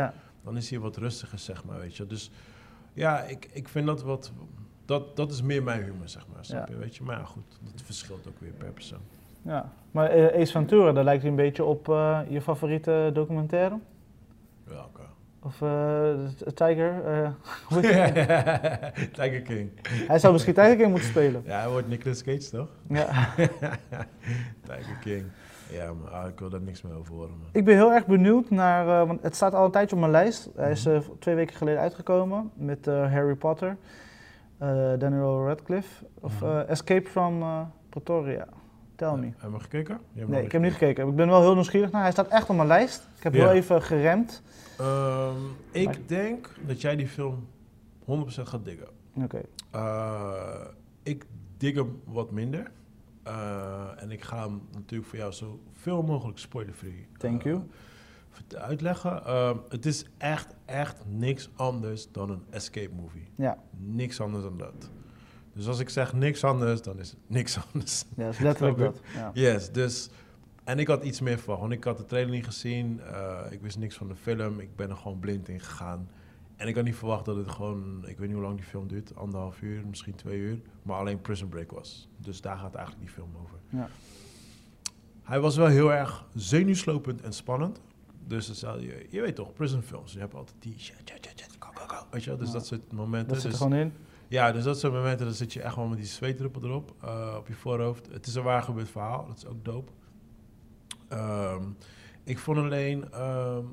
dan 0.43 0.57
is 0.57 0.69
hij 0.69 0.79
wat 0.79 0.97
rustiger, 0.97 1.39
zeg 1.39 1.63
maar, 1.65 1.79
weet 1.79 1.95
je. 1.97 2.07
Dus 2.07 2.31
ja, 2.93 3.21
ik, 3.23 3.49
ik 3.51 3.67
vind 3.67 3.85
dat 3.87 4.03
wat... 4.03 4.31
Dat, 4.85 5.15
dat 5.15 5.31
is 5.31 5.41
meer 5.41 5.63
mijn 5.63 5.83
humor, 5.83 6.09
zeg 6.09 6.25
maar, 6.33 6.45
snap 6.45 6.67
je, 6.67 6.75
weet 6.77 6.95
je. 6.95 7.03
Maar 7.03 7.17
ja, 7.17 7.23
goed, 7.25 7.59
dat 7.73 7.81
verschilt 7.81 8.27
ook 8.27 8.39
weer 8.39 8.51
per 8.51 8.71
persoon. 8.71 8.99
Ja. 9.41 9.71
Maar 9.91 10.09
eh, 10.09 10.41
Ace 10.41 10.51
Ventura, 10.51 10.91
daar 10.91 11.03
lijkt 11.03 11.21
hij 11.21 11.31
een 11.31 11.37
beetje 11.37 11.63
op 11.63 11.85
je 12.29 12.39
favoriete 12.41 13.09
documentaire. 13.13 13.77
Welke? 14.63 15.01
Of 15.41 15.57
t- 16.37 16.55
Tiger. 16.55 16.93
die? 17.69 17.81
Tiger 19.19 19.41
King. 19.41 19.69
hij 20.07 20.19
zou 20.19 20.33
misschien 20.33 20.53
Tiger 20.53 20.75
King 20.75 20.89
moeten 20.89 21.09
spelen. 21.09 21.41
Ja, 21.45 21.59
hij 21.59 21.69
wordt 21.69 21.87
Nicolas 21.87 22.23
Cage, 22.23 22.49
toch? 22.49 22.67
Ja. 22.89 23.05
Tiger 24.67 24.97
King. 25.01 25.23
Ja, 25.71 25.93
maar 25.93 26.11
ah, 26.11 26.27
ik 26.29 26.39
wil 26.39 26.49
daar 26.49 26.61
niks 26.61 26.81
meer 26.81 26.95
over 26.97 27.13
horen, 27.13 27.29
man. 27.29 27.47
Ik 27.51 27.65
ben 27.65 27.75
heel 27.75 27.91
erg 27.93 28.05
benieuwd 28.05 28.49
naar, 28.49 29.01
eh, 29.01 29.07
want 29.07 29.21
het 29.23 29.35
staat 29.35 29.53
al 29.53 29.65
een 29.65 29.71
tijdje 29.71 29.95
op 29.95 30.01
mijn 30.01 30.11
lijst. 30.11 30.49
Hij 30.55 30.71
is 30.71 30.85
Mhm. 30.85 31.01
twee 31.19 31.35
weken 31.35 31.55
geleden 31.55 31.79
uitgekomen 31.81 32.51
met 32.53 32.85
Harry 32.85 33.35
Potter, 33.35 33.77
Daniel 34.97 35.45
Radcliffe, 35.47 36.05
of 36.19 36.41
Mhm. 36.41 36.57
Escape 36.67 37.09
from 37.09 37.43
Pretoria. 37.89 38.47
Tell 38.95 39.15
me. 39.15 39.25
Heb 39.25 39.35
je 39.41 39.47
hem 39.47 39.59
gekeken? 39.59 39.99
Nee, 40.13 40.43
ik 40.43 40.51
heb 40.51 40.61
niet 40.61 40.71
gekeken. 40.71 41.07
Ik 41.07 41.15
ben 41.15 41.27
wel 41.27 41.41
heel 41.41 41.53
nieuwsgierig 41.53 41.91
naar. 41.91 42.01
Hij 42.01 42.11
staat 42.11 42.27
echt 42.27 42.49
op 42.49 42.55
mijn 42.55 42.67
lijst. 42.67 43.07
Ik 43.17 43.23
heb 43.23 43.33
heel 43.33 43.51
even 43.51 43.81
geremd. 43.81 44.41
Ehm, 44.79 45.35
ik 45.71 45.85
Maar- 45.85 45.97
denk 46.07 46.49
dat 46.67 46.81
jij 46.81 46.95
die 46.95 47.07
film 47.07 47.47
100% 48.05 48.47
gaat 48.47 48.65
diggen. 48.65 48.87
Oké. 49.23 49.41
Eh, 49.71 50.65
ik 51.03 51.25
dig 51.57 51.75
hem 51.75 52.01
wat 52.05 52.31
minder. 52.31 52.71
Eh, 53.23 53.83
en 54.01 54.11
ik 54.11 54.21
ga 54.23 54.39
hem 54.43 54.61
natuurlijk 54.71 55.09
voor 55.09 55.19
jou 55.19 55.31
zo 55.31 55.59
veel 55.73 56.01
mogelijk 56.01 56.37
spoiler-free 56.37 57.07
Thank 57.17 57.43
you. 57.43 57.61
vert- 58.29 58.55
uitleggen. 58.55 59.25
Ehm, 59.25 59.57
het 59.69 59.85
is 59.85 60.05
echt, 60.17 60.55
echt 60.65 61.01
niks 61.07 61.49
anders 61.55 62.11
dan 62.11 62.29
een 62.29 62.43
escape 62.49 62.93
movie. 62.95 63.27
Ja. 63.35 63.57
Niks 63.77 64.21
anders 64.21 64.43
dan 64.43 64.57
dat. 64.57 64.89
Dus 65.53 65.67
als 65.67 65.79
ik 65.79 65.89
zeg 65.89 66.13
niks 66.13 66.43
anders, 66.43 66.81
dan 66.81 66.99
is 66.99 67.09
het 67.09 67.19
niks 67.27 67.57
anders. 67.73 68.05
Ja, 68.15 68.23
dat 68.23 68.33
is 68.33 68.39
letterlijk 68.39 68.77
dat. 68.77 68.99
Ja. 69.13 69.31
Yes, 69.33 69.71
dus... 69.71 70.09
En 70.63 70.79
ik 70.79 70.87
had 70.87 71.03
iets 71.03 71.21
meer 71.21 71.39
van, 71.39 71.59
want 71.59 71.71
ik 71.71 71.83
had 71.83 71.97
de 71.97 72.05
trailer 72.05 72.31
niet 72.31 72.45
gezien. 72.45 72.99
eh, 73.01 73.39
ik 73.49 73.61
wist 73.61 73.77
niks 73.77 73.95
van 73.95 74.07
de 74.07 74.15
film. 74.15 74.59
Ik 74.59 74.75
ben 74.75 74.89
er 74.89 74.95
gewoon 74.95 75.19
blind 75.19 75.49
in 75.49 75.59
gegaan. 75.59 76.09
En 76.55 76.67
ik 76.67 76.75
had 76.75 76.83
niet 76.83 76.95
verwacht 76.95 77.25
dat 77.25 77.35
het 77.35 77.49
gewoon... 77.49 77.97
Ik 78.07 78.17
weet 78.17 78.27
niet 78.27 78.35
hoe 78.37 78.45
lang 78.45 78.55
die 78.55 78.65
film 78.65 78.87
duurt. 78.87 79.15
Anderhalf 79.15 79.61
uur, 79.61 79.87
misschien 79.87 80.15
twee 80.15 80.39
uur. 80.39 80.61
Maar 80.83 80.97
alleen 80.97 81.21
Prison 81.21 81.49
Break 81.49 81.71
was. 81.71 82.09
Dus 82.17 82.41
daar 82.41 82.57
gaat 82.57 82.75
eigenlijk 82.75 83.05
die 83.05 83.13
film 83.15 83.29
over. 83.43 83.57
Ja. 83.69 83.89
Hij 85.23 85.39
was 85.39 85.55
wel 85.55 85.67
heel 85.67 85.93
erg 85.93 86.25
zenuwslopend 86.35 87.21
en 87.21 87.33
spannend. 87.33 87.81
Dus 88.27 88.47
het 88.47 88.59
je, 88.59 89.05
je 89.09 89.21
weet 89.21 89.35
toch, 89.35 89.53
prison 89.53 89.81
films. 89.81 90.13
Je 90.13 90.19
hebt 90.19 90.33
altijd 90.33 90.55
die... 90.59 90.75
shit, 90.79 90.95
shit, 91.05 91.25
shit, 91.25 91.39
shit, 91.39 91.55
go, 91.59 91.69
go, 91.73 91.95
go. 91.95 92.05
Weet 92.11 92.23
je 92.23 92.29
wel? 92.29 92.39
Dus 92.39 92.47
Ja. 92.47 92.53
dat 92.53 92.65
soort 92.65 92.91
momenten. 92.91 93.27
Dat 93.27 93.35
zit 93.41 93.43
er 93.45 93.49
dus- 93.49 93.59
gewoon 93.59 93.77
in. 93.77 93.93
Ja, 94.33 94.51
dus 94.51 94.63
dat 94.63 94.79
soort 94.79 94.93
momenten, 94.93 95.25
dan 95.25 95.35
zit 95.35 95.53
je 95.53 95.61
echt 95.61 95.75
wel 95.75 95.87
met 95.87 95.97
die 95.97 96.07
zweetdruppel 96.07 96.63
erop, 96.63 96.95
eh, 97.01 97.35
op 97.37 97.47
je 97.47 97.53
voorhoofd. 97.53 98.07
Het 98.11 98.25
is 98.25 98.35
een 98.35 98.43
waar 98.43 98.63
gebeurd 98.63 98.89
verhaal, 98.89 99.25
dat 99.27 99.37
is 99.37 99.45
ook 99.45 99.65
dope. 99.65 99.91
Ehm, 101.07 101.63
ik 102.23 102.39
vond 102.39 102.57
alleen, 102.57 103.11
ehm, 103.11 103.65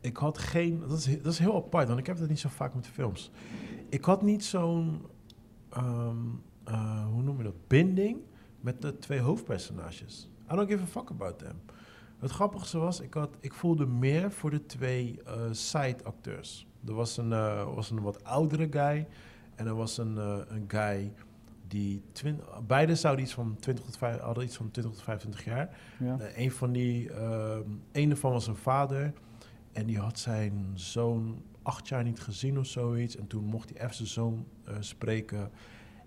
ik 0.00 0.16
had 0.16 0.38
geen, 0.38 0.80
dat 0.80 0.98
is, 0.98 1.22
dat 1.22 1.32
is 1.32 1.38
heel 1.38 1.56
apart, 1.56 1.86
want 1.86 1.98
ik 1.98 2.06
heb 2.06 2.18
dat 2.18 2.28
niet 2.28 2.38
zo 2.38 2.48
vaak 2.48 2.74
met 2.74 2.86
films. 2.86 3.30
Ik 3.88 4.04
had 4.04 4.22
niet 4.22 4.44
zo'n, 4.44 5.06
ehm, 5.70 6.16
eh, 6.64 7.06
hoe 7.06 7.22
noem 7.22 7.36
je 7.36 7.42
dat, 7.42 7.66
binding 7.66 8.18
met 8.60 8.82
de 8.82 8.98
twee 8.98 9.20
hoofdpersonages. 9.20 10.28
I 10.52 10.56
don't 10.56 10.70
give 10.70 10.82
a 10.82 10.86
fuck 10.86 11.10
about 11.10 11.38
them. 11.38 11.60
Het 12.18 12.30
grappigste 12.30 12.78
was, 12.78 13.00
ik, 13.00 13.14
had, 13.14 13.36
ik 13.40 13.54
voelde 13.54 13.86
meer 13.86 14.32
voor 14.32 14.50
de 14.50 14.66
twee 14.66 15.20
eh, 15.24 15.40
side 15.50 16.04
acteurs. 16.04 16.66
Er 16.86 16.94
was 16.94 17.16
een, 17.16 17.28
was 17.74 17.90
een 17.90 18.00
wat 18.00 18.24
oudere 18.24 18.66
guy 18.70 19.06
en 19.56 19.66
er 19.66 19.74
was 19.74 19.98
een, 19.98 20.18
eh, 20.18 20.38
een 20.48 20.64
guy 20.68 21.12
die... 21.68 22.02
Twin, 22.12 22.40
beide 22.66 22.94
zouden 22.94 23.24
iets 23.24 23.34
van 23.34 23.56
20 23.60 23.84
tot 23.84 23.96
5, 23.96 24.18
hadden 24.18 24.44
iets 24.44 24.56
van 24.56 24.70
20 24.70 24.94
tot 24.94 25.02
25 25.02 25.44
jaar. 25.44 25.76
Ja. 25.98 26.16
Een 26.34 26.50
van 26.50 26.72
die... 26.72 27.10
ehm 27.10 27.62
een 27.92 28.08
daarvan 28.08 28.32
was 28.32 28.46
een 28.46 28.56
vader. 28.56 29.12
En 29.72 29.86
die 29.86 29.98
had 29.98 30.18
zijn 30.18 30.70
zoon 30.74 31.42
acht 31.62 31.88
jaar 31.88 32.02
niet 32.02 32.20
gezien 32.20 32.58
of 32.58 32.66
zoiets. 32.66 33.16
En 33.16 33.26
toen 33.26 33.44
mocht 33.44 33.70
hij 33.70 33.82
even 33.82 33.94
zijn 33.94 34.08
zoon 34.08 34.46
eh, 34.64 34.74
spreken. 34.80 35.50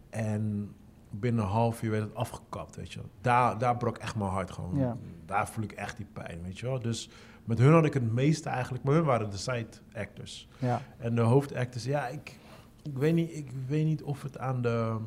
En 0.09 0.71
binnen 1.09 1.43
een 1.43 1.49
half 1.49 1.81
uur 1.81 1.91
werd 1.91 2.03
het 2.03 2.15
afgekapt, 2.15 2.75
weet 2.75 2.93
je. 2.93 2.99
Daar, 3.21 3.57
daar 3.57 3.77
brak 3.77 3.97
echt 3.97 4.15
mijn 4.15 4.29
hart 4.29 4.51
gewoon. 4.51 4.77
Ja. 4.77 4.97
Daar 5.25 5.47
voel 5.47 5.63
ik 5.63 5.71
echt 5.71 5.97
die 5.97 6.07
pijn, 6.13 6.41
weet 6.43 6.59
je 6.59 6.65
wel. 6.65 6.79
Dus 6.79 7.09
met 7.43 7.57
hun 7.57 7.73
had 7.73 7.85
ik 7.85 7.93
het 7.93 8.11
meeste 8.11 8.49
eigenlijk... 8.49 8.83
Maar 8.83 8.93
hun 8.93 9.03
waren 9.03 9.29
de 9.29 9.37
side 9.37 9.67
actors. 9.93 10.47
Ja. 10.57 10.81
En 10.97 11.15
de 11.15 11.21
hoofdactors, 11.21 11.83
ja, 11.83 12.07
ik, 12.07 12.37
ik, 12.83 12.97
weet 12.97 13.13
niet, 13.13 13.35
ik 13.35 13.51
weet 13.67 13.85
niet 13.85 14.03
of 14.03 14.21
het 14.23 14.37
aan 14.37 14.61
de 14.61 14.97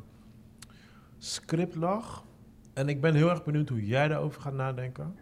script 1.18 1.74
lag. 1.74 2.24
En 2.72 2.88
ik 2.88 3.00
ben 3.00 3.14
heel 3.14 3.30
erg 3.30 3.44
benieuwd 3.44 3.68
hoe 3.68 3.86
jij 3.86 4.08
daarover 4.08 4.40
gaat 4.40 4.54
nadenken. 4.54 5.16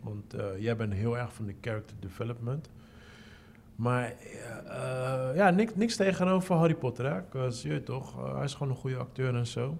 Want 0.00 0.34
eh, 0.34 0.58
jij 0.58 0.76
bent 0.76 0.92
heel 0.92 1.18
erg 1.18 1.32
van 1.34 1.46
de 1.46 1.54
character 1.60 1.96
development. 2.00 2.70
Maar 3.78 4.04
eh, 4.04 5.28
eh, 5.30 5.36
ja, 5.36 5.50
niks, 5.50 5.74
niks 5.74 5.96
tegenover 5.96 6.54
Harry 6.54 6.74
Potter, 6.74 7.12
hè. 7.14 7.28
'Cause, 7.28 7.68
je 7.68 7.72
weet 7.74 7.84
toch, 7.84 8.18
eh, 8.18 8.34
hij 8.34 8.44
is 8.44 8.52
gewoon 8.54 8.68
een 8.72 8.78
goede 8.78 8.96
acteur 8.96 9.34
en 9.34 9.46
zo. 9.46 9.78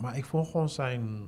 Maar 0.00 0.16
ik 0.16 0.24
vond 0.24 0.46
gewoon 0.48 0.68
zijn, 0.68 1.26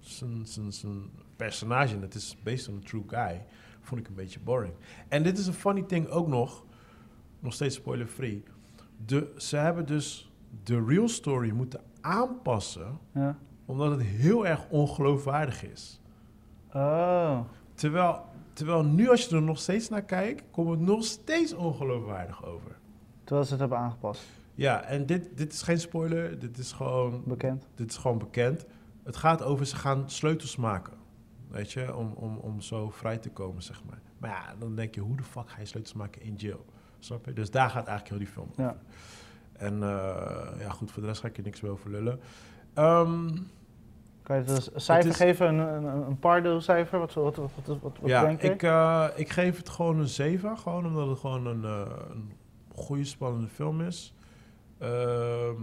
zijn, 0.00 0.46
zijn, 0.46 0.72
zijn 0.72 1.10
personage, 1.36 1.94
en 1.94 2.00
het 2.00 2.14
is 2.14 2.36
based 2.42 2.68
on 2.68 2.76
a 2.76 2.86
true 2.86 3.02
guy, 3.06 3.44
vond 3.80 4.00
ik 4.00 4.08
een 4.08 4.14
beetje 4.14 4.40
boring. 4.40 4.74
En 5.08 5.22
dit 5.22 5.38
is 5.38 5.46
een 5.46 5.52
funny 5.52 5.82
thing 5.82 6.08
ook 6.08 6.28
nog, 6.28 6.64
nog 7.40 7.52
steeds 7.52 7.74
spoiler-free. 7.74 8.42
De, 9.04 9.32
ze 9.36 9.56
hebben 9.56 9.86
dus 9.86 10.32
de 10.64 10.84
real 10.84 11.08
story 11.08 11.50
moeten 11.50 11.80
aanpassen, 12.00 12.98
ja. 13.14 13.38
omdat 13.64 13.90
het 13.90 14.02
heel 14.02 14.46
erg 14.46 14.68
ongeloofwaardig 14.68 15.64
is. 15.64 16.00
Oh. 16.72 17.40
Terwijl, 17.74 18.24
terwijl 18.52 18.84
nu 18.84 19.10
als 19.10 19.26
je 19.26 19.36
er 19.36 19.42
nog 19.42 19.58
steeds 19.58 19.88
naar 19.88 20.02
kijkt, 20.02 20.42
komt 20.50 20.70
het 20.70 20.80
nog 20.80 21.04
steeds 21.04 21.54
ongeloofwaardig 21.54 22.44
over. 22.44 22.78
Terwijl 23.24 23.46
ze 23.46 23.50
het 23.50 23.60
hebben 23.60 23.78
aangepast. 23.78 24.22
Ja, 24.54 24.82
en 24.82 25.06
dit, 25.06 25.36
dit 25.36 25.52
is 25.52 25.62
geen 25.62 25.80
spoiler, 25.80 26.38
dit 26.38 26.58
is 26.58 26.72
gewoon 26.72 27.22
Bekend. 27.26 27.68
dit 27.74 27.90
is 27.90 27.96
gewoon 27.96 28.18
bekend. 28.18 28.64
Het 29.02 29.16
gaat 29.16 29.42
over 29.42 29.66
ze 29.66 29.76
gaan 29.76 30.10
sleutels 30.10 30.56
maken. 30.56 30.92
Weet 31.48 31.72
je, 31.72 31.96
om, 31.96 32.12
om, 32.12 32.36
om 32.36 32.60
zo 32.60 32.90
vrij 32.90 33.18
te 33.18 33.30
komen, 33.30 33.62
zeg 33.62 33.84
maar. 33.84 34.00
Maar 34.18 34.30
ja, 34.30 34.54
dan 34.58 34.74
denk 34.74 34.94
je, 34.94 35.00
hoe 35.00 35.16
de 35.16 35.22
fuck 35.22 35.50
ga 35.50 35.60
je 35.60 35.66
sleutels 35.66 35.94
maken 35.94 36.22
in 36.22 36.34
jail? 36.34 36.64
Snap 36.98 37.24
je? 37.24 37.32
Dus 37.32 37.50
daar 37.50 37.70
gaat 37.70 37.86
eigenlijk 37.86 38.08
heel 38.08 38.18
die 38.18 38.26
film 38.26 38.48
over. 38.50 38.62
Ja. 38.62 38.76
En 39.52 39.82
eh, 39.82 40.60
ja, 40.60 40.70
goed, 40.70 40.90
voor 40.90 41.02
de 41.02 41.08
rest 41.08 41.20
ga 41.20 41.28
ik 41.28 41.36
je 41.36 41.42
niks 41.42 41.60
meer 41.60 41.70
over 41.70 41.90
lullen. 41.90 42.20
Ehm, 42.74 43.28
Kan 44.22 44.36
je 44.36 44.42
het 44.42 44.54
dus 44.56 44.74
een 44.74 44.80
cijfer 44.80 45.10
is- 45.10 45.16
geven? 45.16 45.46
Een, 45.58 45.84
een, 45.84 46.06
een 46.06 46.18
Pardo-cijfer? 46.18 46.98
Wat, 46.98 47.14
wat, 47.14 47.36
wat, 47.36 47.50
wat, 47.66 47.78
wat, 47.80 47.92
ja, 48.04 48.24
denk 48.24 48.42
je? 48.42 48.50
ik, 48.50 48.62
eh, 48.62 49.06
ik 49.14 49.28
geef 49.28 49.56
het 49.56 49.68
gewoon 49.68 49.98
een 49.98 50.08
7. 50.08 50.58
Gewoon 50.58 50.86
omdat 50.86 51.08
het 51.08 51.18
gewoon 51.18 51.46
een, 51.46 51.64
eh, 51.64 51.92
een 52.10 52.32
goede, 52.74 53.04
spannende 53.04 53.48
film 53.48 53.80
is. 53.80 54.14
Ehm, 54.78 55.62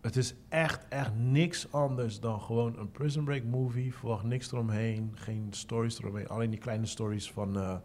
het 0.00 0.16
is 0.16 0.34
echt, 0.48 0.88
echt 0.88 1.14
niks 1.14 1.72
anders 1.72 2.20
dan 2.20 2.40
gewoon 2.40 2.78
een 2.78 2.90
Prison 2.90 3.24
Break 3.24 3.42
movie. 3.44 3.94
Verwacht 3.94 4.24
niks 4.24 4.52
eromheen. 4.52 5.12
Geen 5.14 5.46
stories 5.50 5.98
eromheen. 5.98 6.28
Alleen 6.28 6.50
die 6.50 6.58
kleine 6.58 6.86
stories 6.86 7.32
van, 7.32 7.56
eh, 7.58 7.76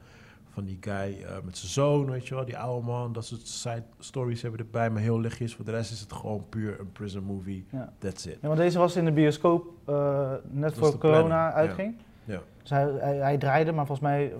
van 0.55 0.65
die 0.65 0.77
guy 0.81 1.23
eh, 1.23 1.35
met 1.43 1.57
zijn 1.57 1.71
zoon, 1.71 2.11
weet 2.11 2.27
je 2.27 2.35
wel. 2.35 2.45
Die 2.45 2.57
oude 2.57 2.85
man. 2.85 3.13
Dat 3.13 3.25
soort 3.25 3.47
side 3.47 3.83
stories 3.99 4.41
hebben 4.41 4.59
erbij. 4.59 4.89
Maar 4.89 5.01
heel 5.01 5.19
lichtjes. 5.19 5.55
Voor 5.55 5.65
de 5.65 5.71
rest 5.71 5.91
is 5.91 5.99
het 5.99 6.13
gewoon 6.13 6.45
puur 6.49 6.79
een 6.79 6.91
prison 6.91 7.23
movie. 7.23 7.65
Ja. 7.71 7.93
That's 7.97 8.25
it. 8.25 8.37
Ja, 8.41 8.47
want 8.47 8.59
deze 8.59 8.77
was 8.77 8.95
in 8.95 9.05
de 9.05 9.11
bioscoop 9.11 9.65
eh, 9.85 10.31
net 10.49 10.73
voor 10.73 10.91
de 10.91 10.97
corona 10.97 11.25
planning, 11.27 11.53
uitging. 11.53 11.95
Ja. 12.23 12.41
Dus 12.61 12.69
hij, 12.69 12.83
hij, 12.99 13.15
hij 13.15 13.37
draaide, 13.37 13.71
maar 13.71 13.85
volgens 13.85 14.07
mij 14.07 14.31
eh, 14.31 14.37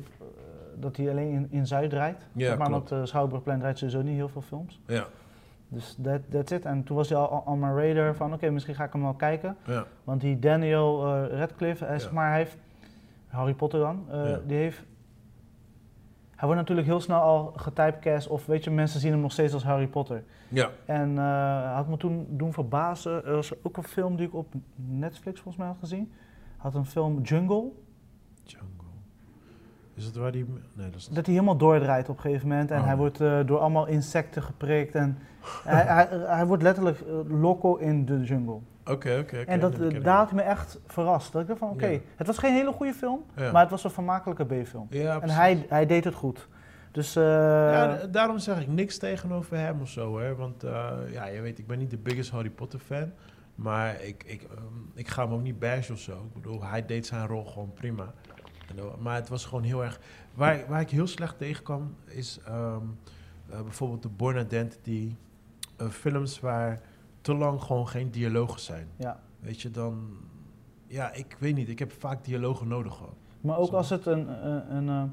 dat 0.80 0.98
hij 0.98 1.10
alleen 1.10 1.32
in, 1.32 1.48
in 1.50 1.68
Zuid 1.68 1.90
draait. 1.90 2.28
Ja, 2.34 2.56
maar 2.56 2.70
want 2.70 2.92
uh, 2.92 3.00
Schouwburgplein 3.04 3.60
draait 3.60 3.78
sowieso 3.78 4.02
niet 4.02 4.16
heel 4.16 4.30
veel 4.30 4.42
films. 4.42 4.80
Ja, 4.88 5.06
Dus 5.68 5.98
that, 6.04 6.20
that's 6.30 6.52
it. 6.52 6.66
En 6.66 6.84
toen 6.84 6.96
was 6.96 7.10
hij 7.10 7.18
al 7.18 7.44
on 7.46 7.60
mijn 7.60 7.76
radar 7.78 8.16
van 8.16 8.34
oké, 8.34 8.50
misschien 8.50 8.76
ga 8.76 8.84
ik 8.84 8.94
hem 8.94 9.02
wel 9.02 9.14
kijken. 9.14 9.58
ja. 9.66 9.86
Want 10.04 10.22
die 10.22 10.40
Daniel 10.40 11.18
Radcliffe, 11.28 11.86
hij, 11.86 12.00
zeg 12.00 12.12
maar, 12.12 12.30
hij 12.30 12.38
heeft, 12.38 12.58
Harry 13.28 13.54
Potter 13.54 13.80
dan, 13.80 14.06
die 14.48 14.58
heeft... 14.58 14.84
Hij 16.36 16.46
wordt 16.48 16.60
natuurlijk 16.62 16.88
heel 16.88 17.00
snel 17.00 17.20
al 17.22 17.54
getypecast 17.56 18.28
of 18.28 18.46
weet 18.46 18.64
je, 18.64 18.72
mensen 18.72 19.00
zien 19.00 19.12
hem 19.12 19.20
nog 19.22 19.32
steeds 19.32 19.54
als 19.54 19.64
Harry 19.64 19.88
Potter. 19.88 20.24
ja. 20.48 20.70
En 20.86 21.18
hij 21.18 21.74
had 21.74 21.88
me 21.88 21.98
toen 21.98 22.26
doen 22.30 22.54
verbazen. 22.54 23.26
Er 23.26 23.36
was 23.36 23.64
ook 23.64 23.78
een 23.78 23.84
film 23.84 24.16
die 24.16 24.28
ik 24.28 24.34
op 24.34 24.54
Netflix 24.76 25.36
volgens 25.40 25.58
mij 25.58 25.68
had 25.68 25.78
gezien. 25.80 26.12
Had 26.58 26.76
een 26.76 26.86
film 26.86 27.22
Jungle. 27.22 27.64
Jungle. 28.44 28.70
Is 29.94 30.06
het 30.06 30.16
waar 30.16 30.32
die... 30.32 30.46
Nee, 30.74 30.90
dat 30.90 30.96
is 31.00 31.08
Dat 31.08 31.26
hij 31.26 31.34
helemaal 31.36 31.58
doordraait 31.58 32.10
op 32.10 32.16
een 32.16 32.22
gegeven 32.22 32.48
moment. 32.48 32.72
En 32.72 32.80
Oh. 32.80 32.86
hij 32.86 32.98
wordt 32.98 33.22
eh, 33.22 33.40
door 33.46 33.60
allemaal 33.60 33.88
insecten 33.88 34.44
geprikt. 34.44 34.96
En 34.96 35.18
hij, 35.64 35.84
hij, 35.84 36.08
hij 36.26 36.46
wordt 36.46 36.64
letterlijk 36.64 37.00
eh, 37.00 37.14
loco 37.42 37.76
in 37.76 38.06
de 38.06 38.20
jungle. 38.22 38.60
Oké, 38.92 39.18
oké, 39.22 39.38
en 39.38 39.60
dat, 39.60 39.76
dat 39.76 39.94
eh, 40.04 40.22
ik 40.28 40.32
me 40.32 40.42
echt 40.42 40.80
verrast. 40.88 41.32
Dat 41.32 41.42
ik 41.42 41.48
dacht 41.48 41.60
van 41.60 41.70
oké, 41.70 41.86
Ja. 41.88 42.00
het 42.16 42.28
was 42.28 42.38
geen 42.38 42.54
hele 42.54 42.72
goede 42.72 42.94
film. 42.94 43.24
Ja. 43.36 43.52
Maar 43.52 43.62
het 43.62 43.72
was 43.72 43.84
een 43.84 43.90
vermakelijke 43.92 44.46
B-film. 44.46 44.88
Ja, 44.90 45.22
En 45.22 45.30
hij, 45.30 45.66
hij 45.70 45.86
deed 45.86 46.04
het 46.04 46.14
goed. 46.14 46.48
Dus 46.92 47.16
eh, 47.16 47.24
Ja, 47.24 48.06
daarom 48.12 48.40
zeg 48.40 48.62
ik 48.62 48.68
niks 48.68 48.98
tegenover 48.98 49.58
hem 49.58 49.82
of 49.82 49.90
zo, 49.90 50.20
hè. 50.20 50.36
Want 50.36 50.64
eh, 50.64 50.92
ja, 51.12 51.26
je 51.26 51.42
weet, 51.42 51.60
ik 51.60 51.68
ben 51.68 51.78
niet 51.78 51.90
de 51.90 51.98
biggest 51.98 52.30
Harry 52.30 52.50
Potter 52.50 52.80
fan. 52.80 53.12
Maar 53.56 54.02
ik, 54.02 54.24
ik, 54.26 54.42
ehm, 54.42 54.64
ik 54.94 55.08
ga 55.08 55.24
hem 55.24 55.34
ook 55.34 55.42
niet 55.42 55.60
bashen 55.60 55.94
of 55.94 56.00
zo. 56.00 56.12
Ik 56.12 56.34
bedoel, 56.34 56.64
hij 56.64 56.86
deed 56.86 57.06
zijn 57.06 57.28
rol 57.28 57.46
gewoon 57.46 57.74
prima. 57.74 58.14
En, 58.68 58.76
maar 59.00 59.16
het 59.16 59.30
was 59.30 59.46
gewoon 59.46 59.64
heel 59.64 59.84
erg... 59.84 60.00
Waar, 60.34 60.60
waar 60.68 60.82
ik 60.82 60.90
heel 60.90 61.08
slecht 61.08 61.38
tegen 61.38 61.64
kwam, 61.64 61.96
is 62.06 62.40
ehm, 62.46 62.82
eh, 63.50 63.62
bijvoorbeeld 63.62 64.02
de 64.02 64.10
Born 64.10 64.38
Identity. 64.38 65.16
films 65.90 66.40
waar 66.40 66.80
te 67.26 67.34
lang 67.36 67.62
gewoon 67.62 67.88
geen 67.88 68.12
dialogen 68.12 68.60
zijn. 68.60 68.88
Ja. 68.96 69.20
Weet 69.40 69.62
je, 69.62 69.72
dan... 69.72 70.08
Ja, 70.88 71.14
ik 71.14 71.36
weet 71.40 71.56
niet. 71.56 71.70
Ik 71.70 71.80
heb 71.80 71.92
vaak 71.92 72.24
dialogen 72.26 72.68
nodig 72.68 72.96
gewoon. 72.96 73.14
Maar 73.42 73.58
ook 73.58 73.70
Zo. 73.70 73.76
als 73.76 73.90
het 73.90 74.06
een... 74.06 74.46
een, 74.48 74.76
een 74.76 74.90
eh, 74.90 75.04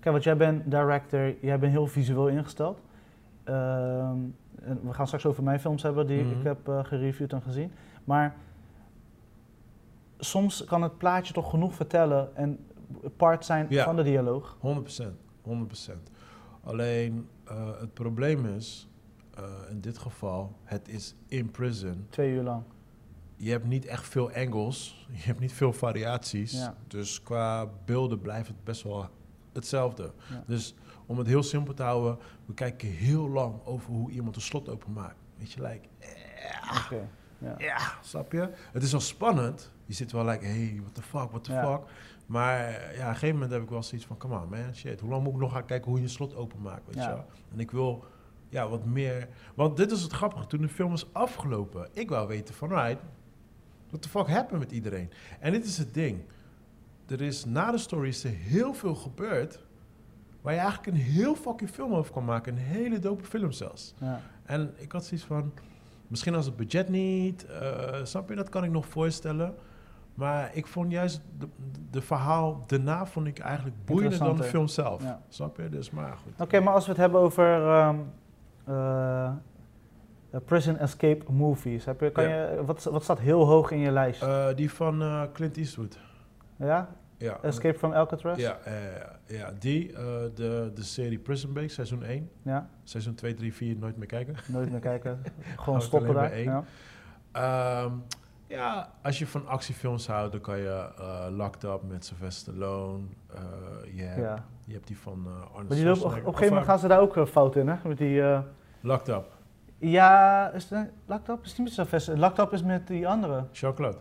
kijk, 0.00 0.12
want 0.12 0.24
jij 0.24 0.36
bent 0.36 0.70
director, 0.70 1.34
jij 1.40 1.58
bent 1.58 1.72
heel 1.72 1.86
visueel 1.86 2.28
ingesteld. 2.28 2.80
Ehm, 3.44 4.16
en 4.62 4.80
we 4.82 4.92
gaan 4.92 5.06
straks 5.06 5.26
over 5.26 5.42
mijn 5.42 5.60
films 5.60 5.82
hebben 5.82 6.06
die 6.06 6.22
Mhm. 6.24 6.38
ik 6.38 6.42
heb 6.44 6.68
eh, 6.68 6.84
gereviewd 6.84 7.32
en 7.32 7.42
gezien. 7.42 7.72
Maar 8.04 8.34
soms 10.18 10.64
kan 10.64 10.82
het 10.82 10.98
plaatje 10.98 11.32
toch 11.32 11.50
genoeg 11.50 11.74
vertellen 11.74 12.36
en 12.36 12.58
part 13.16 13.44
zijn 13.44 13.66
Ja. 13.68 13.84
van 13.84 13.96
de 13.96 14.02
dialoog. 14.02 14.56
100%. 14.60 15.16
100%. 15.42 16.10
Alleen 16.64 17.28
eh, 17.44 17.80
het 17.80 17.94
probleem 17.94 18.46
is, 18.46 18.87
in 19.70 19.80
dit 19.80 19.98
geval, 19.98 20.56
het 20.64 20.88
is 20.88 21.14
in 21.26 21.50
prison. 21.50 22.06
Twee 22.10 22.30
uur 22.32 22.42
lang. 22.42 22.62
Je 23.36 23.50
hebt 23.50 23.66
niet 23.66 23.86
echt 23.86 24.06
veel 24.08 24.32
angles, 24.32 25.06
je 25.12 25.22
hebt 25.22 25.40
niet 25.40 25.52
veel 25.52 25.72
variaties. 25.72 26.52
Ja. 26.52 26.74
Dus 26.86 27.22
qua 27.22 27.66
beelden 27.84 28.20
blijft 28.20 28.48
het 28.48 28.64
best 28.64 28.82
wel 28.82 29.08
hetzelfde. 29.52 30.12
Ja. 30.30 30.42
Dus 30.46 30.74
om 31.06 31.18
het 31.18 31.26
heel 31.26 31.42
simpel 31.42 31.74
te 31.74 31.82
houden, 31.82 32.18
we 32.46 32.54
kijken 32.54 32.88
heel 32.88 33.28
lang 33.28 33.54
over 33.64 33.90
hoe 33.92 34.10
iemand 34.10 34.36
een 34.36 34.42
slot 34.42 34.68
openmaakt. 34.68 35.16
Weet 35.36 35.52
je, 35.52 35.62
like, 35.62 35.88
Oké. 36.84 37.08
Ja. 37.38 37.54
ja, 37.58 37.78
snap 38.02 38.32
je? 38.32 38.50
Het 38.72 38.82
is 38.82 38.90
wel 38.90 39.00
spannend. 39.00 39.72
Je 39.84 39.94
zit 39.94 40.12
wel 40.12 40.24
like, 40.24 40.44
hey, 40.44 40.78
what 40.80 40.94
the 40.94 41.02
fuck, 41.02 41.30
what 41.30 41.44
the 41.44 41.52
Ja. 41.52 41.64
fuck. 41.76 41.88
Maar 42.26 42.70
ja, 42.70 42.78
op 43.02 43.08
een 43.08 43.12
gegeven 43.12 43.34
moment 43.34 43.52
heb 43.52 43.62
ik 43.62 43.68
wel 43.70 43.82
zoiets 43.82 44.06
van, 44.06 44.16
come 44.16 44.40
on 44.40 44.48
man, 44.48 44.74
shit. 44.74 45.00
Hoe 45.00 45.10
lang 45.10 45.22
moet 45.24 45.32
ik 45.32 45.38
nog 45.40 45.52
gaan 45.52 45.64
kijken 45.64 45.88
hoe 45.90 45.98
je 45.98 46.04
een 46.04 46.10
slot 46.10 46.34
openmaakt, 46.34 46.86
weet 46.86 46.94
je? 47.04 47.22
En 47.52 47.60
ik 47.60 47.70
wil, 47.70 48.04
ja, 48.48 48.68
wat 48.68 48.84
meer... 48.84 49.28
Want 49.54 49.76
dit 49.76 49.90
is 49.90 50.02
het 50.02 50.12
grappige, 50.12 50.46
toen 50.46 50.60
de 50.60 50.68
film 50.68 50.92
is 50.92 51.12
afgelopen, 51.12 51.88
ik 51.92 52.08
wou 52.08 52.28
weten 52.28 52.54
van, 52.54 52.68
right, 52.68 53.02
what 53.88 54.02
the 54.02 54.08
fuck 54.08 54.28
happened 54.28 54.60
met 54.60 54.72
iedereen? 54.72 55.10
En 55.40 55.52
dit 55.52 55.64
is 55.64 55.78
het 55.78 55.94
ding. 55.94 56.20
Er 57.06 57.20
is, 57.20 57.44
na 57.44 57.70
de 57.70 57.78
story 57.78 58.08
is 58.08 58.24
er 58.24 58.30
heel 58.30 58.74
veel 58.74 58.94
gebeurd, 58.94 59.60
waar 60.40 60.52
je 60.52 60.58
eigenlijk 60.58 60.96
een 60.96 61.02
heel 61.02 61.34
fucking 61.34 61.70
film 61.70 61.94
over 61.94 62.12
kan 62.12 62.24
maken. 62.24 62.52
Een 62.52 62.62
hele 62.62 62.98
dope 62.98 63.24
film 63.24 63.52
zelfs. 63.52 63.94
Ja. 64.00 64.20
En 64.44 64.74
ik 64.76 64.92
had 64.92 65.04
zoiets 65.04 65.26
van, 65.26 65.52
misschien 66.06 66.34
als 66.34 66.46
het 66.46 66.56
budget 66.56 66.88
niet, 66.88 67.46
eh, 67.46 68.04
snap 68.04 68.28
je, 68.28 68.34
dat 68.34 68.48
kan 68.48 68.64
ik 68.64 68.70
nog 68.70 68.86
voorstellen. 68.86 69.54
Maar 70.14 70.50
ik 70.52 70.66
vond 70.66 70.90
juist 70.90 71.20
de, 71.38 71.48
de 71.90 72.00
verhaal 72.00 72.64
daarna 72.66 73.06
vond 73.06 73.26
ik 73.26 73.38
eigenlijk 73.38 73.76
boeiender 73.84 74.18
dan 74.18 74.36
de 74.36 74.42
film 74.42 74.66
zelf. 74.66 75.02
Ja. 75.02 75.22
Snap 75.28 75.56
je? 75.56 75.68
Dus 75.68 75.90
maar 75.90 76.16
goed. 76.16 76.32
Oké, 76.38 76.60
maar 76.60 76.74
als 76.74 76.84
we 76.84 76.90
het 76.90 77.00
hebben 77.00 77.20
over 77.20 77.68
ehm, 77.68 77.96
eh, 78.68 79.24
eh, 80.30 80.40
prison 80.44 80.76
escape 80.78 81.32
movies, 81.32 81.84
heb 81.84 82.00
je, 82.00 82.10
kan 82.10 82.24
Ja. 82.28 82.50
je, 82.50 82.64
wat, 82.64 82.84
wat 82.84 83.02
staat 83.02 83.18
heel 83.18 83.44
hoog 83.46 83.70
in 83.70 83.78
je 83.78 83.90
lijst? 83.90 84.22
Eh, 84.22 84.46
die 84.54 84.72
van 84.72 85.28
Clint 85.32 85.56
Eastwood. 85.56 85.98
ja? 86.56 86.88
Ja, 87.16 87.38
Escape 87.42 87.78
from 87.78 87.92
Alcatraz? 87.92 88.38
ja, 88.38 88.58
ja, 89.26 89.52
die, 89.58 89.92
de, 90.34 90.70
de 90.74 90.82
serie 90.82 91.18
Prison 91.18 91.52
Break, 91.52 91.70
seizoen 91.70 92.02
1. 92.02 92.30
Ja, 92.42 92.68
Seizoen 92.82 93.14
2, 93.14 93.34
3, 93.34 93.54
4, 93.54 93.76
nooit 93.76 93.96
meer 93.96 94.06
kijken. 94.06 94.34
nooit 94.54 94.70
meer 94.70 94.80
kijken. 94.80 95.22
Gewoon 95.56 95.82
stoppen 95.82 96.14
daar. 96.14 96.38
Ja. 96.38 96.64
Ehm, 97.32 97.92
ja, 98.46 98.92
als 99.02 99.18
je 99.18 99.26
van 99.26 99.46
actiefilms 99.46 100.06
houdt, 100.06 100.32
dan 100.32 100.40
kan 100.40 100.58
je 100.58 100.88
eh 100.98 101.26
Locked 101.30 101.62
Up 101.64 101.82
met 101.88 102.04
Sylvester 102.04 102.52
Stallone. 102.54 103.02
je, 103.94 104.02
hebt, 104.02 104.20
Ja. 104.20 104.44
je 104.64 104.72
hebt 104.72 104.86
die 104.86 104.98
van 104.98 105.24
eh 105.26 105.32
Arnold 105.32 105.68
Maar 105.68 105.76
die 105.78 105.90
op, 105.90 105.96
op 105.96 106.12
een 106.12 106.22
gegeven 106.22 106.48
moment 106.48 106.64
gaan 106.66 106.78
ze 106.78 106.88
daar 106.88 107.00
ook 107.00 107.28
fout 107.28 107.56
in, 107.56 107.68
hè? 107.68 107.74
Met 107.88 107.98
die, 107.98 108.22
Locked 108.80 109.08
Up. 109.08 109.26
ja, 109.78 110.50
is 110.50 110.70
het 110.70 110.88
Locked 111.06 111.28
Up? 111.28 111.44
Is 111.44 111.54
die 111.54 111.64
met 111.64 111.72
Sylvester? 111.72 112.18
Locked 112.18 112.38
Up 112.38 112.52
is 112.52 112.62
met 112.62 112.86
die 112.86 113.08
andere. 113.08 113.44
Jean-Claude. 113.52 113.98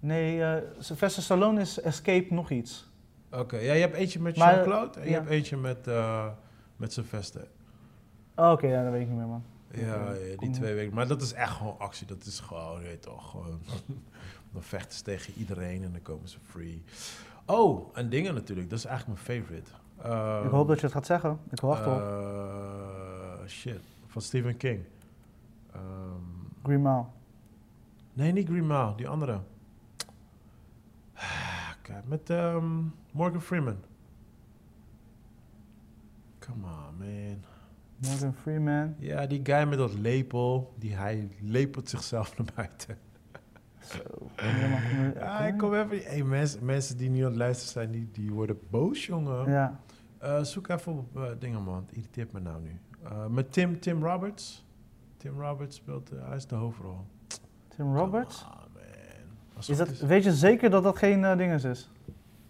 Nee, 0.00 0.44
eh 0.44 0.62
Sylvester 0.78 1.22
Stallone 1.22 1.60
is 1.60 1.80
Escape 1.80 2.26
nog 2.30 2.50
iets. 2.50 2.92
Oké, 3.32 3.56
ja, 3.56 3.72
je 3.72 3.80
hebt 3.80 3.94
eentje 3.94 4.20
met 4.20 4.36
Maar, 4.36 4.54
Jean-Claude 4.54 5.00
en 5.00 5.08
je 5.08 5.14
hebt 5.14 5.28
eentje 5.28 5.56
met, 5.56 5.86
eh 5.86 6.26
met 6.76 6.92
Sylvester. 6.92 7.46
Oh, 8.36 8.50
Oké, 8.50 8.66
ja, 8.66 8.82
dat 8.82 8.92
weet 8.92 9.02
ik 9.02 9.08
niet 9.08 9.16
meer, 9.18 9.26
man. 9.26 9.44
Ja, 9.72 10.12
die 10.38 10.50
twee 10.50 10.74
weken. 10.74 10.94
Maar 10.94 11.06
dat 11.06 11.22
is 11.22 11.32
echt 11.32 11.52
gewoon 11.52 11.78
actie. 11.78 12.06
Dat 12.06 12.24
is 12.24 12.40
gewoon, 12.40 12.80
je 12.80 12.86
weet 12.86 13.02
toch, 13.02 13.30
gewoon... 13.30 13.60
dan 14.52 14.62
vechten 14.62 14.96
ze 14.96 15.02
tegen 15.02 15.32
iedereen 15.36 15.82
en 15.84 15.92
dan 15.92 16.02
komen 16.02 16.28
ze 16.28 16.38
free. 16.50 16.84
Oh, 17.46 17.88
en 17.94 18.08
dingen 18.08 18.34
natuurlijk. 18.34 18.70
Dat 18.70 18.78
is 18.78 18.84
eigenlijk 18.84 19.20
mijn 19.26 19.40
favorite. 19.42 19.70
ik 20.46 20.50
hoop 20.50 20.68
dat 20.68 20.76
je 20.80 20.84
het 20.84 20.94
gaat 20.94 21.06
zeggen. 21.06 21.38
Ik 21.50 21.60
wacht 21.60 21.86
op. 21.86 22.02
Eh, 23.44 23.50
shit, 23.50 23.80
van 24.06 24.22
Stephen 24.22 24.56
King. 24.56 24.80
Ehm, 25.72 25.82
Green 26.62 26.82
Mile. 26.82 27.04
nee, 28.12 28.32
niet 28.32 28.48
Green 28.48 28.66
Mile, 28.66 28.94
die 28.96 29.08
andere. 29.08 29.40
Kijk, 31.82 32.06
met 32.06 32.30
ehm, 32.30 32.80
Morgan 33.12 33.40
Freeman. 33.42 33.76
Come 36.38 36.66
on, 36.66 36.96
man. 36.98 37.36
Morgan 37.96 38.34
Freeman. 38.34 38.94
Ja, 38.98 39.26
die 39.26 39.40
guy 39.42 39.64
met 39.68 39.78
dat 39.78 39.94
lepel, 39.94 40.74
die 40.78 40.94
hij 40.94 41.28
lepelt 41.40 41.88
zichzelf 41.88 42.36
naar 42.38 42.46
buiten. 42.54 42.98
Zo. 43.80 44.30
Ja, 45.14 45.36
kom- 45.38 45.46
ik 45.46 45.58
kom 45.58 45.74
even... 45.74 46.10
Hey, 46.10 46.22
mensen, 46.22 46.64
mensen 46.64 46.96
die 46.96 47.10
nu 47.10 47.18
aan 47.20 47.24
het 47.28 47.36
luisteren 47.36 47.72
zijn, 47.72 47.90
die, 47.90 48.08
die 48.12 48.32
worden 48.32 48.58
boos, 48.70 49.06
jongen. 49.06 49.50
Ja. 49.50 49.80
Eh, 50.18 50.42
zoek 50.42 50.68
even 50.68 50.92
op 50.98 51.16
eh, 51.16 51.30
dingen, 51.38 51.62
man. 51.62 51.76
Het 51.86 51.96
irriteert 51.96 52.32
me 52.32 52.40
nou 52.40 52.62
nu. 52.62 52.78
Eh, 53.04 53.26
met 53.26 53.52
Tim, 53.52 53.80
Tim 53.80 54.04
Roberts. 54.04 54.64
Tim 55.16 55.40
Roberts 55.40 55.76
speelt... 55.76 56.10
eh, 56.12 56.26
hij 56.26 56.36
is 56.36 56.46
de 56.46 56.54
hoofdrol. 56.54 56.96
Tim 57.76 57.96
Roberts. 57.96 58.42
On, 58.44 58.48
man. 58.74 59.88
Is 59.90 60.00
weet 60.00 60.24
je 60.24 60.32
zeker 60.32 60.70
dat 60.70 60.82
dat 60.82 60.98
geen 60.98 61.24
eh 61.24 61.36
dinges 61.36 61.64
is? 61.64 61.90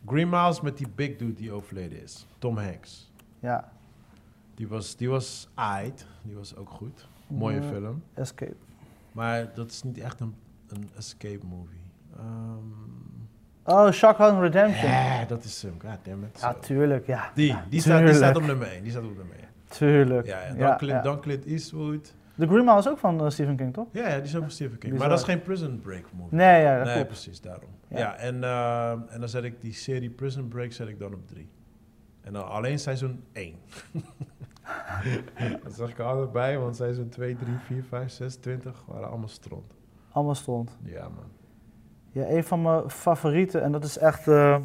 Green 0.06 0.28
Miles 0.28 0.60
met 0.60 0.76
die 0.78 0.88
big 0.94 1.16
dude 1.16 1.34
die 1.34 1.52
overleden 1.52 2.02
is. 2.02 2.26
Tom 2.38 2.58
Hanks. 2.58 3.12
Ja. 3.38 3.72
Die 4.54 4.68
was, 4.68 4.96
die 4.96 5.08
was 5.08 5.48
aight. 5.54 6.06
Die 6.22 6.34
was 6.34 6.56
ook 6.56 6.70
goed. 6.70 7.08
Mooie 7.26 7.62
film. 7.62 8.02
Escape. 8.14 8.56
Maar 9.12 9.54
dat 9.54 9.70
is 9.70 9.82
niet 9.82 9.98
echt 9.98 10.20
een, 10.20 10.34
een 10.68 10.88
escape 10.96 11.46
movie. 11.46 11.80
Ehm 12.16 12.82
Oh, 13.66 13.90
Shotgun 13.90 14.40
Redemption. 14.40 14.90
ja, 14.90 15.24
dat 15.24 15.44
is 15.44 15.62
hem. 15.62 15.74
God 15.80 15.98
damn 16.02 16.24
it. 16.24 16.38
Ja, 16.40 16.54
tuurlijk, 16.54 17.06
ja. 17.06 17.30
Die, 17.34 17.46
Ja, 17.46 17.64
die, 17.68 17.80
staat, 17.80 18.04
die 18.06 18.14
staat 18.14 18.36
op 18.36 18.42
nummer 18.46 18.66
1. 18.66 18.82
Die 18.82 18.90
staat 18.90 19.02
op 19.04 19.16
nummer 19.16 19.36
1. 19.36 19.48
Tuurlijk. 19.76 20.26
Ja, 20.26 20.40
ja. 20.42 20.48
Dan, 20.48 20.58
Ja, 20.58 20.76
Clint, 20.76 20.92
ja. 20.92 21.02
dan 21.02 21.20
Clint 21.20 21.44
Eastwood. 21.46 22.14
The 22.38 22.46
Green 22.46 22.64
Mile 22.64 22.78
is 22.78 22.88
ook 22.88 22.98
van 22.98 23.20
eh, 23.24 23.30
Stephen 23.30 23.56
King, 23.56 23.72
toch? 23.72 23.86
Ja, 23.92 24.08
ja, 24.08 24.14
die 24.14 24.22
is 24.24 24.34
ook 24.36 24.42
van 24.42 24.50
Stephen 24.50 24.78
King. 24.78 24.98
Maar 24.98 25.08
dat 25.08 25.18
is 25.18 25.24
geen 25.24 25.42
Prison 25.42 25.80
Break 25.80 26.04
movie. 26.12 26.36
Nee, 26.38 26.62
ja, 26.62 26.76
dat 26.76 26.84
nee, 26.84 26.94
klopt. 26.94 27.08
precies, 27.08 27.40
daarom. 27.40 27.68
Ja. 27.88 27.98
Ja, 27.98 28.16
en, 28.16 28.44
eh, 28.44 28.90
en 28.90 29.20
dan 29.20 29.28
zet 29.28 29.44
ik 29.44 29.60
die 29.60 29.72
serie 29.72 30.10
Prison 30.10 30.48
Break 30.48 30.72
zet 30.72 30.88
ik 30.88 30.98
dan 30.98 31.14
op 31.14 31.26
3. 31.28 31.48
En 32.20 32.32
dan 32.32 32.48
alleen 32.48 32.78
seizoen 32.78 33.24
1. 33.32 33.54
dat 35.64 35.74
zag 35.74 35.90
ik 35.90 35.98
altijd 35.98 36.32
bij, 36.32 36.58
want 36.58 36.76
seizoen 36.76 37.08
2, 37.08 37.36
3, 37.36 37.54
4, 37.58 37.84
5, 37.84 38.10
6, 38.10 38.36
20 38.36 38.84
waren 38.86 39.08
allemaal 39.08 39.28
stront. 39.28 39.72
Allemaal 40.10 40.34
stond. 40.34 40.78
Ja, 40.82 41.02
man. 41.02 41.30
Ja, 42.10 42.28
een 42.28 42.44
van 42.44 42.62
mijn 42.62 42.90
favorieten, 42.90 43.62
en 43.62 43.72
dat 43.72 43.84
is 43.84 43.98
echt... 43.98 44.28
eh, 44.28 44.56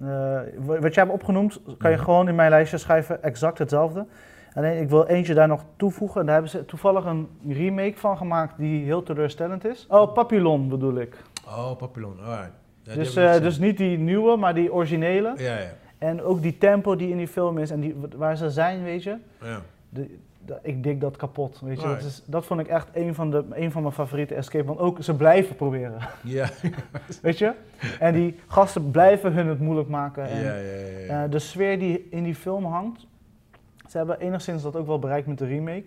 eh, 0.00 0.38
wat 0.64 0.94
jij 0.94 1.02
hebt 1.04 1.14
opgenoemd, 1.14 1.60
kan 1.78 1.90
je 1.90 1.96
Mhm. 1.96 2.04
gewoon 2.04 2.28
in 2.28 2.34
mijn 2.34 2.50
lijstje 2.50 2.78
schrijven, 2.78 3.22
exact 3.22 3.58
hetzelfde. 3.58 4.06
Alleen 4.54 4.80
ik 4.80 4.88
wil 4.88 5.06
eentje 5.06 5.34
daar 5.34 5.48
nog 5.48 5.64
toevoegen. 5.76 6.24
Daar 6.24 6.32
hebben 6.34 6.50
ze 6.50 6.64
toevallig 6.64 7.04
een 7.04 7.28
remake 7.48 7.94
van 7.96 8.16
gemaakt 8.16 8.58
die 8.58 8.84
heel 8.84 9.02
teleurstellend 9.02 9.64
is. 9.64 9.86
Oh, 9.88 10.12
Papillon 10.12 10.68
bedoel 10.68 10.94
ik. 11.00 11.16
Oh, 11.46 11.76
Papillon, 11.76 12.16
alright. 12.24 12.50
Ja, 12.82 12.94
dus, 12.94 13.16
eh, 13.16 13.40
dus 13.40 13.58
niet 13.58 13.76
die 13.76 13.98
nieuwe, 13.98 14.36
maar 14.36 14.54
die 14.54 14.72
originele. 14.72 15.32
Ja, 15.36 15.58
ja. 15.58 15.66
En 15.98 16.22
ook 16.22 16.42
die 16.42 16.58
tempo 16.58 16.96
die 16.96 17.08
in 17.10 17.16
die 17.16 17.28
film 17.28 17.58
is 17.58 17.70
en 17.70 17.80
die, 17.80 17.96
waar 18.16 18.36
ze 18.36 18.50
zijn, 18.50 18.82
weet 18.82 19.02
je. 19.02 19.16
ja. 19.42 19.60
De- 19.88 20.18
ik 20.62 20.82
dik 20.82 21.00
dat 21.00 21.16
kapot, 21.16 21.60
weet 21.60 21.80
je. 21.80 21.86
Dat, 21.86 22.02
is, 22.02 22.22
dat 22.26 22.46
vond 22.46 22.60
ik 22.60 22.66
echt 22.66 22.88
een 22.92 23.14
van, 23.14 23.30
de, 23.30 23.44
een 23.50 23.72
van 23.72 23.82
mijn 23.82 23.94
favoriete 23.94 24.34
escape. 24.34 24.64
Want 24.64 24.78
ook 24.78 25.02
ze 25.02 25.14
blijven 25.14 25.56
proberen, 25.56 25.98
Ja, 26.22 26.48
weet 27.22 27.38
je. 27.38 27.52
En 28.00 28.14
die 28.14 28.38
gasten 28.46 28.90
blijven 28.90 29.32
hun 29.32 29.46
het 29.46 29.60
moeilijk 29.60 29.88
maken. 29.88 30.28
En, 30.28 30.40
ja, 30.40 30.54
ja, 30.54 30.60
ja, 30.60 30.98
ja. 31.06 31.24
eh, 31.24 31.30
de 31.30 31.38
sfeer 31.38 31.78
die 31.78 32.06
in 32.10 32.22
die 32.22 32.34
film 32.34 32.64
hangt. 32.64 33.06
Ze 33.88 33.96
hebben 33.96 34.20
enigszins 34.20 34.62
dat 34.62 34.76
ook 34.76 34.86
wel 34.86 34.98
bereikt 34.98 35.26
met 35.26 35.38
de 35.38 35.46
remake. 35.46 35.84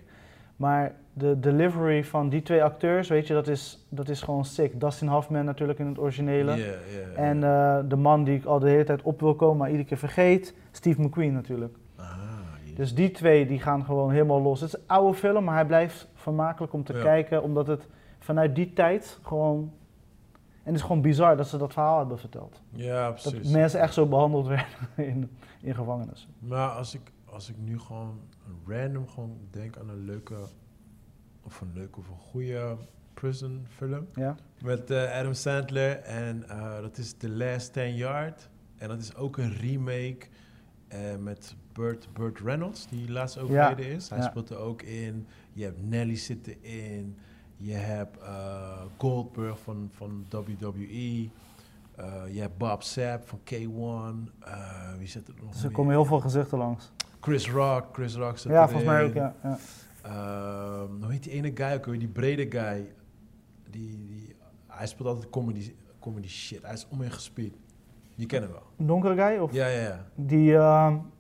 Maar 0.55 0.93
de 1.13 1.39
delivery 1.39 2.03
van 2.03 2.29
die 2.29 2.41
twee 2.41 2.63
acteurs, 2.63 3.07
weet 3.07 3.27
je, 3.27 3.33
dat 3.33 3.47
is, 3.47 3.85
dat 3.89 4.09
is 4.09 4.21
gewoon 4.21 4.45
sick. 4.45 4.79
Dustin 4.79 5.07
Hoffman 5.07 5.45
natuurlijk 5.45 5.79
in 5.79 5.87
het 5.87 5.99
originele. 5.99 6.55
Ja. 6.55 6.73
En 7.15 7.43
eh, 7.43 7.79
de 7.87 7.95
man 7.95 8.23
die 8.23 8.35
ik 8.35 8.45
al 8.45 8.59
de 8.59 8.69
hele 8.69 8.83
tijd 8.83 9.01
op 9.01 9.19
wil 9.19 9.35
komen, 9.35 9.57
maar 9.57 9.69
iedere 9.69 9.87
keer 9.87 9.97
vergeet. 9.97 10.53
Steve 10.71 11.01
McQueen 11.01 11.33
natuurlijk. 11.33 11.75
Dus 12.75 12.95
die 12.95 13.11
twee 13.11 13.45
die 13.45 13.59
gaan 13.59 13.85
gewoon 13.85 14.11
helemaal 14.11 14.41
los. 14.41 14.59
Het 14.61 14.73
is 14.73 14.79
een 14.79 14.87
oude 14.87 15.17
film, 15.17 15.43
maar 15.43 15.55
hij 15.55 15.65
blijft 15.65 16.07
vermakelijk 16.13 16.73
om 16.73 16.83
te 16.83 16.93
Ja. 16.93 17.01
kijken, 17.01 17.43
omdat 17.43 17.67
het 17.67 17.87
vanuit 18.19 18.55
die 18.55 18.73
tijd 18.73 19.19
gewoon... 19.21 19.73
En 20.63 20.67
het 20.67 20.75
is 20.75 20.81
gewoon 20.81 21.01
bizar 21.01 21.37
dat 21.37 21.47
ze 21.47 21.57
dat 21.57 21.73
verhaal 21.73 21.97
hebben 21.99 22.19
verteld. 22.19 22.61
Ja, 22.69 23.11
Dat 23.11 23.21
precies. 23.21 23.51
mensen 23.51 23.79
echt 23.79 23.93
zo 23.93 24.05
behandeld 24.05 24.47
werden 24.47 24.67
in, 25.11 25.29
in 25.61 25.75
gevangenis. 25.75 26.27
Maar 26.39 26.69
als 26.69 26.95
ik, 26.95 27.11
als 27.25 27.49
ik 27.49 27.55
nu 27.57 27.79
gewoon 27.79 28.19
random 28.67 29.07
gewoon 29.07 29.37
denk 29.49 29.77
aan 29.77 29.89
een 29.89 30.05
leuke, 30.05 30.35
of 31.43 31.61
een 31.61 31.71
leuke 31.73 31.99
of 31.99 32.07
een 32.09 32.17
goede 32.19 32.75
prison 33.13 33.65
film. 33.69 34.07
Ja? 34.13 34.35
Met 34.63 34.91
eh, 34.91 35.19
Adam 35.19 35.33
Sandler 35.33 35.99
en 35.99 36.49
eh, 36.49 36.81
dat 36.81 36.97
is 36.97 37.13
The 37.13 37.29
Last 37.29 37.73
10 37.73 37.95
Yard. 37.95 38.49
En 38.77 38.87
dat 38.87 38.99
is 39.01 39.15
ook 39.15 39.37
een 39.37 39.53
remake 39.53 40.17
eh, 40.91 41.15
met 41.19 41.55
Burt, 41.73 42.07
Burt 42.13 42.39
Reynolds, 42.39 42.87
die 42.87 43.11
laatst 43.11 43.37
overleden 43.37 43.85
is. 43.85 44.09
Hij 44.09 44.17
ja. 44.17 44.29
speelt 44.29 44.49
er 44.49 44.57
ook 44.57 44.81
in. 44.81 45.27
Je 45.53 45.63
hebt 45.63 45.89
Nelly 45.89 46.15
zit 46.15 46.47
erin. 46.47 47.17
Je 47.57 47.73
hebt 47.73 48.17
eh, 48.17 48.81
Goldberg 48.97 49.59
van, 49.59 49.89
van 49.91 50.25
WWE. 50.29 51.29
Eh, 51.95 52.33
je 52.33 52.39
hebt 52.39 52.57
Bob 52.57 52.83
Sapp 52.83 53.27
van 53.27 53.39
K1. 53.39 54.33
Eh, 54.39 54.93
wie 54.97 55.07
zit 55.07 55.27
er 55.27 55.33
nog 55.41 55.51
Dus 55.51 55.63
er 55.63 55.71
komen 55.71 55.91
heel 55.91 56.05
veel 56.05 56.19
gezichten 56.19 56.57
langs. 56.57 56.91
Chris 57.19 57.49
Rock. 57.49 57.85
Chris 57.93 58.15
Rock 58.15 58.37
zit 58.37 58.51
Ja, 58.51 58.65
volgens 58.65 58.89
mij 58.89 59.03
ook, 59.03 59.13
ja. 59.13 59.35
ja. 59.43 59.57
Ehm, 60.01 61.03
hoe 61.03 61.11
heet 61.11 61.23
die 61.23 61.31
ene 61.31 61.51
guy 61.53 61.73
ook? 61.73 61.99
Die 61.99 62.07
brede 62.07 62.51
guy. 62.59 62.93
Die, 63.69 64.05
die, 64.05 64.35
hij 64.67 64.87
speelt 64.87 65.07
altijd 65.07 65.29
comedy, 65.29 65.75
comedy 65.99 66.27
shit. 66.27 66.61
Hij 66.61 66.73
is 66.73 66.87
omheen 66.89 67.11
gespeeld. 67.11 67.55
Je 68.21 68.27
kent 68.27 68.43
hem 68.43 68.51
wel. 68.51 68.63
Een 68.79 68.85
donkere 68.85 69.15
guy? 69.15 69.37
Of 69.37 69.51
Ja, 69.53 69.67
ja, 69.67 69.81
ja. 69.81 70.05
die, 70.15 70.51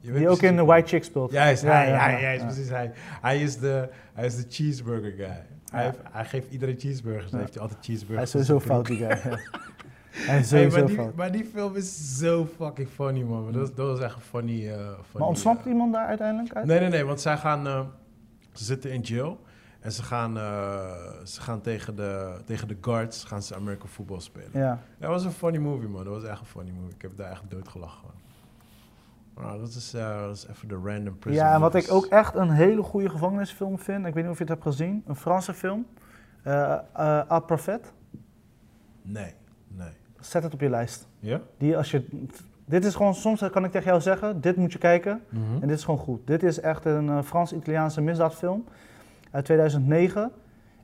weet 0.01 0.15
die 0.17 0.29
ook 0.29 0.41
in 0.41 0.55
wie- 0.55 0.65
White 0.65 0.87
Chick 0.87 1.03
speelt? 1.03 1.31
Ja, 1.31 1.41
hij 1.41 1.51
is, 1.51 1.61
hij, 1.61 1.89
hij, 1.89 2.11
ja, 2.11 2.17
hij 2.19 2.35
is 2.35 2.41
ja. 2.41 2.45
precies 2.47 2.69
hij. 2.69 2.91
Hij 3.21 3.41
is 3.41 3.57
de, 3.57 3.89
hij 4.13 4.25
is 4.25 4.35
de 4.35 4.45
cheeseburger 4.49 5.11
guy. 5.11 5.25
Hij, 5.25 5.45
Ja. 5.71 5.79
heeft, 5.79 5.97
hij 6.11 6.25
geeft 6.25 6.51
iedereen 6.51 6.79
cheeseburgers. 6.79 7.23
Dan 7.31 7.39
Ja. 7.39 7.45
heeft 7.45 7.53
hij 7.53 7.61
altijd 7.63 7.85
Hij 7.85 7.95
cheeseburgers. 7.95 8.33
is 8.33 8.39
in 8.39 8.45
sowieso 8.45 8.67
fout, 8.73 8.85
die 8.85 8.97
guy. 8.97 9.07
ja. 9.07 9.37
Hij 10.11 10.39
is 10.39 10.51
Hey, 10.51 10.67
maar, 10.69 10.85
die, 10.85 10.97
maar 11.15 11.31
die 11.31 11.45
film 11.45 11.75
is 11.75 12.17
zo 12.17 12.47
fucking 12.57 12.87
funny, 12.89 13.21
man. 13.23 13.45
Dat, 13.51 13.55
was- 13.61 13.73
dat 13.75 13.87
was 13.87 13.99
echt 13.99 14.15
een 14.15 14.21
funny... 14.21 14.67
eh, 14.69 14.75
funny 14.75 14.93
Maar 15.17 15.27
ontsnapt 15.27 15.65
eh, 15.65 15.71
iemand 15.71 15.93
daar 15.93 16.07
uiteindelijk 16.07 16.53
uit? 16.55 16.65
Nee, 16.65 16.79
nee, 16.79 16.89
nee, 16.89 17.05
want 17.05 17.21
zij 17.21 17.37
gaan, 17.37 17.67
eh, 17.67 17.79
ze 18.53 18.63
zitten 18.63 18.91
in 18.91 18.99
jail 19.01 19.39
en 19.81 19.91
ze 19.91 20.03
gaan, 20.03 20.37
eh, 20.37 20.91
ze 21.23 21.41
gaan 21.41 21.61
tegen, 21.61 21.95
de, 21.95 22.37
tegen 22.45 22.67
de 22.67 22.77
guards 22.81 23.23
gaan 23.23 23.41
ze 23.41 23.55
American 23.55 23.89
football 23.89 24.19
spelen. 24.19 24.49
Ja. 24.53 24.79
Dat 24.97 25.09
was 25.09 25.25
een 25.25 25.31
funny 25.31 25.57
movie, 25.57 25.87
man. 25.89 26.03
Dat 26.03 26.13
was 26.13 26.23
echt 26.23 26.39
een 26.39 26.45
funny 26.45 26.71
movie. 26.71 26.95
Ik 26.95 27.01
heb 27.01 27.11
daar 27.17 27.31
echt 27.31 27.43
doodgelachen. 27.49 28.01
man. 28.03 28.19
Nou, 29.45 29.59
dat 29.59 29.69
is, 29.69 29.93
eh, 29.93 30.21
dat 30.21 30.35
is 30.35 30.47
even 30.47 30.67
de 30.67 30.79
random 30.83 31.17
prison 31.19 31.43
ja, 31.45 31.53
en 31.53 31.59
wat 31.59 31.75
ik 31.75 31.91
ook 31.91 32.05
echt 32.05 32.35
een 32.35 32.49
hele 32.49 32.83
goede 32.83 33.09
gevangenisfilm 33.09 33.79
vind, 33.79 34.05
ik 34.05 34.13
weet 34.13 34.23
niet 34.23 34.31
of 34.31 34.37
je 34.37 34.43
het 34.43 34.53
hebt 34.53 34.63
gezien, 34.63 35.03
een 35.07 35.15
Franse 35.15 35.53
film, 35.53 35.85
eh, 36.43 36.79
A 37.31 37.39
Prophet. 37.39 37.91
Nee, 39.01 39.33
nee. 39.67 39.89
Zet 40.19 40.43
het 40.43 40.53
op 40.53 40.59
je 40.61 40.69
lijst. 40.69 41.07
Ja? 41.19 41.41
Die 41.57 41.77
als 41.77 41.91
je, 41.91 42.27
dit 42.65 42.85
is 42.85 42.95
gewoon, 42.95 43.15
soms 43.15 43.49
kan 43.51 43.63
ik 43.65 43.71
tegen 43.71 43.87
jou 43.87 44.01
zeggen, 44.01 44.41
dit 44.41 44.55
moet 44.55 44.71
je 44.71 44.77
kijken 44.79 45.21
Mhm. 45.29 45.53
en 45.61 45.67
dit 45.67 45.77
is 45.77 45.83
gewoon 45.83 45.99
goed. 45.99 46.27
Dit 46.27 46.43
is 46.43 46.59
echt 46.59 46.85
een 46.85 47.23
Frans-Italiaanse 47.23 48.01
misdaadfilm 48.01 48.63
uit 49.31 49.45
2009 49.45 50.31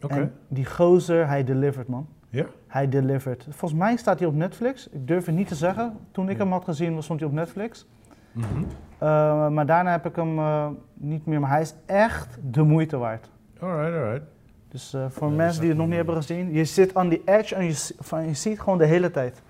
Oké. 0.02 0.14
en 0.14 0.34
die 0.48 0.66
gozer, 0.66 1.28
hij 1.28 1.44
delivered 1.44 1.88
man. 1.88 2.08
Ja? 2.30 2.46
Hij 2.68 2.90
delivered. 2.90 3.44
Volgens 3.50 3.80
mij 3.80 3.98
staat 3.98 4.20
hij 4.20 4.28
op 4.28 4.34
Netflix. 4.36 4.88
Ik 4.90 5.08
durf 5.08 5.26
het 5.26 5.36
niet 5.36 5.48
te 5.48 5.56
zeggen. 5.56 5.98
Toen 6.12 6.30
ik 6.30 6.38
hem 6.38 6.52
had 6.52 6.64
gezien, 6.64 6.96
was- 6.96 7.04
stond 7.04 7.20
hij 7.20 7.30
op 7.30 7.36
Netflix. 7.36 7.86
Mhm. 8.32 8.46
Uh, 8.60 9.50
maar 9.50 9.66
daarna 9.66 9.92
heb 9.92 10.06
ik 10.06 10.16
hem 10.16 10.38
uh, 10.40 10.68
niet 10.94 11.26
meer. 11.26 11.40
Maar 11.40 11.50
hij 11.50 11.62
is 11.62 11.74
echt 11.86 12.38
de 12.52 12.64
moeite 12.64 12.98
waard. 12.98 13.30
Alright, 13.60 13.96
alright. 13.96 14.26
Dus 14.68 14.94
uh, 14.94 15.06
voor 15.10 15.30
Ja, 15.30 15.36
mensen 15.36 15.60
die 15.62 15.70
het 15.70 15.78
nog 15.78 15.88
niet 15.88 15.96
hebben 15.96 16.16
gezien, 16.16 16.54
je 16.54 16.66
zit 16.66 16.94
on 16.94 17.10
the 17.10 17.22
edge 17.26 17.56
en 17.56 17.66
je, 17.66 17.94
van, 18.00 18.28
je 18.28 18.34
ziet 18.34 18.60
gewoon 18.60 18.78
de 18.78 18.86
hele 18.86 19.12
tijd. 19.12 19.42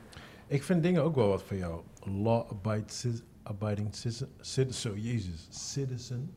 Ik 0.47 0.63
vind 0.63 0.83
dingen 0.83 1.03
ook 1.03 1.15
wel 1.15 1.27
wat 1.27 1.43
voor 1.43 1.57
jou. 1.57 1.81
Law-abiding 2.23 3.21
abiding 3.43 3.95
citizen. 3.95 4.27
Citizen, 4.39 4.91
zo, 4.91 4.97
jezus. 4.97 5.47
Citizen. 5.49 6.31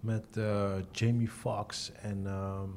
Met 0.00 0.24
eh, 0.36 0.70
Jamie 0.92 1.28
Foxx 1.28 1.92
en... 2.02 2.22
ehm 2.26 2.68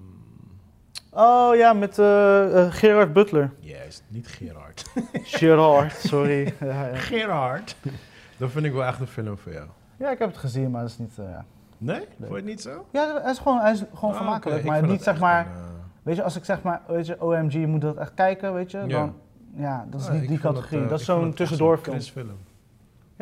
Oh 1.15 1.55
ja, 1.55 1.73
met 1.73 1.97
uh, 1.97 2.71
Gerard 2.73 3.13
Butler. 3.13 3.51
Juist, 3.59 4.03
niet 4.07 4.27
Gerard. 4.27 4.83
Gerard, 5.37 5.93
sorry. 5.93 6.53
ja, 6.59 6.87
ja. 6.87 6.95
Gerard. 6.95 7.75
Dat 8.37 8.51
vind 8.51 8.65
ik 8.65 8.73
wel 8.73 8.83
echt 8.83 8.99
een 8.99 9.07
film 9.07 9.37
voor 9.37 9.51
jou. 9.51 9.67
ja, 9.97 10.11
ik 10.11 10.19
heb 10.19 10.27
het 10.29 10.37
gezien, 10.37 10.71
maar 10.71 10.81
dat 10.81 10.89
is 10.89 10.97
niet. 10.97 11.15
Ja. 11.15 11.45
Nee? 11.77 11.99
Vond 12.17 12.29
je 12.29 12.35
het 12.35 12.45
niet 12.45 12.61
zo? 12.61 12.85
ja, 12.91 13.21
hij 13.21 13.31
is 13.31 13.37
gewoon, 13.39 13.59
hij 13.59 13.71
is 13.71 13.83
gewoon 13.93 14.11
Ah, 14.11 14.17
vermakelijk. 14.17 14.63
Maar 14.63 14.87
niet 14.87 15.03
zeg 15.03 15.19
maar. 15.19 15.45
een, 15.47 15.51
Weet 16.03 16.15
je, 16.15 16.23
als 16.23 16.35
ik 16.35 16.45
zeg 16.45 16.61
maar, 16.61 16.81
weet 16.87 17.05
je, 17.05 17.21
OMG, 17.21 17.51
je 17.51 17.67
moet 17.67 17.81
dat 17.81 17.97
echt 17.97 18.13
kijken, 18.13 18.53
weet 18.53 18.71
je, 18.71 18.77
Ja. 18.77 18.85
dan. 18.87 19.15
Ja, 19.55 19.85
dat 19.89 20.01
is 20.01 20.07
ah, 20.07 20.13
niet 20.13 20.27
die 20.27 20.39
categorie. 20.39 20.87
dat 20.87 20.99
is 20.99 21.05
zo'n 21.05 21.25
het 21.25 21.35
tussendoorfilm. 21.35 21.99
Film. 22.01 22.37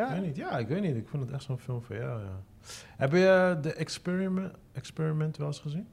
Ja, 0.02 0.08
Ik 0.08 0.16
weet 0.20 0.26
niet. 0.26 0.36
Ja, 0.36 0.58
ik 0.58 0.68
weet 0.68 0.82
niet. 0.82 0.96
Ik 0.96 1.08
vond 1.08 1.24
het 1.24 1.32
echt 1.32 1.44
zo'n 1.44 1.58
film 1.60 1.82
voor 1.84 1.96
jou, 1.96 2.20
ja. 2.22 2.40
Heb 2.98 3.12
je 3.12 3.58
de 3.62 3.74
experiment, 3.74 4.54
experiment 4.74 5.38
wel 5.38 5.48
eens 5.48 5.60
gezien? 5.60 5.88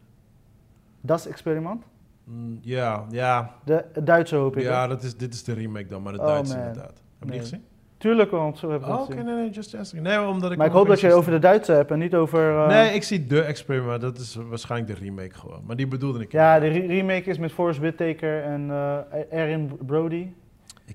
dat 1.00 1.18
is 1.18 1.26
experiment. 1.26 1.84
Mm, 2.24 2.58
ja, 2.62 3.04
ja. 3.10 3.54
De 3.64 3.84
Duitse 4.04 4.36
hoop 4.36 4.56
ik. 4.56 4.62
Ja, 4.62 4.86
dat 4.86 5.02
is, 5.02 5.16
dit 5.16 5.34
is 5.34 5.44
de 5.44 5.52
remake 5.52 5.86
dan, 5.86 6.02
maar 6.02 6.12
de 6.12 6.18
Oh, 6.18 6.26
Duitse 6.26 6.56
man. 6.56 6.66
inderdaad. 6.66 6.92
Heb 6.92 7.00
je 7.18 7.24
Nee. 7.24 7.30
die 7.32 7.40
gezien? 7.40 7.64
Tuurlijk, 7.98 8.30
want 8.30 8.58
zo 8.58 8.70
heb 8.70 8.80
ik 8.80 8.86
Oh, 8.86 9.00
oké, 9.00 9.14
nee, 9.22 9.34
nee, 9.34 9.50
just 9.50 9.74
asking. 9.74 10.02
Nee, 10.02 10.20
omdat 10.26 10.50
ik... 10.52 10.58
Maar 10.58 10.66
ik 10.66 10.72
hoop 10.72 10.86
dat 10.86 11.00
je 11.00 11.12
over 11.12 11.32
de 11.32 11.38
Duitse 11.38 11.72
hebt 11.72 11.90
en 11.90 11.98
niet 11.98 12.14
over... 12.14 12.58
eh, 12.62 12.66
Nee, 12.68 12.94
ik 12.94 13.02
zie 13.02 13.26
de 13.26 13.40
experiment, 13.42 14.00
dat 14.00 14.18
is 14.18 14.34
waarschijnlijk 14.34 14.98
de 14.98 15.04
remake 15.04 15.34
gewoon. 15.34 15.62
Maar 15.66 15.76
die 15.76 15.86
bedoelde 15.88 16.20
ik 16.22 16.32
Ja, 16.32 16.58
de 16.58 16.66
re- 16.66 16.86
remake 16.86 17.22
is 17.30 17.38
met 17.38 17.52
Forrest 17.52 17.78
Whitaker 17.80 18.42
en 18.42 18.70
eh 18.70 18.98
Erin 19.30 19.78
Brody. 19.86 20.28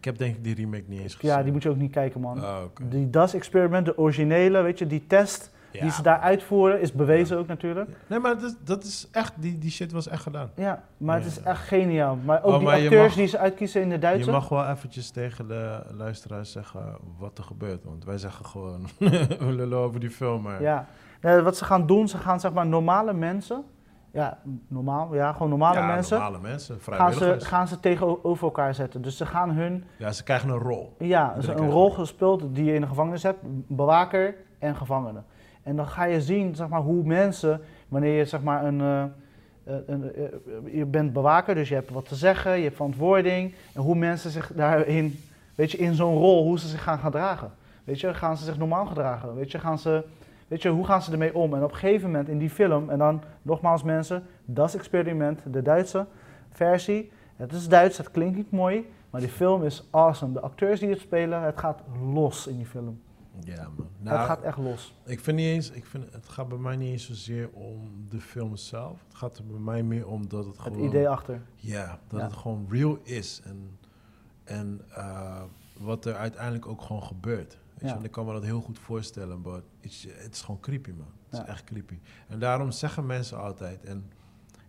Ik 0.04 0.10
heb 0.10 0.18
denk 0.18 0.36
ik 0.36 0.44
die 0.44 0.56
remake 0.56 0.84
niet 0.88 1.00
eens 1.02 1.16
gezien. 1.16 1.36
Ja, 1.36 1.44
die 1.44 1.52
moet 1.52 1.64
je 1.64 1.70
ook 1.70 1.76
niet 1.78 1.92
kijken, 1.92 2.22
man. 2.22 2.38
Oh. 2.44 2.58
Die 2.82 3.10
Das 3.10 3.34
Experiment, 3.34 3.86
de 3.86 3.98
originele, 3.98 4.62
weet 4.62 4.80
je, 4.80 4.88
die 4.88 5.04
test 5.08 5.52
Ja. 5.72 5.82
die 5.82 5.92
ze 5.92 6.02
daar 6.02 6.20
uitvoeren, 6.20 6.82
is 6.82 6.92
bewezen 6.92 7.38
ook 7.38 7.48
natuurlijk. 7.48 7.90
Nee, 8.08 8.20
maar 8.20 8.40
dat, 8.40 8.56
dat 8.64 8.84
is 8.84 9.08
echt, 9.12 9.34
die, 9.38 9.58
die 9.58 9.72
shit 9.72 9.92
was 9.92 10.08
echt 10.08 10.22
gedaan. 10.24 10.50
Ja, 10.56 10.84
maar 10.98 11.16
het 11.18 11.26
is 11.26 11.42
echt 11.42 11.68
geniaal. 11.68 12.18
Maar 12.26 12.44
ook 12.44 12.52
Oh, 12.52 12.58
die 12.58 12.68
maar 12.68 12.76
acteurs 12.82 13.06
mag- 13.08 13.16
die 13.16 13.28
ze 13.28 13.38
uitkiezen 13.38 13.82
in 13.82 13.90
de 13.90 14.00
Duitse. 14.00 14.26
Je 14.26 14.32
mag 14.32 14.50
wel 14.50 14.68
eventjes 14.68 15.10
tegen 15.10 15.48
de 15.48 15.80
luisteraars 15.98 16.52
zeggen 16.52 16.82
wat 17.20 17.38
er 17.38 17.44
gebeurt. 17.44 17.84
Want 17.84 18.06
wij 18.06 18.18
zeggen 18.18 18.46
gewoon, 18.46 18.88
we 19.40 19.52
lullen 19.52 19.78
over 19.78 20.00
die 20.00 20.12
film, 20.12 20.42
maar... 20.42 20.62
Ja. 20.62 20.88
Nee, 21.22 21.42
wat 21.42 21.58
ze 21.58 21.66
gaan 21.66 21.88
doen, 21.88 22.08
ze 22.08 22.18
gaan 22.18 22.40
zeg 22.40 22.54
maar 22.54 22.66
normale 22.68 23.14
mensen, 23.14 23.64
ja, 24.14 24.38
normaal, 24.68 25.16
ja, 25.16 25.32
gewoon 25.34 25.50
normale 25.50 25.78
Ja, 25.80 25.86
mensen, 25.86 26.18
normale 26.20 26.42
mensen, 26.42 26.76
gaan 26.82 27.12
ze, 27.12 27.18
vrijwilligers. 27.18 27.44
gaan 27.50 27.68
ze 27.68 27.80
tegenover 27.80 28.44
elkaar 28.44 28.76
zetten. 28.76 29.02
Dus 29.02 29.18
ze 29.18 29.26
gaan 29.26 29.50
hun 29.52 29.84
Ja, 29.98 30.12
ze 30.12 30.24
krijgen 30.24 30.50
een 30.50 30.58
rol. 30.60 30.96
Ja, 31.00 31.34
dus 31.36 31.48
een 31.48 31.70
rol 31.70 31.90
gespeeld 31.92 32.44
die 32.56 32.66
je 32.66 32.74
in 32.74 32.82
de 32.82 32.88
gevangenis 32.88 33.24
hebt, 33.24 33.40
bewaker 33.68 34.36
en 34.60 34.76
gevangene. 34.76 35.22
En 35.64 35.76
dan 35.76 35.88
ga 35.88 36.04
je 36.04 36.22
zien 36.22 36.56
zeg 36.56 36.68
maar, 36.68 36.82
hoe 36.82 37.04
mensen, 37.04 37.62
wanneer 37.88 38.18
je 38.18 38.26
zeg 38.26 38.42
maar 38.42 38.66
een, 38.66 38.82
eh, 38.82 39.04
een, 39.66 39.84
een, 39.88 40.14
eh, 40.16 40.74
je 40.78 40.86
bent 40.86 41.14
bewaker, 41.14 41.56
dus 41.56 41.70
je 41.70 41.76
hebt 41.76 41.90
wat 41.90 42.08
te 42.08 42.16
zeggen, 42.16 42.58
je 42.58 42.64
hebt 42.64 42.76
verantwoording, 42.76 43.54
en 43.74 43.82
hoe 43.82 43.96
mensen 43.96 44.32
zich 44.32 44.52
daarin, 44.56 45.20
weet 45.56 45.72
je, 45.72 45.78
in 45.78 45.94
zo'n 45.94 46.18
rol, 46.18 46.44
hoe 46.44 46.60
ze 46.60 46.68
zich 46.68 46.84
gaan 46.84 47.00
gedragen. 47.00 47.52
Weet 47.84 48.00
je, 48.00 48.14
gaan 48.14 48.38
ze 48.38 48.44
zich 48.44 48.58
normaal 48.58 48.86
gedragen? 48.86 49.36
Weet 49.36 49.52
je, 49.52 49.60
gaan 49.60 49.80
ze, 49.80 50.04
weet 50.54 50.62
je, 50.62 50.70
hoe 50.70 50.86
gaan 50.86 51.02
ze 51.02 51.12
ermee 51.12 51.36
om? 51.36 51.54
En 51.54 51.64
op 51.64 51.72
een 51.72 51.78
gegeven 51.78 52.10
moment 52.12 52.30
in 52.30 52.38
die 52.38 52.50
film, 52.50 52.90
en 52.90 52.98
dan 52.98 53.22
nogmaals 53.42 53.84
mensen, 53.84 54.24
Das 54.46 54.76
Experiment, 54.76 55.40
de 55.52 55.62
Duitse 55.62 56.06
versie. 56.52 57.12
Het 57.36 57.52
is 57.54 57.68
Duits, 57.68 57.98
het 57.98 58.12
klinkt 58.12 58.36
niet 58.36 58.52
mooi, 58.52 58.90
maar 59.10 59.22
die 59.22 59.30
film 59.30 59.64
is 59.64 59.88
awesome. 59.92 60.34
De 60.34 60.40
acteurs 60.40 60.80
die 60.80 60.90
het 60.90 61.00
spelen, 61.00 61.42
het 61.42 61.58
gaat 61.60 61.82
los 62.14 62.48
in 62.48 62.58
die 62.58 62.66
film. 62.66 63.02
Ja, 63.44 63.64
man. 63.64 63.72
het 63.78 64.04
Nou, 64.04 64.26
gaat 64.26 64.42
echt 64.42 64.58
los. 64.58 64.96
ik 65.06 65.20
vind 65.20 65.38
niet 65.38 65.46
eens, 65.46 65.72
ik 65.72 65.86
vind, 65.86 66.06
het 66.12 66.30
gaat 66.30 66.48
bij 66.48 66.58
mij 66.58 66.76
niet 66.76 66.90
eens 66.92 67.06
zozeer 67.06 67.50
om 67.54 68.06
de 68.10 68.20
film 68.20 68.56
zelf. 68.56 69.04
Het 69.08 69.16
gaat 69.18 69.38
er 69.38 69.46
bij 69.46 69.60
mij 69.60 69.84
meer 69.84 70.08
om 70.08 70.28
dat 70.28 70.46
het 70.46 70.54
Het 70.58 70.64
gewoon... 70.64 70.84
idee 70.88 71.10
achter. 71.10 71.42
Ja, 71.56 72.00
dat 72.08 72.20
Ja. 72.20 72.26
het 72.26 72.36
gewoon 72.36 72.66
real 72.70 72.98
is. 73.04 73.42
En, 73.46 73.78
en 74.44 74.82
eh, 74.96 75.42
wat 75.80 76.06
er 76.06 76.16
uiteindelijk 76.16 76.68
ook 76.68 76.82
gewoon 76.82 77.04
gebeurt. 77.04 77.58
Weet 77.84 77.92
je? 77.92 77.98
Ja. 77.98 78.02
En 78.02 78.08
ik 78.08 78.12
kan 78.12 78.26
me 78.26 78.34
dat 78.34 78.44
heel 78.44 78.62
goed 78.62 78.80
voorstellen, 78.80 79.42
maar 79.42 79.54
het 79.54 79.64
is, 80.32 80.42
gewoon 80.42 80.60
creepy, 80.60 80.92
man. 80.92 81.12
Het 81.30 81.40
is 81.42 81.46
echt 81.48 81.64
creepy. 81.64 82.00
En 82.28 82.40
daarom 82.40 82.72
zeggen 82.72 83.06
mensen 83.06 83.38
altijd, 83.38 83.84
en 83.84 84.12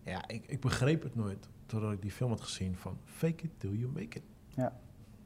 ja, 0.03 0.27
ik, 0.27 0.43
ik 0.47 0.59
begreep 0.61 1.03
het 1.03 1.15
nooit, 1.15 1.49
totdat 1.65 1.91
ik 1.91 2.01
die 2.01 2.11
film 2.11 2.29
had 2.29 2.41
gezien, 2.41 2.75
van 2.77 2.97
fake 3.05 3.43
it 3.43 3.51
till 3.57 3.71
you 3.73 3.91
make 3.91 4.17
it. 4.17 4.23
Ja. 4.47 4.79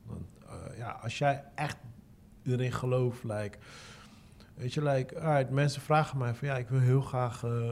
Want 0.06 0.26
eh, 0.48 0.78
ja, 0.78 0.92
als 0.92 1.18
jij 1.18 1.44
echt 1.56 1.78
erin 2.44 2.72
gelooft, 2.72 3.24
like, 3.24 3.58
weet 4.54 4.74
je, 4.74 4.84
like, 4.84 5.20
alright, 5.20 5.50
mensen 5.52 5.82
vragen 5.82 6.18
mij 6.18 6.34
van, 6.34 6.48
ja, 6.48 6.58
ik 6.58 6.70
wil 6.70 6.80
heel 6.80 7.02
graag 7.02 7.44
eh, 7.44 7.72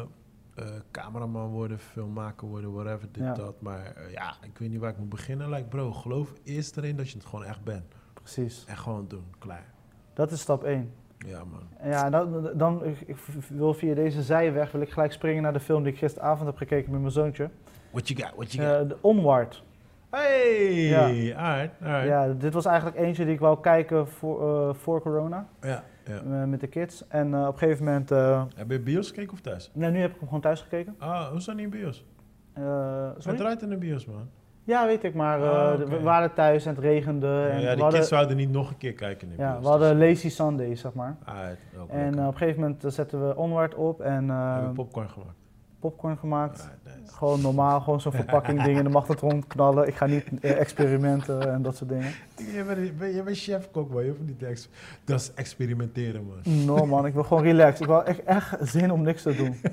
eh, 0.55 0.65
cameraman 0.91 1.49
worden, 1.49 1.79
filmmaker 1.79 2.47
worden, 2.47 2.73
whatever, 2.73 3.11
dit, 3.11 3.23
Ja. 3.23 3.33
dat. 3.33 3.61
Maar 3.61 4.11
ja, 4.11 4.37
ik 4.41 4.57
weet 4.57 4.69
niet 4.69 4.79
waar 4.79 4.91
ik 4.91 4.97
moet 4.97 5.09
beginnen. 5.09 5.49
Like, 5.49 5.67
bro, 5.67 5.91
geloof 5.93 6.33
eerst 6.43 6.77
erin 6.77 6.95
dat 6.95 7.09
je 7.09 7.17
het 7.17 7.25
gewoon 7.25 7.45
echt 7.45 7.63
bent. 7.63 7.93
Precies. 8.13 8.63
En 8.65 8.77
gewoon 8.77 9.07
doen, 9.07 9.25
klaar. 9.39 9.75
Dat 10.17 10.31
is 10.31 10.39
stap 10.39 10.63
1. 10.63 10.91
Ja, 11.17 11.43
man. 11.43 11.91
Ja, 11.91 12.09
dan, 12.09 12.49
dan 12.53 12.85
ik, 12.85 13.15
wil 13.49 13.73
via 13.73 13.93
deze 13.95 14.23
zijweg 14.23 14.71
wil 14.71 14.81
ik 14.81 14.89
gelijk 14.89 15.11
springen 15.11 15.43
naar 15.43 15.53
de 15.53 15.59
film 15.59 15.83
die 15.83 15.91
ik 15.91 15.97
gisteravond 15.97 16.47
heb 16.47 16.57
gekeken 16.57 16.91
met 16.91 16.99
mijn 16.99 17.11
zoontje. 17.11 17.49
What 17.91 18.07
you 18.07 18.21
got, 18.21 18.35
what 18.35 18.51
you 18.51 18.67
got? 18.67 18.81
Eh, 18.81 18.87
de 18.87 18.97
Onward. 19.01 19.63
hey, 20.09 20.73
ja. 20.73 21.03
alright, 21.03 21.71
alright. 21.81 22.07
Ja, 22.07 22.33
dit 22.33 22.53
was 22.53 22.65
eigenlijk 22.65 22.97
eentje 22.97 23.25
die 23.25 23.33
ik 23.33 23.39
wou 23.39 23.61
kijken 23.61 24.07
voor, 24.07 24.67
eh, 24.69 24.73
voor 24.75 25.01
corona 25.01 25.47
Ja, 25.61 25.83
ja. 26.05 26.17
eh, 26.17 26.43
met 26.43 26.59
de 26.59 26.67
kids. 26.67 27.07
En 27.07 27.35
op 27.35 27.53
een 27.53 27.57
gegeven 27.59 27.85
moment, 27.85 28.09
Heb 28.55 28.71
je 28.71 28.79
bios 28.79 29.07
gekeken 29.07 29.33
of 29.33 29.41
thuis? 29.41 29.71
nou, 29.73 29.91
nu 29.91 29.99
heb 29.99 30.09
ik 30.11 30.15
hem 30.17 30.25
gewoon 30.27 30.41
thuis 30.41 30.61
gekeken. 30.61 30.95
Ah, 30.97 31.27
hoe 31.27 31.39
staat 31.39 31.55
niet 31.55 31.63
in 31.63 31.69
bios? 31.79 32.05
Hij 32.53 33.13
sorry? 33.17 33.37
draait 33.37 33.61
in 33.61 33.69
de 33.69 33.77
bios, 33.77 34.05
man. 34.05 34.29
Ja, 34.67 34.85
weet 34.85 35.03
ik, 35.03 35.13
maar 35.13 35.41
eh, 35.41 35.49
Ah, 35.49 35.79
we 35.89 35.99
waren 36.01 36.33
thuis 36.33 36.65
en 36.65 36.75
het 36.75 36.83
regende. 36.83 37.27
Ja, 37.27 37.49
en 37.49 37.61
ja, 37.61 37.75
de 37.75 37.81
hadden, 37.81 37.99
kids 37.99 38.11
zouden 38.11 38.37
niet 38.37 38.51
nog 38.51 38.69
een 38.69 38.77
keer 38.77 38.93
kijken 38.93 39.27
in 39.27 39.33
ja, 39.37 39.59
we 39.61 39.67
hadden 39.67 39.97
lazy 39.97 40.29
Sunday, 40.29 40.75
zeg 40.75 40.93
maar. 40.93 41.15
dus- 41.25 41.79
ook 41.81 41.89
En 41.89 41.99
lekker. 42.03 42.19
eh, 42.21 42.27
op 42.27 42.31
een 42.31 42.37
gegeven 42.37 42.61
moment 42.61 42.83
eh, 42.85 42.91
zetten 42.91 43.27
we 43.27 43.35
Onward 43.35 43.75
op 43.75 44.01
en 44.01 44.29
eh, 44.29 44.55
Heb 44.55 44.63
je 44.65 44.69
popcorn 44.73 45.09
gemaakt? 45.09 45.35
popcorn 45.79 46.17
gemaakt. 46.17 46.69
Nice. 46.85 47.13
Gewoon 47.13 47.41
normaal, 47.41 47.79
gewoon 47.81 48.01
zo'n 48.01 48.11
verpakking 48.21 48.63
dingen 48.63 48.77
in 48.77 48.83
de 48.83 48.89
magnetron 48.89 49.47
knallen. 49.47 49.87
Ik 49.87 49.95
ga 49.95 50.05
niet 50.05 50.25
eh, 50.41 50.59
experimenten 50.59 51.51
en 51.53 51.61
dat 51.61 51.75
soort 51.75 51.89
dingen. 51.89 52.11
Je 52.55 52.63
bent, 52.67 52.97
ben- 52.97 53.15
je 53.15 53.23
bent 53.23 53.37
chef-kok, 53.37 53.89
man. 53.93 54.03
Je 54.03 54.09
hoeft 54.09 54.21
niet 54.21 54.39
te 54.39 54.67
Dat 55.05 55.19
is 55.19 55.31
experimenteren, 55.33 56.25
man. 56.27 56.65
No 56.65 56.85
man, 56.85 57.05
ik 57.05 57.13
wil 57.13 57.23
gewoon 57.23 57.43
relaxed. 57.43 57.79
Ik 57.81 57.87
wil 57.87 58.03
echt, 58.03 58.23
echt 58.23 58.55
zin 58.61 58.91
om 58.91 59.01
niks 59.01 59.21
te 59.21 59.35
doen. 59.35 59.55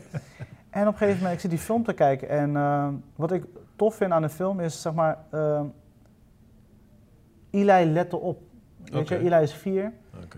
En 0.71 0.87
op 0.87 0.93
een 0.93 0.99
gegeven 0.99 1.17
moment, 1.19 1.35
ik 1.35 1.41
zit 1.41 1.51
die 1.51 1.59
film 1.59 1.83
te 1.85 1.93
kijken. 1.93 2.29
En 2.29 2.57
eh, 2.57 2.89
wat 3.17 3.33
ik 3.33 3.45
tof 3.77 3.95
vind 3.95 4.13
aan 4.13 4.23
de 4.23 4.29
film 4.29 4.61
is, 4.61 4.83
zeg 4.83 4.93
maar, 4.95 5.19
eh, 5.31 5.61
Eli 7.51 7.85
lette 7.93 8.17
op. 8.17 8.43
Weet 8.85 9.09
je, 9.09 9.19
Eli 9.19 9.43
is 9.43 9.55
vier. 9.55 9.93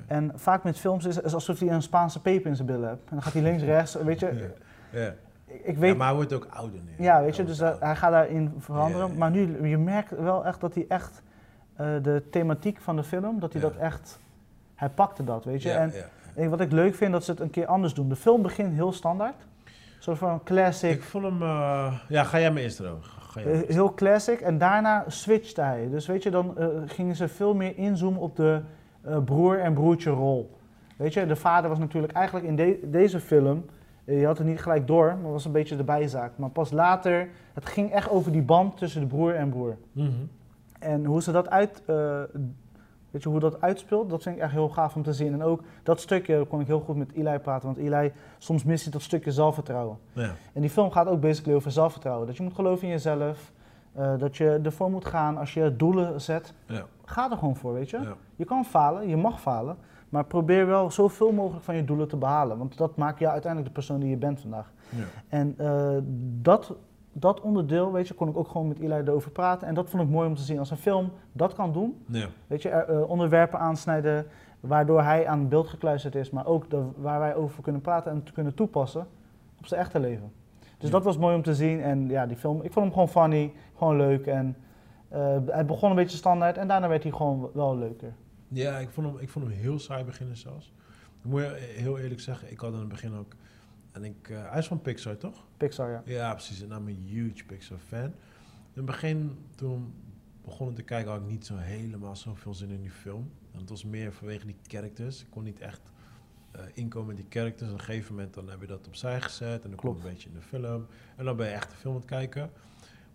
En 0.07 0.33
vaak 0.35 0.65
met 0.65 0.79
films 0.79 1.05
is 1.05 1.17
het 1.17 1.35
alsof 1.35 1.59
hij 1.59 1.69
een 1.69 1.83
Spaanse 1.83 2.21
peper 2.21 2.47
in 2.51 2.57
zijn 2.57 2.67
billen 2.69 2.89
hebt. 2.89 3.01
En 3.05 3.11
dan 3.11 3.23
gaat 3.23 3.33
hij 3.33 3.43
links, 3.43 3.63
rechts, 3.75 3.95
weet 3.95 4.21
je. 4.21 4.27
Ik, 4.31 5.65
ik 5.65 5.75
Ja, 5.75 5.81
weet, 5.81 5.97
maar 5.97 6.07
hij 6.07 6.17
wordt 6.17 6.33
ook 6.33 6.47
ouder 6.51 6.81
nu. 6.85 7.05
ja, 7.05 7.23
weet 7.23 7.37
je, 7.37 7.45
dus 7.45 7.59
eh, 7.61 7.67
ouder. 7.69 7.87
hij 7.87 7.97
gaat 7.97 8.11
daarin 8.11 8.55
veranderen. 8.59 9.17
Maar 9.17 9.31
nu, 9.31 9.69
je 9.69 9.79
merkt 9.79 10.11
wel 10.11 10.45
echt 10.45 10.61
dat 10.61 10.75
hij 10.75 10.85
echt, 10.89 11.23
eh, 11.77 11.87
de 12.03 12.23
thematiek 12.31 12.81
van 12.81 12.97
de 12.97 13.03
film, 13.03 13.41
dat 13.41 13.53
hij 13.53 13.63
dat 13.63 13.77
echt, 13.77 14.19
hij 14.75 14.89
pakte 14.89 15.25
dat, 15.25 15.45
weet 15.45 15.63
je. 15.63 15.71
En 15.71 16.51
wat 16.51 16.61
ik 16.61 16.73
leuk 16.73 16.95
vind, 16.95 17.13
dat 17.13 17.25
ze 17.25 17.31
het 17.31 17.41
een 17.41 17.51
keer 17.51 17.67
anders 17.67 17.95
doen. 17.95 18.09
De 18.09 18.17
film 18.17 18.43
begint 18.43 18.73
heel 18.75 18.93
standaard. 18.93 19.47
Een 19.65 20.03
soort 20.03 20.19
van 20.19 20.43
classic. 20.45 20.91
Ik 20.91 21.03
vond 21.03 21.25
hem... 21.25 21.43
eh, 21.43 21.99
ja, 22.09 22.25
ga 22.25 22.41
jij 22.41 22.51
me 22.53 22.61
eerst 22.61 22.81
erover. 22.81 23.15
Eh, 23.45 23.61
heel 23.75 23.95
classic. 23.95 24.41
En 24.41 24.59
daarna 24.59 25.05
switchte 25.07 25.61
hij. 25.61 25.89
Dus 25.91 26.07
weet 26.07 26.23
je, 26.23 26.31
dan 26.31 26.59
eh, 26.59 26.67
gingen 26.87 27.17
ze 27.17 27.29
veel 27.29 27.55
meer 27.55 27.77
inzoomen 27.79 28.21
op 28.21 28.37
de 28.37 28.61
eh, 29.03 29.19
broer- 29.25 29.59
en 29.61 29.75
broertje 29.75 30.11
rol. 30.11 30.57
Weet 30.97 31.13
je, 31.15 31.27
de 31.27 31.37
vader 31.37 31.69
was 31.71 31.79
natuurlijk 31.79 32.13
eigenlijk 32.13 32.47
in 32.47 32.57
de- 32.57 32.81
deze 32.85 33.21
film... 33.21 33.65
je 34.05 34.27
had 34.27 34.39
het 34.39 34.47
niet 34.47 34.61
gelijk 34.61 34.87
door, 34.87 35.17
maar 35.23 35.33
was 35.33 35.45
een 35.45 35.53
beetje 35.53 35.77
de 35.77 35.85
bijzaak. 35.85 36.33
Maar 36.37 36.51
pas 36.51 36.71
later, 36.71 37.29
het 37.55 37.67
ging 37.67 37.93
echt 37.93 38.11
over 38.11 38.33
die 38.33 38.43
band 38.43 38.77
tussen 38.77 39.01
de 39.01 39.07
broer 39.07 39.35
en 39.35 39.49
broer. 39.49 39.77
Mhm. 39.93 40.11
En 40.79 41.05
hoe 41.05 41.23
ze 41.23 41.33
dat 41.33 41.51
uit, 41.51 41.83
weet 43.17 43.25
je, 43.25 43.31
hoe 43.31 43.51
dat 43.51 43.61
uitspeelt, 43.61 44.11
dat 44.11 44.23
vind 44.23 44.37
ik 44.37 44.43
echt 44.43 44.53
heel 44.53 44.69
gaaf 44.69 44.95
om 44.97 45.03
te 45.03 45.13
zien. 45.13 45.33
En 45.33 45.43
ook 45.43 45.61
dat 45.83 46.01
stukje 46.01 46.45
kon 46.45 46.61
ik 46.61 46.67
heel 46.67 46.81
goed 46.81 46.97
met 46.97 47.13
Eli 47.13 47.39
praten, 47.39 47.67
want 47.75 47.79
Eli, 47.79 48.13
soms 48.39 48.65
mist 48.65 48.83
hij 48.83 48.93
dat 48.93 49.03
stukje 49.03 49.33
zelfvertrouwen. 49.33 49.99
Ja. 50.13 50.31
En 50.53 50.61
die 50.61 50.71
film 50.71 50.91
gaat 50.91 51.07
ook 51.07 51.21
basically 51.21 51.57
over 51.57 51.71
zelfvertrouwen. 51.71 52.27
Dat 52.27 52.37
je 52.37 52.43
moet 52.43 52.55
geloven 52.55 52.83
in 52.87 52.93
jezelf, 52.93 53.53
eh, 53.93 54.19
dat 54.19 54.37
je 54.37 54.61
ervoor 54.63 54.91
moet 54.91 55.05
gaan. 55.05 55.37
Als 55.39 55.55
je 55.55 55.77
doelen 55.77 56.21
zet, 56.21 56.55
Ja. 56.67 56.85
ga 57.05 57.31
er 57.31 57.37
gewoon 57.37 57.57
voor, 57.57 57.73
weet 57.73 57.91
je. 57.91 57.99
Ja. 58.01 58.15
Je 58.37 58.45
kan 58.45 58.65
falen, 58.65 59.09
je 59.09 59.17
mag 59.17 59.41
falen, 59.41 59.77
maar 60.09 60.25
probeer 60.25 60.67
wel 60.67 60.91
zoveel 60.91 61.33
mogelijk 61.33 61.65
van 61.65 61.77
je 61.77 61.85
doelen 61.85 62.09
te 62.09 62.17
behalen. 62.17 62.59
Want 62.59 62.77
dat 62.77 62.97
maakt 62.97 63.19
jou 63.19 63.33
uiteindelijk 63.33 63.75
de 63.75 63.79
persoon 63.81 64.01
die 64.01 64.11
je 64.11 64.17
bent 64.17 64.41
vandaag. 64.41 64.73
Ja. 64.89 65.05
En 65.29 65.55
eh, 65.59 65.97
dat, 66.43 66.75
dat 67.19 67.41
onderdeel, 67.41 67.93
weet 67.93 68.09
je, 68.09 68.15
kon 68.15 68.29
ik 68.29 68.37
ook 68.37 68.49
gewoon 68.49 68.69
met 68.69 68.79
Eli 68.79 68.95
erover 68.95 69.31
praten. 69.31 69.69
En 69.69 69.75
dat 69.75 69.91
vond 69.91 70.03
ik 70.03 70.09
mooi 70.09 70.29
om 70.29 70.35
te 70.35 70.43
zien. 70.43 70.59
Als 70.59 70.71
een 70.71 70.77
film 70.77 71.11
dat 71.33 71.53
kan 71.55 71.73
doen, 71.73 72.03
Ja. 72.07 72.27
weet 72.47 72.63
je, 72.63 72.69
er, 72.69 72.89
eh, 72.89 73.11
onderwerpen 73.11 73.59
aansnijden 73.59 74.27
waardoor 74.61 75.03
hij 75.03 75.27
aan 75.27 75.39
het 75.39 75.49
beeld 75.49 75.69
gekluisterd 75.69 76.15
is, 76.15 76.31
maar 76.31 76.47
ook 76.47 76.71
de, 76.71 76.83
waar 76.97 77.19
wij 77.19 77.35
over 77.35 77.63
kunnen 77.63 77.81
praten 77.81 78.13
en 78.13 78.23
te 78.23 78.33
kunnen 78.33 78.55
toepassen 78.55 79.07
op 79.59 79.67
zijn 79.67 79.81
echte 79.81 80.01
leven. 80.01 80.33
Dus 80.79 80.87
Ja. 80.89 80.91
dat 80.95 81.05
was 81.05 81.19
mooi 81.19 81.37
om 81.37 81.43
te 81.43 81.55
zien. 81.55 81.81
En 81.81 82.09
ja, 82.09 82.27
die 82.27 82.37
film, 82.37 82.63
ik 82.63 82.73
vond 82.73 82.85
hem 82.85 82.93
gewoon 82.93 83.09
funny, 83.09 83.53
gewoon 83.77 83.97
leuk. 83.97 84.27
En 84.27 84.57
eh, 85.09 85.37
hij 85.47 85.65
begon 85.67 85.91
een 85.91 85.97
beetje 85.97 86.17
standaard 86.17 86.57
en 86.57 86.69
daarna 86.69 86.89
werd 86.89 87.03
hij 87.03 87.13
gewoon 87.13 87.51
wel 87.53 87.77
leuker. 87.79 88.15
Ja, 88.49 88.79
ik 88.79 88.89
vond, 88.91 89.07
hem, 89.07 89.17
ik 89.19 89.29
vond 89.29 89.45
hem 89.45 89.55
heel 89.55 89.79
saai 89.79 90.05
beginnen 90.05 90.37
zelfs. 90.37 90.73
Ik 91.25 91.31
moet 91.31 91.41
je 91.41 91.75
heel 91.77 91.99
eerlijk 91.99 92.21
zeggen, 92.21 92.51
ik 92.51 92.61
had 92.61 92.73
in 92.73 92.79
het 92.79 92.89
begin 92.89 93.15
ook... 93.19 93.33
En 93.97 94.05
ik, 94.05 94.29
eh, 94.29 94.51
hij 94.51 94.59
is 94.59 94.67
van 94.67 94.83
Pixar, 94.83 95.17
toch? 95.17 95.45
Pixar, 95.57 95.91
ja. 95.91 96.03
Ja, 96.05 96.33
precies. 96.33 96.63
En 96.63 96.71
I'm 96.71 96.89
een 96.89 97.03
huge 97.07 97.45
Pixar 97.45 97.79
fan. 97.79 98.05
In 98.05 98.13
het 98.73 98.85
begin, 98.85 99.39
toen 99.55 99.95
begonnen 100.45 100.75
te 100.75 100.83
kijken, 100.83 101.11
had 101.11 101.21
ik 101.21 101.27
niet 101.27 101.47
zo 101.47 101.57
helemaal 101.57 102.17
zoveel 102.17 102.55
zin 102.55 102.71
in 102.71 102.81
die 102.81 102.91
film. 102.91 103.31
En 103.53 103.61
het 103.61 103.69
was 103.69 103.85
meer 103.85 104.13
vanwege 104.13 104.47
die 104.47 104.57
characters. 104.67 105.21
Ik 105.21 105.31
kon 105.31 105.43
niet 105.43 105.61
echt 105.61 105.81
eh, 106.51 106.61
inkomen 106.75 107.07
met 107.07 107.17
die 107.17 107.27
characters. 107.29 107.71
Op 107.71 107.79
een 107.79 107.85
gegeven 107.85 108.15
moment 108.15 108.35
dan 108.35 108.49
heb 108.49 108.61
je 108.61 108.67
dat 108.67 108.87
opzij 108.87 109.21
gezet. 109.21 109.65
En 109.65 109.71
dan 109.71 109.79
komt 109.79 109.99
een 109.99 110.11
beetje 110.11 110.29
in 110.29 110.35
de 110.35 110.43
film. 110.43 110.87
En 111.17 111.25
dan 111.25 111.37
ben 111.37 111.47
je 111.47 111.53
echt 111.53 111.71
de 111.71 111.77
film 111.77 111.95
aan 111.95 112.01
het 112.01 112.11
kijken. 112.11 112.51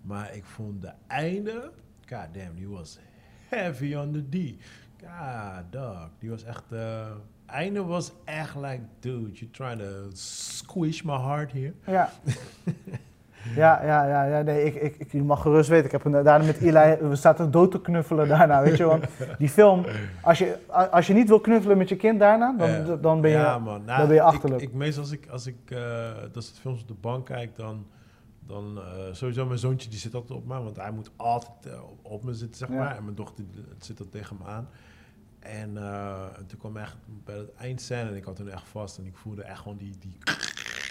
Maar 0.02 0.36
ik 0.36 0.46
vond 0.46 0.82
de 0.82 0.92
einde... 1.08 1.72
God 2.10 2.34
damn, 2.34 2.56
die 2.56 2.68
was 2.68 2.98
heavy 3.48 3.94
on 3.94 4.12
the 4.12 4.30
D. 4.30 4.64
God, 5.04 5.72
dog. 5.72 6.10
Die 6.20 6.30
was 6.30 6.44
echt... 6.44 6.72
eh 6.72 7.12
einde 7.52 7.84
was 7.84 8.12
echt 8.26 8.56
like, 8.56 8.80
dude, 9.00 9.32
you're 9.32 9.52
trying 9.52 9.80
to 9.80 10.10
squish 10.14 11.02
my 11.02 11.18
heart 11.18 11.52
here. 11.52 11.74
Ja. 11.86 12.10
Ja, 13.56 13.84
ja, 13.86 14.08
ja, 14.08 14.24
ja, 14.24 14.42
nee, 14.42 14.64
ik, 14.66 14.76
ik, 14.76 14.96
ik, 14.98 15.12
je 15.12 15.24
mag 15.24 15.42
gerust 15.42 15.70
weten. 15.70 15.86
Ik 15.86 15.92
heb 15.92 16.06
een, 16.06 16.12
daarna 16.12 16.46
met 16.46 16.58
Eli, 16.58 16.98
we 17.08 17.16
zaten 17.16 17.52
dood 17.52 17.72
te 17.72 17.82
knuffelen 17.82 18.28
daarna, 18.28 18.62
weet 18.62 18.78
je. 18.78 18.84
Want 18.86 19.06
die 19.38 19.50
film, 19.50 19.86
als 20.22 20.38
je, 20.38 20.58
als 20.92 21.08
je 21.08 21.14
niet 21.14 21.28
wil 21.28 21.40
knuffelen 21.40 21.78
met 21.78 21.90
je 21.90 21.96
kind 21.96 22.20
daarna, 22.20 22.56
dan, 22.58 23.02
dan 23.02 23.22
ben 23.22 23.32
je... 23.32 23.38
ja, 23.38 23.60
man. 23.60 23.84
Nou, 23.86 23.98
dan 23.98 24.08
ben 24.08 24.16
je 24.16 24.22
achterlijk. 24.22 24.62
Ik, 24.62 24.74
meestal 24.74 25.04
als 25.04 25.12
ik, 25.12 25.28
als 25.28 25.48
ik 25.48 25.56
eh, 25.66 25.78
dat 26.32 26.44
soort 26.44 26.60
films 26.60 26.82
op 26.82 26.88
de 26.88 26.94
bank 27.02 27.26
kijk, 27.26 27.56
dan, 27.56 27.86
dan 28.48 28.78
eh, 28.78 28.84
sowieso 29.12 29.46
mijn 29.46 29.60
zoontje 29.60 29.90
die 29.90 30.00
zit 30.00 30.14
altijd 30.16 30.40
op 30.40 30.46
me, 30.48 30.64
want 30.64 30.76
hij 30.78 30.92
moet 30.92 31.12
altijd 31.16 31.66
eh, 31.66 31.80
op 32.02 32.24
me 32.24 32.34
zitten, 32.34 32.58
zeg 32.58 32.70
Ja. 32.70 32.76
maar. 32.76 32.98
En 32.98 33.04
mijn 33.04 33.16
dochter 33.16 33.44
die 33.52 33.64
zit 33.80 34.00
er 34.00 34.10
tegen 34.10 34.38
me 34.44 34.50
aan. 34.50 34.68
En 35.42 35.78
eh, 35.78 36.26
toen 36.48 36.60
kwam 36.60 36.78
echt 36.78 36.96
bij 37.08 37.38
het 37.38 37.56
eindscène 37.56 38.10
en 38.10 38.16
ik 38.16 38.24
had 38.24 38.36
toen 38.36 38.50
echt 38.50 38.68
vast 38.68 38.98
en 38.98 39.06
ik 39.06 39.16
voelde 39.18 39.44
echt 39.44 39.60
gewoon 39.60 39.78
die, 39.78 39.98
die 39.98 40.18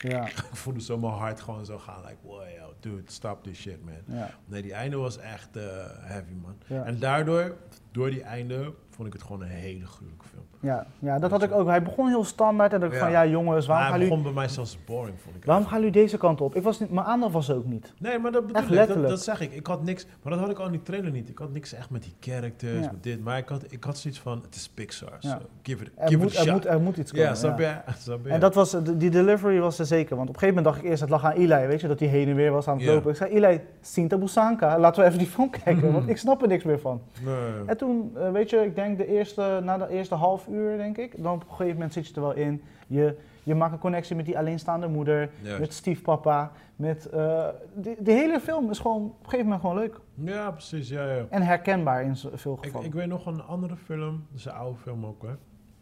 Ja, 0.03 0.27
ik 0.51 0.57
voelde 0.57 0.81
zo 0.81 0.99
mijn 0.99 1.13
hart 1.13 1.41
gewoon 1.41 1.65
zo 1.65 1.79
gaan, 1.79 2.01
like, 2.03 2.17
wow, 2.23 2.43
yo, 2.59 2.75
dude, 2.81 3.03
stop 3.11 3.43
this 3.43 3.59
shit, 3.61 3.85
man. 3.85 3.95
ja, 4.17 4.31
Nee, 4.45 4.63
die 4.63 4.73
einde 4.73 4.97
was 4.97 5.19
echt 5.19 5.57
eh, 5.57 5.65
heavy, 6.01 6.33
man. 6.43 6.57
ja. 6.67 6.85
En 6.85 6.99
daardoor, 6.99 7.57
door 7.91 8.11
die 8.11 8.23
einde, 8.23 8.75
vond 8.91 9.07
ik 9.07 9.13
het 9.13 9.23
gewoon 9.23 9.43
een 9.43 9.49
hele 9.49 9.87
gruwelijke 9.87 10.27
film. 10.29 10.47
Ja, 10.63 10.87
ja, 10.99 11.19
dat 11.19 11.31
had 11.31 11.43
ik 11.43 11.53
ook. 11.53 11.67
Hij 11.67 11.83
begon 11.83 12.09
heel 12.09 12.25
standaard 12.25 12.73
en 12.73 12.81
dan 12.81 12.89
dacht 12.89 13.01
ik 13.01 13.07
van, 13.09 13.17
ja 13.17 13.27
jongens, 13.27 13.67
waarom 13.67 13.85
gaan, 13.87 13.95
hij 13.95 14.03
jullie, 14.03 14.17
begon 14.17 14.33
bij 14.35 14.43
mij 14.43 14.53
zelfs 14.53 14.79
boring, 14.87 15.21
vond 15.21 15.37
ik. 15.37 15.45
waarom 15.45 15.67
gaan 15.67 15.79
jullie 15.79 15.93
deze 15.93 16.17
kant 16.19 16.41
op? 16.41 16.57
Ik 16.57 16.63
was 16.63 16.81
niet, 16.81 16.91
mijn 16.91 17.07
aandacht 17.07 17.33
was 17.33 17.51
ook 17.53 17.65
niet. 17.65 17.93
Nee, 17.99 18.19
maar 18.19 18.33
dat 18.33 18.47
bedoel 18.47 18.57
Echt 18.63 18.65
ik. 18.65 18.71
Dat, 18.71 18.79
letterlijk. 18.79 19.09
dat 19.09 19.23
zeg 19.23 19.41
ik. 19.41 19.53
Ik 19.53 19.67
had 19.67 19.83
niks, 19.85 20.07
maar 20.23 20.33
dat 20.33 20.41
had 20.43 20.51
ik 20.51 20.59
al 20.59 20.65
in 20.67 20.71
die 20.73 20.83
trailer 20.83 21.11
niet. 21.11 21.29
Ik 21.29 21.39
had 21.39 21.53
niks 21.53 21.73
echt 21.73 21.91
met 21.91 22.03
die 22.03 22.15
characters, 22.21 22.85
Ja. 22.85 22.91
met 22.93 23.03
dit. 23.03 23.25
Maar 23.25 23.39
ik 23.39 23.49
had, 23.49 23.65
ik 23.69 23.85
had 23.85 23.99
zoiets 23.99 24.21
van, 24.21 24.41
het 24.45 24.55
is 24.55 24.69
Pixar. 24.69 25.17
Ja. 25.21 25.31
So 25.31 25.37
give 25.63 25.85
it, 25.85 25.91
Er 25.97 26.09
give 26.09 26.21
moet, 26.21 26.33
it 26.33 26.39
a 26.39 26.45
er, 26.45 26.53
moet, 26.53 26.67
er 26.67 26.81
moet 26.81 26.97
iets 26.97 27.11
komen. 27.11 27.27
ja, 27.27 27.35
snap 27.35 27.59
je? 27.59 27.75
Snap 27.99 28.25
je? 28.25 28.31
En 28.31 28.41
dat 28.41 28.55
was, 28.55 28.77
die 28.97 29.11
delivery 29.11 29.61
was 29.61 29.79
er 29.79 29.87
zeker. 29.87 30.17
Want 30.17 30.29
op 30.29 30.35
een 30.35 30.41
gegeven 30.41 30.63
moment 30.63 30.65
dacht 30.75 30.85
ik 30.85 30.91
eerst, 30.91 31.01
het 31.01 31.11
lag 31.11 31.25
aan 31.25 31.33
Eli, 31.33 31.67
weet 31.67 31.81
je, 31.81 31.89
dat 31.89 31.99
hij 32.01 32.09
heen 32.09 32.29
en 32.29 32.35
weer 32.35 32.51
was 32.53 32.69
aan 32.69 32.77
het 32.79 32.87
lopen. 32.87 33.11
Ik 33.11 33.17
zei, 33.17 33.31
Eli, 33.31 33.61
Sinta 33.81 34.19
Busanka, 34.19 34.79
laten 34.79 35.01
we 35.03 35.07
even 35.09 35.19
die 35.19 35.29
film 35.29 35.51
kijken, 35.51 35.93
want 35.93 36.09
ik 36.09 36.17
snap 36.17 36.43
er 36.43 36.49
niks 36.49 36.65
meer 36.65 36.81
van. 36.81 37.01
Nee. 37.25 37.35
En 37.67 37.77
toen, 37.77 38.13
eh, 38.17 38.31
weet 38.31 38.51
je, 38.51 38.57
ik 38.57 38.75
denk 38.75 38.99
de 38.99 39.07
eerste, 39.07 39.61
na 39.63 39.79
de 39.79 39.89
eerste 39.89 40.15
half 40.15 40.49
uur, 40.53 40.77
denk 40.77 40.97
ik, 40.99 41.23
dan 41.23 41.35
op 41.35 41.41
een 41.41 41.49
gegeven 41.51 41.73
moment 41.73 41.93
zit 41.93 42.07
je 42.07 42.15
er 42.15 42.21
wel 42.21 42.33
in. 42.35 42.63
Je, 42.87 43.17
je 43.43 43.55
maakt 43.55 43.73
een 43.73 43.79
connectie 43.79 44.17
met 44.17 44.25
die 44.25 44.39
alleenstaande 44.39 44.89
moeder, 44.89 45.31
Juist. 45.43 45.61
met 45.61 45.73
stiefpapa, 45.73 46.53
met... 46.77 47.07
eh 47.07 47.49
de, 47.77 47.97
de 48.01 48.13
hele 48.13 48.41
film 48.41 48.71
is 48.71 48.79
gewoon 48.79 49.03
op 49.05 49.11
een 49.19 49.25
gegeven 49.31 49.45
moment 49.45 49.61
gewoon 49.61 49.77
leuk. 49.77 50.01
Ja, 50.15 50.51
precies. 50.51 50.89
Ja, 50.89 51.13
ja. 51.15 51.27
En 51.31 51.43
herkenbaar 51.43 52.03
in 52.03 52.17
veel 52.17 52.55
Ik, 52.55 52.65
gevallen. 52.65 52.87
ik 52.87 52.93
weet 52.95 53.07
nog 53.09 53.27
een 53.27 53.43
andere 53.43 53.77
film. 53.77 54.25
Dat 54.31 54.39
is 54.39 54.45
een 54.45 54.53
oude 54.53 54.79
film 54.79 55.07
ook, 55.07 55.23
hè. 55.23 55.33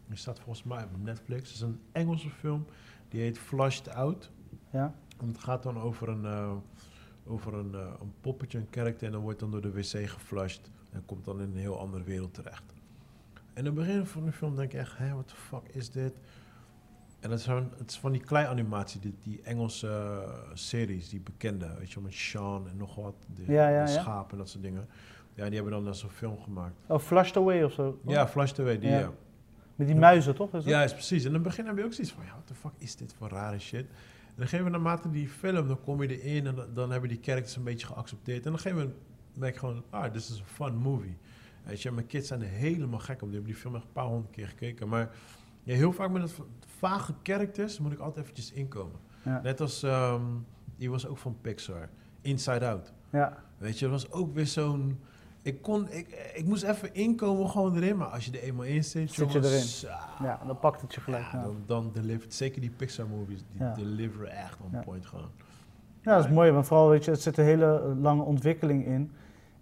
Die 0.07 0.17
staat 0.17 0.39
volgens 0.39 0.63
mij 0.63 0.83
op 0.83 1.03
Netflix. 1.03 1.41
Het 1.47 1.55
is 1.55 1.61
een 1.61 1.79
Engelse 1.91 2.29
film. 2.29 2.65
Die 3.09 3.21
heet 3.21 3.37
Flushed 3.37 3.89
Out. 3.93 4.31
ja? 4.71 4.93
En 5.21 5.27
het 5.27 5.37
gaat 5.37 5.63
dan 5.63 5.79
over 5.81 6.09
een, 6.09 6.25
eh, 6.25 6.51
over 7.27 7.53
een, 7.53 7.73
eh, 7.73 7.79
een 8.01 8.13
poppetje, 8.21 8.57
een 8.57 8.69
karakter. 8.69 9.05
En 9.07 9.11
dan 9.11 9.21
wordt 9.21 9.39
dan 9.39 9.51
door 9.51 9.61
de 9.61 9.71
wc 9.71 10.07
geflushed. 10.09 10.71
En 10.91 11.03
komt 11.05 11.25
dan 11.25 11.41
in 11.41 11.45
een 11.51 11.57
heel 11.57 11.79
andere 11.79 12.03
wereld 12.03 12.33
terecht. 12.33 12.73
In 13.59 13.65
het 13.65 13.73
begin 13.73 14.05
van 14.05 14.25
de 14.25 14.31
film 14.31 14.55
denk 14.55 14.73
ik 14.73 14.79
echt, 14.79 14.97
hé, 14.97 15.09
what 15.09 15.27
the 15.27 15.35
fuck 15.35 15.61
is 15.71 15.91
dit? 15.91 16.13
En 17.19 17.31
het 17.31 17.45
het 17.45 17.89
is 17.89 17.99
van 17.99 18.11
die 18.11 18.21
klei 18.21 18.47
animatie, 18.47 18.99
die, 18.99 19.15
die 19.23 19.41
Engelse 19.43 19.87
eh, 19.87 20.49
series, 20.53 21.09
die 21.09 21.19
bekende, 21.19 21.75
weet 21.79 21.91
je 21.91 21.99
met 21.99 22.13
Sean 22.13 22.67
en 22.69 22.77
nog 22.77 22.95
wat, 22.95 23.15
de, 23.35 23.51
Ja, 23.51 23.69
ja, 23.69 23.85
de 23.85 23.91
ja. 23.91 23.99
schapen 23.99 24.31
en 24.31 24.37
dat 24.37 24.49
soort 24.49 24.63
dingen. 24.63 24.87
Ja, 25.33 25.45
die 25.45 25.53
hebben 25.53 25.71
dan 25.71 25.83
dan 25.83 25.95
zo'n 25.95 26.09
film 26.09 26.39
gemaakt. 26.39 26.73
Oh, 26.85 26.99
Flushed 26.99 27.37
Away 27.37 27.63
of 27.63 27.73
zo. 27.73 27.99
Ja, 28.05 28.27
Flash 28.27 28.51
TV, 28.51 28.79
die 28.79 28.89
Ja. 28.89 29.11
Met 29.75 29.87
die 29.87 29.95
muizen, 29.95 30.35
toch? 30.35 30.47
Is 30.47 30.63
dat? 30.63 30.63
Ja, 30.63 30.83
is 30.83 30.93
precies. 30.93 31.21
En 31.21 31.27
in 31.27 31.33
het 31.33 31.43
begin 31.43 31.65
heb 31.65 31.77
je 31.77 31.83
ook 31.83 31.93
zoiets 31.93 32.13
van, 32.13 32.23
ja, 32.23 32.31
what 32.31 32.47
the 32.47 32.55
fuck 32.55 32.73
is 32.77 32.95
dit 32.95 33.13
voor 33.17 33.29
rare 33.29 33.59
shit? 33.59 33.85
En 34.25 34.35
dan 34.35 34.47
geven 34.47 34.65
we 34.65 34.71
naarmate 34.71 35.09
die 35.09 35.27
film, 35.27 35.67
dan 35.67 35.81
kom 35.81 36.01
je 36.01 36.21
erin 36.21 36.47
en 36.47 36.55
dan, 36.55 36.73
dan 36.73 36.91
hebben 36.91 37.09
die 37.09 37.19
characters 37.21 37.55
een 37.55 37.63
beetje 37.63 37.87
geaccepteerd. 37.87 38.45
En 38.45 38.51
dan 38.51 38.59
geven 38.59 38.77
we 38.77 38.91
merk 39.33 39.55
gewoon, 39.55 39.83
ah, 39.89 40.03
dit 40.03 40.15
is 40.15 40.29
een 40.29 40.45
fun 40.45 40.75
movie. 40.75 41.17
Weet 41.63 41.81
je, 41.81 41.91
mijn 41.91 42.05
kids 42.07 42.27
zijn 42.27 42.41
helemaal 42.41 42.99
gek 42.99 43.21
op. 43.21 43.27
Die 43.27 43.31
hebben 43.35 43.51
die 43.51 43.61
film 43.61 43.75
echt 43.75 43.83
een 43.83 43.91
paar 43.91 44.05
honderd 44.05 44.31
keer 44.31 44.47
gekeken. 44.47 44.87
Maar 44.89 45.09
ja, 45.63 45.75
heel 45.75 45.91
vaak 45.91 46.09
met 46.09 46.21
dat 46.21 46.33
vage 46.77 47.13
characters 47.23 47.79
moet 47.79 47.91
ik 47.91 47.99
altijd 47.99 48.23
eventjes 48.25 48.51
inkomen. 48.51 48.99
Ja. 49.23 49.39
Net 49.43 49.61
als, 49.61 49.83
ehm, 49.83 50.21
die 50.77 50.89
was 50.89 51.07
ook 51.07 51.17
van 51.17 51.37
Pixar, 51.41 51.89
Inside 52.21 52.67
Out. 52.67 52.93
Ja. 53.09 53.37
Weet 53.57 53.79
je, 53.79 53.89
dat 53.89 54.01
was 54.01 54.11
ook 54.11 54.33
weer 54.33 54.47
zo'n... 54.47 54.99
Ik, 55.41 55.61
kon, 55.61 55.89
ik, 55.91 56.31
ik 56.35 56.45
moest 56.45 56.63
even 56.63 56.93
inkomen 56.93 57.49
gewoon 57.49 57.75
erin, 57.75 57.97
maar 57.97 58.07
als 58.07 58.25
je 58.25 58.31
er 58.31 58.43
eenmaal 58.43 58.65
in 58.65 58.83
zit... 58.83 59.11
Zit 59.11 59.31
je 59.31 59.39
erin. 59.39 59.91
ah, 59.91 60.19
ja, 60.23 60.41
dan 60.47 60.59
pakt 60.59 60.81
het 60.81 60.93
je 60.93 61.01
gelijk. 61.01 61.31
ja, 61.31 61.41
dan, 61.43 61.55
dan 61.65 61.91
delivert 61.93 62.33
zeker 62.33 62.61
die 62.61 62.69
Pixar 62.69 63.07
movies, 63.07 63.43
die 63.51 63.61
Ja. 63.61 63.73
deliveren 63.73 64.29
echt 64.31 64.57
on 64.61 64.79
point 64.83 65.05
gewoon. 65.05 65.29
Ja, 66.01 66.15
dat 66.15 66.25
is 66.25 66.31
mooi, 66.31 66.51
want 66.51 66.67
vooral, 66.67 66.89
weet 66.89 67.05
je, 67.05 67.11
het 67.11 67.21
zit 67.21 67.37
een 67.37 67.45
hele 67.45 67.95
lange 67.99 68.23
ontwikkeling 68.23 68.85
in. 68.85 69.11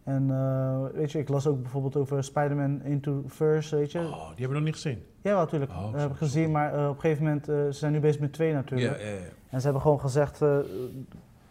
En 0.07 0.31
eh, 0.31 0.85
weet 0.93 1.11
je, 1.11 1.19
ik 1.19 1.29
las 1.29 1.47
ook 1.47 1.61
bijvoorbeeld 1.61 1.95
over 1.95 2.23
Spider-Man 2.23 2.81
Into 2.83 3.23
Verse, 3.25 3.75
weet 3.75 3.91
je. 3.91 3.99
Oh, 3.99 4.05
die 4.05 4.27
hebben 4.27 4.47
we 4.47 4.53
nog 4.53 4.63
niet 4.63 4.73
gezien. 4.73 5.03
Ja, 5.21 5.35
natuurlijk. 5.35 5.71
Oh, 5.71 5.81
dat 5.81 5.91
zo, 5.91 5.97
heb 5.97 6.11
ik 6.11 6.17
zo. 6.17 6.25
gezien, 6.25 6.51
maar 6.51 6.73
eh, 6.73 6.89
op 6.89 6.95
een 6.95 7.01
gegeven 7.01 7.23
moment, 7.23 7.49
eh, 7.49 7.55
ze 7.55 7.71
zijn 7.71 7.91
nu 7.91 7.99
bezig 7.99 8.21
met 8.21 8.33
twee 8.33 8.53
natuurlijk. 8.53 8.99
Ja, 9.01 9.07
ja, 9.07 9.13
ja. 9.13 9.19
En 9.49 9.59
ze 9.59 9.63
hebben 9.63 9.81
gewoon 9.81 9.99
gezegd 9.99 10.41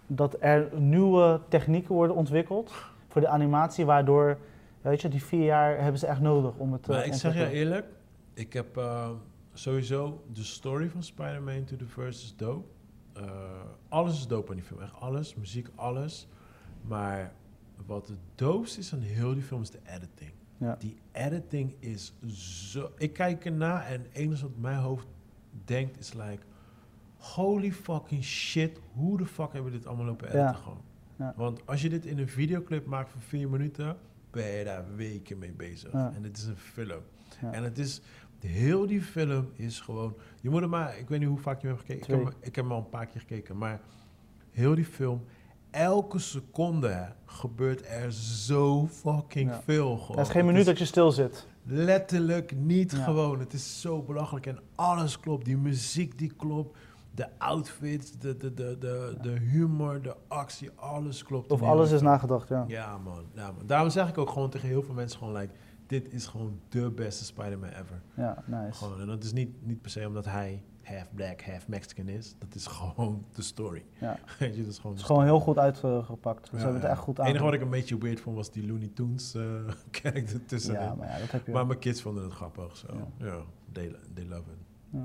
dat 0.06 0.36
er 0.40 0.68
nieuwe 0.74 1.40
technieken 1.48 1.94
worden 1.94 2.16
ontwikkeld 2.16 2.72
voor 3.08 3.20
de 3.20 3.28
animatie, 3.28 3.84
waardoor, 3.84 4.38
weet 4.80 5.00
je, 5.00 5.08
die 5.08 5.24
vier 5.24 5.44
jaar 5.44 5.80
hebben 5.80 6.00
ze 6.00 6.06
echt 6.06 6.20
nodig 6.20 6.52
om 6.56 6.72
het 6.72 6.82
te 6.82 6.90
Maar 6.90 7.06
ik 7.06 7.14
zeg 7.14 7.34
je 7.34 7.50
eerlijk, 7.50 7.86
ik 8.34 8.52
heb 8.52 8.80
sowieso 9.52 10.22
de 10.32 10.44
story 10.44 10.88
van 10.88 11.02
Spider-Man 11.02 11.64
to 11.64 11.76
the 11.76 11.86
Verse 11.86 12.24
is 12.24 12.36
dope. 12.36 12.66
Alles 13.88 14.18
is 14.18 14.26
dope 14.26 14.50
aan 14.50 14.56
die 14.56 14.64
film, 14.64 14.80
echt 14.80 14.94
alles, 15.00 15.34
muziek, 15.34 15.68
alles. 15.74 16.28
Maar 16.82 17.32
wat 17.86 18.08
het 18.08 18.18
doopst 18.34 18.78
is 18.78 18.92
aan 18.92 19.00
heel 19.00 19.34
die 19.34 19.42
film 19.42 19.62
is 19.62 19.70
de 19.70 19.80
editing. 19.84 20.32
Ja. 20.58 20.76
Die 20.78 20.96
editing 21.12 21.74
is 21.78 22.14
zo... 22.70 22.90
Ik 22.98 23.12
kijk 23.12 23.44
erna 23.44 23.84
en 23.84 24.06
enige 24.12 24.42
wat 24.42 24.56
mijn 24.56 24.78
hoofd 24.78 25.06
denkt 25.64 25.98
is 25.98 26.12
like... 26.12 26.42
Holy 27.16 27.72
fucking 27.72 28.24
shit, 28.24 28.80
hoe 28.92 29.16
de 29.18 29.26
fuck 29.26 29.52
hebben 29.52 29.72
we 29.72 29.78
dit 29.78 29.86
allemaal 29.86 30.06
lopen 30.06 30.26
editen 30.26 30.46
Ja. 30.46 30.52
gewoon? 30.52 30.80
Ja. 31.16 31.32
Want 31.36 31.66
als 31.66 31.82
je 31.82 31.88
dit 31.88 32.06
in 32.06 32.18
een 32.18 32.28
videoclip 32.28 32.86
maakt 32.86 33.10
van 33.10 33.20
vier 33.20 33.48
minuten, 33.48 33.96
ben 34.30 34.46
je 34.46 34.64
daar 34.64 34.94
weken 34.96 35.38
mee 35.38 35.52
bezig. 35.52 35.92
En 35.92 36.22
het 36.22 36.36
is 36.36 36.44
een 36.44 36.56
film. 36.56 37.00
En 37.40 37.62
het 37.64 37.78
is, 37.78 38.00
heel 38.38 38.86
die 38.86 39.02
film 39.02 39.50
is 39.52 39.80
gewoon, 39.80 40.16
je 40.40 40.50
moet 40.50 40.62
er 40.62 40.68
maar, 40.68 40.98
ik 40.98 41.08
weet 41.08 41.18
niet 41.18 41.28
hoe 41.28 41.38
vaak 41.38 41.60
je 41.60 41.66
hem 41.66 41.76
hebt 41.76 41.88
gekeken. 41.88 42.20
Ik 42.20 42.24
heb, 42.24 42.34
ik 42.40 42.54
heb 42.54 42.64
hem 42.64 42.72
al 42.72 42.78
een 42.78 42.88
paar 42.88 43.06
keer 43.06 43.20
gekeken, 43.20 43.56
maar 43.56 43.80
heel 44.50 44.74
die 44.74 44.84
film, 44.84 45.24
elke 45.76 46.18
seconde 46.18 47.08
gebeurt 47.24 47.86
er 47.86 48.12
zo 48.12 48.86
fucking 48.86 49.50
Ja. 49.50 49.60
veel 49.64 49.96
gewoon. 49.96 50.16
Er 50.16 50.22
is 50.22 50.30
geen 50.30 50.46
minuut 50.46 50.64
dat 50.66 50.78
je 50.78 50.84
stil 50.84 51.12
zit. 51.12 51.46
Letterlijk 51.62 52.56
niet 52.56 52.92
Ja. 52.92 53.02
gewoon. 53.04 53.38
Het 53.38 53.52
is 53.52 53.80
zo 53.80 54.02
belachelijk. 54.02 54.46
En 54.46 54.58
alles 54.74 55.20
klopt. 55.20 55.44
Die 55.44 55.56
muziek 55.56 56.18
die 56.18 56.32
klopt. 56.36 56.76
De 57.14 57.26
outfits, 57.38 58.18
de, 58.18 58.36
de, 58.36 58.54
de, 58.54 58.76
de, 58.78 59.16
de 59.22 59.30
humor, 59.30 60.02
de 60.02 60.14
actie, 60.28 60.70
alles 60.74 61.22
klopt. 61.24 61.50
Of 61.52 61.62
alles 61.62 61.90
is 61.90 62.00
nagedacht, 62.00 62.48
ja. 62.48 62.64
Ja 62.68 62.98
man, 62.98 63.24
ja 63.34 63.52
man. 63.52 63.66
Daarom 63.66 63.90
zeg 63.90 64.08
ik 64.08 64.18
ook 64.18 64.30
gewoon 64.30 64.50
tegen 64.50 64.68
heel 64.68 64.82
veel 64.82 64.94
mensen 64.94 65.18
gewoon 65.18 65.34
like, 65.36 65.52
dit 65.86 66.12
is 66.12 66.26
gewoon 66.26 66.58
de 66.68 66.90
beste 66.90 67.24
Spider-Man 67.24 67.68
ever. 67.68 68.00
Ja, 68.16 68.42
nice. 68.46 68.84
Gewoon, 68.84 69.00
en 69.00 69.06
dat 69.06 69.24
is 69.24 69.32
niet, 69.32 69.66
niet 69.66 69.80
per 69.82 69.90
se 69.90 70.06
omdat 70.06 70.24
hij 70.24 70.62
half 70.86 71.08
black, 71.14 71.42
half 71.42 71.68
Mexican 71.68 72.08
is. 72.08 72.34
Dat 72.38 72.54
is 72.54 72.66
gewoon 72.76 73.24
de 73.34 73.42
story. 73.42 73.84
Ja. 74.00 74.18
Weet 74.38 74.54
je, 74.56 74.62
dat 74.62 74.70
is 74.72 74.76
gewoon 74.76 74.92
Het 74.92 75.00
is 75.00 75.06
gewoon 75.06 75.24
heel 75.24 75.40
goed 75.40 75.58
uitgepakt. 75.58 76.46
Ze 76.48 76.56
Ja, 76.56 76.62
hebben 76.62 76.80
het 76.80 76.90
echt 76.90 77.00
goed 77.00 77.16
Het 77.16 77.20
aan. 77.26 77.30
enige 77.30 77.44
wat 77.44 77.54
ik 77.54 77.60
een 77.60 77.70
beetje 77.70 77.98
weird 77.98 78.20
vond 78.20 78.36
was 78.36 78.50
die 78.50 78.66
Looney 78.66 78.90
Tunes 78.94 79.34
eh 79.34 79.42
character 79.90 80.44
tussenin. 80.46 80.80
Ja, 80.80 80.94
maar 80.94 81.08
ja, 81.08 81.18
dat 81.18 81.30
heb 81.30 81.46
je. 81.46 81.52
Maar 81.52 81.66
mijn 81.66 81.78
kids 81.78 82.02
vonden 82.02 82.24
het 82.24 82.32
grappig, 82.32 82.76
zo. 82.76 82.86
Ja. 83.18 83.26
Ja, 83.26 83.42
they, 83.72 83.94
they 84.14 84.24
love 84.24 84.42
it. 84.50 84.98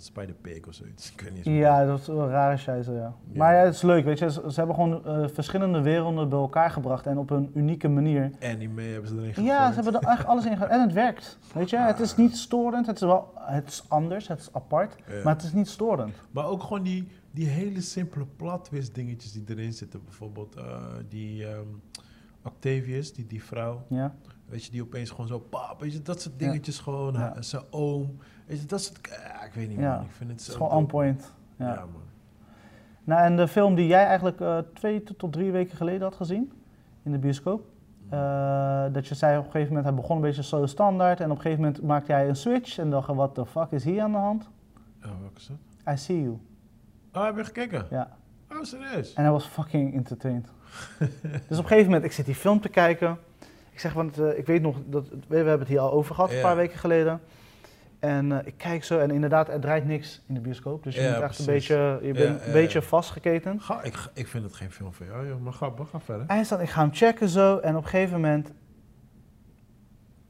Ja. 0.00 0.06
Eh, 0.06 0.12
Spider-Pig 0.12 0.66
of 0.66 0.74
zoiets. 0.74 1.12
Ik 1.12 1.20
weet 1.20 1.34
niet 1.34 1.46
eens 1.46 1.56
Ja, 1.58 1.84
dat 1.84 2.00
is 2.00 2.06
wel 2.06 2.20
een 2.22 2.28
rare 2.28 2.56
scheiße, 2.56 2.92
ja. 2.92 2.98
Ja. 2.98 3.14
Maar 3.34 3.54
ja, 3.54 3.60
het 3.64 3.74
is 3.74 3.82
leuk, 3.82 4.04
weet 4.04 4.18
je. 4.18 4.30
Ze, 4.30 4.40
ze 4.48 4.54
hebben 4.54 4.74
gewoon 4.74 5.04
eh, 5.06 5.28
verschillende 5.32 5.80
werelden 5.82 6.28
bij 6.28 6.38
elkaar 6.38 6.70
gebracht 6.70 7.06
en 7.06 7.18
op 7.18 7.30
een 7.30 7.50
unieke 7.54 7.88
manier. 7.88 8.30
Anime 8.42 8.82
hebben 8.82 9.08
ze 9.08 9.14
erin 9.16 9.34
gegooid. 9.34 9.46
Ja, 9.46 9.68
ze 9.72 9.74
hebben 9.74 10.00
er 10.00 10.08
echt 10.08 10.24
alles 10.26 10.44
in 10.44 10.52
gedaan 10.52 10.68
en 10.68 10.80
het 10.80 10.92
werkt. 10.92 11.38
Weet 11.54 11.70
je, 11.70 11.76
het 11.78 12.00
is 12.00 12.16
niet 12.16 12.36
storend, 12.36 12.86
het 12.86 12.96
is 12.96 13.02
wel, 13.02 13.32
het 13.34 13.68
is 13.68 13.84
anders, 13.88 14.28
het 14.28 14.38
is 14.40 14.52
apart, 14.52 14.96
Ja. 15.06 15.22
maar 15.24 15.34
het 15.34 15.42
is 15.42 15.52
niet 15.52 15.68
storend. 15.68 16.14
Maar 16.30 16.44
ook 16.46 16.62
gewoon 16.62 16.82
die, 16.82 17.08
die 17.30 17.46
hele 17.46 17.80
simpele 17.80 18.26
plot 18.36 18.64
twist 18.64 18.94
dingetjes 18.94 19.32
die 19.32 19.44
erin 19.46 19.72
zitten. 19.72 20.04
Bijvoorbeeld 20.04 20.56
eh, 20.56 20.64
die 21.08 21.46
ehm, 21.46 21.60
Octavius, 22.42 23.12
die, 23.12 23.26
die 23.26 23.44
vrouw. 23.44 23.82
Ja, 23.88 24.14
Weet 24.50 24.64
je, 24.64 24.70
die 24.70 24.82
opeens 24.82 25.10
gewoon 25.10 25.26
zo, 25.26 25.38
pap, 25.38 25.80
weet 25.80 25.92
je, 25.92 26.02
dat 26.02 26.20
soort 26.22 26.34
Ja. 26.38 26.46
dingetjes 26.46 26.78
gewoon. 26.78 27.12
Ja. 27.12 27.34
Zijn 27.42 27.62
oom. 27.70 28.16
Weet 28.46 28.60
je, 28.60 28.66
dat 28.66 28.82
soort, 28.82 29.08
ja, 29.08 29.42
ik 29.44 29.52
weet 29.52 29.68
niet 29.68 29.78
Ja. 29.78 29.94
man, 29.96 30.04
ik 30.04 30.10
vind 30.10 30.30
het 30.30 30.38
het 30.38 30.40
zo 30.48 30.50
is 30.50 30.56
gewoon 30.56 30.72
on 30.72 30.86
point. 30.86 31.32
Ja. 31.56 31.66
Ja. 31.74 31.74
man. 31.74 32.02
Nou, 33.04 33.22
en 33.22 33.36
de 33.36 33.48
film 33.48 33.74
die 33.74 33.86
jij 33.86 34.04
eigenlijk 34.06 34.40
eh, 34.40 34.58
twee 34.74 35.02
tot- 35.02 35.32
drie 35.32 35.50
weken 35.52 35.76
geleden 35.76 36.02
had 36.02 36.14
gezien 36.14 36.52
in 37.02 37.12
de 37.12 37.18
bioscoop. 37.18 37.64
eh, 38.08 38.84
dat 38.92 39.06
je 39.08 39.14
zei 39.14 39.38
op 39.38 39.44
een 39.44 39.50
gegeven 39.50 39.74
moment, 39.74 39.84
hij 39.94 39.94
begon 40.02 40.16
een 40.16 40.22
beetje 40.22 40.42
zo 40.42 40.66
standaard. 40.66 41.20
En 41.20 41.30
op 41.30 41.36
een 41.36 41.42
gegeven 41.42 41.64
moment 41.64 41.82
maakte 41.82 42.12
hij 42.12 42.28
een 42.28 42.36
switch 42.36 42.78
en 42.78 42.90
dacht, 42.90 43.08
what 43.14 43.34
the 43.34 43.46
fuck 43.46 43.70
is 43.70 43.84
hier 43.84 44.02
aan 44.02 44.12
de 44.12 44.18
hand? 44.18 44.50
Oh, 45.04 45.10
welke 45.20 45.36
is 45.36 45.46
dat? 45.46 45.94
I 45.94 45.98
See 45.98 46.22
You. 46.22 46.38
Oh, 47.12 47.24
heb 47.24 47.36
je 47.36 47.44
gekeken? 47.44 47.86
Ja. 47.90 48.16
Oh, 48.52 48.62
serieus? 48.62 49.12
En 49.14 49.22
hij 49.22 49.32
was 49.32 49.44
fucking 49.46 49.94
entertained. 49.94 50.48
dus 51.48 51.58
op 51.58 51.64
een 51.64 51.68
gegeven 51.68 51.84
moment, 51.84 52.04
ik 52.04 52.12
zit 52.12 52.24
die 52.26 52.34
film 52.34 52.60
te 52.60 52.68
kijken. 52.68 53.18
Ik 53.80 53.86
zeg, 53.86 53.94
want 53.94 54.18
eh, 54.18 54.38
ik 54.38 54.46
weet 54.46 54.62
nog, 54.62 54.76
dat, 54.86 55.08
we, 55.08 55.16
we 55.28 55.36
hebben 55.36 55.58
het 55.58 55.68
hier 55.68 55.78
al 55.78 55.92
over 55.92 56.14
gehad, 56.14 56.32
een 56.32 56.40
paar 56.40 56.56
weken 56.56 56.78
geleden. 56.78 57.20
En 57.98 58.32
eh, 58.32 58.46
ik 58.46 58.54
kijk 58.56 58.84
zo 58.84 58.98
en 58.98 59.10
inderdaad, 59.10 59.48
er 59.48 59.60
draait 59.60 59.84
niks 59.86 60.22
in 60.28 60.34
de 60.34 60.40
bioscoop. 60.40 60.82
Dus 60.82 60.94
je 60.94 61.00
Ja, 61.00 61.10
bent 61.10 61.22
echt 61.22 61.38
een 61.38 61.44
beetje, 61.46 61.98
je 62.02 62.12
bent 62.12 62.40
Ja, 62.40 62.46
een 62.46 62.52
beetje 62.52 62.80
ja. 62.80 62.84
vastgeketen. 62.86 63.60
Ga, 63.60 63.82
ik, 63.82 63.94
ik 64.14 64.26
vind 64.28 64.44
het 64.44 64.54
geen 64.54 64.70
film 64.72 64.92
voor 64.94 65.06
jou, 65.06 65.28
joh. 65.28 65.40
Maar 65.40 65.52
ga, 65.52 65.72
ga 65.90 66.00
verder. 66.00 66.24
Hij 66.26 66.44
staat, 66.44 66.60
ik 66.60 66.68
ga 66.68 66.80
hem 66.80 66.94
checken 66.94 67.28
zo 67.28 67.58
en 67.58 67.76
op 67.76 67.82
een 67.82 67.88
gegeven 67.88 68.20
moment... 68.20 68.52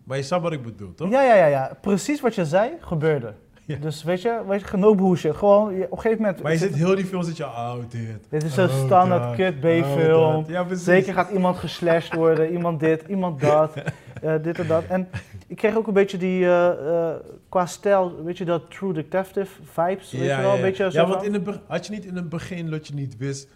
Maar 0.05 0.17
je 0.17 0.23
snapt 0.23 0.43
wat 0.43 0.53
ik 0.53 0.63
bedoel, 0.63 0.95
toch? 0.95 1.11
Ja, 1.11 1.23
ja, 1.23 1.35
ja, 1.35 1.47
ja. 1.47 1.77
Precies 1.81 2.21
wat 2.21 2.35
je 2.35 2.45
zei, 2.45 2.71
gebeurde. 2.81 3.35
Ja. 3.71 3.77
Dus 3.81 4.03
weet 4.03 4.23
je, 4.23 4.41
weet 4.47 4.69
je 4.71 4.77
no 4.77 4.95
bullshit. 4.95 5.37
Gewoon, 5.37 5.69
op 5.69 5.93
een 5.93 5.99
gegeven 5.99 6.23
moment... 6.23 6.43
Maar 6.43 6.53
je 6.53 6.59
zit 6.59 6.75
heel 6.75 6.95
die 6.95 7.05
film, 7.05 7.23
zit 7.23 7.37
je, 7.37 7.45
oh, 7.45 7.75
dit. 7.89 8.25
Dit 8.29 8.43
is 8.43 8.55
zo'n 8.55 8.65
oh, 8.65 8.85
standaard 8.85 9.23
dat, 9.23 9.37
kut 9.37 9.55
oh, 9.55 9.61
B-film. 9.61 10.33
dat. 10.33 10.49
Ja, 10.49 10.65
precies. 10.65 10.85
Zeker 10.85 11.13
gaat 11.15 11.31
iemand 11.31 11.57
geslashed 11.57 12.15
worden, 12.15 12.53
iemand 12.53 12.81
dit, 12.81 13.05
iemand 13.09 13.41
dat, 13.41 13.75
eh, 14.23 14.35
dit 14.43 14.59
en 14.59 14.67
dat. 14.67 14.85
En 14.89 15.09
ik 15.47 15.57
kreeg 15.57 15.77
ook 15.77 15.87
een 15.87 15.93
beetje 15.93 16.19
die, 16.19 16.45
eh, 16.45 17.09
eh, 17.09 17.15
qua 17.49 17.67
stijl, 17.67 18.25
weet 18.25 18.39
je 18.39 18.45
dat 18.45 18.71
True 18.71 18.93
Detective 18.93 19.63
vibes, 19.63 20.13
weet 20.13 20.21
je 20.23 20.37
wel? 20.37 20.55
Een 20.55 20.61
beetje 20.61 20.91
zo 20.91 21.01
ja, 21.01 21.09
want 21.09 21.23
in 21.23 21.33
het, 21.33 21.59
had 21.67 21.87
je 21.87 21.93
niet 21.93 22.05
in 22.05 22.17
het 22.17 22.29
begin 22.29 22.71
dat 22.71 22.87
je 22.87 22.95
niet 22.95 23.17
wist, 23.17 23.49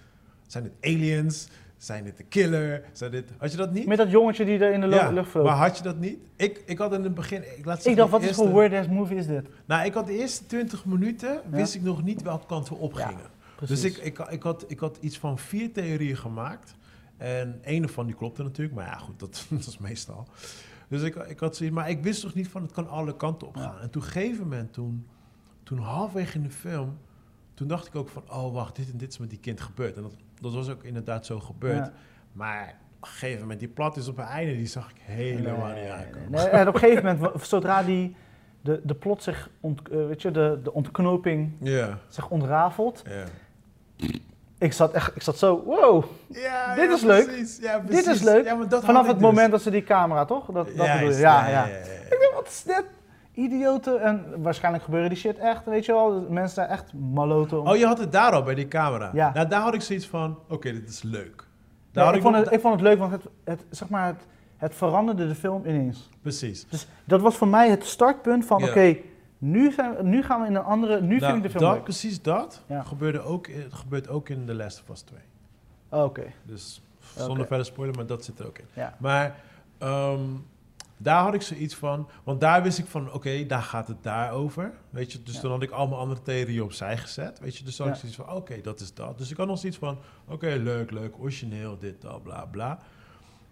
zijn 0.47 0.65
het 0.65 0.73
aliens, 0.81 1.49
zijn 1.85 2.05
dit 2.05 2.17
de 2.17 2.25
killer, 2.25 2.85
zijn 2.93 3.11
dit, 3.11 3.31
had 3.39 3.51
je 3.51 3.57
dat 3.57 3.73
niet? 3.73 3.87
Met 3.87 3.99
dat 3.99 4.11
jongetje 4.11 4.45
die 4.45 4.59
er 4.59 4.73
in 4.73 4.81
de 4.81 4.87
ja, 4.87 5.11
lucht 5.11 5.31
vloog. 5.31 5.45
maar 5.47 5.57
had 5.57 5.77
je 5.77 5.83
dat 5.83 5.99
niet? 5.99 6.19
Ik, 6.37 6.63
ik 6.67 6.79
had 6.79 6.93
in 6.93 7.03
het 7.03 7.15
begin, 7.15 7.59
ik 7.59 7.65
laat 7.65 7.87
Ik 7.87 7.97
dacht, 7.97 8.11
wat 8.11 8.23
is 8.23 8.37
voor 8.37 8.55
weird 8.55 8.73
ass 8.73 8.89
movie 8.89 9.17
is 9.17 9.27
dit? 9.27 9.49
Nou, 9.65 9.85
ik 9.87 9.95
had 9.95 10.07
de 10.07 10.19
eerste 10.19 10.47
20 10.47 10.85
minuten, 10.85 11.41
wist 11.51 11.75
ik 11.75 11.83
nog 11.83 12.03
niet 12.03 12.23
welke 12.23 12.47
kant 12.47 12.69
we 12.69 12.75
opgingen. 12.75 13.31
Precies. 13.57 13.83
Dus 13.83 13.97
ik, 13.97 14.05
ik, 14.05 14.19
ik, 14.19 14.43
had, 14.43 14.65
ik 14.69 14.79
had 14.79 14.99
iets 15.01 15.19
van 15.19 15.39
vier 15.39 15.73
theorieën 15.73 16.17
gemaakt. 16.17 16.75
En 17.17 17.59
één 17.63 17.89
van 17.89 18.07
die 18.07 18.15
klopte 18.15 18.43
natuurlijk, 18.43 18.77
maar 18.77 18.87
ja, 18.87 18.97
goed, 18.97 19.19
dat, 19.21 19.47
dat 19.51 19.67
is 19.67 19.79
meestal. 19.79 20.27
Dus 20.89 21.03
ik, 21.03 21.15
ik 21.15 21.39
had 21.39 21.57
zoiets, 21.57 21.77
maar 21.77 21.91
ik 21.91 22.03
wist 22.03 22.21
toch 22.21 22.35
niet 22.35 22.49
van 22.49 22.63
het 22.63 22.73
kan 22.73 22.89
alle 22.89 23.17
kanten 23.17 23.49
op 23.49 23.57
gaan. 23.57 23.81
En 23.81 23.91
toen, 23.91 24.03
op 24.03 24.09
een 24.09 24.13
gegeven 24.13 24.43
moment, 24.43 24.73
toen, 24.73 25.07
toen 25.63 25.79
halfwege 25.79 26.37
in 26.37 26.43
de 26.43 26.51
film, 26.51 26.99
toen 27.55 27.69
dacht 27.69 27.87
ik 27.87 27.95
ook 27.95 28.09
van, 28.09 28.23
oh 28.31 28.53
wacht, 28.53 28.77
dit 28.77 28.91
en 28.91 28.99
dit 28.99 29.13
is 29.13 29.19
met 29.19 29.31
die 29.31 29.39
kind 29.39 29.61
gebeurd. 29.61 29.97
En 29.97 30.03
dat, 30.03 30.13
dat 30.45 30.55
was 30.55 30.71
ook 30.71 30.83
inderdaad 30.85 31.27
zo 31.27 31.41
gebeurd. 31.41 31.87
Ja. 31.87 31.93
Maar 32.33 32.75
op 32.97 33.03
een 33.03 33.09
gegeven 33.09 33.41
moment, 33.41 33.59
die 33.61 33.69
plat 33.69 33.97
is 33.97 34.09
op 34.09 34.17
het 34.17 34.27
einde, 34.27 34.57
die 34.57 34.67
zag 34.67 34.91
ik 34.91 34.97
helemaal 35.01 35.67
Nee, 35.67 35.83
niet 35.83 35.93
aankomen. 35.93 36.31
nee. 36.31 36.47
En 36.49 36.69
op 36.69 36.75
een 36.75 36.81
gegeven 36.81 37.19
moment, 37.21 37.47
zodra 37.47 37.83
die, 37.83 38.17
de, 38.61 38.81
de 38.85 38.95
plot 38.95 39.23
zich, 39.23 39.51
ont, 39.61 39.89
eh, 39.89 40.07
weet 40.07 40.23
je, 40.23 40.31
de, 40.31 40.61
de 40.63 40.73
ontknoping 40.73 41.53
Ja, 41.61 41.99
zich 42.09 42.29
ontrafelt. 42.31 43.03
ja. 43.09 43.25
Ik 44.59 44.73
zat 44.73 44.93
echt, 44.93 45.17
ik 45.17 45.23
zat 45.23 45.39
zo, 45.39 45.63
wow, 45.65 46.05
Ja, 46.29 46.75
Dit 46.75 46.85
ja, 46.89 46.95
is 46.95 47.03
leuk. 47.03 47.27
precies. 47.27 47.59
Ja, 47.59 47.79
dit 47.79 48.07
is 48.07 48.23
leuk. 48.23 48.45
Ja, 48.45 48.81
Vanaf 48.81 49.07
het 49.07 49.15
dus. 49.17 49.25
moment 49.25 49.51
dat 49.51 49.63
ze 49.63 49.71
die 49.71 49.85
camera, 49.85 50.25
toch? 50.25 50.47
Dat, 50.47 50.55
dat 50.55 50.93
bedoel 50.93 51.11
je? 51.11 51.17
Ja, 51.19 51.49
ja. 51.49 51.67
ja. 51.67 51.75
Ik 51.77 52.17
denk, 52.21 52.33
wat 52.35 52.47
is 52.49 52.63
dit? 52.63 52.85
Idioten. 53.35 54.01
En 54.03 54.43
waarschijnlijk 54.43 54.85
gebeuren 54.85 55.09
die 55.09 55.19
shit 55.19 55.39
echt, 55.39 55.65
weet 55.65 55.85
je 55.85 55.93
wel. 55.93 56.27
Mensen 56.29 56.55
zijn 56.55 56.69
echt 56.69 56.93
maloten. 56.93 57.61
om- 57.61 57.67
Oh, 57.69 57.77
je 57.77 57.87
had 57.87 57.99
het 57.99 58.13
daar 58.13 58.33
al 58.33 58.43
bij 58.43 58.55
die 58.55 58.69
camera. 58.69 59.11
Ja. 59.13 59.33
Nou, 59.35 59.49
daar 59.49 59.61
had 59.61 59.75
ik 59.75 59.81
zoiets 59.81 60.07
van, 60.07 60.39
oké, 60.49 60.73
dit 60.73 60.89
is 60.89 61.03
leuk. 61.03 61.47
Daar 61.93 62.05
had 62.05 62.15
ik, 62.15 62.23
vond 62.23 62.37
het, 62.37 62.53
ik 62.53 62.61
vond 62.61 62.75
het 62.75 62.83
leuk, 62.83 62.99
want 62.99 63.13
het, 63.13 63.23
het, 63.45 63.65
zeg 63.71 63.89
maar, 63.89 64.07
het, 64.07 64.27
Het 64.57 64.75
veranderde 64.75 65.29
de 65.29 65.35
film 65.35 65.67
ineens. 65.67 66.09
Precies. 66.23 66.67
Dus 66.69 66.87
dat 67.05 67.21
was 67.21 67.37
voor 67.37 67.49
mij 67.49 67.71
het 67.71 67.85
startpunt 67.85 68.45
van, 68.47 68.59
Ja. 68.61 68.69
oké, 68.69 68.97
nu, 69.39 69.73
zijn 69.73 69.95
nu 70.09 70.23
gaan 70.23 70.41
we 70.41 70.47
in 70.47 70.55
een 70.55 70.63
andere, 70.65 71.01
nu 71.01 71.17
Nou, 71.19 71.33
vind 71.33 71.37
ik 71.37 71.43
de 71.43 71.49
film 71.51 71.63
dat, 71.65 71.73
leuk. 71.75 71.83
Precies 71.83 72.23
dat 72.23 72.63
Ja. 72.67 72.83
gebeurde 72.83 73.21
ook, 73.21 73.47
in- 73.47 73.73
gebeurt 73.73 74.09
ook 74.09 74.29
in 74.29 74.45
The 74.47 74.55
Last 74.55 74.83
of 74.83 74.89
Us 74.89 75.01
2. 75.01 75.19
Oh, 75.89 76.05
Oké, 76.05 76.23
Dus 76.43 76.83
zonder 77.17 77.47
verder 77.47 77.67
spoiler, 77.67 77.95
maar 77.97 78.07
dat 78.07 78.25
zit 78.25 78.39
er 78.39 78.47
ook 78.47 78.59
in. 78.59 78.65
ja. 78.73 78.95
Maar 78.99 79.35
ehm, 79.79 80.21
daar 81.05 81.23
had 81.23 81.35
ik 81.35 81.43
zoiets 81.43 81.75
van, 81.75 82.09
want 82.25 82.41
daar 82.41 82.63
wist 82.63 82.79
ik 82.79 82.87
van, 82.87 83.13
oké, 83.13 83.47
daar 83.47 83.63
gaat 83.63 83.89
het 83.89 84.03
daarover. 84.03 84.73
Weet 84.91 85.13
je, 85.13 85.23
dus 85.23 85.35
Ja. 85.35 85.41
dan 85.41 85.51
had 85.51 85.63
ik 85.63 85.71
allemaal 85.71 85.99
andere 85.99 86.23
theorieën 86.23 86.63
opzij 86.63 86.97
gezet. 86.97 87.39
Weet 87.41 87.57
je, 87.57 87.65
dus 87.65 87.77
dan 87.77 87.87
had 87.87 87.95
ik 87.97 88.01
zoiets 88.01 88.19
van, 88.21 88.37
oké, 88.37 88.61
dat 88.61 88.81
is 88.81 88.95
dat. 88.95 89.19
Dus 89.19 89.31
ik 89.31 89.37
had 89.37 89.47
nog 89.47 89.59
zoiets 89.59 89.79
van, 89.79 89.99
oké, 90.29 90.47
leuk, 90.47 90.91
leuk, 90.91 91.15
origineel, 91.19 91.79
dit, 91.79 92.01
dat, 92.03 92.23
bla, 92.23 92.45
bla. 92.45 92.79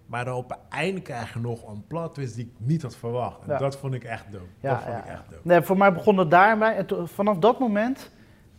Maar 0.07 0.25
dan 0.25 0.35
op 0.37 0.51
het 0.51 0.59
einde 0.69 1.01
krijg 1.01 1.33
je 1.33 1.39
nog 1.41 1.69
een 1.69 1.85
plot 1.87 2.15
twist 2.15 2.35
die 2.35 2.45
ik 2.45 2.67
niet 2.67 2.83
had 2.83 2.97
verwacht. 2.97 3.41
En 3.43 3.53
Ja. 3.53 3.59
dat 3.59 3.77
vond 3.77 3.95
ik 3.95 4.05
echt 4.05 4.33
dope. 4.33 4.45
Ja, 4.61 4.71
dat 4.75 4.83
vond 4.83 4.95
ja, 4.95 5.03
ik 5.03 5.07
echt 5.09 5.31
dope. 5.31 5.49
Nee, 5.49 5.63
voor 5.63 5.77
mij 5.77 5.93
begon 5.93 6.19
het 6.19 6.31
daarbij. 6.31 6.77
En 6.77 7.09
vanaf 7.09 7.39
dat 7.39 7.59
moment 7.59 8.11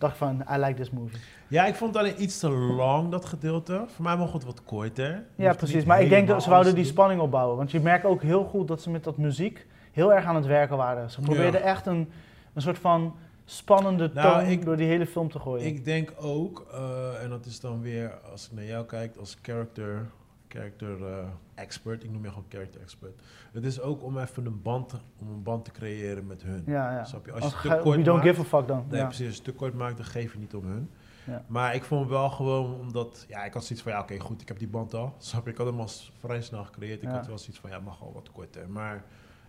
dacht 0.03 0.17
van, 0.17 0.43
I 0.53 0.57
like 0.57 0.73
this 0.73 0.89
movie. 0.91 1.19
Ja, 1.47 1.65
ik 1.65 1.75
vond 1.75 1.93
het 1.95 2.03
alleen 2.03 2.21
iets 2.21 2.39
te 2.39 2.49
lang, 2.49 3.11
dat 3.11 3.25
gedeelte. 3.25 3.83
Voor 3.95 4.03
mij 4.03 4.15
mocht 4.15 4.33
het 4.33 4.43
wat 4.45 4.63
korter. 4.63 5.23
Ja, 5.35 5.53
precies. 5.53 5.85
Maar 5.85 6.01
ik 6.01 6.09
denk 6.09 6.27
dat 6.27 6.43
ze 6.43 6.49
wouden 6.49 6.75
die 6.75 6.85
spanning 6.85 7.21
opbouwen. 7.21 7.57
Want 7.57 7.71
je 7.71 7.79
merkt 7.79 8.05
ook 8.05 8.21
heel 8.21 8.43
goed 8.43 8.67
dat 8.67 8.81
ze 8.81 8.89
met 8.89 9.03
dat 9.03 9.17
muziek 9.17 9.65
heel 9.91 10.13
erg 10.13 10.25
aan 10.25 10.35
het 10.35 10.45
werken 10.45 10.77
waren. 10.77 11.09
Ze 11.11 11.21
probeerden 11.21 11.59
Ja. 11.61 11.65
echt 11.67 11.85
een, 11.85 12.09
een 12.53 12.61
soort 12.61 12.77
van 12.79 13.15
spannende 13.45 14.11
Nou, 14.13 14.39
toon 14.39 14.49
ik- 14.51 14.65
door 14.65 14.77
die 14.77 14.87
hele 14.87 15.05
film 15.05 15.29
te 15.31 15.39
gooien. 15.39 15.65
Ik 15.65 15.85
denk 15.85 16.13
ook, 16.17 16.65
eh, 16.73 17.23
en 17.23 17.29
dat 17.29 17.45
is 17.45 17.59
dan 17.59 17.81
weer, 17.81 18.11
als 18.31 18.45
ik 18.45 18.51
naar 18.51 18.65
jou 18.65 18.85
kijk, 18.85 19.15
als 19.19 19.37
character, 19.41 20.05
character 20.53 21.07
eh, 21.07 21.27
expert, 21.55 22.03
ik 22.03 22.11
noem 22.11 22.23
je 22.23 22.29
gewoon 22.29 22.45
character 22.49 22.81
expert. 22.81 23.21
Het 23.53 23.63
is 23.65 23.81
ook 23.81 24.03
om 24.03 24.17
even 24.17 24.45
een 24.45 24.61
band, 24.61 24.89
te- 24.89 24.97
om 25.19 25.29
een 25.29 25.43
band 25.43 25.65
te 25.65 25.71
creëren 25.71 26.27
met 26.27 26.43
hun. 26.43 26.63
ja, 26.65 26.91
ja. 26.91 27.03
Snap 27.03 27.25
je? 27.25 27.31
Als 27.31 27.43
Als 27.43 27.53
je 27.53 27.69
te 27.69 27.75
kort 27.81 27.95
we 27.97 28.01
don't 28.03 28.23
maakt- 28.23 28.35
give 28.35 28.55
a 28.55 28.57
fuck 28.59 28.67
dan. 28.67 28.85
Nee, 28.89 28.99
ja. 28.99 29.05
precies. 29.05 29.27
Als 29.27 29.35
je 29.35 29.41
te 29.41 29.53
kort 29.53 29.73
maakt, 29.73 29.97
dan 29.97 30.05
geef 30.05 30.33
je 30.33 30.39
niet 30.39 30.55
om 30.55 30.65
hun. 30.65 30.89
Ja. 31.25 31.45
Maar 31.47 31.75
ik 31.75 31.83
vond 31.83 32.09
wel 32.09 32.29
gewoon, 32.29 32.79
omdat, 32.79 33.25
ja, 33.29 33.43
ik 33.43 33.53
had 33.53 33.63
zoiets 33.65 33.83
van, 33.83 33.91
ja, 33.91 33.99
oké, 34.01 34.19
goed, 34.19 34.41
ik 34.41 34.47
heb 34.47 34.59
die 34.59 34.67
band 34.67 34.93
al. 34.93 35.15
Snap 35.17 35.45
je? 35.45 35.51
Ik 35.51 35.57
had 35.57 35.65
hem 35.67 35.79
al 35.79 35.87
s- 35.87 36.11
vrij 36.19 36.41
snel 36.41 36.63
gecreëerd. 36.63 37.01
Ik 37.01 37.09
Ja. 37.09 37.15
had 37.15 37.27
wel 37.27 37.37
zoiets 37.37 37.59
van, 37.59 37.69
ja, 37.69 37.79
mag 37.79 38.01
al 38.01 38.13
wat 38.13 38.31
korter. 38.31 38.69
Maar, 38.69 39.03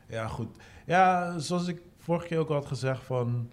ja, 0.08 0.26
goed. 0.26 0.56
Ja, 0.86 1.38
zoals 1.38 1.66
ik 1.68 1.82
vorige 1.98 2.26
keer 2.26 2.38
ook 2.38 2.48
al 2.48 2.54
had 2.54 2.66
gezegd 2.66 3.02
van... 3.02 3.50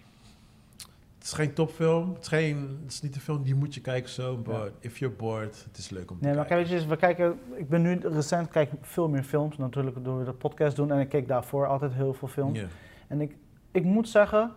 Het 1.22 1.30
is 1.30 1.36
geen 1.36 1.54
topfilm. 1.54 2.14
Het 2.14 2.22
is, 2.22 2.28
geen, 2.28 2.80
het 2.84 2.92
is 2.92 3.02
niet 3.02 3.16
een 3.16 3.22
film 3.22 3.44
die 3.44 3.56
moet 3.56 3.74
je 3.74 3.82
kijken 3.82 4.10
zo. 4.10 4.38
But 4.38 4.54
Ja. 4.56 4.68
if 4.80 4.98
you're 4.98 5.16
bored, 5.16 5.64
het 5.68 5.78
is 5.78 5.90
leuk 5.90 6.12
om 6.12 6.18
te 6.20 6.26
Nee, 6.26 6.36
maar 6.36 6.46
kijken. 6.46 6.66
kijk, 6.68 6.82
weet 6.82 6.82
je, 6.82 6.88
we 6.90 6.98
kijken, 6.98 7.40
ik 7.56 7.70
ben 7.70 7.82
nu 7.82 8.00
recent 8.04 8.50
kijk 8.50 8.70
veel 8.82 9.10
meer 9.10 9.24
films, 9.24 9.58
natuurlijk 9.58 10.04
door 10.04 10.20
we 10.20 10.26
de 10.26 10.34
podcast 10.34 10.76
doen. 10.76 10.92
En 10.92 11.00
ik 11.00 11.10
keek 11.10 11.28
daarvoor 11.28 11.68
altijd 11.68 11.94
heel 11.94 12.14
veel 12.14 12.28
films. 12.28 12.60
En 13.08 13.22
ik, 13.22 13.36
ik 13.72 13.84
moet 13.84 14.10
zeggen, 14.10 14.52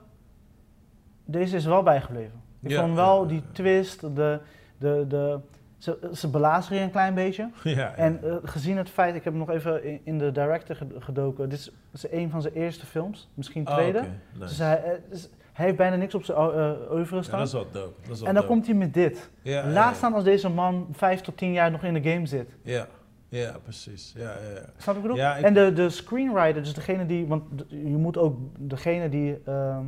deze 1.24 1.56
is 1.56 1.64
wel 1.64 1.82
bijgebleven. 1.82 2.42
Ik 2.62 2.74
vond 2.76 2.94
wel 2.94 3.22
ja, 3.22 3.28
die 3.28 3.42
twist, 3.52 4.00
de, 4.00 4.40
de, 4.78 5.04
de, 5.08 5.38
ze, 5.78 6.10
ze 6.14 6.28
belazeren 6.30 6.78
je 6.78 6.84
een 6.84 6.90
klein 6.90 7.14
beetje. 7.14 7.50
ja, 7.62 7.70
ja. 7.70 7.94
En 7.94 8.22
eh, 8.24 8.36
gezien 8.42 8.76
het 8.76 8.90
feit, 8.90 9.14
ik 9.14 9.24
heb 9.24 9.34
nog 9.34 9.50
even 9.50 9.84
in, 9.84 10.00
in 10.04 10.18
de 10.18 10.32
director 10.32 10.76
ged- 10.76 10.92
gedoken. 10.98 11.48
Dit 11.48 11.70
is, 11.92 12.06
een 12.10 12.30
van 12.30 12.42
zijn 12.42 12.54
eerste 12.54 12.86
films, 12.86 13.28
misschien 13.34 13.68
Oh, 13.68 13.74
tweede. 13.74 14.00
Nice. 14.00 14.38
Dus 14.38 14.58
hij, 14.58 14.82
eh, 14.82 14.90
dus 15.10 15.28
hij 15.54 15.64
heeft 15.64 15.76
bijna 15.76 15.96
niks 15.96 16.14
op 16.14 16.24
zijn 16.24 16.38
uh, 16.38 16.70
oeuvre 16.92 17.16
Ja, 17.16 17.22
staan. 17.22 17.38
dat 17.38 17.46
is 17.46 17.52
wel 17.52 17.66
dope. 17.72 17.94
Dat 18.02 18.10
is 18.14 18.18
wel 18.18 18.28
en 18.28 18.34
dan 18.34 18.42
dope. 18.42 18.46
komt 18.46 18.66
hij 18.66 18.74
met 18.74 18.94
dit. 18.94 19.30
Ja, 19.42 19.66
Laat 19.66 19.96
staan 19.96 20.14
als 20.14 20.24
deze 20.24 20.48
man 20.48 20.86
vijf 20.92 21.20
tot 21.20 21.36
tien 21.36 21.52
jaar 21.52 21.70
nog 21.70 21.82
in 21.84 21.94
de 22.02 22.10
game 22.10 22.26
zit. 22.26 22.48
Ja, 22.62 22.86
ja, 23.28 23.56
precies. 23.62 24.12
Ja, 24.16 24.22
ja. 24.54 24.60
Snap 24.76 24.96
ik 24.96 25.02
bedoel? 25.02 25.16
Ja, 25.16 25.36
ik- 25.36 25.44
En 25.44 25.54
de, 25.54 25.72
de 25.72 25.90
screenwriter, 25.90 26.62
dus 26.62 26.74
degene 26.74 27.06
die, 27.06 27.26
want 27.26 27.42
je 27.68 27.76
moet 27.96 28.16
ook 28.18 28.36
degene 28.58 29.08
die 29.08 29.38
ehm, 29.44 29.84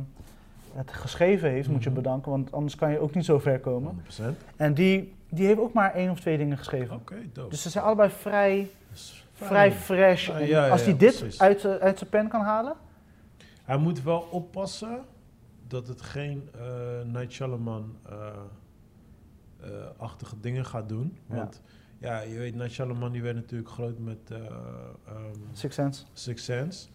het 0.73 0.91
geschreven 0.91 1.49
heeft, 1.49 1.69
moet 1.69 1.83
je 1.83 1.89
Mhm. 1.89 1.97
bedanken, 1.97 2.31
want 2.31 2.51
anders 2.51 2.75
kan 2.75 2.91
je 2.91 2.99
ook 2.99 3.13
niet 3.15 3.25
zo 3.25 3.39
ver 3.39 3.59
komen. 3.59 3.93
100%. 3.93 4.23
En 4.55 4.73
die, 4.73 5.15
die 5.29 5.45
heeft 5.45 5.59
ook 5.59 5.73
maar 5.73 5.93
één 5.93 6.09
of 6.11 6.19
twee 6.19 6.37
dingen 6.37 6.57
geschreven. 6.57 6.95
Oké, 6.95 7.15
dope. 7.33 7.49
Dus 7.49 7.61
ze 7.61 7.69
zijn 7.69 7.83
allebei 7.83 8.09
vrij, 8.09 8.67
vrij 9.33 9.71
fresh. 9.71 10.27
Ja, 10.27 10.37
ja, 10.39 10.69
als 10.69 10.83
hij 10.83 10.97
dit 10.97 11.17
precies. 11.19 11.41
uit, 11.41 11.65
eh, 11.65 11.71
uit 11.75 11.97
zijn 11.97 12.09
pen 12.09 12.27
kan 12.27 12.41
halen, 12.41 12.73
Hij 13.63 13.77
moet 13.77 14.03
wel 14.03 14.27
oppassen 14.31 14.99
dat 15.67 15.87
het 15.87 16.01
geen 16.01 16.49
eh 16.53 17.01
Night 17.05 17.31
Shyamalan 17.31 17.97
eh, 18.09 18.27
eh, 19.59 19.69
achtige 19.97 20.39
dingen 20.39 20.65
gaat 20.65 20.89
doen. 20.89 21.17
Want 21.25 21.61
ja, 21.99 22.19
je 22.21 22.37
weet, 22.37 22.55
Night 22.55 22.71
Shyamalan 22.71 23.11
die 23.11 23.21
werd 23.21 23.35
natuurlijk 23.35 23.69
groot 23.69 23.99
met 23.99 24.31
ehm, 24.31 25.33
Six 25.51 25.75
Sense. 25.75 26.03
Sixth 26.13 26.45
Sense. 26.45 26.87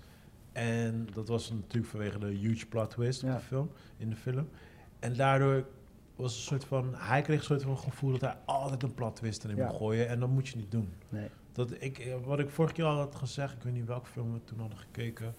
En 0.53 1.09
dat 1.15 1.29
was 1.29 1.51
natuurlijk 1.51 1.87
vanwege 1.93 2.19
de 2.19 2.27
huge 2.27 2.67
plot 2.67 2.91
twist 2.91 3.21
Ja. 3.21 3.33
op 3.33 3.39
de 3.39 3.45
film, 3.45 3.71
in 3.97 4.11
de 4.11 4.17
film. 4.17 4.49
En 4.99 5.17
daardoor 5.17 5.65
was 6.17 6.35
een 6.37 6.43
soort 6.43 6.65
van, 6.65 6.95
hij 6.95 7.23
kreeg 7.23 7.39
een 7.39 7.45
soort 7.45 7.63
van 7.63 7.79
gevoel 7.79 8.11
dat 8.13 8.21
hij 8.21 8.37
altijd 8.45 8.83
een 8.83 8.95
plot 8.95 9.17
twist 9.17 9.45
erin 9.45 9.57
Ja. 9.57 9.67
moet 9.67 9.77
gooien. 9.77 10.09
En 10.09 10.21
dat 10.21 10.29
moet 10.29 10.49
je 10.49 10.57
niet 10.57 10.71
doen. 10.71 10.93
Nee. 11.09 11.29
Dat 11.53 11.71
ik, 11.83 12.17
wat 12.25 12.39
ik 12.39 12.51
vorige 12.51 12.75
keer 12.75 12.85
al 12.85 12.97
had 12.97 13.15
gezegd, 13.15 13.55
ik 13.57 13.63
weet 13.63 13.73
niet 13.73 13.87
welke 13.87 14.09
film 14.09 14.33
we 14.33 14.45
toen 14.45 14.59
hadden 14.59 14.79
gekeken. 14.79 15.35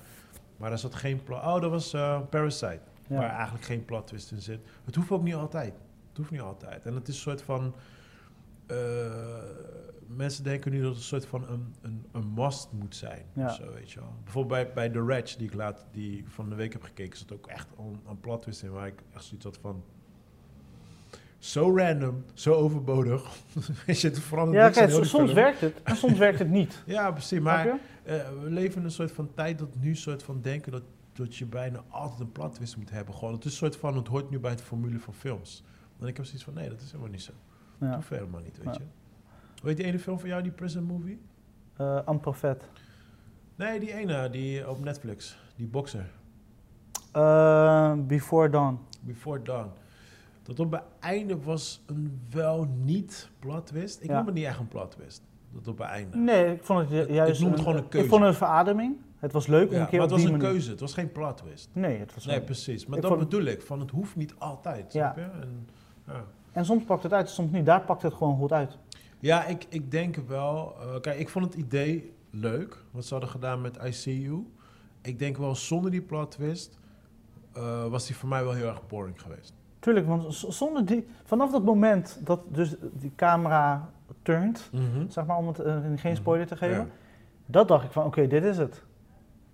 Maar 0.58 0.72
er 0.72 0.78
zat 0.78 0.96
geen 0.96 1.24
plot. 1.24 1.42
Oh, 1.42 1.62
dat 1.62 1.70
was 1.72 1.92
Parasite. 2.30 2.80
Ja. 3.08 3.18
Waar 3.18 3.30
eigenlijk 3.36 3.66
geen 3.66 3.86
plot 3.86 4.08
twist 4.08 4.32
in 4.32 4.42
zit. 4.42 4.60
Het 4.86 4.96
hoeft 4.96 5.12
ook 5.12 5.24
niet 5.24 5.34
altijd. 5.34 5.74
Het 6.08 6.18
hoeft 6.18 6.32
niet 6.32 6.42
altijd. 6.42 6.86
En 6.86 6.96
het 6.96 7.08
is 7.08 7.16
een 7.16 7.22
soort 7.22 7.42
van. 7.42 7.76
eh, 8.68 8.76
mensen 10.08 10.44
denken 10.44 10.72
nu 10.72 10.78
dat 10.82 10.88
het 10.88 10.98
een 10.98 11.04
soort 11.04 11.26
van 11.26 11.48
een, 11.50 11.74
een, 11.82 12.06
een 12.12 12.34
must 12.36 12.72
moet 12.72 12.96
zijn. 12.96 13.26
Ja. 13.34 13.46
of 13.46 13.56
Zo, 13.56 13.74
weet 13.74 13.92
je 13.92 14.00
wel. 14.00 14.14
Bijvoorbeeld 14.24 14.64
bij, 14.64 14.74
bij 14.74 14.90
The 14.90 15.14
Ratch, 15.14 15.36
die 15.36 15.48
ik 15.48 15.54
laat, 15.54 15.86
die 15.92 16.24
van 16.28 16.50
de 16.50 16.56
week 16.56 16.74
heb 16.74 16.84
gekeken, 16.84 17.18
zat 17.18 17.34
ook 17.34 17.48
echt 17.48 17.68
een, 17.78 18.00
een 18.08 18.20
plot 18.20 18.42
twist 18.42 18.64
in 18.64 18.72
waar 18.72 18.88
ik 18.88 19.02
echt 19.14 19.24
zoiets 19.24 19.46
had 19.46 19.58
van. 19.62 19.84
Zo 21.38 21.78
random, 21.78 22.24
zo 22.34 22.54
overbodig. 22.54 23.24
Weet 23.86 24.02
je, 24.02 24.08
het 24.08 24.20
verandert 24.20 24.76
Ja, 24.76 24.82
kijk, 24.82 24.92
soms 24.94 25.10
film. 25.10 25.34
werkt 25.34 25.62
het 25.62 25.82
en 25.84 25.96
soms 25.96 26.18
werkt 26.18 26.40
het 26.40 26.50
niet. 26.50 26.84
Ja, 26.86 27.12
precies. 27.12 27.40
Maar 27.40 27.68
eh, 27.68 28.16
we 28.44 28.50
leven 28.50 28.80
in 28.80 28.84
een 28.86 28.92
soort 28.92 29.12
van 29.12 29.34
tijd 29.34 29.60
dat 29.60 29.76
nu 29.80 29.90
een 29.90 29.96
soort 29.96 30.24
van 30.24 30.42
denken 30.42 30.72
dat, 30.72 30.84
dat 31.14 31.36
je 31.36 31.46
bijna 31.46 31.84
altijd 31.90 32.20
een 32.20 32.32
platwist 32.32 32.78
moet 32.78 32.90
hebben. 32.90 33.14
Gewoon, 33.16 33.34
het 33.34 33.46
is 33.46 33.52
een 33.52 33.58
soort 33.58 33.76
van, 33.76 33.96
het 33.96 34.08
hoort 34.08 34.30
nu 34.30 34.40
bij 34.40 34.52
het 34.52 34.62
formule 34.62 35.00
van 35.00 35.14
films. 35.14 35.64
En 36.00 36.08
ik 36.08 36.18
heb 36.18 36.26
zoiets 36.26 36.44
van, 36.44 36.54
nee, 36.54 36.70
dat 36.70 36.82
is 36.82 36.88
helemaal 36.92 37.12
niet 37.12 37.22
zo. 37.22 37.32
Dat 37.78 37.90
Ja. 37.90 37.96
hoeft 37.96 38.10
helemaal 38.10 38.42
niet, 38.42 38.58
weet 38.58 38.76
Ja. 38.76 38.82
je. 38.82 39.64
Weet 39.64 39.78
die 39.78 39.86
ene 39.86 40.00
film 40.00 40.20
van 40.20 40.30
jou, 40.30 40.44
die 40.44 40.52
Prison 40.52 40.84
Movie? 40.84 41.22
Eh 41.78 42.00
Unprofet. 42.10 42.70
Nee, 43.56 43.80
die 43.80 43.94
ene, 43.94 44.30
die 44.30 44.70
op 44.70 44.84
Netflix. 44.84 45.38
Die 45.56 45.68
bokser. 45.68 46.10
Eh, 47.12 47.94
Before 48.08 48.50
Dawn. 48.50 48.80
Before 49.02 49.42
Dawn. 49.42 49.70
Dat 50.44 50.60
op 50.60 50.72
het 50.72 50.82
einde 51.00 51.42
was 51.42 51.84
een 51.86 52.22
wel 52.30 52.64
niet 52.84 53.30
platwist. 53.40 54.02
Ik 54.02 54.10
Ja. 54.10 54.16
noem 54.18 54.26
het 54.26 54.36
niet 54.36 54.46
echt 54.46 54.60
een 54.60 54.68
platwist. 54.68 55.22
Dat 55.52 55.68
op 55.68 55.78
het 55.78 55.88
einde. 55.88 56.18
Nee, 56.18 56.54
ik 56.54 56.64
vond 56.64 56.80
het 56.80 56.90
ju- 56.90 57.00
Ik 57.02 57.10
juist... 57.10 57.42
noem 57.42 57.52
het 57.52 57.60
gewoon 57.62 57.76
een 57.78 57.88
keuze. 57.88 58.06
Ik 58.06 58.12
vond 58.12 58.22
het 58.24 58.32
een 58.32 58.38
verademing. 58.38 58.96
Het 59.24 59.32
was 59.32 59.48
leuk 59.48 59.68
om 59.70 59.76
Ja, 59.76 59.82
een 59.82 59.88
keer 59.88 60.00
maar 60.00 60.08
het 60.08 60.16
was 60.18 60.24
een 60.26 60.32
manier... 60.32 60.48
keuze. 60.50 60.70
Het 60.72 60.80
was 60.80 60.94
geen 60.94 61.12
platwist. 61.12 61.70
Nee, 61.74 62.00
het 62.00 62.14
was 62.14 62.26
Nee, 62.26 62.42
precies. 62.42 62.86
Maar 62.86 62.96
Ik 62.98 63.02
dat 63.04 63.12
vond- 63.14 63.30
bedoel 63.30 63.46
ik. 63.46 63.62
Van 63.62 63.80
het 63.80 63.92
hoeft 63.92 64.16
niet 64.16 64.34
altijd. 64.38 64.94
Ja. 64.94 65.14
Je? 65.16 65.22
En, 65.22 65.68
ja. 66.08 66.24
En 66.52 66.66
soms 66.66 66.84
pakt 66.84 67.04
het 67.04 67.14
uit, 67.14 67.30
soms 67.30 67.52
niet. 67.52 67.66
Daar 67.66 67.82
pakt 67.82 68.02
het 68.02 68.14
gewoon 68.14 68.38
goed 68.38 68.52
uit. 68.52 68.78
Ja, 69.20 69.46
ik, 69.46 69.66
ik 69.70 69.92
denk 69.92 70.16
wel. 70.28 70.76
eh, 70.82 71.00
kijk, 71.02 71.20
ik 71.20 71.30
vond 71.30 71.46
het 71.46 71.54
idee 71.54 72.14
leuk. 72.30 72.78
Wat 72.92 73.06
ze 73.06 73.14
hadden 73.14 73.32
gedaan 73.32 73.62
met 73.62 73.78
ICU. 73.84 74.46
Ik 75.02 75.20
denk 75.20 75.38
wel, 75.38 75.56
zonder 75.56 75.92
die 75.92 76.02
plot 76.02 76.32
twist. 76.32 76.80
eh, 77.54 77.86
was 77.88 78.08
die 78.08 78.16
voor 78.16 78.30
mij 78.30 78.44
wel 78.44 78.54
heel 78.54 78.68
erg 78.68 78.88
boring 78.88 79.22
geweest. 79.22 79.54
Tuurlijk, 79.80 80.08
want 80.08 80.34
zonder 80.34 80.86
die... 80.86 81.08
Vanaf 81.24 81.52
dat 81.52 81.64
moment 81.64 82.20
dat 82.24 82.40
dus 82.48 82.76
die 82.94 83.12
camera 83.16 83.90
turnt, 84.22 84.70
zeg 85.10 85.26
maar, 85.26 85.38
om 85.38 85.48
het 85.48 85.60
eh, 85.60 85.78
geen 85.96 86.16
spoiler 86.16 86.48
te 86.48 86.58
geven. 86.58 86.78
Ja. 86.78 86.88
Dat 87.46 87.68
dacht 87.68 87.84
ik 87.86 87.92
van, 87.92 88.06
oké, 88.06 88.28
dit 88.28 88.44
is 88.44 88.58
het. 88.58 88.84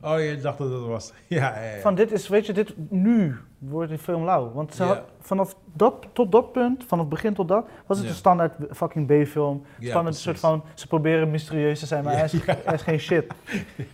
Oh, 0.02 0.20
je 0.20 0.38
dacht 0.42 0.58
dat 0.58 0.72
het 0.72 0.82
was. 0.82 1.14
Ja, 1.28 1.56
ja, 1.62 1.72
ja. 1.76 1.80
Van 1.82 1.96
dit 1.96 2.12
is, 2.12 2.28
weet 2.28 2.46
je, 2.46 2.54
dit, 2.54 2.74
nu 2.90 3.36
wordt 3.58 3.90
die 3.90 3.98
film 4.00 4.24
lauw. 4.24 4.52
Want 4.52 4.76
ze 4.76 4.84
Ja. 4.84 4.90
had- 4.90 5.04
vanaf 5.20 5.56
dat 5.74 6.06
tot 6.14 6.32
dat 6.32 6.52
punt, 6.52 6.84
vanaf 6.88 7.08
begin 7.08 7.34
tot 7.34 7.48
dat, 7.48 7.66
was 7.86 7.98
het 7.98 8.08
een 8.08 8.14
standaard 8.14 8.54
fucking 8.72 9.06
B-film. 9.08 9.64
Precies. 9.80 10.22
soort 10.22 10.40
van, 10.40 10.64
ze 10.74 10.88
proberen 10.88 11.32
mysterieus 11.32 11.80
te 11.80 11.86
zijn, 11.86 12.04
maar 12.04 12.14
er, 12.14 12.24
is, 12.24 12.34
is 12.74 12.82
geen 12.82 13.00
shit. 13.00 13.26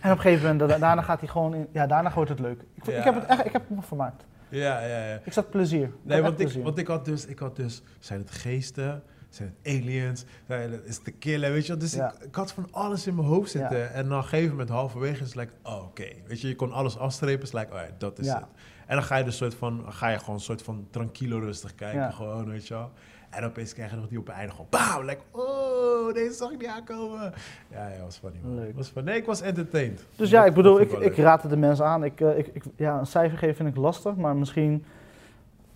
En 0.00 0.10
op 0.10 0.16
een 0.16 0.18
gegeven 0.18 0.42
moment, 0.50 0.70
da- 0.70 0.78
daarna 0.78 1.02
gaat 1.02 1.20
hij 1.20 1.28
gewoon 1.28 1.54
in, 1.54 1.66
ja, 1.72 1.86
daarna 1.86 2.12
wordt 2.14 2.30
het 2.30 2.40
leuk. 2.40 2.60
Ik, 2.74 2.86
ik 2.86 3.04
heb 3.04 3.14
het 3.14 3.24
echt, 3.24 3.44
ik 3.46 3.52
heb 3.52 3.62
het 3.68 3.76
me 3.76 3.82
vermaakt. 3.82 4.24
Ja, 4.48 4.80
ja, 4.86 5.06
ja. 5.08 5.20
Ik 5.24 5.32
zat 5.32 5.50
plezier. 5.50 5.84
Ik 5.84 5.92
Nee, 6.02 6.22
want 6.22 6.40
ik, 6.40 6.62
want 6.62 6.78
ik 6.78 6.86
had 6.86 7.04
dus, 7.04 7.26
ik 7.26 7.38
had 7.38 7.56
dus, 7.56 7.82
zijn 7.98 8.20
het 8.20 8.30
geesten, 8.30 9.02
zijn 9.36 9.54
het 9.62 9.74
aliens, 9.74 10.24
zijn 10.46 10.72
het, 10.72 10.84
is 10.84 10.94
het 10.94 11.04
te 11.04 11.10
killen, 11.10 11.52
weet 11.52 11.62
je 11.62 11.68
wel? 11.72 11.78
Dus 11.80 11.92
Ja. 11.94 12.12
ik, 12.14 12.22
ik 12.24 12.34
had 12.34 12.52
van 12.52 12.68
alles 12.70 13.06
in 13.06 13.14
mijn 13.14 13.26
hoofd 13.26 13.50
zitten. 13.50 13.92
En 13.92 14.08
dan 14.08 14.18
op 14.18 14.22
een 14.22 14.28
gegeven 14.28 14.50
moment 14.50 14.68
halverwege 14.68 15.22
is 15.22 15.26
het 15.26 15.34
like, 15.36 15.52
oh, 15.62 15.82
oké. 15.84 16.06
Weet 16.26 16.40
je, 16.40 16.48
je 16.48 16.56
kon 16.56 16.72
alles 16.72 16.98
afstrepen, 16.98 17.42
is 17.44 17.52
like, 17.52 17.72
oh 17.72 17.78
ja, 17.78 17.86
dat 17.98 18.18
is 18.18 18.28
het. 18.28 18.44
En 18.86 18.96
dan 18.96 19.04
ga 19.04 19.16
je 19.16 19.24
dus 19.24 19.36
soort 19.36 19.54
van, 19.54 19.84
ga 19.88 20.08
je 20.08 20.18
gewoon 20.18 20.34
een 20.34 20.40
soort 20.40 20.62
van 20.62 20.86
tranquilo 20.90 21.38
rustig 21.38 21.74
kijken, 21.74 22.12
gewoon, 22.12 22.48
weet 22.50 22.66
je 22.68 22.74
wel. 22.74 22.90
En 23.30 23.44
opeens 23.44 23.72
krijg 23.72 23.90
je 23.90 23.96
nog 23.96 24.08
die 24.08 24.18
op 24.18 24.26
het 24.26 24.34
einde 24.36 24.50
gewoon 24.52 24.66
bam, 24.70 25.04
like, 25.04 25.20
oh, 25.30 26.14
deze 26.14 26.32
zag 26.32 26.50
ik 26.50 26.58
niet 26.58 26.68
aankomen. 26.68 27.32
Ja, 27.70 27.88
ja, 27.88 28.02
was 28.04 28.16
funny 28.16 28.38
man. 28.42 28.54
Leuk. 28.54 28.76
Was 28.76 28.88
funny. 28.88 29.10
Nee, 29.10 29.18
ik 29.18 29.26
was 29.26 29.40
entertained. 29.40 30.04
Dus 30.16 30.30
ja, 30.30 30.44
ik 30.44 30.54
bedoel, 30.54 30.72
Dat 30.78 30.82
ik, 30.82 30.98
ik 31.00 31.16
raad 31.16 31.42
het 31.42 31.50
de 31.50 31.56
mensen 31.56 31.84
aan. 31.86 32.04
Ik, 32.04 32.20
eh, 32.20 32.38
ik, 32.38 32.46
ik, 32.52 32.62
ja, 32.76 32.98
een 32.98 33.06
cijfer 33.06 33.38
geven 33.38 33.56
vind 33.56 33.68
ik 33.68 33.76
lastig, 33.76 34.14
maar 34.16 34.36
misschien 34.36 34.84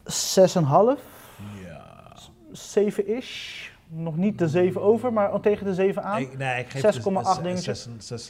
6,5, 0.05 0.09
Ja. 0.09 0.97
7-ish. 2.53 3.69
Nog 3.93 4.17
niet 4.17 4.39
de 4.39 4.49
7 4.49 4.83
over, 4.83 5.13
maar 5.13 5.29
al 5.29 5.41
tegen 5.41 5.67
de 5.67 5.75
7 5.75 6.03
aan. 6.03 6.21
Ik, 6.21 6.39
nee, 6.39 6.61
ik 6.61 6.69
geef 6.71 6.83
6,8 6.83 7.43
dus 7.43 7.65
dingetje. 7.65 7.75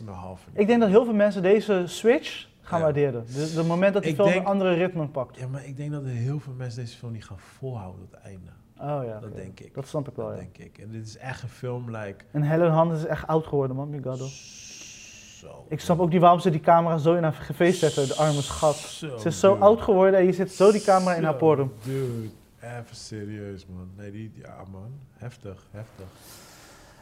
6,5. 0.05 0.53
Ik 0.53 0.67
denk 0.67 0.81
dat 0.81 0.89
heel 0.89 1.05
veel 1.05 1.15
mensen 1.15 1.43
deze 1.43 1.83
switch 1.87 2.47
gaan 2.61 2.79
Ja. 2.79 2.85
waarderen. 2.85 3.25
Dus 3.35 3.53
het 3.53 3.67
moment 3.67 3.95
dat 3.95 4.03
die 4.03 4.11
Ik 4.13 4.17
film 4.19 4.29
denk- 4.31 4.41
een 4.41 4.47
andere 4.51 4.73
ritme 4.75 5.07
pakt. 5.09 5.39
Ja, 5.39 5.47
maar 5.47 5.65
ik 5.67 5.77
denk 5.77 5.93
dat 5.93 6.03
er 6.03 6.09
heel 6.09 6.41
veel 6.41 6.53
mensen 6.53 6.81
deze 6.85 6.97
film 6.97 7.13
niet 7.13 7.25
gaan 7.25 7.39
volhouden 7.39 8.01
tot 8.01 8.11
het 8.11 8.21
einde. 8.25 8.51
Oh 8.79 9.05
ja, 9.05 9.19
Dat 9.21 9.37
denk 9.37 9.61
ik. 9.61 9.75
Dat 9.75 9.87
snap 9.87 10.09
ik 10.09 10.17
wel, 10.17 10.27
Dat 10.27 10.35
ja. 10.35 10.41
denk 10.41 10.57
ik. 10.59 10.79
En 10.79 10.91
dit 10.91 11.07
is 11.07 11.17
echt 11.17 11.43
een 11.43 11.49
film, 11.49 11.97
like... 11.97 12.25
En 12.33 12.43
Helen 12.43 12.73
Hunt 12.73 12.93
is 12.93 13.05
echt 13.07 13.27
oud 13.27 13.47
geworden, 13.47 13.77
man, 13.77 13.91
Migado. 13.91 14.27
Zo. 14.27 15.67
Ik 15.69 15.81
snap 15.81 16.01
ook 16.01 16.11
niet 16.11 16.21
waarom 16.21 16.41
ze 16.41 16.51
die 16.51 16.61
camera 16.61 16.99
zo 16.99 17.15
in 17.15 17.23
haar 17.23 17.33
geveest 17.33 17.79
zetten, 17.79 18.07
de 18.09 18.15
arme 18.15 18.41
schat. 18.43 18.75
Zo, 18.77 19.17
Ze 19.19 19.29
is 19.29 19.41
zo 19.41 19.53
dude. 19.53 19.65
oud 19.65 19.81
geworden 19.81 20.21
en 20.21 20.27
je 20.27 20.33
zit 20.33 20.53
zo 20.53 20.73
die 20.73 20.83
camera 20.83 21.15
in 21.15 21.25
haar 21.25 21.35
porum. 21.35 21.73
Dude, 21.85 22.31
even 22.61 22.97
serieus, 22.97 23.67
man. 23.67 23.91
Nee, 23.97 24.11
die, 24.11 24.33
ja, 24.35 24.57
man. 24.71 24.93
Heftig, 25.17 25.67
heftig. 25.71 26.07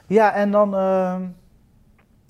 Ja, 0.07 0.35
en 0.35 0.51
dan. 0.51 0.75
ehm, 0.75 1.23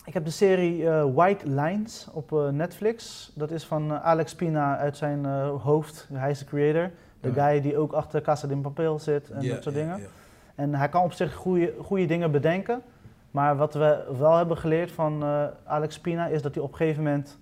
ik 0.04 0.14
heb 0.14 0.24
de 0.24 0.30
serie 0.30 0.88
eh, 0.90 1.04
White 1.14 1.48
Lines 1.48 2.08
op 2.12 2.32
eh, 2.32 2.48
Netflix. 2.48 3.30
Dat 3.34 3.50
is 3.50 3.64
van 3.64 3.92
eh, 3.92 4.04
Alex 4.04 4.34
Pina 4.34 4.76
uit 4.76 4.96
zijn 4.96 5.24
hoofd. 5.44 6.08
Hij 6.12 6.30
is 6.30 6.38
de 6.38 6.44
creator. 6.44 6.90
De 7.20 7.28
Ja. 7.34 7.34
guy 7.48 7.60
die 7.60 7.76
ook 7.76 7.92
achter 7.92 8.20
Casa 8.20 8.46
de 8.46 8.56
Papel 8.56 8.98
zit 8.98 9.30
en 9.30 9.42
Ja, 9.42 9.54
dat 9.54 9.62
soort 9.62 9.74
ja, 9.74 9.80
dingen. 9.80 9.98
ja. 10.00 10.06
En 10.54 10.74
hij 10.74 10.88
kan 10.88 11.02
op 11.02 11.12
zich 11.12 11.34
goede, 11.34 11.74
goede 11.82 12.06
dingen 12.06 12.30
bedenken. 12.30 12.82
Maar 13.30 13.56
wat 13.56 13.74
we 13.74 14.14
wel 14.18 14.36
hebben 14.36 14.56
geleerd 14.56 14.92
van 14.92 15.24
Alex 15.64 15.98
Pina 16.00 16.26
is 16.26 16.42
dat 16.42 16.54
hij 16.54 16.62
op 16.64 16.70
een 16.70 16.76
gegeven 16.76 17.02
moment 17.02 17.38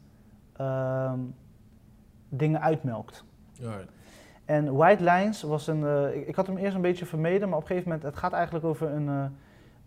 ehm, 0.57 1.18
dingen 2.28 2.61
uitmelkt. 2.61 3.24
Alright. 3.62 3.91
En 4.47 4.75
White 4.77 5.05
Lines 5.05 5.43
was 5.43 5.67
een. 5.67 5.85
eh, 5.87 6.15
ik, 6.17 6.27
ik 6.27 6.35
had 6.35 6.47
hem 6.47 6.57
eerst 6.57 6.75
een 6.75 6.81
beetje 6.83 7.07
vermeden, 7.07 7.49
maar 7.49 7.57
op 7.59 7.63
een 7.63 7.69
gegeven 7.69 7.89
moment. 7.91 8.07
Het 8.07 8.17
gaat 8.17 8.33
eigenlijk 8.33 8.65
over 8.65 8.91
een. 8.91 9.09
eh, 9.09 9.25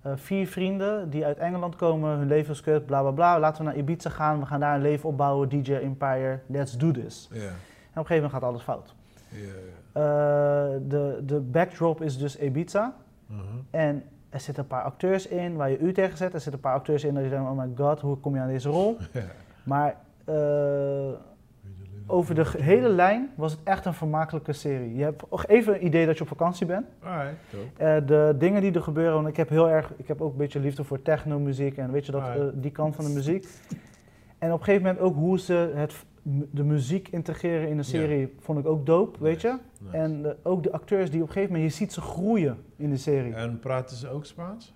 eh, 0.01 0.11
vier 0.15 0.47
vrienden 0.47 1.09
die 1.09 1.25
uit 1.25 1.37
Engeland 1.37 1.75
komen, 1.75 2.17
hun 2.17 2.27
leven 2.27 2.53
is 2.53 2.61
kut, 2.61 2.85
bla 2.85 3.01
bla 3.01 3.11
bla. 3.11 3.39
Laten 3.39 3.57
we 3.63 3.69
naar 3.69 3.77
Ibiza 3.77 4.09
gaan, 4.09 4.39
we 4.39 4.45
gaan 4.45 4.59
daar 4.59 4.75
een 4.75 4.81
leven 4.81 5.09
opbouwen, 5.09 5.49
DJ 5.49 5.73
Empire, 5.73 6.39
let's 6.47 6.77
do 6.77 6.91
this. 6.91 7.27
En 7.33 7.39
op 7.39 7.45
een 7.95 8.05
gegeven 8.05 8.15
moment 8.15 8.31
gaat 8.31 8.43
alles 8.43 8.61
fout. 8.61 8.95
de, 10.87 11.21
de 11.25 11.39
backdrop 11.39 12.01
is 12.01 12.17
dus 12.17 12.37
Ibiza. 12.37 12.93
Mhm. 13.25 13.41
En 13.71 14.03
er 14.29 14.39
zitten 14.39 14.63
een 14.63 14.69
paar 14.69 14.83
acteurs 14.83 15.27
in 15.27 15.55
waar 15.55 15.69
je 15.69 15.77
u 15.79 15.93
tegen 15.93 16.17
zet. 16.17 16.33
Er 16.33 16.39
zitten 16.41 16.53
een 16.53 16.59
paar 16.69 16.73
acteurs 16.75 17.03
in 17.03 17.13
dat 17.13 17.23
je 17.23 17.29
denkt, 17.29 17.49
oh 17.49 17.57
my 17.57 17.69
god, 17.75 17.99
hoe 17.99 18.17
kom 18.17 18.35
je 18.35 18.41
aan 18.41 18.47
deze 18.47 18.69
rol? 18.69 18.97
Maar 19.63 19.95
over 22.09 22.35
de 22.35 22.45
hele 22.57 22.89
lijn 22.89 23.29
was 23.35 23.51
het 23.51 23.61
echt 23.63 23.85
een 23.85 23.93
vermakelijke 23.93 24.53
serie. 24.53 24.95
Je 24.95 25.03
hebt 25.03 25.23
ook 25.29 25.43
even 25.47 25.73
een 25.73 25.85
idee 25.85 26.05
dat 26.05 26.15
je 26.15 26.21
op 26.21 26.27
vakantie 26.27 26.65
bent. 26.65 26.85
Alright. 27.03 27.35
Eh, 27.77 27.95
de 28.07 28.35
dingen 28.37 28.61
die 28.61 28.73
er 28.73 28.81
gebeuren, 28.81 29.13
want 29.13 29.27
ik 29.27 29.37
heb 29.37 29.49
heel 29.49 29.69
erg, 29.69 29.93
ik 29.97 30.07
heb 30.07 30.21
ook 30.21 30.31
een 30.31 30.37
beetje 30.37 30.59
liefde 30.59 30.83
voor 30.83 31.01
techno-muziek 31.01 31.77
en 31.77 31.91
weet 31.91 32.05
je 32.05 32.11
dat, 32.11 32.21
eh, 32.21 32.45
die 32.53 32.71
kant 32.71 32.95
van 32.95 33.05
de 33.05 33.11
muziek. 33.11 33.47
En 34.37 34.51
op 34.53 34.59
een 34.59 34.65
gegeven 34.65 34.87
moment 34.87 35.03
ook 35.03 35.15
hoe 35.15 35.39
ze 35.39 35.71
het, 35.75 35.93
de 36.51 36.63
muziek 36.63 37.07
integreren 37.07 37.69
in 37.69 37.77
de 37.77 37.83
serie, 37.83 38.35
vond 38.39 38.59
ik 38.59 38.65
ook 38.65 38.85
dope, 38.85 39.17
weet 39.23 39.41
je. 39.41 39.57
Nice. 39.81 39.97
En 39.97 40.21
de- 40.21 40.37
ook 40.43 40.63
de 40.63 40.71
acteurs 40.71 41.09
die 41.11 41.21
op 41.21 41.27
een 41.27 41.33
gegeven 41.33 41.53
moment, 41.55 41.71
je 41.71 41.77
ziet 41.77 41.93
ze 41.93 42.01
groeien 42.01 42.57
in 42.75 42.89
de 42.89 42.97
serie. 42.97 43.33
En 43.33 43.59
praten 43.59 43.97
ze 43.97 44.09
ook 44.09 44.25
Spaans? 44.25 44.73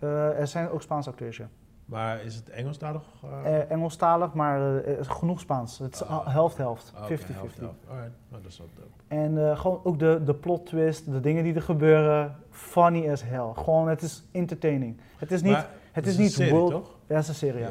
Eh, 0.00 0.38
er 0.40 0.46
zijn 0.46 0.68
ook 0.68 0.82
Spaanse 0.82 1.10
acteurs, 1.10 1.36
ja. 1.36 1.48
Maar 1.86 2.22
is 2.22 2.34
het 2.34 2.50
Engelstalig? 2.50 3.02
Eh, 3.44 3.70
Engelstalig, 3.70 4.32
maar 4.34 4.84
eh, 4.84 4.98
is 4.98 5.06
genoeg 5.06 5.40
Spaans. 5.40 5.78
Het 5.78 5.94
is 5.94 6.04
Ah. 6.04 6.26
helft-helft, 6.26 6.92
50-50. 6.94 7.34
Helft. 7.34 7.58
Alright, 7.88 8.12
nou, 8.28 8.42
dat 8.42 8.52
is 8.52 8.58
wel 8.58 8.68
dope. 8.74 8.88
En 9.08 9.58
gewoon 9.58 9.80
ook 9.84 9.98
de, 9.98 10.20
de 10.24 10.34
plot 10.34 10.66
twist, 10.66 11.10
de 11.12 11.20
dingen 11.20 11.44
die 11.44 11.54
er 11.54 11.62
gebeuren, 11.62 12.36
funny 12.50 13.10
as 13.10 13.22
hell. 13.24 13.52
Gewoon, 13.54 13.88
het 13.88 14.02
is 14.02 14.24
entertaining. 14.32 14.96
Het 15.18 15.32
is 15.32 15.42
niet, 15.42 15.52
Maar 15.52 15.68
het 15.92 16.06
is 16.06 16.16
een 16.16 16.22
niet 16.22 16.32
serie, 16.32 16.52
world- 16.52 16.70
toch? 16.70 16.88
ja, 17.06 17.14
het 17.14 17.22
is 17.22 17.28
een 17.28 17.34
serie, 17.34 17.60
ja. 17.60 17.70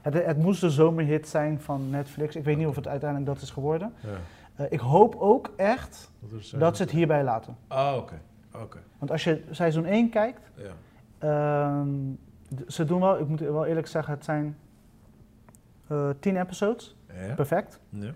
Het, 0.00 0.14
het 0.26 0.38
moest 0.38 0.60
de 0.60 0.70
zomerhit 0.70 1.28
zijn 1.28 1.60
van 1.60 1.90
Netflix. 1.90 2.36
Ik 2.36 2.44
weet 2.44 2.56
niet 2.56 2.66
of 2.66 2.76
het 2.76 2.88
uiteindelijk 2.88 3.30
dat 3.32 3.42
is 3.42 3.50
geworden. 3.50 3.92
Ik 4.70 4.80
hoop 4.80 5.14
ook 5.18 5.50
echt 5.56 6.10
is, 6.38 6.50
dat 6.50 6.76
ze 6.76 6.82
het 6.82 6.92
hierbij 6.92 7.24
laten. 7.24 7.56
Oh, 7.68 7.94
oké. 7.96 8.20
Oké, 8.62 8.78
Want 8.98 9.10
als 9.10 9.24
je 9.24 9.44
seizoen 9.50 9.84
1 9.84 10.10
kijkt, 10.10 10.40
d- 11.18 11.24
ze 12.68 12.84
doen 12.84 13.00
wel, 13.00 13.18
ik 13.20 13.28
moet 13.28 13.40
wel 13.40 13.66
eerlijk 13.66 13.86
zeggen, 13.86 14.14
het 14.14 14.24
zijn 14.24 14.56
eh 15.86 16.08
10 16.20 16.36
episodes, 16.40 16.96
Ja? 17.26 17.34
perfect. 17.34 17.80
Ja? 17.88 18.10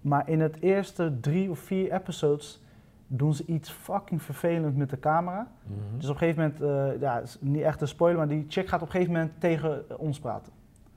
Maar 0.00 0.28
in 0.28 0.40
het 0.40 0.60
eerste 0.60 1.20
drie 1.20 1.50
of 1.50 1.58
vier 1.58 1.92
episodes 1.92 2.62
doen 3.06 3.34
ze 3.34 3.44
iets 3.44 3.70
fucking 3.70 4.22
vervelend 4.22 4.76
met 4.76 4.90
de 4.90 4.98
camera. 4.98 5.48
Mhm. 5.62 5.98
Dus 5.98 6.08
op 6.08 6.14
een 6.14 6.18
gegeven 6.18 6.42
moment, 6.60 6.94
eh, 6.94 7.00
ja, 7.00 7.22
niet 7.40 7.62
echt 7.62 7.80
een 7.80 7.88
spoiler, 7.88 8.18
maar 8.18 8.28
die 8.28 8.44
chick 8.48 8.68
gaat 8.68 8.80
op 8.80 8.86
een 8.86 8.92
gegeven 8.92 9.12
moment 9.12 9.32
tegen 9.38 9.98
ons 9.98 10.18
praten. 10.20 10.52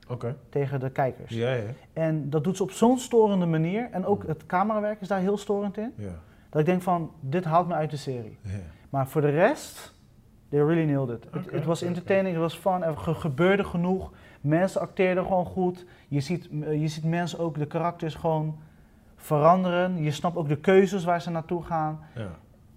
Oké. 0.08 0.36
Tegen 0.48 0.80
de 0.80 0.90
kijkers. 0.90 1.34
Ja, 1.34 1.52
ja. 1.52 1.62
En 1.92 2.30
dat 2.30 2.44
doet 2.44 2.56
ze 2.56 2.62
op 2.62 2.70
zo'n 2.70 2.98
storende 2.98 3.46
manier. 3.46 3.88
En 3.90 4.04
ook 4.06 4.26
het 4.26 4.46
camerawerk 4.46 5.00
is 5.00 5.08
daar 5.08 5.20
heel 5.20 5.36
storend 5.38 5.76
in. 5.76 5.92
Ja. 5.96 6.18
Dat 6.48 6.60
ik 6.60 6.66
denk 6.66 6.82
van, 6.82 7.12
dit 7.20 7.44
haalt 7.44 7.68
me 7.68 7.74
uit 7.74 7.90
de 7.90 7.96
serie. 7.96 8.38
ja. 8.42 8.50
Maar 8.90 9.08
voor 9.08 9.20
de 9.20 9.30
rest, 9.30 9.94
they 10.50 10.60
really 10.60 10.84
nailed 10.84 11.08
it. 11.10 11.26
Het 11.52 11.64
was 11.64 11.82
entertaining, 11.82 12.34
het 12.34 12.42
was 12.42 12.54
fun, 12.56 12.82
er 12.82 12.96
ge- 12.96 13.14
gebeurde 13.14 13.64
genoeg. 13.64 14.10
Mensen 14.40 14.80
acteerden 14.80 15.24
gewoon 15.24 15.44
goed. 15.44 15.84
Je 16.08 16.20
ziet, 16.20 16.48
je 16.70 16.88
ziet 16.88 17.04
mensen 17.04 17.38
ook, 17.38 17.58
de 17.58 17.66
karakters 17.66 18.14
gewoon 18.14 18.58
veranderen. 19.16 20.02
Je 20.02 20.10
snapt 20.10 20.36
ook 20.36 20.48
de 20.48 20.56
keuzes 20.56 21.04
waar 21.04 21.20
ze 21.22 21.30
naartoe 21.30 21.62
gaan. 21.62 22.00
Ja. 22.14 22.28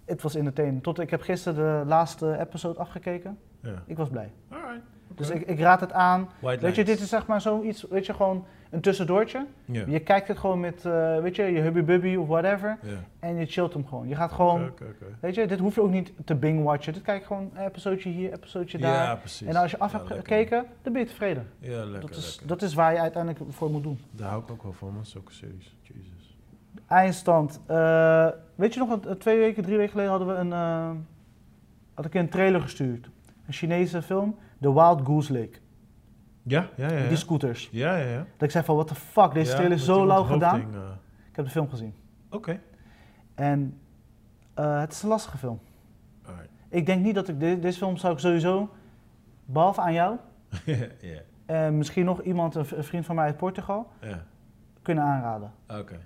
Het 0.06 0.22
was 0.22 0.36
entertaining. 0.36 0.84
Tot 0.84 1.00
ik 1.00 1.10
heb 1.10 1.22
gisteren 1.22 1.82
de 1.84 1.90
laatste 1.90 2.40
episode 2.40 2.80
afgekeken. 2.80 3.38
ja. 3.60 3.84
Ik 3.86 3.98
was 3.98 4.10
blij. 4.10 4.32
Alright. 4.50 4.82
Dus 5.16 5.30
ik, 5.30 5.42
ik 5.48 5.60
raad 5.60 5.80
het 5.80 5.92
aan. 5.94 6.30
White 6.40 6.66
Weet 6.66 6.76
je, 6.76 6.84
dit 6.84 7.00
is 7.00 7.10
zeg 7.10 7.28
maar 7.28 7.42
zoiets, 7.42 7.84
weet 7.90 8.06
je, 8.06 8.14
gewoon 8.14 8.46
een 8.74 8.82
tussendoortje. 8.82 9.46
Je 9.66 10.00
kijkt 10.00 10.28
het 10.28 10.38
gewoon 10.38 10.60
met, 10.60 10.86
eh, 10.86 11.20
weet 11.20 11.36
je, 11.36 11.44
je 11.44 11.60
hubby-bubby 11.62 12.16
of 12.16 12.28
whatever. 12.28 12.78
En 13.20 13.36
je 13.36 13.46
chillt 13.46 13.74
hem 13.74 13.88
gewoon. 13.88 14.08
Je 14.08 14.16
gaat 14.16 14.32
gewoon, 14.32 14.72
weet 15.20 15.36
je, 15.36 15.48
dit 15.48 15.60
hoef 15.60 15.76
je 15.76 15.82
ook 15.82 15.92
niet 15.92 16.12
te 16.26 16.36
bing-watchen. 16.36 16.94
Dit 16.94 17.02
kijk 17.02 17.26
gewoon 17.26 17.52
een 17.56 17.66
episodeje 17.66 18.10
hier, 18.10 18.34
episodeje 18.34 18.78
daar. 18.78 18.94
Ja, 19.08 19.16
precies. 19.16 19.48
en 19.48 19.56
als 19.56 19.72
je 19.72 19.80
af 19.80 19.92
Ja, 19.92 19.98
hebt 19.98 20.10
lekker. 20.10 20.28
gekeken, 20.38 20.66
dan 20.82 20.94
ben 20.94 21.02
je 21.02 21.08
tevreden. 21.08 21.48
Ja, 21.60 21.84
lekker, 21.86 22.02
dat, 22.10 22.18
is, 22.20 22.30
lekker. 22.30 22.48
dat 22.48 22.62
is 22.62 22.74
waar 22.74 22.94
je 22.94 23.00
uiteindelijk 23.00 23.44
voor 23.54 23.70
moet 23.72 23.84
doen. 23.84 24.00
Daar 24.12 24.30
hou 24.30 24.44
ik 24.44 24.52
ook 24.52 24.64
wel 24.64 24.74
van, 24.74 24.94
man. 24.94 25.06
Zulke 25.06 25.34
series. 25.34 25.76
Jesus. 25.82 26.38
Eindstand. 26.88 27.60
eh, 27.66 28.28
weet 28.56 28.74
je 28.74 28.80
nog, 28.80 29.00
twee 29.18 29.38
weken, 29.38 29.64
drie 29.64 29.76
weken 29.78 29.92
geleden 29.92 30.12
hadden 30.12 30.28
we 30.28 30.34
een, 30.34 30.52
eh, 30.54 30.90
had 31.94 32.06
ik 32.06 32.14
een 32.14 32.30
trailer 32.30 32.62
gestuurd. 32.62 33.10
Een 33.48 33.54
Chinese 33.54 34.02
film, 34.02 34.36
The 34.62 34.74
Wild 34.74 35.02
Goose 35.04 35.34
Lake. 35.34 35.62
Ja, 36.44 36.68
ja, 36.76 36.92
ja. 36.92 36.98
ja. 36.98 37.08
Die 37.08 37.18
scooters. 37.18 37.70
Ja, 37.72 37.96
ja, 37.98 38.08
ja. 38.10 38.18
Dat 38.18 38.42
ik 38.42 38.52
zei 38.52 38.64
van, 38.64 38.76
what 38.76 38.88
the 38.88 38.96
fuck, 38.96 39.34
deze 39.34 39.50
Ja, 39.50 39.56
trailer 39.56 39.78
is 39.78 39.86
zo 39.86 40.06
lauw 40.06 40.24
gedaan. 40.24 40.60
eh. 40.60 40.80
Ik 41.30 41.36
heb 41.36 41.46
de 41.46 41.52
film 41.52 41.70
gezien. 41.70 41.94
Oké. 42.30 42.60
En 43.36 43.80
eh, 44.54 44.80
het 44.80 44.92
is 44.92 45.04
een 45.04 45.10
lastige 45.10 45.38
film. 45.38 45.60
Alright. 46.26 46.50
Ik 46.70 46.86
denk 46.86 47.04
niet 47.04 47.16
dat 47.16 47.28
ik, 47.28 47.40
de- 47.40 47.60
deze 47.60 47.78
film 47.78 47.98
zou 47.98 48.14
ik 48.14 48.20
sowieso, 48.20 48.70
behalve 49.46 49.82
aan 49.82 49.94
jou, 49.94 50.18
en 51.46 51.78
misschien 51.78 52.06
nog 52.06 52.22
iemand, 52.22 52.56
een 52.56 52.66
vriend 52.84 53.06
van 53.06 53.16
mij 53.16 53.26
uit 53.26 53.38
Portugal, 53.38 53.92
kunnen 54.82 55.04
aanraden. 55.04 55.52
Oké. 55.70 56.00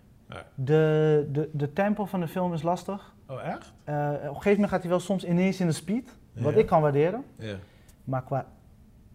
De, 0.55 1.27
de, 1.31 1.49
de 1.53 1.73
tempo 1.73 2.05
van 2.05 2.19
de 2.19 2.27
film 2.27 2.53
is 2.53 2.61
lastig. 2.61 3.13
Oh, 3.27 3.43
echt? 3.43 3.73
Eh, 3.83 3.95
op 3.95 4.13
een 4.13 4.19
gegeven 4.35 4.51
moment 4.51 4.69
gaat 4.69 4.81
hij 4.81 4.89
wel 4.89 4.99
soms 4.99 5.25
ineens 5.25 5.59
in 5.59 5.67
de 5.67 5.73
speed, 5.73 6.17
wat 6.33 6.55
ik 6.55 6.65
kan 6.65 6.81
waarderen. 6.81 7.23
Ja. 7.35 7.55
Maar 8.03 8.23
qua 8.23 8.45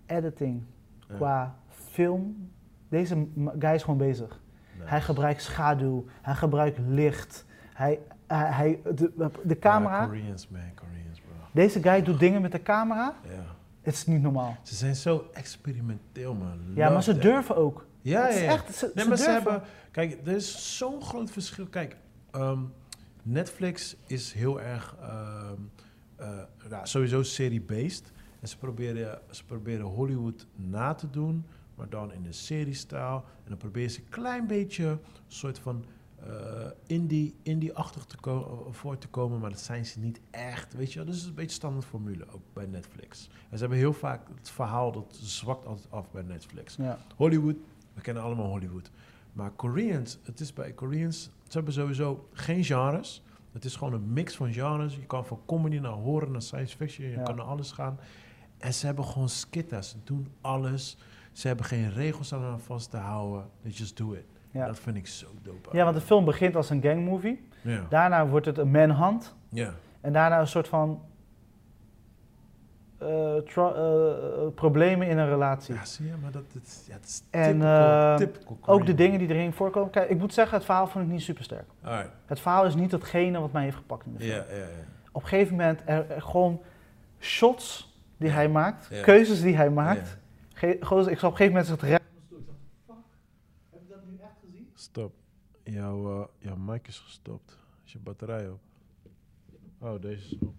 editing. 0.06 0.62
Qua 1.14 1.54
film, 1.68 2.50
deze 2.88 3.26
guy 3.58 3.74
is 3.74 3.82
gewoon 3.82 3.98
bezig. 3.98 4.40
Nice. 4.78 4.88
Hij 4.88 5.00
gebruikt 5.00 5.42
schaduw, 5.42 6.04
hij 6.22 6.34
gebruikt 6.34 6.78
licht, 6.86 7.44
hij, 7.72 7.98
hij, 8.26 8.50
hij- 8.52 8.80
de, 8.94 9.30
de 9.44 9.58
camera. 9.58 10.00
Ja, 10.00 10.06
Koreans, 10.06 10.48
man. 10.48 10.60
Koreans, 10.74 11.20
bro. 11.20 11.32
Deze 11.52 11.82
guy 11.82 12.02
doet 12.02 12.18
dingen 12.18 12.42
met 12.42 12.52
de 12.52 12.62
camera, 12.62 13.14
Ja. 13.24 13.30
het 13.82 13.94
is 13.94 14.06
niet 14.06 14.22
normaal. 14.22 14.56
Ze 14.62 14.74
zijn 14.74 14.96
zo 14.96 15.26
experimenteel, 15.32 16.34
man. 16.34 16.58
Ja, 16.74 16.90
maar 16.90 17.02
ze 17.02 17.12
that. 17.12 17.22
durven 17.22 17.56
ook. 17.56 17.86
Ja, 18.00 18.22
Het 18.24 18.32
ja, 18.32 18.38
is 18.38 18.44
ja. 18.44 18.50
echt, 18.52 18.74
ze, 18.74 18.90
Nee, 18.94 19.02
ze 19.04 19.08
maar 19.08 19.18
ze 19.18 19.24
durven. 19.24 19.50
hebben... 19.52 19.68
Kijk, 19.90 20.18
er 20.26 20.32
is 20.32 20.76
zo'n 20.78 21.02
groot 21.02 21.30
verschil. 21.30 21.66
Kijk, 21.66 21.96
ehm, 22.30 22.58
Netflix 23.22 23.96
is 24.06 24.32
heel 24.32 24.60
erg... 24.60 24.96
ehm, 25.00 25.60
eh, 26.16 26.78
sowieso 26.82 27.22
serie-based. 27.22 28.11
En 28.42 28.48
ze 28.48 28.58
proberen, 28.58 29.20
ze 29.30 29.44
proberen 29.44 29.86
Hollywood 29.86 30.46
na 30.54 30.94
te 30.94 31.10
doen, 31.10 31.44
maar 31.74 31.88
dan 31.88 32.12
in 32.12 32.22
de 32.22 32.32
seriestijl. 32.32 33.14
En 33.16 33.48
dan 33.48 33.56
proberen 33.56 33.90
ze 33.90 33.98
een 34.00 34.08
klein 34.08 34.46
beetje 34.46 34.86
een 34.86 34.98
soort 35.26 35.58
van... 35.58 35.84
eh, 36.26 36.66
indie, 36.86 37.34
indie-achtig 37.42 38.04
te 38.04 38.16
voor 38.70 38.98
te 38.98 39.08
komen, 39.08 39.38
maar 39.40 39.50
dat 39.50 39.60
zijn 39.60 39.86
ze 39.86 39.98
niet 39.98 40.20
echt. 40.30 40.74
Weet 40.74 40.92
je 40.92 40.96
wel, 40.98 41.04
dus 41.06 41.14
het 41.14 41.22
is 41.24 41.28
een 41.28 41.34
beetje 41.34 41.54
standaard 41.56 41.84
formule 41.84 42.26
ook 42.32 42.42
bij 42.52 42.66
Netflix. 42.66 43.28
En 43.50 43.54
ze 43.56 43.60
hebben 43.60 43.78
heel 43.78 43.92
vaak 43.92 44.28
het 44.38 44.50
verhaal 44.50 44.92
dat 44.92 45.18
zwakt 45.22 45.66
altijd 45.66 45.90
af 45.90 46.10
bij 46.10 46.22
Netflix. 46.22 46.76
Ja. 46.76 46.98
Hollywood, 47.16 47.56
we 47.94 48.00
kennen 48.00 48.22
allemaal 48.22 48.46
Hollywood. 48.48 48.90
Maar 49.32 49.50
Koreans, 49.50 50.18
het 50.22 50.40
is 50.40 50.52
bij 50.52 50.72
Koreans, 50.72 51.22
ze 51.22 51.52
hebben 51.56 51.72
sowieso 51.72 52.28
geen 52.32 52.64
genres. 52.64 53.22
Het 53.52 53.64
is 53.64 53.76
gewoon 53.76 53.92
een 53.92 54.12
mix 54.12 54.36
van 54.36 54.52
genres. 54.52 54.94
Je 54.96 55.06
kan 55.06 55.26
van 55.26 55.40
comedy 55.46 55.78
naar 55.78 55.92
horror 55.92 56.30
naar 56.30 56.42
science 56.42 56.76
fiction, 56.76 57.06
je 57.08 57.12
Ja. 57.16 57.22
kan 57.22 57.36
naar 57.36 57.44
alles 57.44 57.72
gaan. 57.72 57.98
En 58.62 58.74
ze 58.74 58.86
hebben 58.86 59.04
gewoon 59.04 59.28
skittas, 59.28 59.88
ze 59.88 59.96
doen 60.04 60.32
alles. 60.40 60.96
Ze 61.32 61.46
hebben 61.46 61.66
geen 61.66 61.92
regels 61.92 62.34
aan 62.34 62.60
vast 62.60 62.90
te 62.90 62.96
houden. 62.96 63.44
They 63.62 63.70
just 63.70 63.96
do 63.96 64.12
it. 64.12 64.24
Ja. 64.50 64.66
Dat 64.66 64.78
vind 64.78 64.96
ik 64.96 65.06
zo 65.06 65.26
dope. 65.42 65.76
ja, 65.76 65.84
want 65.84 65.96
de 65.96 66.02
film 66.02 66.24
begint 66.24 66.56
als 66.56 66.70
een 66.70 66.82
gangmovie. 66.82 67.48
Ja. 67.60 67.86
Daarna 67.88 68.26
wordt 68.26 68.46
het 68.46 68.58
een 68.58 68.70
manhunt. 68.70 69.34
ja. 69.48 69.74
En 70.00 70.12
daarna 70.12 70.40
een 70.40 70.46
soort 70.46 70.68
van 70.68 71.02
eh, 72.98 73.36
tra- 73.36 73.72
eh, 73.74 74.46
problemen 74.54 75.08
in 75.08 75.18
een 75.18 75.28
relatie. 75.28 75.74
Ja, 75.74 75.84
zie 75.84 76.06
je, 76.06 76.12
maar 76.22 76.30
dat, 76.30 76.52
dat, 76.52 76.84
ja, 76.88 76.94
het 76.94 77.04
is 77.04 77.22
En, 77.30 77.52
typical, 77.52 78.10
eh, 78.12 78.16
typical 78.16 78.58
Ook 78.60 78.86
de 78.86 78.94
dingen 78.94 79.18
die 79.18 79.28
erin 79.28 79.52
voorkomen. 79.52 79.90
Kijk, 79.90 80.10
ik 80.10 80.18
moet 80.18 80.34
zeggen, 80.34 80.56
het 80.56 80.64
verhaal 80.64 80.86
vond 80.86 81.04
ik 81.04 81.10
niet 81.10 81.22
super 81.22 81.44
sterk. 81.44 81.68
Alright. 81.82 82.10
Het 82.26 82.40
verhaal 82.40 82.64
is 82.64 82.74
niet 82.74 82.90
datgene 82.90 83.40
wat 83.40 83.52
mij 83.52 83.62
heeft 83.62 83.76
gepakt 83.76 84.06
in 84.06 84.12
de 84.12 84.18
film. 84.18 84.32
Ja, 84.32 84.44
ja, 84.50 84.56
ja. 84.56 84.66
Op 85.12 85.22
een 85.22 85.28
gegeven 85.28 85.56
moment, 85.56 85.82
er, 85.84 86.10
er 86.10 86.22
gewoon 86.22 86.60
shots 87.20 87.91
die 88.22 88.30
Ja. 88.30 88.36
hij 88.36 88.48
maakt, 88.48 88.86
Ja. 88.90 89.02
keuzes 89.02 89.40
die 89.40 89.56
hij 89.56 89.70
maakt. 89.70 90.18
Ja. 90.60 90.74
Gozer, 90.80 91.12
ik 91.12 91.18
zag 91.18 91.30
op 91.30 91.40
een 91.40 91.46
gegeven 91.46 91.46
moment 91.46 91.66
zich 91.66 91.80
recht. 91.80 92.02
Heb 93.70 93.80
je 93.82 93.88
dat 93.88 94.04
nu 94.06 94.18
echt 94.20 94.32
gezien? 94.44 94.68
Stop. 94.74 95.12
Jouw, 95.64 96.20
eh, 96.22 96.28
jouw 96.38 96.56
mic 96.56 96.86
is 96.88 96.98
gestopt. 96.98 97.58
Is 97.84 97.92
je 97.92 97.98
batterij 97.98 98.48
op? 98.48 98.60
Oh, 99.78 100.00
deze 100.00 100.24
is 100.34 100.38
op. 100.40 100.54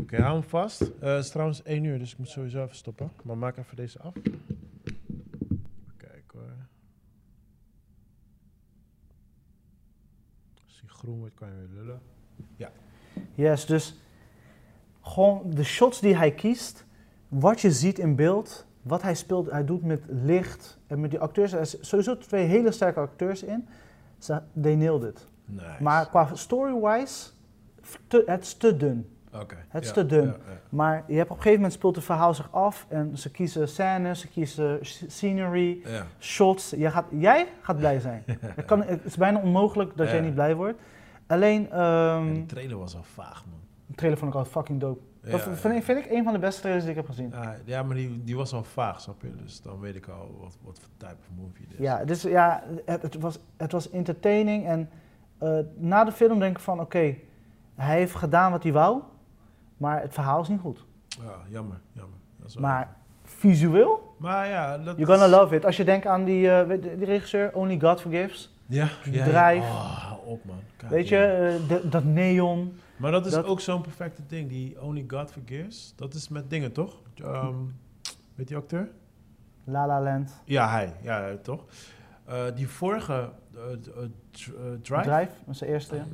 Oké, 0.00 0.20
hou 0.22 0.38
hem 0.40 0.48
vast. 0.48 0.80
Eh, 0.80 0.88
het 1.14 1.24
is 1.24 1.30
trouwens 1.30 1.60
1 1.64 1.84
uur, 1.84 1.98
dus 1.98 2.12
ik 2.12 2.18
moet 2.18 2.28
sowieso 2.28 2.62
even 2.62 2.76
stoppen. 2.76 3.10
Maar 3.22 3.38
maak 3.38 3.56
even 3.56 3.76
deze 3.76 3.98
af. 4.00 4.14
Kijk 5.96 6.24
hoor. 6.32 6.42
Als 10.64 10.80
die 10.80 10.88
groen 10.88 11.18
wordt, 11.18 11.34
kan 11.34 11.48
je 11.48 11.54
weer 11.54 11.68
lullen. 11.82 12.00
Yes, 13.34 13.66
dus 13.66 13.94
gewoon 15.08 15.42
de 15.46 15.64
shots 15.64 16.00
die 16.00 16.16
hij 16.16 16.30
kiest, 16.30 16.84
wat 17.28 17.60
je 17.60 17.72
ziet 17.72 17.98
in 17.98 18.16
beeld, 18.16 18.66
wat 18.82 19.02
hij 19.02 19.14
speelt, 19.14 19.50
hij 19.50 19.64
doet 19.64 19.82
met 19.84 20.02
licht 20.08 20.78
en 20.86 21.00
met 21.00 21.10
die 21.10 21.18
acteurs. 21.20 21.52
Er 21.52 21.66
zijn 21.66 21.84
sowieso 21.84 22.18
twee 22.18 22.44
hele 22.46 22.72
sterke 22.72 23.00
acteurs 23.00 23.42
in. 23.42 23.68
Ze, 24.18 24.40
they 24.62 24.74
nailed 24.74 25.02
it. 25.02 25.26
Nice. 25.44 25.82
Maar 25.82 26.08
qua 26.08 26.28
story-wise, 26.34 27.30
het 28.26 28.42
is 28.42 28.54
te 28.54 28.76
dun. 28.76 29.08
Oké. 29.32 29.56
het 29.68 29.82
is 29.82 29.88
ja, 29.88 29.94
te 29.94 30.06
dun. 30.06 30.24
ja, 30.24 30.30
ja. 30.48 30.58
Maar 30.68 31.04
je 31.06 31.14
hebt 31.16 31.30
op 31.30 31.36
een 31.36 31.42
gegeven 31.42 31.60
moment 31.60 31.72
speelt 31.72 31.96
het 31.96 32.04
verhaal 32.04 32.34
zich 32.34 32.52
af 32.52 32.86
en 32.88 33.18
ze 33.18 33.30
kiezen 33.30 33.68
scènes, 33.68 34.20
ze 34.20 34.28
kiezen 34.28 34.78
scenery, 34.82 35.80
Ja. 35.84 36.06
shots. 36.18 36.70
Jij 36.70 36.90
gaat, 36.90 37.04
jij 37.10 37.46
gaat 37.60 37.76
blij 37.78 38.00
zijn. 38.08 38.22
Het, 38.40 38.64
kan, 38.64 38.82
het 38.82 39.04
is 39.04 39.16
bijna 39.16 39.40
onmogelijk 39.40 39.96
dat 39.96 40.08
jij 40.10 40.20
niet 40.20 40.34
blij 40.34 40.54
wordt. 40.54 40.78
Alleen, 41.26 41.70
ehm, 41.70 42.26
En 42.26 42.32
die 42.34 42.46
trailer 42.46 42.78
was 42.78 42.96
al 42.96 43.02
vaag, 43.02 43.44
man. 43.50 43.58
De 43.88 43.94
trailer 43.94 44.18
vond 44.18 44.32
ik 44.32 44.38
al 44.38 44.44
fucking 44.44 44.80
dope. 44.80 45.00
Dat 45.30 45.42
vind, 45.42 45.76
ik, 45.76 45.82
vind 45.82 45.98
ik 46.04 46.10
een 46.10 46.24
van 46.24 46.32
de 46.32 46.38
beste 46.38 46.60
trailers 46.60 46.86
die 46.86 46.94
ik 46.94 47.00
heb 47.00 47.08
gezien. 47.08 47.30
Ja, 47.30 47.56
ja, 47.64 47.82
maar 47.82 47.96
die, 47.96 48.24
die 48.24 48.36
was 48.36 48.52
al 48.52 48.64
vaag, 48.64 49.00
snap 49.00 49.22
je? 49.22 49.36
Dus 49.42 49.62
dan 49.62 49.80
weet 49.80 49.94
ik 49.94 50.08
al 50.08 50.36
wat, 50.40 50.56
wat 50.62 50.78
voor 50.78 50.88
type 50.96 51.14
of 51.20 51.36
movie 51.36 51.64
het 51.68 51.78
is. 51.78 51.84
Ja, 51.84 52.04
dus 52.04 52.22
ja, 52.22 52.62
het, 52.84 53.02
het, 53.02 53.14
was, 53.14 53.38
het 53.56 53.72
was 53.72 53.90
entertaining. 53.90 54.66
En 54.66 54.90
eh, 55.38 55.58
na 55.76 56.04
de 56.04 56.12
film 56.12 56.38
denk 56.38 56.56
ik 56.56 56.62
van, 56.62 56.80
oké, 56.80 57.14
hij 57.74 57.96
heeft 57.98 58.14
gedaan 58.14 58.50
wat 58.50 58.62
hij 58.62 58.72
wou, 58.72 59.02
maar 59.76 60.00
het 60.02 60.14
verhaal 60.14 60.40
is 60.40 60.48
niet 60.48 60.60
goed. 60.60 60.84
Ja, 61.08 61.34
jammer, 61.48 61.80
jammer. 61.92 62.18
Dat 62.38 62.48
is 62.48 62.54
wel 62.54 62.62
Maar 62.62 62.96
visueel, 63.24 64.14
Maar 64.16 64.48
ja, 64.48 64.78
dat 64.78 64.96
you're 64.98 65.12
gonna 65.18 65.38
love 65.40 65.54
it. 65.54 65.64
Als 65.64 65.76
je 65.76 65.84
denkt 65.84 66.06
aan 66.06 66.24
die, 66.24 66.50
eh, 66.50 66.68
die 66.80 67.04
regisseur, 67.04 67.54
Only 67.54 67.80
God 67.80 68.00
Forgives. 68.00 68.56
Ja, 68.66 68.88
die 69.04 69.12
ja. 69.14 69.48
Ja. 69.48 69.60
Oh, 69.62 70.12
op, 70.28 70.44
man. 70.44 70.56
Weet 70.88 71.08
je, 71.08 71.16
eh, 71.18 71.68
de- 71.68 71.88
dat 71.88 72.04
neon. 72.04 72.78
Maar 72.98 73.10
dat 73.12 73.26
is 73.26 73.32
dat- 73.32 73.44
ook 73.44 73.60
zo'n 73.60 73.82
perfecte 73.82 74.22
ding. 74.26 74.48
Die 74.48 74.82
Only 74.82 75.04
God 75.08 75.32
Forgives. 75.32 75.92
Dat 75.96 76.14
is 76.14 76.28
met 76.28 76.50
dingen, 76.50 76.72
toch? 76.72 77.02
Ehm 77.14 77.54
weet 78.34 78.48
die 78.48 78.56
acteur? 78.56 78.90
La 79.64 79.86
La 79.86 80.02
Land. 80.02 80.42
Ja, 80.44 80.70
hij. 80.70 80.94
Ja, 81.02 81.36
toch? 81.42 81.64
Eh, 82.24 82.44
die 82.54 82.68
vorige 82.68 83.32
eh, 83.58 83.72
eh, 84.02 84.02
eh, 84.02 84.80
Drive. 84.82 85.02
Drive, 85.02 85.30
was 85.46 85.58
de 85.58 85.66
eerste. 85.66 85.94
ja. 85.94 86.04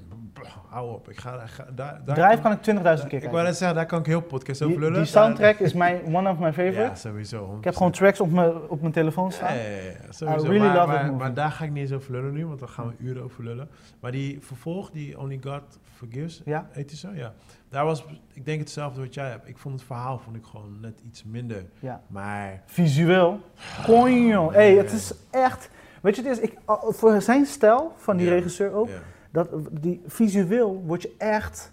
Hou 0.68 0.92
op. 0.92 1.08
Ik 1.10 1.18
ga, 1.18 1.44
daar, 1.74 2.02
daar 2.04 2.16
Drive 2.16 2.42
kan 2.42 2.52
ik 2.52 2.98
20.000 3.00 3.06
keer 3.08 3.22
Ik 3.22 3.30
wou 3.30 3.44
net 3.44 3.56
zeggen, 3.56 3.76
daar 3.76 3.86
kan 3.86 3.98
ik 3.98 4.06
heel 4.06 4.20
podcast 4.22 4.62
over 4.62 4.78
lullen. 4.80 4.94
die 4.94 5.04
soundtrack 5.04 5.58
is 5.58 5.72
mijn, 5.72 6.14
one 6.14 6.30
of 6.30 6.38
my 6.38 6.46
Ja, 6.46 6.52
favorites. 6.52 7.00
sowieso. 7.00 7.56
Ik 7.58 7.64
heb 7.64 7.76
gewoon 7.76 7.92
tracks 7.92 8.20
op 8.20 8.30
mijn, 8.30 8.68
op 8.68 8.80
mijn 8.80 8.92
telefoon 8.92 9.32
staan. 9.32 9.54
Ja, 9.54 9.60
ja, 9.62 9.68
ja, 9.68 9.82
ja, 9.82 10.12
sowieso. 10.12 10.44
I 10.44 10.48
really 10.48 10.66
maar, 10.66 10.86
love 11.04 11.12
maar, 11.12 11.34
daar 11.34 11.50
ga 11.50 11.64
ik 11.64 11.70
niet 11.70 11.82
eens 11.82 11.92
over 11.92 12.12
lullen 12.12 12.32
nu, 12.32 12.46
want 12.46 12.58
dan 12.58 12.68
gaan 12.68 12.86
we 12.88 13.04
uren 13.04 13.22
over 13.22 13.44
lullen. 13.44 13.68
Maar 14.00 14.12
die 14.12 14.38
vervolg, 14.40 14.90
die 14.90 15.18
Only 15.18 15.38
God 15.44 15.62
Forgives, 15.96 16.42
Ja. 16.44 16.68
heet 16.70 16.88
die 16.88 16.98
zo? 16.98 17.08
Ja. 17.14 17.32
Daar 17.68 17.84
was, 17.84 18.04
ik 18.32 18.44
denk 18.44 18.60
hetzelfde 18.60 19.00
wat 19.00 19.14
jij 19.14 19.28
hebt. 19.28 19.48
Ik 19.48 19.58
vond 19.58 19.74
het 19.74 19.84
verhaal 19.84 20.18
vond 20.18 20.36
ik 20.36 20.44
gewoon 20.44 20.80
net 20.80 21.00
iets 21.06 21.24
minder. 21.24 21.64
Ja. 21.78 22.00
Maar, 22.06 22.62
Visueel. 22.66 23.40
Conjo. 23.84 24.52
Hey, 24.52 24.74
het 24.74 24.92
is 24.92 25.12
echt. 25.30 25.70
Weet 26.04 26.16
je, 26.16 26.22
het 26.22 26.30
is, 26.30 26.40
ik, 26.40 26.58
voor 26.88 27.20
zijn 27.20 27.46
stijl 27.46 27.92
van 27.96 28.16
die 28.16 28.26
Ja. 28.26 28.32
regisseur 28.32 28.72
ook, 28.72 28.88
ja. 28.88 28.94
dat, 29.30 29.48
die 29.70 30.02
visueel 30.06 30.82
word 30.86 31.02
je 31.02 31.14
echt. 31.18 31.72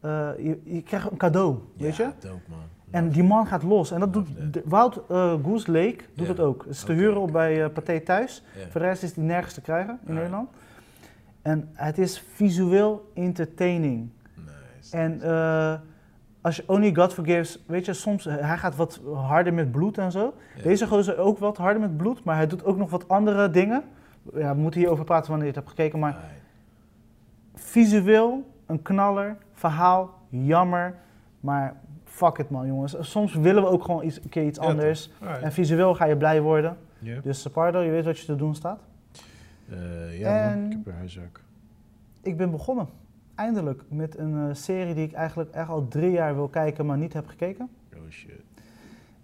eh, 0.00 0.28
je, 0.38 0.60
je 0.64 0.82
krijgt 0.82 1.10
een 1.10 1.16
cadeau, 1.16 1.56
weet 1.76 1.96
je? 1.96 2.08
Dope 2.20 2.40
man. 2.48 2.58
En 2.90 3.08
die 3.10 3.22
man 3.22 3.46
gaat 3.46 3.62
los. 3.62 3.90
En 3.90 4.00
dat 4.00 4.12
doet 4.12 4.28
de- 4.50 4.62
Wout 4.64 5.00
eh, 5.08 5.34
Goose 5.44 5.72
Lake 5.72 5.96
doet 6.14 6.28
het 6.28 6.40
ook. 6.40 6.62
Het 6.62 6.70
is 6.74 6.82
te 6.84 6.92
huren 6.92 7.32
bij 7.32 7.64
eh 7.64 7.70
Pathé 7.70 8.00
Thuis. 8.00 8.42
Voor 8.70 8.80
de 8.80 8.86
rest 8.86 9.02
is 9.02 9.14
die 9.14 9.24
nergens 9.24 9.54
te 9.54 9.60
krijgen 9.60 9.98
in. 10.06 10.14
Nederland. 10.14 10.48
En 11.42 11.68
het 11.72 11.98
is 11.98 12.24
visueel 12.34 13.10
entertaining. 13.14 14.08
Nice. 14.34 14.96
En 14.96 15.20
als 16.44 16.56
je 16.56 16.64
Only 16.66 16.94
God 16.94 17.12
Forgives, 17.12 17.58
weet 17.66 17.84
je, 17.84 17.92
soms, 17.92 18.26
eh, 18.26 18.36
hij 18.36 18.58
gaat 18.58 18.76
wat 18.76 19.00
harder 19.14 19.54
met 19.54 19.72
bloed 19.72 19.98
en 19.98 20.12
zo. 20.12 20.34
Ja. 20.56 20.62
Deze 20.62 20.86
gozer 20.86 21.18
ook 21.18 21.38
wat 21.38 21.56
harder 21.56 21.80
met 21.80 21.96
bloed, 21.96 22.24
maar 22.24 22.36
hij 22.36 22.46
doet 22.46 22.64
ook 22.64 22.76
nog 22.76 22.90
wat 22.90 23.08
andere 23.08 23.50
dingen. 23.50 23.84
Ja, 24.34 24.54
we 24.54 24.60
moeten 24.60 24.80
hierover 24.80 25.04
praten 25.04 25.30
wanneer 25.30 25.46
je 25.48 25.54
het 25.54 25.64
hebt 25.64 25.76
gekeken, 25.76 25.98
maar 25.98 26.16
visueel 27.54 28.50
een 28.66 28.82
knaller, 28.82 29.36
verhaal 29.52 30.14
jammer, 30.28 30.94
maar 31.40 31.76
fuck 32.04 32.38
it 32.38 32.50
man 32.50 32.66
jongens. 32.66 32.96
Soms 33.00 33.34
willen 33.34 33.62
we 33.62 33.68
ook 33.68 33.84
gewoon 33.84 34.04
iets, 34.04 34.22
een 34.22 34.28
keer 34.28 34.46
iets 34.46 34.58
Ja, 34.58 34.64
anders. 34.64 35.10
En 35.42 35.52
visueel 35.52 35.94
ga 35.94 36.04
je 36.04 36.16
blij 36.16 36.40
worden. 36.40 36.76
Dus 37.22 37.40
Sapardo, 37.40 37.80
je 37.80 37.90
weet 37.90 38.04
wat 38.04 38.18
je 38.18 38.24
te 38.24 38.36
doen 38.36 38.54
staat. 38.54 38.80
Eh, 39.70 40.18
ja, 40.18 40.48
man. 40.48 40.64
Ik 40.64 40.72
heb 40.72 40.86
een 40.86 40.92
huiswerk. 40.92 41.40
Ik 42.22 42.36
ben 42.36 42.50
begonnen, 42.50 42.88
eindelijk, 43.34 43.82
met 43.88 44.18
een 44.18 44.48
eh, 44.48 44.54
serie 44.54 44.94
die 44.94 45.04
ik 45.04 45.12
eigenlijk 45.12 45.50
echt 45.50 45.68
al 45.68 45.88
drie 45.88 46.10
jaar 46.10 46.34
wil 46.34 46.48
kijken, 46.48 46.86
maar 46.86 46.98
niet 46.98 47.12
heb 47.12 47.26
gekeken. 47.26 47.68
Oh 47.94 48.00
shit. 48.10 48.42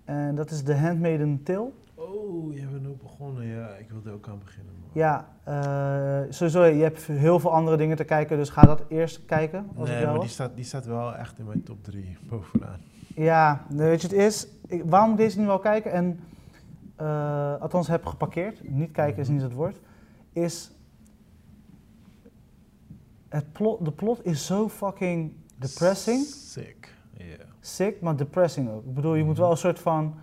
En 0.05 0.35
dat 0.35 0.51
is 0.51 0.63
The 0.63 0.75
Handmaiden 0.75 1.43
Tale. 1.43 1.71
Oh, 1.95 2.55
je 2.55 2.67
bent 2.67 2.87
ook 2.87 3.03
begonnen. 3.03 3.47
Ja, 3.47 3.69
ik 3.69 3.91
wilde 3.91 4.11
ook 4.11 4.29
aan 4.29 4.39
beginnen. 4.45 4.73
Man. 4.81 4.89
Ja, 4.93 5.29
eh, 5.45 6.33
sowieso, 6.33 6.65
je 6.65 6.83
hebt 6.83 7.03
heel 7.07 7.41
veel 7.41 7.53
andere 7.53 7.77
dingen 7.77 7.97
te 7.97 8.05
kijken, 8.05 8.37
dus 8.37 8.51
ga 8.51 8.63
dat 8.63 8.83
eerst 8.89 9.25
kijken. 9.25 9.67
Als 9.77 9.89
Nee, 9.89 9.99
ik 9.99 10.05
maar 10.05 10.13
was. 10.15 10.23
die 10.23 10.33
staat, 10.33 10.55
die 10.55 10.65
staat 10.65 10.87
wel 10.87 11.15
echt 11.17 11.39
in 11.39 11.47
mijn 11.47 11.63
top 11.63 11.85
3 11.85 12.17
bovenaan. 12.29 12.81
Ja, 13.15 13.65
weet 13.69 14.01
je, 14.01 14.07
het 14.09 14.17
is, 14.17 14.49
ik, 14.67 14.83
waarom 14.87 15.11
ik 15.11 15.17
deze 15.17 15.39
niet 15.39 15.47
wel 15.47 15.59
kijken 15.59 15.93
en, 15.93 16.21
eh, 16.97 17.61
althans 17.61 17.89
heb 17.89 18.07
geparkeerd, 18.07 18.71
niet 18.71 18.91
kijken 18.91 19.21
is 19.23 19.29
niet 19.29 19.43
het 19.43 19.53
woord, 19.53 19.81
is, 20.33 20.71
het 23.31 23.53
plot, 23.53 23.85
de 23.85 23.91
plot 23.93 24.25
is 24.25 24.47
zo 24.47 24.69
fucking 24.69 25.33
depressing, 25.57 26.25
Sick. 26.27 26.95
Ja. 27.13 27.25
sick, 27.61 28.01
maar 28.01 28.17
depressing 28.17 28.71
ook. 28.71 28.85
Ik 28.85 28.95
bedoel, 28.95 29.15
je 29.15 29.25
moet 29.25 29.39
wel 29.39 29.51
een 29.51 29.57
soort 29.57 29.79
van, 29.79 30.15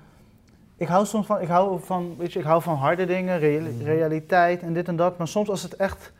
ik 0.78 0.88
hou 0.88 1.06
soms 1.06 1.26
van, 1.26 1.42
ik 1.42 1.48
hou 1.48 1.80
van, 1.80 2.16
weet 2.18 2.34
je, 2.34 2.40
ik 2.40 2.46
hou 2.46 2.62
van 2.62 2.76
harde 2.76 3.06
dingen, 3.06 3.40
reali- 3.40 3.70
Mhm. 3.76 3.84
realiteit 3.84 4.62
en 4.62 4.74
dit 4.74 4.88
en 4.88 4.96
dat, 4.96 5.18
maar 5.18 5.28
soms 5.28 5.50
als 5.50 5.64
het 5.64 5.76
echt 5.76 6.14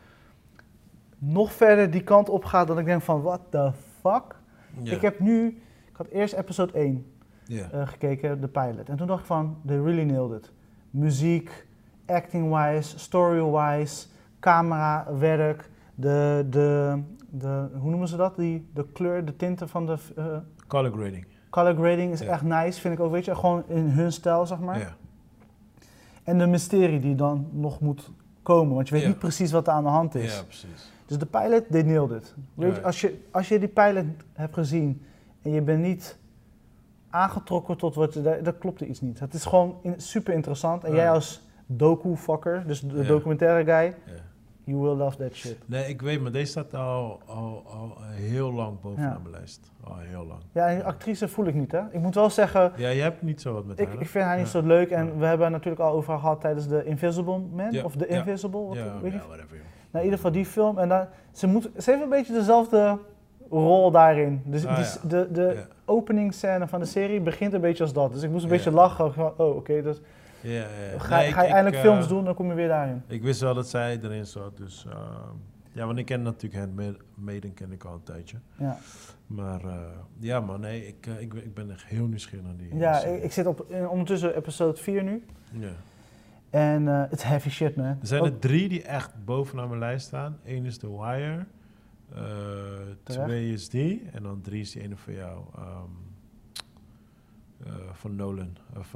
nog 1.18 1.52
verder 1.52 1.90
die 1.90 2.02
kant 2.02 2.28
op 2.28 2.44
gaat, 2.44 2.66
dan 2.66 2.78
ik 2.78 2.84
denk 2.84 3.02
van, 3.02 3.22
what 3.22 3.40
the 3.50 3.70
fuck? 4.00 4.36
Ik 4.82 5.00
heb 5.00 5.20
nu, 5.20 5.46
ik 5.90 5.96
had 5.96 6.06
eerst 6.08 6.34
episode 6.34 6.72
1 6.78 7.12
Ja. 7.44 7.70
eh, 7.70 7.88
gekeken, 7.88 8.40
de 8.40 8.48
pilot. 8.48 8.88
En 8.88 8.96
toen 8.96 9.06
dacht 9.06 9.20
ik 9.20 9.26
van, 9.26 9.56
they 9.66 9.76
really 9.80 10.02
nailed 10.02 10.42
it. 10.42 10.50
Muziek, 10.90 11.66
acting-wise, 12.06 12.98
story-wise, 12.98 14.06
camerawerk, 14.40 15.70
de, 16.00 16.46
de, 16.50 16.98
de, 17.30 17.68
hoe 17.78 17.90
noemen 17.90 18.08
ze 18.08 18.16
dat? 18.16 18.36
Die, 18.36 18.68
de 18.74 18.86
kleur, 18.92 19.24
de 19.24 19.36
tinten 19.36 19.68
van 19.68 19.86
de 19.86 19.96
eh, 20.16 20.24
Color 20.66 20.92
grading. 20.92 21.26
color 21.50 21.74
grading 21.74 22.12
is 22.12 22.20
Ja. 22.20 22.26
echt 22.26 22.42
nice, 22.42 22.80
vind 22.80 22.94
ik 22.94 23.00
ook, 23.00 23.10
weet 23.12 23.24
je. 23.24 23.34
Gewoon 23.34 23.62
in 23.66 23.84
hun 23.88 24.12
stijl, 24.12 24.46
zeg 24.46 24.58
maar. 24.58 24.78
Ja. 24.78 24.96
En 26.24 26.38
de 26.38 26.46
mysterie 26.46 27.00
die 27.00 27.14
dan 27.14 27.48
nog 27.52 27.80
moet 27.80 28.10
komen, 28.42 28.74
want 28.74 28.88
je 28.88 28.94
weet 28.94 29.02
Ja. 29.02 29.08
niet 29.08 29.18
precies 29.18 29.52
wat 29.52 29.66
er 29.66 29.72
aan 29.72 29.82
de 29.82 29.88
hand 29.88 30.14
is. 30.14 30.36
Ja, 30.36 30.42
precies. 30.42 30.92
Dus 31.06 31.18
de 31.18 31.26
pilot, 31.26 31.64
they 31.70 31.82
nailed 31.82 32.10
it. 32.22 32.34
Weet 32.54 32.74
je, 32.76 32.82
als, 32.82 33.00
je, 33.00 33.20
als 33.30 33.48
je 33.48 33.58
die 33.58 33.68
pilot 33.68 34.04
hebt 34.32 34.54
gezien 34.54 35.02
en 35.42 35.50
je 35.50 35.62
bent 35.62 35.82
niet 35.82 36.18
aangetrokken 37.10 37.76
tot 37.76 37.94
wat 37.94 38.14
je, 38.14 38.22
daar, 38.22 38.42
daar 38.42 38.52
klopt 38.52 38.80
er 38.80 38.86
iets 38.86 39.00
niet. 39.00 39.20
Het 39.20 39.34
is 39.34 39.44
gewoon 39.44 39.76
in- 39.82 40.00
super 40.00 40.34
interessant. 40.34 40.84
En 40.84 40.94
jij 40.94 41.10
als 41.10 41.46
doku-fucker, 41.66 42.64
dus 42.66 42.80
de 42.80 43.02
documentaire 43.06 43.64
guy, 43.64 43.84
Ja. 43.84 44.12
You 44.68 44.80
will 44.80 44.94
love 44.96 45.16
that 45.16 45.34
shit. 45.34 45.56
Nee, 45.66 45.88
ik 45.88 46.02
weet, 46.02 46.20
maar 46.20 46.32
deze 46.32 46.50
staat 46.50 46.74
al, 46.74 47.20
al, 47.26 47.62
al 47.66 47.96
heel 48.10 48.52
lang 48.52 48.80
bovenaan 48.80 49.10
Ja. 49.12 49.18
mijn 49.22 49.34
lijst. 49.34 49.70
Al 49.84 49.96
heel 49.98 50.26
lang. 50.26 50.40
Ja, 50.52 50.78
actrice 50.80 51.28
voel 51.28 51.46
ik 51.46 51.54
niet, 51.54 51.72
hè. 51.72 51.80
Ik 51.90 52.00
moet 52.00 52.14
wel 52.14 52.30
zeggen, 52.30 52.72
Ja, 52.76 52.88
je 52.88 53.00
hebt 53.02 53.22
niet 53.22 53.40
zo 53.40 53.52
wat 53.52 53.64
met 53.66 53.78
ik, 53.80 53.86
haar. 53.86 53.94
hè? 53.94 54.00
ik 54.00 54.08
vind 54.08 54.24
haar 54.24 54.36
niet 54.36 54.52
Ja. 54.52 54.60
zo 54.60 54.66
leuk. 54.66 54.90
En 54.90 55.06
Ja. 55.06 55.12
we 55.18 55.24
hebben 55.26 55.44
het 55.46 55.54
natuurlijk 55.54 55.82
al 55.82 55.92
over 55.92 56.18
gehad 56.18 56.40
tijdens 56.40 56.68
de 56.68 56.84
Invisible 56.84 57.38
Man, 57.38 57.84
of 57.84 57.96
The. 57.96 58.06
Invisible, 58.06 58.60
wat, 58.66 58.76
Ja, 58.76 59.00
weet 59.02 59.12
whatever. 59.26 59.56
Nou, 59.90 59.98
in 59.98 60.02
ieder 60.02 60.16
geval 60.16 60.32
die 60.32 60.44
film. 60.46 60.78
En 60.78 60.88
dan, 60.88 61.06
ze, 61.32 61.46
moet, 61.46 61.70
ze 61.78 61.90
heeft 61.90 62.02
een 62.02 62.08
beetje 62.08 62.32
dezelfde 62.32 62.98
rol 63.50 63.90
daarin. 63.90 64.42
Dus 64.44 64.66
Ah, 64.66 64.76
die, 64.76 65.08
de, 65.08 65.28
de 65.32 65.62
openingsscène 65.84 66.66
van 66.68 66.80
de 66.80 66.86
serie 66.86 67.20
begint 67.20 67.52
een 67.52 67.60
beetje 67.60 67.82
als 67.82 67.92
dat. 67.92 68.12
Dus 68.12 68.22
ik 68.22 68.30
moest 68.30 68.44
een 68.44 68.50
beetje 68.50 68.70
lachen. 68.70 69.12
Van, 69.14 69.32
Oh, 69.36 69.56
oké, 69.56 69.82
dus 69.82 70.00
Ja, 70.40 70.50
ja, 70.52 70.98
ga, 70.98 71.16
Nee, 71.16 71.32
ga 71.32 71.42
je 71.42 71.48
eindelijk 71.48 71.76
ik, 71.76 71.82
films 71.82 72.02
eh, 72.04 72.08
doen, 72.10 72.24
dan 72.24 72.34
kom 72.34 72.48
je 72.48 72.54
weer 72.54 72.68
daarin. 72.68 73.02
Ik 73.06 73.22
wist 73.22 73.40
wel 73.40 73.54
dat 73.54 73.68
zij 73.68 73.98
erin 74.02 74.26
zat, 74.26 74.56
dus... 74.56 74.86
eh, 74.90 74.98
ja, 75.72 75.86
want 75.86 75.98
ik 75.98 76.06
ken 76.06 76.22
natuurlijk 76.22 76.54
Handmaiden 76.62 77.00
Maiden 77.14 77.54
ken 77.54 77.72
ik 77.72 77.84
al 77.84 77.94
een 77.94 78.02
tijdje. 78.02 78.36
Ja, 78.58 78.78
Maar 79.26 79.64
eh, 79.64 79.80
ja, 80.18 80.40
man, 80.40 80.60
nee, 80.60 80.86
ik, 80.86 81.06
ik, 81.06 81.34
ben- 81.34 81.44
ik 81.44 81.54
ben 81.54 81.70
echt 81.70 81.84
heel 81.84 82.06
nieuwsgierig 82.06 82.46
naar 82.46 82.56
die 82.56 82.76
ja 82.76 83.00
ik, 83.04 83.22
ik 83.22 83.32
zit 83.32 83.46
op, 83.46 83.64
in, 83.68 83.88
ondertussen 83.88 84.36
episode 84.36 84.76
4 84.80 85.02
nu. 85.04 85.24
Ja. 85.52 85.70
En 86.50 86.86
het 86.86 87.22
heavy 87.24 87.48
shit, 87.50 87.76
man. 87.76 87.86
Er 87.86 87.96
zijn 88.02 88.20
Ook- 88.20 88.26
er 88.26 88.38
drie 88.38 88.68
die 88.68 88.82
echt 88.82 89.24
bovenaan 89.24 89.68
mijn 89.68 89.80
lijst 89.80 90.06
staan. 90.06 90.38
Eén 90.44 90.64
is 90.64 90.78
The 90.78 90.98
Wire. 91.00 91.46
twee 93.02 93.52
is 93.52 93.68
die. 93.68 94.08
En 94.12 94.22
dan 94.22 94.40
drie 94.40 94.60
is 94.60 94.70
die 94.72 94.82
ene 94.82 94.96
van 94.96 95.12
jou. 95.14 95.42
ehm, 95.56 95.90
eh, 97.66 97.72
van 97.92 98.16
Nolan. 98.16 98.56
Of, 98.76 98.94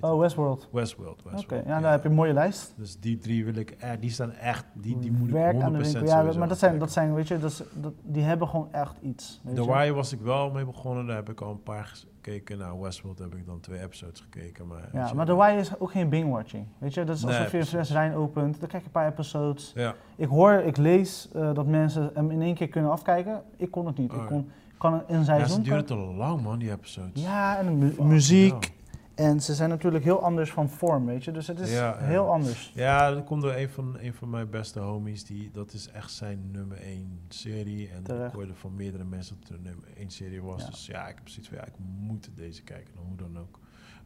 oh, 0.00 0.10
het? 0.10 0.18
Westworld. 0.20 0.68
Westworld. 0.72 1.22
Oké, 1.24 1.62
ja, 1.66 1.80
dan 1.80 1.90
heb 1.90 2.02
je 2.02 2.08
een 2.08 2.14
mooie 2.14 2.32
lijst. 2.32 2.74
Dus 2.76 3.00
die 3.00 3.18
drie 3.18 3.44
wil 3.44 3.56
ik... 3.56 3.76
die 4.00 4.10
staan 4.10 4.32
echt... 4.32 4.64
Die, 4.74 4.98
die 4.98 5.12
moet 5.12 5.28
ik 5.28 5.34
100% 5.34 5.38
Werk 5.38 5.60
aan 5.60 5.72
de 5.72 5.78
winkel. 5.78 6.04
Ja, 6.04 6.32
maar 6.38 6.48
dat 6.48 6.58
zijn, 6.58 6.78
dat 6.78 6.92
zijn, 6.92 7.14
weet 7.14 7.28
je, 7.28 7.34
is- 7.34 7.62
dat, 7.72 7.92
die 8.02 8.22
hebben 8.22 8.48
gewoon 8.48 8.72
echt 8.72 8.96
iets. 9.02 9.40
Weet 9.44 9.54
The? 9.54 9.66
Wire 9.66 9.92
was 9.92 10.12
ik 10.12 10.20
wel 10.20 10.50
mee 10.50 10.64
begonnen. 10.64 11.06
Daar 11.06 11.16
heb 11.16 11.30
ik 11.30 11.40
al 11.40 11.50
een 11.50 11.62
paar 11.62 11.84
gekeken. 12.20 12.58
Nou, 12.58 12.80
Westworld 12.80 13.18
heb 13.18 13.34
ik 13.34 13.46
dan 13.46 13.60
twee 13.60 13.80
episodes 13.80 14.20
gekeken. 14.20 14.66
Maar, 14.66 14.88
Ja, 14.92 15.06
je, 15.06 15.14
maar 15.14 15.26
The 15.26 15.36
Wire 15.36 15.56
is 15.58 15.78
ook 15.78 15.90
geen 15.90 16.08
binge-watching. 16.08 16.66
Weet 16.78 16.94
je, 16.94 17.04
dat 17.04 17.16
is 17.16 17.24
Nee, 17.24 17.38
alsof 17.38 17.52
je 17.70 17.78
een 17.78 17.84
wijn 17.92 18.14
opent, 18.14 18.60
dan 18.60 18.68
kijk 18.68 18.82
je 18.82 18.86
een 18.86 18.92
paar 18.92 19.08
episodes. 19.08 19.72
Ja, 19.74 19.94
Ik 20.16 20.28
hoor, 20.28 20.52
ik 20.52 20.76
lees 20.76 21.28
eh, 21.32 21.54
dat 21.54 21.66
mensen 21.66 22.10
hem 22.14 22.30
in 22.30 22.42
één 22.42 22.54
keer 22.54 22.68
kunnen 22.68 22.90
afkijken. 22.90 23.42
Ik 23.56 23.70
kon 23.70 23.86
het 23.86 23.98
niet. 23.98 24.10
Oh, 24.10 24.16
ik 24.16 24.22
ja. 24.22 24.28
kon, 24.28 24.50
kan 24.80 24.92
een 25.08 25.18
ja 25.18 25.24
seizoen... 25.24 25.56
ze 25.56 25.62
duren 25.62 25.84
te 25.84 25.94
lang, 25.96 26.42
man, 26.42 26.58
die 26.58 26.70
episodes. 26.70 27.22
ja, 27.22 27.58
en 27.58 27.78
mu- 27.78 27.94
muziek. 28.02 28.72
En 29.14 29.40
ze 29.42 29.54
zijn 29.54 29.68
natuurlijk 29.68 30.04
heel 30.04 30.22
anders 30.22 30.50
van 30.50 30.68
vorm, 30.68 31.06
weet 31.06 31.24
je. 31.24 31.30
Dus 31.30 31.46
het 31.46 31.60
is 31.60 31.72
Ja, 31.72 31.76
ja. 32.00 32.06
heel 32.06 32.32
anders. 32.32 32.72
Ja, 32.74 33.10
dat 33.10 33.24
komt 33.24 33.42
door 33.42 33.52
een 33.54 33.68
van, 33.70 33.96
een 34.00 34.14
van 34.14 34.30
mijn 34.30 34.50
beste 34.50 34.78
homies. 34.80 35.24
Die, 35.24 35.50
dat 35.52 35.72
is 35.72 35.88
echt 35.90 36.10
zijn 36.10 36.50
nummer 36.52 36.78
één 36.80 37.20
serie. 37.28 37.88
En 37.90 38.02
Terecht. 38.02 38.28
ik 38.28 38.34
hoorde 38.34 38.54
van 38.54 38.74
meerdere 38.74 39.04
mensen 39.04 39.36
dat 39.40 39.48
het 39.48 39.56
een 39.58 39.64
nummer 39.64 39.88
één 39.96 40.10
serie 40.10 40.42
was. 40.42 40.62
Ja. 40.62 40.70
Dus 40.70 40.86
ja, 40.86 41.08
ik 41.08 41.14
heb 41.14 41.28
zoiets 41.28 41.48
van, 41.48 41.58
ja, 41.58 41.64
ik 41.66 41.74
moet 42.00 42.30
deze 42.34 42.62
kijken, 42.62 42.94
hoe 43.08 43.16
dan 43.16 43.38
ook. 43.38 43.58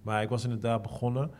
Maar 0.02 0.22
ik 0.22 0.28
was 0.28 0.44
inderdaad 0.44 0.82
begonnen. 0.82 1.30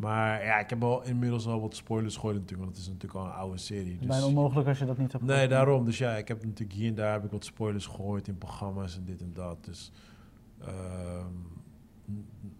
Maar 0.00 0.44
ja, 0.44 0.58
ik 0.58 0.70
heb 0.70 0.82
al 0.82 1.02
inmiddels 1.04 1.46
al 1.46 1.60
wat 1.60 1.76
spoilers 1.76 2.14
gegooid 2.14 2.34
natuurlijk. 2.34 2.62
Want 2.62 2.76
het 2.76 2.80
is 2.86 2.92
natuurlijk 2.92 3.20
al 3.20 3.26
een 3.26 3.32
oude 3.32 3.58
serie. 3.58 3.98
Dus 3.98 4.06
bijna 4.06 4.26
onmogelijk 4.26 4.68
als 4.68 4.78
je 4.78 4.84
dat 4.84 4.98
niet 4.98 5.12
hebt 5.12 5.24
Nee, 5.24 5.48
daarom. 5.48 5.84
Dus 5.84 5.98
ja, 5.98 6.16
ik 6.16 6.28
heb 6.28 6.44
natuurlijk 6.44 6.78
hier 6.78 6.88
en 6.88 6.94
daar 6.94 7.12
heb 7.12 7.24
ik 7.24 7.30
wat 7.30 7.44
spoilers 7.44 7.86
gegooid 7.86 8.28
in 8.28 8.38
programma's 8.38 8.96
en 8.96 9.04
dit 9.04 9.20
en 9.20 9.30
dat. 9.34 9.64
Dus 9.64 9.92
ehm, 10.60 11.26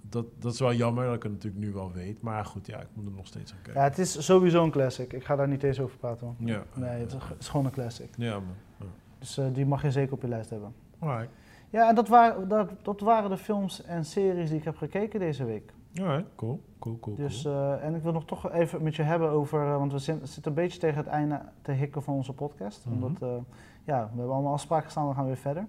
dat, 0.08 0.26
dat 0.38 0.52
is 0.52 0.60
wel 0.60 0.72
jammer 0.74 1.04
dat 1.06 1.14
ik 1.14 1.22
het 1.22 1.32
natuurlijk 1.32 1.64
nu 1.64 1.72
wel 1.72 1.92
weet. 1.92 2.22
Maar 2.22 2.44
goed, 2.44 2.66
ja, 2.66 2.80
ik 2.80 2.86
moet 2.92 3.06
er 3.06 3.12
nog 3.12 3.26
steeds 3.26 3.52
aan 3.52 3.58
Ja, 3.58 3.64
kijken. 3.64 3.82
het 3.82 3.98
is 3.98 4.24
sowieso 4.24 4.64
een 4.64 4.70
classic. 4.70 5.12
Ik 5.12 5.24
ga 5.24 5.36
daar 5.36 5.48
niet 5.48 5.62
eens 5.62 5.80
over 5.80 5.96
praten. 5.98 6.26
man. 6.26 6.36
Ja, 6.46 6.62
Nee, 6.74 6.88
het 7.00 7.12
is, 7.14 7.22
het 7.28 7.40
is 7.40 7.48
gewoon 7.48 7.66
een 7.66 7.72
classic. 7.72 8.08
Ja, 8.16 8.32
man. 8.32 8.54
Ja. 8.78 8.86
Dus 9.18 9.38
eh, 9.38 9.44
die 9.52 9.66
mag 9.66 9.82
je 9.82 9.90
zeker 9.90 10.12
op 10.12 10.22
je 10.22 10.28
lijst 10.28 10.50
hebben. 10.50 10.74
Alright. 10.98 11.28
Ja, 11.70 11.88
en 11.88 11.94
dat, 11.94 12.08
waren 12.08 12.48
dat, 12.48 12.70
dat 12.82 13.00
waren 13.00 13.30
de 13.30 13.36
films 13.36 13.82
en 13.82 14.04
series 14.04 14.48
die 14.48 14.58
ik 14.58 14.64
heb 14.64 14.76
gekeken 14.76 15.20
deze 15.20 15.44
week. 15.44 15.72
Alright, 15.98 16.26
cool. 16.36 16.60
Cool, 16.78 16.98
cool, 17.00 17.16
Dus, 17.16 17.44
eh, 17.44 17.84
en 17.84 17.94
ik 17.94 18.02
wil 18.02 18.12
nog 18.12 18.24
toch 18.24 18.52
even 18.52 18.82
met 18.82 18.96
je 18.96 19.02
hebben 19.02 19.30
over, 19.30 19.66
eh, 19.66 19.76
want 19.76 19.92
we 19.92 19.98
zitten 19.98 20.42
een 20.44 20.54
beetje 20.54 20.78
tegen 20.78 20.96
het 20.96 21.06
einde 21.06 21.40
te 21.62 21.72
hikken 21.72 22.02
van 22.02 22.14
onze 22.14 22.32
podcast. 22.32 22.86
Mhm. 22.86 22.94
Omdat, 22.94 23.22
eh, 23.22 23.36
ja, 23.84 24.02
we 24.02 24.16
hebben 24.16 24.34
allemaal 24.34 24.52
afspraken 24.52 24.90
staan, 24.90 25.08
we 25.08 25.14
gaan 25.14 25.26
weer 25.26 25.36
verder. 25.36 25.66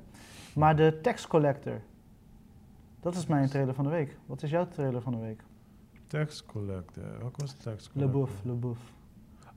Maar 0.55 0.76
de 0.76 0.99
Tax 1.01 1.28
Collector, 1.28 1.82
dat 2.99 3.15
is 3.15 3.26
mijn 3.26 3.49
trailer 3.49 3.74
van 3.74 3.84
de 3.84 3.89
week. 3.89 4.17
Wat 4.26 4.43
is 4.43 4.49
jouw 4.49 4.67
trailer 4.67 5.01
van 5.01 5.11
de 5.11 5.19
week? 5.19 5.43
Tax 6.07 6.45
Collector. 6.45 7.03
Welke 7.19 7.41
was 7.41 7.55
de 7.55 7.63
Tax 7.63 7.86
Le 7.86 7.91
Collector? 7.93 8.19
Bouf, 8.19 8.43
Le 8.43 8.53
Bouf. 8.53 8.93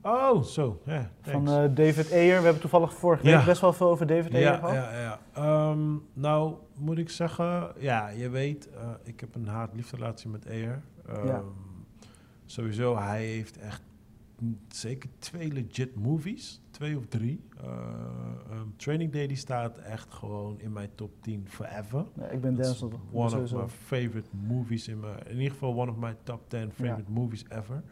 Oh, 0.07 0.43
zo. 0.43 0.81
Ja, 0.85 1.11
Van 1.21 1.47
eh, 1.47 1.53
David 1.75 2.11
Ayer. 2.11 2.37
We 2.37 2.43
hebben 2.43 2.59
toevallig 2.61 2.93
vorige 2.93 3.27
Ja. 3.27 3.37
week 3.37 3.45
best 3.45 3.61
wel 3.61 3.73
veel 3.73 3.89
over 3.89 4.07
David 4.07 4.33
Ayer 4.33 4.43
ja, 4.51 4.55
gehad. 4.57 4.73
ja, 4.73 4.99
ja. 4.99 5.19
Ehm, 5.33 5.95
nou, 6.13 6.55
moet 6.77 6.97
ik 6.97 7.09
zeggen, 7.09 7.71
ja, 7.77 8.09
je 8.09 8.29
weet, 8.29 8.69
eh, 8.69 8.89
ik 9.03 9.19
heb 9.19 9.35
een 9.35 9.47
haat-liefdelatie 9.47 10.29
met 10.29 10.47
Ayer. 10.49 10.81
Ehm, 11.07 11.27
Ja. 11.27 11.41
Sowieso, 12.45 12.97
hij 12.97 13.25
heeft 13.25 13.57
echt 13.57 13.81
zeker 14.69 15.09
twee 15.19 15.51
legit 15.51 15.95
movies, 15.95 16.61
twee 16.71 16.97
of 16.97 17.05
drie. 17.07 17.43
Eh, 17.63 17.69
ehm, 18.51 18.67
Training 18.75 19.11
Day 19.11 19.27
die 19.27 19.37
staat 19.37 19.77
echt 19.77 20.13
gewoon 20.13 20.59
in 20.59 20.73
mijn 20.73 20.89
top 20.95 21.11
10 21.21 21.45
forever. 21.49 22.05
Nee, 22.13 22.29
ik 22.29 22.41
ben 22.41 22.55
Denzel. 22.55 22.91
one 23.11 23.25
of 23.25 23.31
sowieso. 23.31 23.57
my 23.57 23.67
favorite 23.69 24.29
movies 24.47 24.87
in 24.87 24.99
mijn, 24.99 25.27
in 25.27 25.35
ieder 25.37 25.51
geval 25.51 25.75
one 25.79 25.91
of 25.91 25.97
my 25.97 26.15
top 26.23 26.49
10 26.49 26.71
favorite 26.71 27.11
movies 27.11 27.45
ever. 27.49 27.83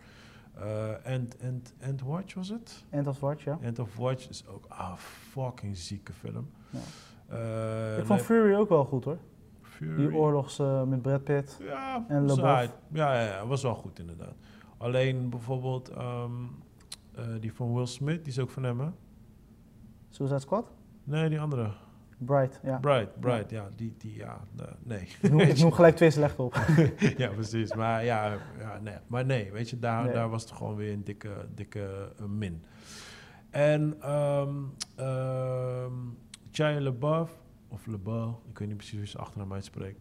Eh, 0.53 1.13
and, 1.13 1.35
and, 1.43 1.73
and 1.87 2.01
Watch 2.01 2.33
was 2.33 2.49
het? 2.49 2.83
End 2.89 3.07
of 3.07 3.19
Watch, 3.19 3.43
ja. 3.43 3.57
End 3.61 3.79
of 3.79 3.95
Watch 3.95 4.29
is 4.29 4.47
ook 4.47 4.65
een 4.69 4.97
fucking 4.97 5.77
zieke 5.77 6.13
film. 6.13 6.49
Ja. 6.69 6.79
Eh, 7.27 7.97
ik 7.97 8.05
vond 8.05 8.21
Fury 8.21 8.55
ook 8.55 8.69
wel 8.69 8.85
goed 8.85 9.03
hoor. 9.03 9.17
Fury. 9.61 9.95
Die 9.95 10.15
oorlogs 10.15 10.59
eh, 10.59 10.83
met 10.83 11.01
Brad 11.01 11.23
Pitt. 11.23 11.57
Ja, 11.61 12.05
en 12.07 12.29
aight. 12.29 12.73
ja, 12.91 13.13
ja, 13.13 13.21
ja, 13.21 13.45
was 13.45 13.63
wel 13.63 13.75
goed 13.75 13.99
inderdaad. 13.99 14.35
Alleen 14.77 15.29
bijvoorbeeld 15.29 15.89
ehm, 15.89 16.31
eh, 17.15 17.23
die 17.39 17.53
van 17.53 17.73
Will 17.73 17.85
Smith, 17.85 18.23
die 18.23 18.33
is 18.33 18.39
ook 18.39 18.49
van 18.49 18.63
hem, 18.63 18.79
hè? 18.79 18.87
Suicide 20.09 20.39
Squad? 20.39 20.71
Nee, 21.03 21.29
die 21.29 21.39
andere. 21.39 21.71
Bright, 22.25 22.59
ja. 22.63 22.77
Bright, 22.77 23.19
Bright, 23.19 23.49
ja, 23.49 23.69
die, 23.75 23.93
die, 23.97 24.15
ja, 24.15 24.39
eh, 24.59 24.65
nee. 24.83 24.99
Ik 25.21 25.29
noem, 25.31 25.39
ik 25.39 25.57
noem 25.59 25.71
gelijk 25.71 25.95
twee 25.95 26.11
slecht 26.11 26.39
op. 26.39 26.55
ja, 27.17 27.29
precies. 27.29 27.73
Maar 27.73 28.03
ja, 28.05 28.37
ja 28.59 28.79
nee. 28.81 28.95
maar 29.07 29.25
nee, 29.25 29.51
weet 29.51 29.69
je, 29.69 29.79
daar, 29.79 30.03
Nee. 30.03 30.13
daar 30.13 30.29
was 30.29 30.41
het 30.41 30.51
gewoon 30.51 30.75
weer 30.75 30.93
een 30.93 31.03
dikke, 31.03 31.29
dikke 31.55 32.11
eh, 32.19 32.25
min. 32.25 32.63
En 33.49 33.95
Shia 36.51 36.79
LaBeouf, 36.81 37.31
of 37.67 37.85
LaBeouf, 37.85 38.35
ik 38.49 38.59
weet 38.59 38.67
niet 38.67 38.77
precies 38.77 38.97
hoe 38.97 39.07
ze 39.07 39.17
achternaam 39.17 39.53
uitspreekt. 39.53 39.99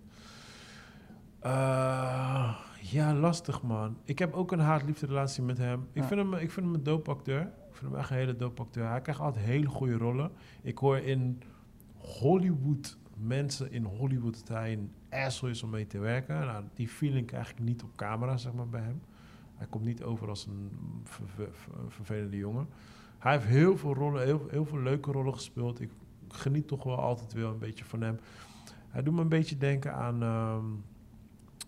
Eh, 1.40 2.54
ja, 2.80 3.14
lastig 3.14 3.62
man. 3.62 3.96
Ik 4.04 4.18
heb 4.18 4.32
ook 4.34 4.52
een 4.52 4.58
haat-liefde 4.60 5.06
relatie 5.06 5.42
met 5.42 5.58
hem. 5.58 5.80
Ik, 5.92 6.02
Ja. 6.02 6.08
vind 6.08 6.20
hem. 6.20 6.34
ik 6.34 6.50
vind 6.50 6.66
hem 6.66 6.74
een 6.74 6.82
dope 6.82 7.10
acteur. 7.10 7.40
Ik 7.40 7.78
vind 7.78 7.90
hem 7.90 8.00
echt 8.00 8.10
een 8.10 8.16
hele 8.16 8.36
dope 8.36 8.62
acteur. 8.62 8.88
Hij 8.88 9.00
krijgt 9.00 9.20
altijd 9.20 9.44
hele 9.44 9.66
goede 9.68 9.96
rollen. 9.96 10.30
Ik 10.62 10.78
hoor 10.78 10.98
in 10.98 11.42
Hollywood, 12.02 12.96
mensen 13.16 13.72
in 13.72 13.84
Hollywood, 13.84 14.38
dat 14.38 14.56
hij 14.56 14.72
een 14.72 14.90
asshole 15.10 15.52
is 15.52 15.62
om 15.62 15.70
mee 15.70 15.86
te 15.86 15.98
werken. 15.98 16.40
Nou, 16.40 16.64
die 16.74 16.88
feeling 16.88 17.26
krijg 17.26 17.50
ik 17.50 17.58
niet 17.58 17.82
op 17.82 17.96
camera, 17.96 18.36
zeg 18.36 18.52
maar, 18.52 18.68
bij 18.68 18.80
hem. 18.82 19.02
Hij 19.54 19.66
komt 19.66 19.84
niet 19.84 20.02
over 20.02 20.28
als 20.28 20.46
een 20.46 20.70
ver- 21.04 21.28
ver- 21.28 21.48
ver- 21.52 21.72
vervelende 21.92 22.36
jongen. 22.36 22.68
Hij 23.18 23.32
heeft 23.32 23.44
heel 23.46 23.76
veel 23.78 23.94
rollen, 23.94 24.24
heel, 24.24 24.46
heel 24.50 24.64
veel 24.64 24.78
leuke 24.78 25.12
rollen 25.12 25.34
gespeeld. 25.34 25.80
Ik 25.80 25.90
geniet 26.28 26.68
toch 26.68 26.84
wel 26.84 26.98
altijd 26.98 27.32
wel 27.32 27.50
een 27.50 27.58
beetje 27.58 27.84
van 27.84 28.00
hem. 28.00 28.18
Hij 28.88 29.02
doet 29.02 29.14
me 29.14 29.20
een 29.20 29.28
beetje 29.28 29.56
denken 29.58 29.94
aan 29.94 30.22
ehm, 30.22 30.64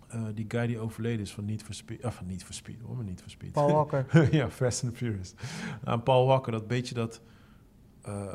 eh, 0.09 0.25
die 0.35 0.45
guy 0.49 0.67
die 0.67 0.79
overleden 0.79 1.21
is 1.21 1.35
van 1.35 1.45
Niet. 1.45 1.65
Ah, 2.03 2.11
van 2.11 2.27
Niet 2.27 2.45
for 2.45 2.55
Speed, 2.55 2.81
hoor, 2.81 2.97
maar 2.97 3.05
Niet 3.05 3.21
for 3.21 3.31
Speed. 3.31 3.53
Paul 3.53 3.73
Walker. 3.73 4.07
ja, 4.35 4.51
Fast 4.51 4.85
and 4.85 4.97
Furious. 4.97 5.35
Aan 5.85 6.03
Paul 6.03 6.27
Walker, 6.27 6.53
dat 6.53 6.67
beetje 6.67 6.95
dat... 6.95 7.21
eh, 8.03 8.35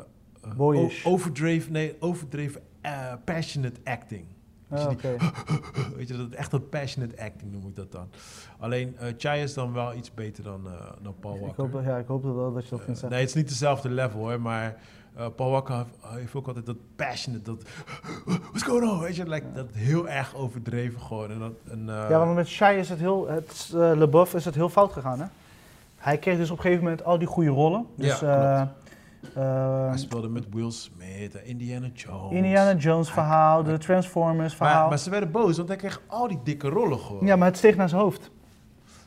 Boyish. 0.56 1.04
overdreven, 1.06 1.72
nee, 1.72 1.96
overdreven 2.00 2.60
eh, 2.80 3.12
passionate 3.24 3.80
acting. 3.84 4.24
Ah, 4.70 4.90
Oké. 4.90 5.16
die- 5.18 5.28
weet 5.96 6.08
je, 6.08 6.16
dat 6.16 6.30
echt 6.30 6.52
een 6.52 6.68
passionate 6.68 7.22
acting 7.22 7.52
noem 7.52 7.66
ik 7.66 7.76
dat 7.76 7.92
dan. 7.92 8.08
Alleen 8.58 8.96
uh, 9.02 9.08
Chai 9.16 9.42
is 9.42 9.54
dan 9.54 9.72
wel 9.72 9.94
iets 9.94 10.14
beter 10.14 10.44
dan, 10.44 10.66
eh, 10.66 10.72
dan 11.02 11.14
Paul 11.20 11.34
Ik 11.34 11.40
Walker. 11.40 11.62
hoop, 11.62 11.72
dat- 11.72 11.84
ja, 11.84 11.96
ik 11.98 12.06
hoop 12.06 12.22
dat 12.22 12.34
wel 12.34 12.52
dat 12.52 12.64
je 12.64 12.70
dat 12.70 12.78
vindt 12.84 12.98
zeggen. 13.00 13.10
nee, 13.10 13.20
het 13.20 13.28
is 13.28 13.34
niet 13.42 13.48
dezelfde 13.48 13.88
level 13.90 14.20
hoor, 14.20 14.40
maar 14.40 14.76
eh, 15.16 15.26
Paul 15.36 15.50
Walker 15.50 15.74
heeft, 15.76 15.88
heeft 16.18 16.34
ook 16.34 16.46
altijd 16.46 16.66
dat 16.66 16.76
passionate, 16.96 17.44
dat 17.44 17.62
what's 18.50 18.62
going 18.62 18.90
on, 18.90 19.00
weet 19.00 19.16
je, 19.16 19.28
like, 19.28 19.46
Ja. 19.46 19.52
dat 19.54 19.66
heel 19.72 20.08
erg 20.08 20.34
overdreven 20.34 21.00
gewoon. 21.00 21.30
En 21.30 21.38
dat, 21.38 21.52
en, 21.70 21.84
ja, 21.86 22.18
want 22.18 22.34
met 22.34 22.48
Shai 22.48 22.78
is 22.78 22.88
het 22.88 22.98
heel, 22.98 23.28
het, 23.28 23.70
uh, 23.74 23.92
LeBeouf 23.94 24.34
is 24.34 24.44
het 24.44 24.54
heel 24.54 24.68
fout 24.68 24.92
gegaan, 24.92 25.20
hè? 25.20 25.26
hij 25.96 26.18
kreeg 26.18 26.36
dus 26.36 26.50
op 26.50 26.56
een 26.56 26.62
gegeven 26.62 26.84
moment 26.84 27.04
al 27.04 27.18
die 27.18 27.26
goede 27.28 27.50
rollen. 27.50 27.86
Dus, 27.96 28.20
Ja, 28.20 28.74
eh, 29.34 29.42
eh, 29.42 29.88
Hij 29.88 29.98
speelde 29.98 30.28
met 30.28 30.46
Will 30.50 30.70
Smith, 30.70 31.34
Indiana 31.44 31.86
Jones. 31.94 32.32
Indiana 32.32 32.74
Jones 32.78 33.10
verhaal, 33.10 33.62
de 33.62 33.78
Transformers 33.78 34.54
verhaal. 34.54 34.80
Maar, 34.80 34.88
maar 34.88 34.98
ze 34.98 35.10
werden 35.10 35.30
boos, 35.30 35.56
want 35.56 35.68
hij 35.68 35.76
kreeg 35.76 36.00
al 36.06 36.28
die 36.28 36.38
dikke 36.44 36.68
rollen 36.68 36.98
gewoon. 36.98 37.26
ja, 37.26 37.36
maar 37.36 37.48
het 37.48 37.56
steeg 37.56 37.76
naar 37.76 37.88
zijn 37.88 38.00
hoofd. 38.00 38.30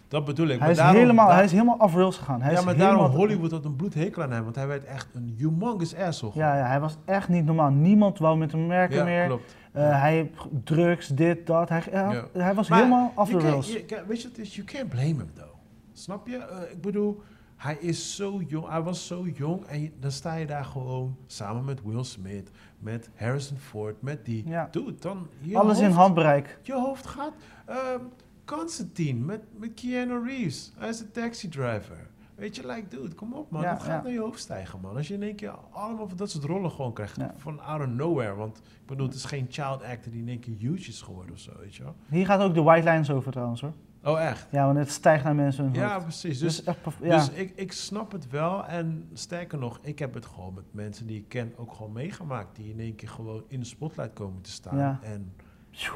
Dat 0.07 0.25
bedoel 0.25 0.47
ik. 0.47 0.59
Hij 0.59 0.71
is, 0.71 0.77
daarom- 0.77 0.95
helemaal, 0.95 1.25
daar- 1.27 1.35
hij 1.35 1.43
is 1.45 1.51
helemaal 1.51 1.77
off 1.79 1.95
rails 1.95 2.17
gegaan. 2.17 2.41
Hij 2.41 2.53
ja, 2.53 2.61
maar 2.61 2.73
helemaal, 2.73 2.95
daarom 2.97 3.15
Hollywood 3.15 3.51
had 3.51 3.65
een 3.65 3.75
bloedhekel 3.75 4.23
aan 4.23 4.31
hem, 4.31 4.43
want 4.43 4.55
hij 4.55 4.67
werd 4.67 4.83
echt 4.85 5.07
een 5.13 5.33
humongous 5.37 5.95
asshole. 5.95 6.31
Ja, 6.35 6.57
ja, 6.57 6.65
hij 6.65 6.79
was 6.79 6.97
echt 7.05 7.29
niet 7.29 7.45
normaal. 7.45 7.69
Niemand 7.71 8.17
wou 8.19 8.37
met 8.37 8.51
hem 8.51 8.67
werken 8.67 8.97
Ja, 8.97 9.03
meer. 9.03 9.25
klopt. 9.25 9.55
Eh, 9.71 10.01
hij 10.01 10.31
drugs, 10.63 11.07
dit, 11.07 11.47
dat. 11.47 11.69
Hij, 11.69 11.81
hij, 11.91 12.13
Ja. 12.13 12.23
hij 12.43 12.53
was 12.53 12.69
Maar 12.69 12.77
helemaal 12.77 13.11
off 13.15 13.31
the 13.31 13.37
kan- 13.37 13.45
rails. 13.49 13.85
kan- 13.85 13.97
weet 14.07 14.21
je 14.21 14.29
wat? 14.37 14.53
You 14.53 14.67
can't 14.67 14.89
blame 14.89 15.05
him 15.07 15.29
though. 15.33 15.53
Snap 15.93 16.27
je? 16.27 16.37
Eh, 16.37 16.71
ik 16.71 16.81
bedoel, 16.81 17.21
hij 17.63 17.77
is 17.79 18.15
zo 18.15 18.41
jong. 18.47 18.67
Hij 18.69 18.81
was 18.81 19.07
zo 19.07 19.27
jong 19.27 19.65
en 19.65 19.81
je- 19.81 19.91
dan 19.99 20.11
sta 20.11 20.33
je 20.35 20.45
daar 20.45 20.65
gewoon 20.65 21.17
samen 21.27 21.65
met 21.65 21.83
Will 21.83 22.03
Smith, 22.03 22.49
met 22.79 23.09
Harrison 23.15 23.57
Ford, 23.57 24.01
met 24.01 24.25
die. 24.25 24.47
Ja. 24.47 24.67
Dude, 24.71 24.95
dan 24.99 25.27
Alles 25.53 25.79
in 25.79 25.89
handbereik. 25.91 26.59
Je 26.61 26.73
hoofd 26.73 27.07
gaat. 27.07 27.33
Ehm 27.65 27.99
Constantine 28.45 29.19
met, 29.19 29.41
met 29.57 29.73
Keanu 29.73 30.25
Reeves. 30.25 30.71
Hij 30.77 30.89
is 30.89 30.99
een 30.99 31.11
taxi 31.11 31.49
driver. 31.49 32.07
Weet 32.35 32.55
je, 32.55 32.67
like, 32.67 32.87
dude, 32.87 33.15
kom 33.15 33.33
op 33.33 33.51
man. 33.51 33.61
Ja, 33.61 33.71
dat 33.73 33.83
gaat 33.83 33.95
ja. 33.95 34.01
naar 34.01 34.11
je 34.11 34.19
hoofd 34.19 34.39
stijgen, 34.39 34.79
man. 34.81 34.95
Als 34.95 35.07
je 35.07 35.13
in 35.13 35.23
één 35.23 35.35
keer 35.35 35.53
allemaal 35.71 36.07
van 36.07 36.17
dat 36.17 36.31
soort 36.31 36.43
rollen 36.43 36.71
gewoon 36.71 36.93
krijgt. 36.93 37.15
Ja. 37.15 37.33
Van 37.37 37.59
out 37.61 37.81
of 37.81 37.87
nowhere. 37.87 38.35
Want 38.35 38.57
ik 38.57 38.85
bedoel, 38.85 39.05
het 39.05 39.15
is 39.15 39.25
geen 39.25 39.45
child 39.49 39.83
actor 39.83 40.11
die 40.11 40.21
in 40.21 40.29
één 40.29 40.39
keer 40.39 40.55
huge 40.57 40.89
is 40.89 41.01
geworden 41.01 41.33
of 41.35 41.39
zo, 41.39 41.51
weet 41.59 41.75
je 41.75 41.83
wel. 41.83 41.95
Hier 42.09 42.25
gaat 42.25 42.41
ook 42.41 42.53
de 42.53 42.61
white 42.61 42.89
lines 42.89 43.11
over 43.11 43.31
trouwens 43.31 43.61
hoor. 43.61 43.73
Oh, 44.03 44.21
echt? 44.21 44.47
Ja, 44.51 44.65
want 44.65 44.77
het 44.77 44.91
stijgt 44.91 45.23
naar 45.23 45.35
mensen 45.35 45.63
hun 45.63 45.73
Ja, 45.73 45.91
hoofd. 45.93 46.03
precies. 46.05 46.39
Dus, 46.39 46.55
Dus, 46.55 46.65
echt, 46.65 46.81
perf- 46.81 46.97
ja. 47.01 47.15
dus 47.17 47.29
ik, 47.29 47.51
ik 47.55 47.71
snap 47.71 48.11
het 48.11 48.29
wel. 48.29 48.65
En 48.65 49.09
sterker 49.13 49.57
nog, 49.57 49.79
ik 49.81 49.99
heb 49.99 50.13
het 50.13 50.25
gewoon 50.25 50.53
met 50.53 50.63
mensen 50.71 51.07
die 51.07 51.17
ik 51.17 51.27
ken 51.29 51.53
ook 51.57 51.73
gewoon 51.73 51.91
meegemaakt. 51.91 52.55
Die 52.55 52.69
in 52.71 52.79
één 52.79 52.95
keer 52.95 53.09
gewoon 53.09 53.43
in 53.47 53.59
de 53.59 53.65
spotlight 53.65 54.13
komen 54.13 54.41
te 54.41 54.51
staan. 54.51 54.77
Ja. 54.77 54.99
En 55.03 55.33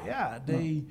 ja, 0.06 0.40
die, 0.46 0.88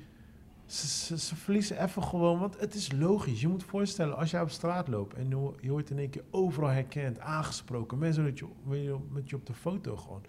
Ze, 0.65 0.87
ze, 0.87 1.17
ze 1.17 1.35
verliezen 1.35 1.83
even 1.83 2.03
gewoon, 2.03 2.39
want 2.39 2.59
het 2.59 2.73
is 2.73 2.91
logisch. 2.91 3.41
Je 3.41 3.47
moet 3.47 3.63
voorstellen, 3.63 4.17
als 4.17 4.31
jij 4.31 4.41
op 4.41 4.49
straat 4.49 4.87
loopt 4.87 5.13
en 5.13 5.29
je, 5.61 5.69
wordt 5.71 5.89
in 5.89 5.97
één 5.99 6.09
keer 6.09 6.23
overal 6.31 6.69
herkend, 6.69 7.19
aangesproken, 7.19 7.97
mensen 7.97 8.23
met 8.23 8.39
je, 8.39 8.95
met 9.09 9.29
je, 9.29 9.35
op 9.35 9.45
de 9.45 9.53
foto 9.53 9.95
gewoon. 9.95 10.21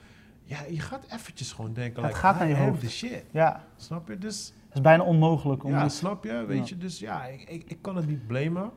Ja, 0.43 0.59
je 0.71 0.81
gaat 0.81 1.05
eventjes 1.13 1.53
gewoon 1.53 1.73
denken, 1.73 2.03
Het 2.03 2.11
like, 2.13 2.19
gaat 2.27 2.39
naar 2.39 2.49
je 2.49 2.57
hoofd. 2.57 2.91
shit. 2.91 3.25
ja, 3.31 3.65
Snap 3.77 4.09
je? 4.09 4.19
Dus 4.19 4.53
het 4.69 4.75
is 4.77 4.81
bijna 4.81 5.03
onmogelijk 5.03 5.65
om 5.65 5.71
ja, 5.71 5.89
snap 5.89 6.25
je? 6.25 6.45
Weet 6.47 6.69
Ja. 6.69 6.75
je, 6.75 6.77
dus 6.81 6.99
ja, 6.99 7.25
ik, 7.25 7.43
ik, 7.51 7.71
ik 7.71 7.79
kan 7.83 7.97
het 7.97 8.07
niet 8.07 8.27
blamen. 8.27 8.71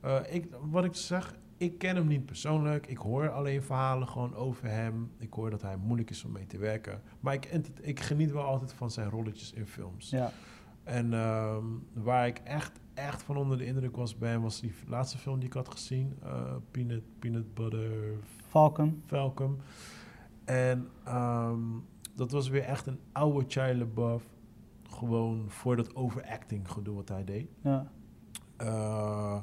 Eh, 0.00 0.18
ik, 0.30 0.46
wat 0.70 0.84
ik 0.84 0.94
zeg, 0.94 1.34
ik 1.56 1.78
ken 1.78 1.96
hem 1.96 2.06
niet 2.06 2.26
persoonlijk. 2.26 2.86
Ik 2.86 2.96
hoor 2.98 3.30
alleen 3.30 3.62
verhalen 3.62 4.08
gewoon 4.08 4.34
over 4.34 4.68
hem. 4.68 5.10
Ik 5.18 5.32
hoor 5.32 5.50
dat 5.50 5.62
hij 5.62 5.76
moeilijk 5.76 6.10
is 6.10 6.24
om 6.24 6.32
mee 6.32 6.46
te 6.46 6.58
werken. 6.58 7.02
Maar 7.20 7.34
ik, 7.34 7.46
ik 7.80 8.00
geniet 8.00 8.30
wel 8.32 8.44
altijd 8.44 8.72
van 8.72 8.90
zijn 8.90 9.10
rolletjes 9.10 9.52
in 9.52 9.66
films. 9.66 10.10
Ja. 10.10 10.30
En 10.84 11.12
ehm, 11.14 11.64
waar 11.92 12.26
ik 12.26 12.38
echt, 12.44 12.72
echt 12.94 13.22
van 13.22 13.36
onder 13.36 13.58
de 13.58 13.66
indruk 13.66 13.96
was 13.96 14.18
bij 14.18 14.30
hem, 14.30 14.42
was 14.42 14.60
die 14.60 14.72
laatste 14.86 15.18
film 15.18 15.38
die 15.38 15.48
ik 15.48 15.54
had 15.54 15.70
gezien. 15.70 16.16
eh, 16.22 16.54
Peanut, 16.70 17.02
Peanut 17.18 17.54
Butter 17.54 17.90
Falcon. 18.48 19.02
Falcon. 19.06 19.60
En 20.44 20.88
ehm, 21.04 21.60
dat 22.14 22.30
was 22.30 22.48
weer 22.48 22.62
echt 22.64 22.86
een 22.86 22.98
oude 23.12 23.44
Shia 23.50 23.74
LaBeouf. 23.74 24.22
Gewoon 24.92 25.44
voor 25.48 25.76
dat 25.76 25.94
overacting 25.96 26.70
gedoe 26.70 26.94
wat 26.94 27.08
hij 27.08 27.24
deed. 27.24 27.46
Ja. 27.62 27.90
Eh, 28.56 29.36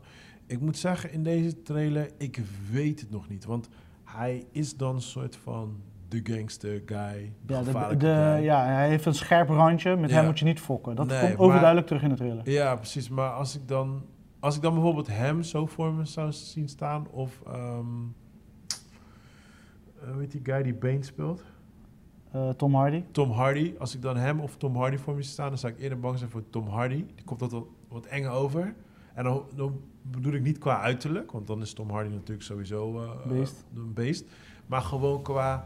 ik 0.45 0.59
moet 0.59 0.77
zeggen, 0.77 1.11
in 1.11 1.23
deze 1.23 1.61
trailer, 1.61 2.09
ik 2.17 2.41
weet 2.71 2.99
het 2.99 3.09
nog 3.11 3.30
niet. 3.30 3.45
Want 3.45 3.69
hij 4.03 4.45
is 4.51 4.77
dan 4.77 4.95
een 4.95 5.01
soort 5.01 5.35
van 5.35 5.81
de 6.07 6.19
gangster 6.23 6.81
guy. 6.85 7.34
De 7.45 7.53
Ja, 7.53 7.59
de, 7.59 7.65
gevaarlijke 7.65 8.05
de, 8.05 8.31
guy. 8.35 8.43
ja, 8.43 8.65
hij 8.65 8.88
heeft 8.89 9.05
een 9.05 9.13
scherp 9.13 9.49
randje. 9.49 9.95
Met 9.95 10.09
Ja. 10.09 10.15
hem 10.15 10.26
moet 10.26 10.39
je 10.39 10.45
niet 10.45 10.59
fokken. 10.59 10.95
Dat 10.95 11.07
Nee, 11.07 11.19
komt 11.19 11.38
maar- 11.38 11.45
overduidelijk 11.45 11.88
terug 11.88 12.01
in 12.03 12.09
de 12.09 12.15
trailer. 12.15 12.49
Ja, 12.49 12.76
precies. 12.76 13.09
Maar 13.09 13.30
als 13.31 13.55
ik 13.55 13.67
dan, 13.67 14.05
als 14.39 14.55
ik 14.55 14.61
dan 14.61 14.73
bijvoorbeeld 14.73 15.07
hem 15.07 15.43
zo 15.43 15.65
voor 15.65 15.93
me 15.93 16.05
zou 16.05 16.31
zien 16.31 16.67
staan, 16.69 17.07
of 17.09 17.41
ehm 17.47 17.85
eh, 20.01 20.15
weet 20.15 20.31
die 20.31 20.41
guy 20.43 20.63
die 20.63 20.73
Bane 20.73 21.03
speelt? 21.03 21.43
Eh, 22.31 22.49
Tom 22.49 22.76
Hardy. 22.76 23.03
Tom 23.11 23.31
Hardy. 23.31 23.73
Als 23.80 23.95
ik 23.95 24.01
dan 24.01 24.18
hem 24.18 24.39
of 24.39 24.57
Tom 24.57 24.76
Hardy 24.76 24.97
voor 24.97 25.15
me 25.15 25.22
zie 25.22 25.31
staan, 25.31 25.49
dan 25.49 25.57
zou 25.57 25.73
ik 25.73 25.80
eerder 25.80 25.99
bang 25.99 26.18
zijn 26.18 26.30
voor 26.30 26.43
Tom 26.49 26.68
Hardy. 26.68 27.06
Die 27.15 27.26
komt 27.26 27.39
dat 27.39 27.51
wat, 27.51 27.65
wat 27.88 28.06
eng 28.06 28.26
over. 28.26 28.73
En 29.14 29.23
dan, 29.23 29.43
dan 29.56 29.81
bedoel 30.01 30.34
ik 30.34 30.41
niet 30.41 30.57
qua 30.57 30.81
uiterlijk, 30.81 31.31
want 31.31 31.47
dan 31.47 31.61
is 31.61 31.73
Tom 31.73 31.89
Hardy 31.89 32.10
natuurlijk 32.14 32.41
sowieso 32.41 33.01
eh, 33.01 33.27
Beest. 33.27 33.65
een 33.76 33.93
beest. 33.93 34.26
Maar 34.65 34.81
gewoon 34.81 35.22
qua, 35.22 35.65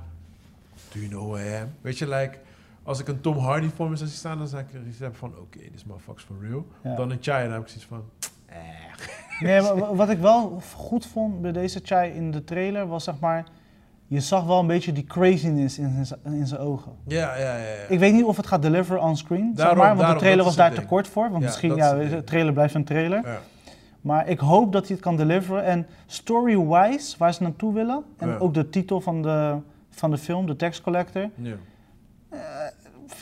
do 0.91 0.99
you 0.99 1.09
know 1.09 1.23
who 1.23 1.37
I 1.37 1.61
am? 1.61 1.69
Weet 1.81 1.97
je, 1.97 2.07
like, 2.07 2.39
als 2.83 2.99
ik 2.99 3.07
een 3.07 3.21
Tom 3.21 3.37
Hardy 3.37 3.69
voor 3.69 3.89
me 3.89 3.95
zien 3.95 4.07
staan, 4.07 4.37
dan 4.37 4.47
zou 4.47 4.61
ik 4.63 4.67
hebben 4.97 5.15
van, 5.19 5.37
oké, 5.37 5.57
dit 5.59 5.73
is 5.73 5.83
motherfuckers 5.85 6.25
for 6.25 6.35
real. 6.41 6.65
Ja. 6.83 6.95
Dan 6.95 7.11
een 7.11 7.17
Chai, 7.21 7.43
dan 7.43 7.53
heb 7.53 7.61
ik 7.61 7.67
zoiets 7.67 7.85
van, 7.85 8.03
eh. 8.45 8.57
Nee, 9.39 9.61
maar 9.61 9.95
wat 9.95 10.09
ik 10.09 10.19
wel 10.19 10.61
goed 10.75 11.05
vond 11.05 11.41
bij 11.41 11.51
deze 11.51 11.79
Chai 11.83 12.11
in 12.11 12.31
de 12.31 12.43
trailer 12.43 12.87
was 12.87 13.03
zeg 13.03 13.19
maar. 13.19 13.47
Je 14.13 14.19
zag 14.19 14.43
wel 14.43 14.59
een 14.59 14.67
beetje 14.67 14.91
die 14.91 15.03
craziness 15.03 15.77
in 15.79 16.05
zijn, 16.05 16.19
in 16.23 16.47
zijn 16.47 16.61
ogen. 16.61 16.91
Ja, 17.07 17.35
ja, 17.35 17.43
ja. 17.43 17.55
ja. 17.57 17.87
Ik 17.89 17.99
weet 17.99 18.13
niet 18.13 18.23
of 18.23 18.37
het 18.37 18.47
gaat 18.47 18.61
deliveren 18.61 19.01
on 19.03 19.17
screen, 19.17 19.51
zeg 19.55 19.55
Daarom- 19.55 19.77
maar, 19.77 19.95
want 19.95 20.13
de 20.13 20.15
trailer 20.19 20.45
was 20.45 20.55
daar 20.55 20.73
te 20.73 20.85
kort 20.85 21.07
voor. 21.07 21.23
Want 21.29 21.41
Ja, 21.43 21.47
misschien, 21.47 21.75
ja, 21.75 21.93
de 21.95 22.23
trailer 22.23 22.53
blijft 22.53 22.73
een 22.73 22.83
trailer. 22.83 23.21
Ja. 23.25 23.39
Maar 24.01 24.27
ik 24.27 24.39
hoop 24.39 24.71
dat 24.71 24.81
hij 24.87 24.91
het 24.95 25.03
kan 25.05 25.15
deliveren. 25.17 25.63
En 25.63 25.87
story-wise, 26.05 27.15
waar 27.17 27.33
ze 27.33 27.43
naartoe 27.43 27.73
willen, 27.73 28.03
en 28.17 28.39
ook 28.39 28.53
de 28.53 28.69
titel 28.69 29.01
van 29.01 29.21
de, 29.21 29.55
van 29.89 30.11
de 30.11 30.17
film, 30.17 30.45
de 30.45 30.55
Tax 30.55 30.81
Collector, 30.81 31.29
Ja. 31.35 31.53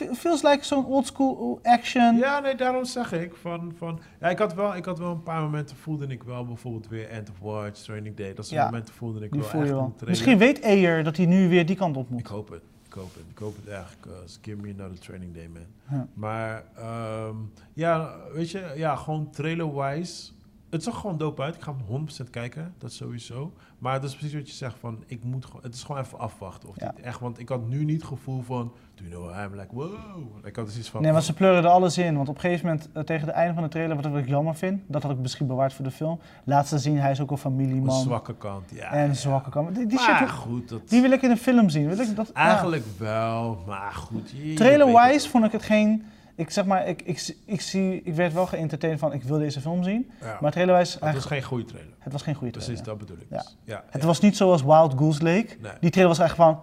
Fe- 0.06 0.14
feels 0.14 0.42
like 0.42 0.64
zo'n 0.64 0.86
old 0.86 1.06
school 1.06 1.58
action. 1.62 2.16
Ja, 2.16 2.40
nee, 2.40 2.54
daarom 2.54 2.84
zeg 2.84 3.12
ik 3.12 3.34
van... 3.34 3.72
van 3.78 4.00
ja, 4.20 4.28
ik, 4.28 4.38
had 4.38 4.54
wel, 4.54 4.76
ik 4.76 4.84
had 4.84 4.98
wel 4.98 5.10
een 5.10 5.22
paar 5.22 5.40
momenten 5.42 5.76
voelde 5.76 6.06
ik 6.06 6.22
wel 6.22 6.44
bijvoorbeeld 6.46 6.88
weer 6.88 7.08
End 7.08 7.30
of 7.30 7.38
Watch, 7.40 7.80
Training 7.82 8.16
Day. 8.16 8.34
Dat 8.34 8.46
soort 8.46 8.60
Ja, 8.60 8.64
momenten 8.64 8.94
voelde 8.94 9.24
ik 9.24 9.34
wel 9.34 9.44
voel 9.44 9.60
echt 9.60 9.70
wel. 9.70 9.94
Misschien 10.06 10.38
weet 10.38 10.62
Ayer 10.64 11.04
dat 11.04 11.16
hij 11.16 11.26
nu 11.26 11.48
weer 11.48 11.66
die 11.66 11.76
kant 11.76 11.96
op 11.96 12.04
Ik 12.04 12.10
moet. 12.10 12.28
hoop 12.28 12.48
het. 12.50 12.62
Ik 12.86 12.92
hoop 12.92 13.14
het. 13.14 13.22
Ik 13.30 13.38
hoop 13.38 13.56
het 13.56 13.66
echt. 13.74 13.96
'cause 14.00 14.38
give 14.42 14.56
me 14.56 14.74
another 14.78 14.98
Training 14.98 15.34
Day, 15.34 15.48
man. 15.52 16.08
Maar 16.14 16.64
ehm, 16.76 17.36
ja, 17.72 18.14
weet 18.34 18.50
je, 18.50 18.72
ja, 18.76 18.96
gewoon 18.96 19.30
trailer-wise. 19.30 20.30
Het 20.72 20.82
zag 20.82 21.00
gewoon 21.00 21.18
dope 21.18 21.42
uit. 21.42 21.54
Ik 21.54 21.62
ga 21.62 21.74
hem 21.88 22.06
100% 22.26 22.30
kijken, 22.30 22.74
dat 22.78 22.92
sowieso. 22.92 23.52
Maar 23.78 24.00
dat 24.00 24.10
is 24.10 24.16
precies 24.16 24.34
wat 24.34 24.48
je 24.48 24.54
zegt 24.54 24.76
van, 24.80 25.04
ik 25.06 25.24
moet 25.24 25.44
gewoon, 25.44 25.62
het 25.62 25.74
is 25.74 25.82
gewoon 25.82 26.00
even 26.00 26.18
afwachten. 26.18 26.68
Of 26.68 26.80
Ja. 26.80 26.94
echt, 27.02 27.20
want 27.20 27.38
ik 27.38 27.48
had 27.48 27.68
nu 27.68 27.84
niet 27.84 27.96
het 28.00 28.04
gevoel 28.08 28.42
van, 28.42 28.72
do 28.94 29.04
you 29.08 29.22
know, 29.30 29.44
I'm 29.44 29.58
like, 29.58 29.74
wow. 29.74 30.46
Ik 30.46 30.56
had 30.56 30.66
dus 30.66 30.78
iets 30.78 30.88
van, 30.88 31.02
Nee, 31.02 31.12
maar 31.12 31.22
ze 31.22 31.32
pleuren 31.34 31.62
er 31.64 31.68
alles 31.68 31.98
in. 31.98 32.16
Want 32.16 32.28
op 32.28 32.34
een 32.34 32.40
gegeven 32.40 32.66
moment, 32.66 32.88
eh, 32.92 33.02
tegen 33.02 33.26
het 33.26 33.36
einde 33.36 33.54
van 33.54 33.62
de 33.62 33.68
trailer, 33.68 33.96
wat 33.96 34.16
ik 34.16 34.28
jammer 34.28 34.54
vind, 34.54 34.82
dat 34.86 35.02
had 35.02 35.10
ik 35.12 35.18
misschien 35.18 35.46
bewaard 35.46 35.72
voor 35.72 35.84
de 35.84 35.90
film, 35.90 36.20
laat 36.44 36.68
ze 36.68 36.78
zien, 36.78 36.98
hij 36.98 37.10
is 37.10 37.20
ook 37.20 37.26
een 37.30 37.32
een 37.32 37.38
familieman. 37.42 38.00
zwakke 38.00 38.34
kant. 38.36 38.70
Ja, 38.74 38.90
en 38.92 39.08
een 39.08 39.16
zwakke 39.16 39.50
kant. 39.50 39.74
Die, 39.74 39.86
die 39.86 39.98
maar 39.98 40.18
shit, 40.18 40.30
goed, 40.30 40.68
dat, 40.68 40.88
die 40.88 41.00
wil 41.00 41.10
ik 41.12 41.22
in 41.22 41.30
een 41.30 41.36
film 41.36 41.68
zien. 41.68 41.88
Wil 41.88 41.98
ik 41.98 42.16
dat, 42.16 42.32
eigenlijk 42.32 42.84
wel, 42.98 43.62
maar 43.66 43.92
goed. 43.92 44.56
Trailer-wise 44.56 45.28
vond 45.28 45.44
ik 45.44 45.52
het 45.52 45.62
geen... 45.62 46.04
Ik 46.34 46.50
zeg 46.50 46.64
maar, 46.64 46.88
ik, 46.88 47.02
ik, 47.02 47.36
ik, 47.46 47.60
zie, 47.60 48.02
ik 48.02 48.14
werd 48.14 48.32
wel 48.32 48.46
geëntertained 48.46 48.98
van, 49.00 49.12
ik 49.12 49.22
wil 49.22 49.38
deze 49.38 49.60
film 49.60 49.82
zien. 49.82 50.10
Ja. 50.20 50.38
Maar 50.40 50.50
trailer-wise, 50.52 50.90
het 50.92 51.00
was 51.00 51.10
eigenlijk, 51.12 51.34
geen 51.40 51.48
goede 51.48 51.64
trailer. 51.64 51.94
het 51.98 52.12
was 52.12 52.22
geen 52.22 52.34
goede 52.34 52.52
Precies, 52.52 52.80
trailer. 52.80 52.98
dat 52.98 53.08
bedoel 53.08 53.22
ik. 53.22 53.30
Ja. 53.30 53.38
dus. 53.38 53.56
Ja. 53.64 53.84
Het 53.90 54.02
was 54.02 54.20
niet 54.20 54.36
zoals 54.36 54.62
Wild 54.62 54.94
Goose 54.96 55.22
Lake. 55.22 55.56
Nee. 55.60 55.72
Die 55.80 55.90
trailer 55.90 56.16
was 56.16 56.18
echt 56.26 56.36
van, 56.36 56.60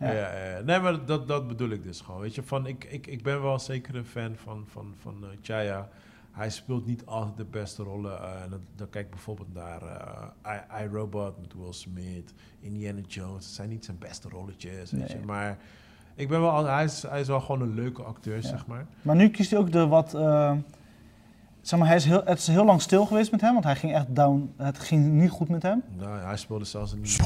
ja. 0.00 0.60
Nee, 0.64 0.80
maar 0.80 1.04
dat, 1.04 1.28
dat 1.28 1.48
bedoel 1.48 1.68
ik 1.70 1.82
dus 1.82 2.00
gewoon. 2.00 2.20
Weet 2.20 2.34
je, 2.34 2.42
van, 2.42 2.66
ik, 2.66 2.84
ik, 2.84 3.06
ik 3.06 3.22
ben 3.22 3.42
wel 3.42 3.58
zeker 3.58 3.94
een 3.96 4.04
fan 4.04 4.36
van, 4.36 4.64
van, 4.68 4.94
van 5.00 5.16
eh, 5.22 5.28
Chaya. 5.42 5.88
Hij 6.32 6.50
speelt 6.50 6.86
niet 6.86 7.06
altijd 7.06 7.36
de 7.36 7.44
beste 7.44 7.82
rollen. 7.82 8.18
eh, 8.22 8.50
dan, 8.50 8.60
dan 8.76 8.88
kijk 8.90 9.04
ik 9.04 9.10
bijvoorbeeld 9.10 9.54
naar 9.54 9.82
eh, 9.82 10.54
I, 10.80 10.84
I, 10.84 10.88
Robot 10.92 11.40
met 11.40 11.54
Will 11.54 11.72
Smith, 11.72 12.32
Indiana 12.60 13.00
Jones. 13.06 13.44
Dat 13.44 13.54
zijn 13.54 13.68
niet 13.68 13.84
zijn 13.84 13.98
beste 13.98 14.28
rolletjes, 14.28 14.90
weet 14.90 15.08
Nee. 15.08 15.18
je. 15.20 15.24
Maar 15.26 15.58
ik 16.14 16.28
ben 16.28 16.40
wel, 16.40 16.64
hij, 16.66 16.84
is, 16.84 17.02
hij 17.02 17.20
is 17.20 17.26
wel 17.28 17.40
gewoon 17.40 17.60
een 17.60 17.74
leuke 17.74 18.02
acteur, 18.02 18.34
Ja. 18.36 18.40
zeg 18.48 18.66
maar. 18.66 18.86
Maar 19.02 19.16
nu 19.16 19.28
kiest 19.28 19.50
hij 19.50 19.58
ook 19.60 19.72
de 19.72 19.86
wat. 19.86 20.14
eh, 20.14 20.52
zeg 21.60 21.78
maar, 21.78 21.88
hij 21.88 21.96
is 21.96 22.04
heel, 22.04 22.22
het 22.24 22.38
is 22.38 22.46
heel 22.46 22.64
lang 22.64 22.80
stil 22.82 23.06
geweest 23.06 23.30
met 23.30 23.40
hem, 23.40 23.52
want 23.52 23.64
hij 23.64 23.76
ging 23.76 23.94
echt 23.94 24.14
down. 24.14 24.52
Het 24.56 24.78
ging 24.78 25.12
niet 25.12 25.30
goed 25.30 25.48
met 25.48 25.62
hem. 25.62 25.82
Nou, 25.96 26.18
hij 26.20 26.36
speelde 26.36 26.64
zelfs 26.64 26.92
een 26.92 27.02
die 27.02 27.22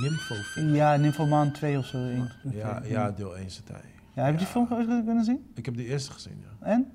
Nympho 0.00 0.34
film. 0.34 0.74
Ja, 0.74 0.96
Nymphomaan 0.96 1.52
2 1.52 1.78
of 1.78 1.84
zo. 1.86 1.96
één. 1.96 2.30
Ja, 2.50 2.80
ja, 2.84 3.10
deel 3.10 3.36
1 3.36 3.50
zit 3.50 3.68
hij. 3.68 3.80
Ja, 4.14 4.22
heb 4.24 4.32
je 4.32 4.38
die 4.38 4.46
Ja. 4.60 4.66
film 4.66 5.04
kunnen 5.04 5.24
zien? 5.24 5.50
Ik 5.54 5.64
heb 5.64 5.76
de 5.76 5.84
eerste 5.86 6.12
gezien, 6.12 6.42
ja. 6.42 6.66
En? 6.66 6.92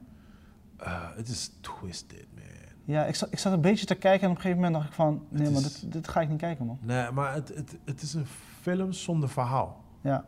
Eh, 0.78 1.02
Het 1.16 1.28
is 1.28 1.52
twisted, 1.62 2.26
man. 2.36 2.44
Ja, 2.88 3.06
ik 3.06 3.16
zat, 3.16 3.32
ik 3.32 3.40
zat 3.40 3.54
een 3.54 3.62
beetje 3.62 3.86
te 3.86 3.96
kijken 3.96 4.22
en 4.26 4.30
op 4.30 4.36
een 4.36 4.42
gegeven 4.42 4.64
moment 4.64 4.74
dacht 4.80 4.88
ik 4.90 4.96
van, 4.96 5.26
nee, 5.30 5.50
maar 5.50 5.62
dit, 5.62 5.92
dit 5.92 6.08
ga 6.08 6.22
ik 6.22 6.30
niet 6.30 6.38
kijken, 6.40 6.66
man. 6.66 6.78
Nee, 6.82 7.12
maar 7.12 7.34
het, 7.34 7.48
het, 7.56 7.78
het 7.86 8.02
is 8.02 8.14
een 8.14 8.26
film 8.62 8.92
zonder 8.92 9.30
verhaal. 9.30 9.84
Ja, 10.02 10.26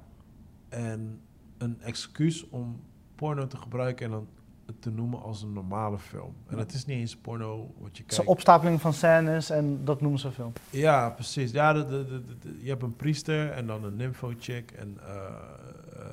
En 0.69 1.21
een 1.57 1.81
excuus 1.81 2.49
om 2.49 2.83
porno 3.15 3.47
te 3.47 3.57
gebruiken 3.57 4.05
en 4.05 4.11
dan 4.11 4.27
het 4.65 4.81
te 4.81 4.91
noemen 4.91 5.21
als 5.21 5.41
een 5.41 5.53
normale 5.53 5.99
film. 5.99 6.35
En 6.47 6.57
het 6.57 6.73
is 6.73 6.85
niet 6.85 6.97
eens 6.97 7.17
porno 7.17 7.73
wat 7.77 7.97
je 7.97 8.03
Het 8.03 8.11
is 8.11 8.17
een 8.17 8.23
kijkt. 8.23 8.29
opstapeling 8.29 8.81
van 8.81 8.93
scènes 8.93 9.49
en 9.49 9.85
dat 9.85 10.01
noemen 10.01 10.19
ze 10.19 10.31
film. 10.31 10.53
Ja, 10.69 11.09
precies. 11.09 11.51
Ja, 11.51 11.73
de, 11.73 11.85
de, 11.87 12.57
je 12.59 12.69
hebt 12.69 12.83
een 12.83 12.95
priester 12.95 13.51
en 13.51 13.67
dan 13.67 13.83
een 13.83 13.95
nympho-chick. 13.95 14.71
En 14.71 14.97
eh, 15.01 15.25
eh, 15.95 16.05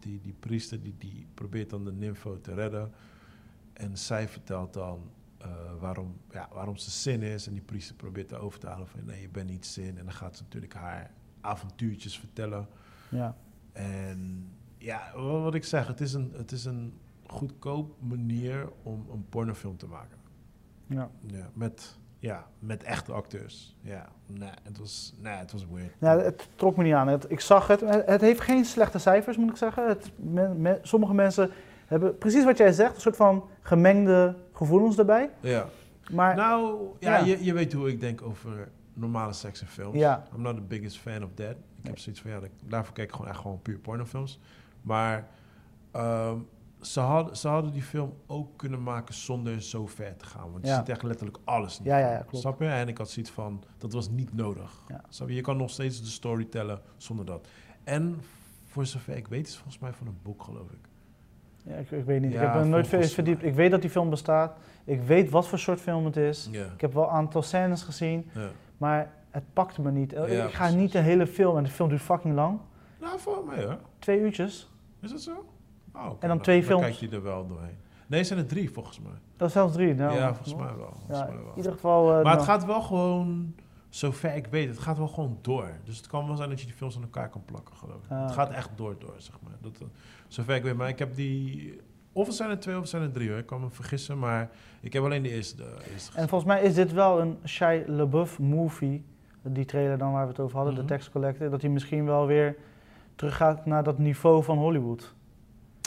die, 0.00 0.20
die 0.20 0.34
priester 0.40 0.82
die, 0.82 0.94
die 0.98 1.26
probeert 1.34 1.70
dan 1.70 1.84
de 1.84 1.92
nympho 1.92 2.40
te 2.40 2.54
redden. 2.54 2.92
En 3.72 3.98
zij 3.98 4.28
vertelt 4.28 4.72
dan 4.72 5.10
eh, 5.38 5.48
waarom, 5.80 6.16
ja, 6.30 6.48
waarom 6.52 6.76
ze 6.76 6.90
zin 6.90 7.22
is. 7.22 7.46
En 7.46 7.52
die 7.52 7.62
priester 7.62 7.94
probeert 7.96 8.28
te 8.28 8.66
halen 8.66 8.88
van 8.88 9.00
nee, 9.04 9.20
je 9.20 9.28
bent 9.28 9.50
niet 9.50 9.66
zin. 9.66 9.98
En 9.98 10.04
dan 10.04 10.14
gaat 10.14 10.36
ze 10.36 10.42
natuurlijk 10.42 10.74
haar 10.74 11.10
avontuurtjes 11.40 12.18
vertellen. 12.18 12.68
Ja. 13.08 13.36
En 13.76 14.48
ja, 14.78 15.10
wa- 15.14 15.40
wat 15.40 15.54
ik 15.54 15.64
zeg, 15.64 15.86
het 15.86 16.00
is 16.00 16.12
een, 16.12 16.32
het 16.36 16.52
is 16.52 16.64
een 16.64 16.92
goedkoop 17.26 17.94
manier 17.98 18.68
om 18.82 19.06
een 19.12 19.26
pornofilm 19.28 19.76
te 19.76 19.86
maken. 19.86 20.16
Ja. 20.86 21.10
Ja, 21.26 21.50
met, 21.52 21.96
ja, 22.18 22.46
met 22.58 22.82
echte 22.82 23.12
acteurs. 23.12 23.76
Ja, 23.80 24.08
nee, 24.26 24.50
het 24.62 24.78
was, 24.78 25.14
nee, 25.20 25.32
het 25.34 25.52
was 25.52 25.66
weird. 25.72 25.92
Ja, 25.98 26.18
het 26.18 26.48
trok 26.54 26.76
me 26.76 26.82
niet 26.84 26.92
aan. 26.94 27.08
Het, 27.08 27.30
ik 27.30 27.40
zag 27.40 27.66
het. 27.66 27.80
Het 27.80 28.06
het 28.06 28.20
heeft 28.20 28.40
geen 28.40 28.64
slechte 28.64 28.98
cijfers, 28.98 29.36
moet 29.36 29.50
ik 29.50 29.56
zeggen. 29.56 29.88
Het, 29.88 30.10
men- 30.16 30.60
men- 30.60 30.78
sommige 30.82 31.14
mensen 31.14 31.50
hebben 31.86 32.18
precies 32.18 32.44
wat 32.44 32.56
jij 32.58 32.72
zegt, 32.72 32.94
een 32.94 33.00
soort 33.00 33.16
van 33.16 33.44
gemengde 33.60 34.36
gevoelens 34.52 34.98
erbij. 34.98 35.30
Ja. 35.40 35.66
Maar 36.10 36.36
nou, 36.36 36.86
ja, 36.98 37.16
ja. 37.18 37.24
Je, 37.24 37.44
je 37.44 37.52
weet 37.52 37.72
hoe 37.72 37.88
ik 37.88 38.00
denk 38.00 38.22
over 38.22 38.68
normale 38.96 39.32
seks 39.32 39.60
in 39.60 39.66
films. 39.66 39.96
Ja. 39.98 40.24
I'm 40.34 40.42
not 40.42 40.54
the 40.56 40.62
biggest 40.62 40.98
fan 40.98 41.22
of 41.24 41.30
that. 41.34 41.50
Ik 41.50 41.56
Nee. 41.82 41.94
heb 41.94 41.98
zoiets 41.98 42.20
van, 42.20 42.30
ja, 42.30 42.40
daarvoor 42.64 42.94
kijk 42.94 43.08
ik 43.08 43.14
gewoon 43.14 43.30
echt 43.30 43.38
gewoon 43.40 43.62
puur 43.62 43.78
pornofilms. 43.78 44.40
Maar 44.82 45.28
ehm, 45.90 46.38
ze, 46.80 47.00
hadden, 47.00 47.36
ze 47.36 47.48
hadden 47.48 47.72
die 47.72 47.82
film 47.82 48.14
ook 48.26 48.56
kunnen 48.58 48.82
maken 48.82 49.14
zonder 49.14 49.62
zo 49.62 49.86
ver 49.86 50.16
te 50.16 50.24
gaan. 50.24 50.50
Want 50.52 50.64
je 50.64 50.70
Ja. 50.70 50.76
ziet 50.78 50.88
echt 50.88 51.02
letterlijk 51.02 51.38
alles 51.44 51.76
die 51.78 51.86
Ja, 51.86 51.98
ja, 51.98 52.16
klopt. 52.18 52.36
Snap 52.38 52.60
je? 52.60 52.66
En 52.66 52.88
ik 52.88 52.98
had 52.98 53.10
zoiets 53.10 53.30
van, 53.32 53.64
dat 53.78 53.92
was 53.92 54.10
niet 54.10 54.34
nodig. 54.34 54.82
Ja. 54.88 55.00
Snap 55.08 55.28
je? 55.28 55.34
Je 55.34 55.40
kan 55.40 55.56
nog 55.56 55.70
steeds 55.70 56.00
de 56.00 56.06
story 56.08 56.44
tellen 56.44 56.80
zonder 56.96 57.24
dat. 57.26 57.48
En 57.84 58.20
voor 58.64 58.86
zover 58.86 59.16
ik 59.16 59.28
weet, 59.28 59.42
is 59.46 59.52
het 59.52 59.56
volgens 59.62 59.78
mij 59.82 59.92
van 59.92 60.06
een 60.06 60.18
boek, 60.22 60.42
geloof 60.42 60.70
ik. 60.70 60.88
ja, 61.62 61.74
ik, 61.74 61.90
ik 61.90 62.04
weet 62.04 62.20
niet. 62.20 62.32
Ja, 62.32 62.40
ik 62.40 62.46
heb 62.46 62.54
er 62.62 62.66
nooit 62.66 62.86
veel 62.86 63.02
verdiept. 63.02 63.42
Ik 63.42 63.54
weet 63.54 63.70
dat 63.70 63.80
die 63.80 63.90
film 63.90 64.10
bestaat. 64.10 64.56
Ik 64.84 65.02
weet 65.02 65.30
wat 65.30 65.48
voor 65.48 65.58
soort 65.58 65.80
film 65.80 66.04
het 66.04 66.16
is. 66.16 66.48
Ik 66.74 66.80
heb 66.80 66.92
wel 66.94 67.04
een 67.04 67.10
aantal 67.10 67.42
scènes 67.42 67.82
gezien. 67.82 68.30
Maar 68.76 69.12
het 69.30 69.44
pakte 69.52 69.82
me 69.82 69.90
niet. 69.90 70.10
Ja, 70.10 70.24
ik 70.24 70.52
ga 70.52 70.58
precies. 70.58 70.76
niet 70.80 70.92
de 70.92 70.98
hele 70.98 71.26
film, 71.26 71.56
en 71.56 71.64
de 71.64 71.70
film 71.70 71.88
duurt 71.88 72.00
fucking 72.02 72.34
lang. 72.34 72.58
Nou, 73.00 73.18
voor 73.18 73.44
mij 73.46 73.64
hoor. 73.64 73.78
Twee 73.98 74.20
uurtjes. 74.20 74.70
Is 75.00 75.10
dat 75.10 75.20
zo? 75.20 75.30
Oh, 75.94 76.06
oké. 76.06 76.16
dan 76.20 76.28
Nou, 76.28 76.40
twee 76.42 76.62
films. 76.62 76.82
Dan 76.82 76.90
kijk 76.90 77.10
je 77.10 77.16
er 77.16 77.22
wel 77.22 77.46
doorheen. 77.46 77.76
Nee, 78.06 78.24
zijn 78.24 78.38
er 78.38 78.46
drie 78.46 78.70
volgens 78.70 79.00
mij. 79.00 79.12
Dat 79.36 79.46
is 79.48 79.54
zelfs 79.54 79.72
drie. 79.72 79.94
Nou, 79.94 80.14
ja, 80.16 80.34
volgens 80.34 80.54
mij 80.54 80.76
wel. 80.76 80.92
Volgens 80.96 81.18
Ja, 81.18 81.24
mij 81.26 81.34
in 81.34 81.56
ieder 81.56 81.72
geval. 81.72 82.06
eh, 82.08 82.14
Maar 82.14 82.22
nou, 82.24 82.36
het 82.36 82.44
gaat 82.44 82.64
wel 82.64 82.82
gewoon, 82.82 83.54
zover 83.88 84.34
ik 84.34 84.46
weet, 84.46 84.68
het 84.68 84.78
gaat 84.78 84.98
wel 84.98 85.08
gewoon 85.08 85.38
door. 85.40 85.70
Dus 85.84 85.96
het 85.96 86.06
kan 86.06 86.26
wel 86.26 86.36
zijn 86.36 86.48
dat 86.48 86.60
je 86.60 86.66
die 86.66 86.74
films 86.74 86.96
aan 86.96 87.02
elkaar 87.02 87.28
kan 87.28 87.44
plakken, 87.44 87.76
geloof 87.76 88.04
ik. 88.04 88.10
Ah, 88.10 88.22
het 88.22 88.32
gaat 88.32 88.50
echt 88.50 88.70
door, 88.76 88.94
door, 88.98 89.14
zeg 89.16 89.38
maar. 89.42 89.52
Dat, 89.60 89.72
eh, 89.80 89.86
zover 90.28 90.54
ik 90.54 90.62
weet. 90.62 90.76
Maar 90.76 90.88
ik 90.88 90.98
heb 90.98 91.14
die... 91.14 91.80
Of 92.16 92.26
het 92.26 92.36
zijn 92.36 92.50
er 92.50 92.58
twee 92.58 92.74
of 92.74 92.80
het 92.80 92.90
zijn 92.90 93.02
er 93.02 93.10
drie, 93.12 93.28
hoor. 93.28 93.38
Ik 93.38 93.46
kan 93.46 93.60
me 93.60 93.70
vergissen, 93.70 94.18
maar 94.18 94.50
ik 94.80 94.92
heb 94.92 95.02
alleen 95.04 95.22
de 95.22 95.28
eerste, 95.30 95.56
de 95.56 95.90
eerste 95.92 96.18
En 96.18 96.28
volgens 96.28 96.50
mij 96.50 96.62
is 96.62 96.74
dit 96.74 96.92
wel 96.92 97.20
een 97.20 97.36
Shia 97.44 97.82
LaBeouf 97.86 98.38
movie. 98.38 99.04
Die 99.42 99.64
trailer 99.64 99.98
dan 99.98 100.12
waar 100.12 100.22
we 100.22 100.28
het 100.30 100.40
over 100.40 100.56
hadden, 100.56 100.74
Mhm. 100.74 100.82
de 100.82 100.88
Tax 100.88 101.10
Collector. 101.10 101.50
Dat 101.50 101.60
hij 101.62 101.70
misschien 101.70 102.04
wel 102.04 102.26
weer 102.26 102.56
teruggaat 103.14 103.66
naar 103.66 103.82
dat 103.82 103.98
niveau 103.98 104.42
van 104.42 104.58
Hollywood. 104.58 105.14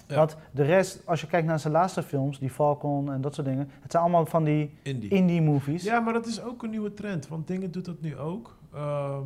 Ja. 0.08 0.16
Want 0.16 0.38
de 0.52 0.64
rest, 0.64 1.02
als 1.06 1.22
je 1.22 1.28
kijkt 1.28 1.48
naar 1.48 1.60
zijn 1.60 1.74
laatste 1.74 2.04
films, 2.04 2.40
die 2.40 2.50
Falcon 2.50 3.12
en 3.12 3.22
dat 3.22 3.36
soort 3.36 3.48
dingen. 3.48 3.70
Het 3.82 3.92
zijn 3.92 4.04
allemaal 4.04 4.26
van 4.26 4.44
die 4.44 4.72
Indie. 4.82 5.10
indie 5.10 5.42
movies. 5.42 5.84
Ja, 5.84 6.00
maar 6.00 6.14
dat 6.14 6.26
is 6.26 6.42
ook 6.42 6.64
een 6.64 6.70
nieuwe 6.70 6.94
trend. 6.94 7.28
Want 7.28 7.48
dingen 7.48 7.72
doet 7.72 7.86
dat 7.86 8.02
nu 8.02 8.18
ook. 8.18 8.58
Ehm, 8.74 9.22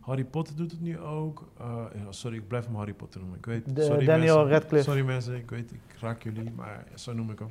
Harry 0.00 0.24
Potter 0.24 0.56
doet 0.56 0.70
het 0.70 0.80
nu 0.80 0.98
ook. 0.98 1.48
Eh, 1.60 1.84
sorry, 2.10 2.36
ik 2.36 2.48
blijf 2.48 2.66
hem 2.66 2.74
Harry 2.74 2.92
Potter 2.92 3.20
noemen. 3.20 3.38
Ik 3.38 3.46
weet, 3.46 3.76
De- 3.76 3.82
sorry 3.82 4.04
Daniel 4.06 4.36
mensen. 4.36 4.52
Radcliffe. 4.52 4.90
Sorry 4.90 5.04
mensen, 5.06 5.34
ik 5.36 5.50
weet, 5.50 5.72
ik 5.72 5.80
raak 6.00 6.22
jullie, 6.22 6.50
maar 6.56 6.84
zo 6.94 7.12
noem 7.12 7.30
ik 7.30 7.38
hem. 7.38 7.50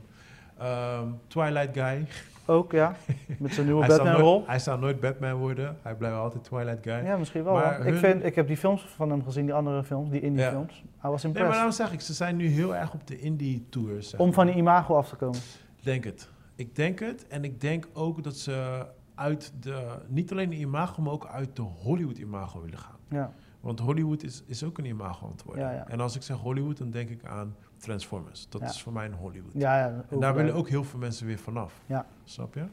Ehm, 0.57 1.07
Twilight 1.27 1.77
Guy. 1.77 2.05
Ook, 2.45 2.71
ja. 2.71 2.95
Met 3.39 3.53
zijn 3.53 3.65
nieuwe 3.65 3.87
Batman-rol. 3.87 4.43
hij 4.47 4.59
zou 4.59 4.79
nooit 4.79 4.99
Batman 4.99 5.33
worden. 5.33 5.77
Hij 5.81 5.95
blijft 5.95 6.15
altijd 6.17 6.43
Twilight 6.43 6.83
Guy. 6.83 6.93
Ja, 7.05 7.17
misschien 7.17 7.43
wel. 7.43 7.53
Maar. 7.53 7.85
Ik, 7.87 7.95
vind, 7.95 8.23
ik 8.25 8.35
heb 8.35 8.47
die 8.47 8.57
films 8.57 8.81
van 8.81 9.09
hem 9.09 9.23
gezien, 9.23 9.45
die 9.45 9.53
andere 9.53 9.83
films, 9.83 10.09
die 10.09 10.21
indie 10.21 10.43
Ja. 10.43 10.49
films. 10.49 10.83
Hij 10.97 11.09
was 11.09 11.23
nee, 11.23 11.31
maar 11.33 11.41
impressed. 11.41 11.51
daarom 11.53 11.71
zeg 11.71 11.91
ik, 11.91 12.01
ze 12.01 12.13
zijn 12.13 12.35
nu 12.35 12.47
heel 12.47 12.75
erg 12.75 12.93
op 12.93 13.07
de 13.07 13.19
indie 13.19 13.65
tours. 13.69 14.09
zeg 14.09 14.19
Om 14.19 14.33
van 14.33 14.45
die 14.45 14.55
imago 14.55 14.95
af 14.95 15.09
te 15.09 15.15
komen. 15.15 15.39
Ik 15.77 15.83
denk 15.83 16.03
het. 16.03 16.29
Ik 16.55 16.75
denk 16.75 16.99
het. 16.99 17.27
En 17.27 17.43
ik 17.43 17.61
denk 17.61 17.87
ook 17.93 18.23
dat 18.23 18.35
ze 18.35 18.85
uit 19.19 19.53
de, 19.59 19.87
niet 20.07 20.31
alleen 20.31 20.49
de 20.49 20.55
imago, 20.55 21.01
maar 21.01 21.11
ook 21.13 21.25
uit 21.27 21.55
de 21.55 21.61
Hollywood 21.61 22.17
imago 22.17 22.61
willen 22.61 22.77
gaan. 22.79 22.97
Ja. 23.09 23.33
Want 23.59 23.79
Hollywood 23.79 24.23
is, 24.23 24.43
is 24.45 24.63
ook 24.63 24.77
een 24.77 24.85
imago 24.85 25.25
aan 25.25 25.31
het 25.31 25.43
worden. 25.43 25.63
Ja, 25.63 25.71
ja. 25.71 25.87
En 25.87 25.99
als 25.99 26.15
ik 26.15 26.21
zeg 26.21 26.37
Hollywood, 26.37 26.77
dan 26.77 26.89
denk 26.91 27.09
ik 27.09 27.25
aan 27.25 27.55
Transformers. 27.77 28.45
Dat 28.49 28.61
is 28.61 28.81
voor 28.81 28.93
mij 28.93 29.05
een 29.05 29.13
Hollywood. 29.13 29.51
Ja, 29.53 29.77
ja, 29.79 30.03
en 30.09 30.19
daar 30.19 30.35
willen 30.35 30.53
ook 30.53 30.69
heel 30.69 30.83
veel 30.83 30.99
mensen 30.99 31.25
weer 31.25 31.37
vanaf. 31.39 31.73
Ja. 31.85 32.05
Snap 32.23 32.53
je? 32.53 32.63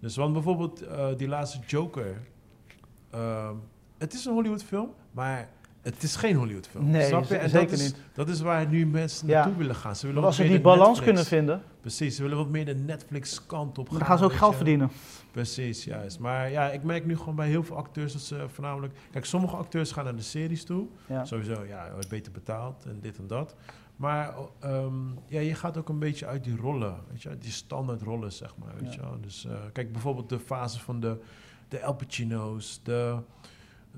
Dus 0.00 0.16
want 0.16 0.32
bijvoorbeeld 0.32 0.82
eh, 0.82 1.06
die 1.16 1.28
laatste 1.28 1.58
Joker. 1.66 2.20
ehm, 3.10 3.54
het 3.98 4.12
is 4.14 4.24
een 4.24 4.32
Hollywood 4.32 4.62
film, 4.62 4.90
maar 5.10 5.48
het 5.82 6.02
is 6.02 6.16
geen 6.16 6.36
Hollywood 6.36 6.66
film. 6.66 6.90
Nee, 6.90 7.06
snap 7.06 7.24
je? 7.24 7.36
En 7.36 7.50
zeker 7.50 7.68
dat 7.70 7.78
is, 7.78 7.84
niet. 7.86 7.96
Dat 8.12 8.28
is 8.28 8.40
waar 8.40 8.66
nu 8.66 8.86
mensen 8.86 9.26
Ja. 9.28 9.34
naartoe 9.38 9.56
willen 9.56 9.74
gaan. 9.74 9.96
Ze 9.96 10.06
willen 10.06 10.24
als 10.24 10.36
ze 10.36 10.42
die 10.42 10.60
balans 10.60 10.80
Netflix- 10.86 11.04
kunnen 11.06 11.24
vinden, 11.24 11.62
Precies, 11.80 12.16
ze 12.16 12.22
willen 12.22 12.36
wat 12.36 12.48
meer 12.48 12.64
de 12.64 12.74
Netflix 12.74 13.46
kant 13.46 13.78
op 13.78 13.88
gaan. 13.88 13.98
dan 13.98 14.06
gaan 14.06 14.18
ze 14.18 14.24
ook 14.24 14.32
geld 14.32 14.54
verdienen. 14.54 14.90
Precies, 15.38 15.84
juist. 15.84 16.18
Maar 16.18 16.50
ja, 16.50 16.70
ik 16.70 16.82
merk 16.82 17.06
nu 17.06 17.16
gewoon 17.16 17.34
bij 17.34 17.48
heel 17.48 17.62
veel 17.62 17.76
acteurs 17.76 18.12
dat 18.12 18.22
ze 18.22 18.48
voornamelijk... 18.48 18.94
Kijk, 19.10 19.24
sommige 19.24 19.56
acteurs 19.56 19.92
gaan 19.92 20.04
naar 20.04 20.16
de 20.16 20.22
series 20.22 20.64
toe. 20.64 20.86
Ja. 21.08 21.24
Sowieso, 21.24 21.64
ja, 21.64 21.92
wordt 21.92 22.08
beter 22.08 22.32
betaald 22.32 22.84
en 22.84 23.00
dit 23.00 23.18
en 23.18 23.26
dat. 23.26 23.54
Maar 23.96 24.34
ehm, 24.60 24.94
ja, 25.26 25.40
je 25.40 25.54
gaat 25.54 25.76
ook 25.76 25.88
een 25.88 25.98
beetje 25.98 26.26
uit 26.26 26.44
die 26.44 26.56
rollen, 26.56 26.96
weet 27.10 27.22
je, 27.22 27.28
uit 27.28 27.42
die 27.42 27.50
standaard 27.50 28.02
rollen, 28.02 28.32
zeg 28.32 28.56
maar, 28.56 28.74
weet 28.80 28.94
Ja. 28.94 29.10
je. 29.14 29.20
Dus 29.20 29.44
eh, 29.44 29.52
kijk, 29.72 29.92
bijvoorbeeld 29.92 30.28
de 30.28 30.38
fase 30.38 30.80
van 30.80 31.00
de, 31.00 31.20
de 31.68 31.78
El 31.78 31.94
Pacino's, 31.94 32.80
de, 32.82 33.18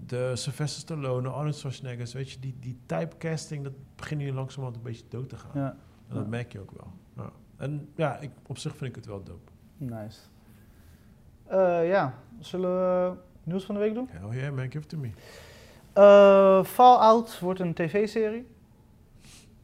de 0.07 0.33
Sylvester 0.37 0.81
Stallone, 0.81 1.29
Arnold 1.29 1.57
Schwarzeneggers, 1.57 2.13
weet 2.13 2.31
je, 2.31 2.39
die, 2.41 2.57
die 2.61 2.79
typecasting, 2.87 3.65
dat 3.65 3.73
begint 3.97 4.21
nu 4.21 4.33
langzamerhand 4.33 4.77
een 4.77 4.83
beetje 4.91 5.05
dood 5.09 5.29
te 5.29 5.37
gaan. 5.37 5.51
Ja. 5.63 5.77
En 6.09 6.15
dat 6.15 6.27
merk 6.29 6.53
je 6.53 6.61
ook 6.61 6.71
wel. 6.77 6.93
Ja. 7.17 7.31
En 7.57 7.89
ja, 7.95 8.19
ik, 8.19 8.31
op 8.47 8.59
zich 8.59 8.77
vind 8.77 8.91
ik 8.91 8.95
het 8.97 9.07
wel 9.07 9.23
dope. 9.23 9.51
Nice. 9.77 10.19
Eh, 11.51 11.89
ja, 11.89 12.15
zullen 12.39 12.71
we 12.71 13.13
nieuws 13.43 13.65
van 13.65 13.75
de 13.75 13.81
week 13.81 13.95
doen? 13.95 14.09
Hell 14.11 14.39
yeah, 14.41 14.55
man, 14.55 14.65
give 14.71 14.79
it 14.79 14.89
to 14.89 14.99
me. 14.99 15.11
Eh, 15.93 16.65
Fallout 16.65 17.39
wordt 17.41 17.61
een 17.61 17.75
tv-serie. 17.75 18.47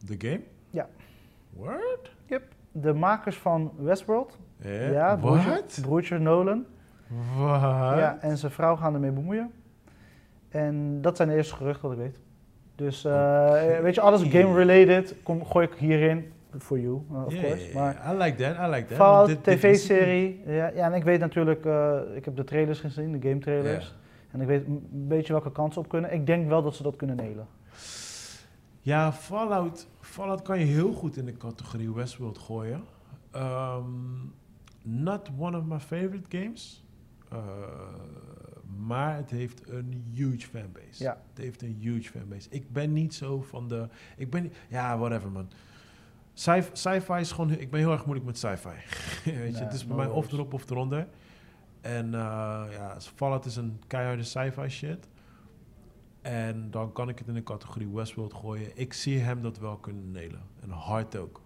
The 0.06 0.14
game? 0.18 0.40
Ja. 0.70 0.88
What? 1.56 2.10
De 2.72 2.92
makers 2.94 3.36
van 3.36 3.72
Westworld, 3.76 4.38
Eh, 4.62 4.92
ja, 4.92 5.16
broertje, 5.16 5.48
What? 5.48 5.78
broertje 5.82 6.18
Nolan, 6.18 6.64
What? 7.36 7.60
ja, 7.98 8.18
en 8.20 8.38
zijn 8.38 8.52
vrouw 8.52 8.76
gaan 8.76 8.94
ermee 8.94 9.10
bemoeien. 9.10 9.50
En 10.48 11.02
dat 11.02 11.16
zijn 11.16 11.28
de 11.28 11.34
eerste 11.34 11.54
geruchten 11.54 11.88
wat 11.88 11.92
ik 11.98 12.02
weet. 12.04 12.20
Dus 12.74 13.02
weet 13.82 13.94
je, 13.94 14.00
alles 14.00 14.22
game-related, 14.22 15.14
gooi 15.44 15.66
ik 15.66 15.74
hierin. 15.74 16.32
For 16.58 16.78
you, 16.78 17.02
uh, 17.10 17.24
of 17.24 17.32
Yeah, 17.32 17.42
course. 17.44 17.74
Maar 17.74 17.94
yeah. 17.94 18.12
I 18.12 18.24
like 18.24 18.36
that, 18.36 18.68
I 18.68 18.70
like 18.70 18.86
that. 18.86 18.96
Fallout 18.96 19.44
tv-serie, 19.44 20.40
ja, 20.46 20.68
ja, 20.68 20.86
en 20.86 20.92
ik 20.92 21.04
weet 21.04 21.20
natuurlijk, 21.20 21.64
eh, 21.64 21.98
ik 22.14 22.24
heb 22.24 22.36
de 22.36 22.44
trailers 22.44 22.80
gezien, 22.80 23.12
de 23.20 23.28
game 23.28 23.40
trailers. 23.40 23.94
En 24.30 24.40
ik 24.40 24.46
weet 24.46 24.66
een 24.66 25.08
beetje 25.08 25.32
welke 25.32 25.52
kansen 25.52 25.80
op 25.80 25.88
kunnen. 25.88 26.12
Ik 26.12 26.26
denk 26.26 26.48
wel 26.48 26.62
dat 26.62 26.74
ze 26.74 26.82
dat 26.82 26.96
kunnen 26.96 27.16
nelen. 27.16 27.46
Ja, 28.80 29.12
Fallout, 29.12 29.86
Fallout 30.00 30.42
kan 30.42 30.58
je 30.58 30.64
heel 30.64 30.92
goed 30.92 31.16
in 31.16 31.24
de 31.24 31.36
categorie 31.36 31.94
Westworld 31.94 32.38
gooien. 32.38 32.84
Ehm, 33.30 33.84
not 34.82 35.30
one 35.38 35.58
of 35.58 35.64
my 35.64 35.78
favorite 35.78 36.38
games. 36.38 36.84
Uh, 37.32 37.38
maar 38.86 39.16
het 39.16 39.30
heeft 39.30 39.68
een 39.68 40.04
huge 40.14 40.46
fanbase. 40.48 41.02
Ja. 41.02 41.22
Het 41.28 41.44
heeft 41.44 41.62
een 41.62 41.76
huge 41.80 42.10
fanbase. 42.10 42.48
Ik 42.50 42.72
ben 42.72 42.92
niet 42.92 43.14
zo 43.14 43.40
van 43.40 43.68
de... 43.68 43.88
Ik 44.16 44.30
ben 44.30 44.52
Ja, 44.68 44.98
whatever 44.98 45.30
man. 45.30 45.48
Sci- 46.38 46.68
Sci-fi 46.72 47.12
is 47.20 47.32
gewoon... 47.32 47.50
Ik 47.50 47.70
ben 47.70 47.80
heel 47.80 47.92
erg 47.92 48.04
moeilijk 48.04 48.26
met 48.26 48.38
sci-fi. 48.38 48.68
Weet 49.40 49.52
je, 49.52 49.58
Ja, 49.58 49.64
het 49.64 49.72
is 49.72 49.86
bij 49.86 49.96
no 49.96 50.02
mij 50.02 50.12
of 50.12 50.32
erop 50.32 50.52
of 50.54 50.70
eronder. 50.70 51.06
En 51.80 52.14
eh, 52.14 52.20
ja, 52.70 52.96
Fallout 53.14 53.44
is 53.44 53.56
een 53.56 53.80
keiharde 53.86 54.22
sci-fi 54.22 54.68
shit. 54.68 55.08
En 56.22 56.70
dan 56.70 56.92
kan 56.92 57.08
ik 57.08 57.18
het 57.18 57.28
in 57.28 57.34
de 57.34 57.42
categorie 57.42 57.88
Westworld 57.94 58.34
gooien. 58.34 58.70
Ik 58.74 58.92
zie 58.92 59.18
hem 59.18 59.42
dat 59.42 59.58
wel 59.58 59.76
kunnen 59.76 60.10
nelen. 60.10 60.40
En 60.62 60.70
hard 60.70 61.16
ook. 61.16 61.40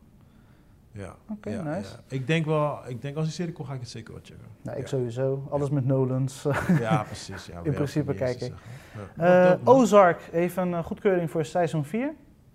Ja. 0.92 1.16
Oké, 1.30 1.50
ja, 1.50 1.62
nice. 1.62 1.90
ja. 1.92 2.00
Ik 2.16 2.26
denk 2.26 2.44
wel, 2.46 2.78
ik 2.88 3.02
denk 3.02 3.16
als 3.16 3.24
die 3.24 3.34
serie 3.34 3.52
komt, 3.52 3.68
ga 3.68 3.74
ik 3.74 3.80
het 3.80 3.88
zeker 3.88 4.12
wel 4.12 4.22
checken. 4.24 4.46
Nou, 4.62 4.76
ik 4.76 4.82
ja. 4.82 4.88
sowieso. 4.88 5.46
Alles 5.50 5.70
met 5.70 5.84
Nolans. 5.86 6.46
Ja, 6.80 7.02
precies. 7.12 7.46
Ja, 7.46 7.60
In 7.62 7.72
principe 7.72 8.14
kijken. 8.14 8.54
kijken. 9.16 9.52
Eh, 9.52 9.68
oh, 9.68 9.74
Ozark 9.74 10.28
heeft 10.32 10.56
een 10.56 10.84
goedkeuring 10.84 11.30
voor 11.30 11.44
seizoen 11.44 11.84
4. 11.84 12.12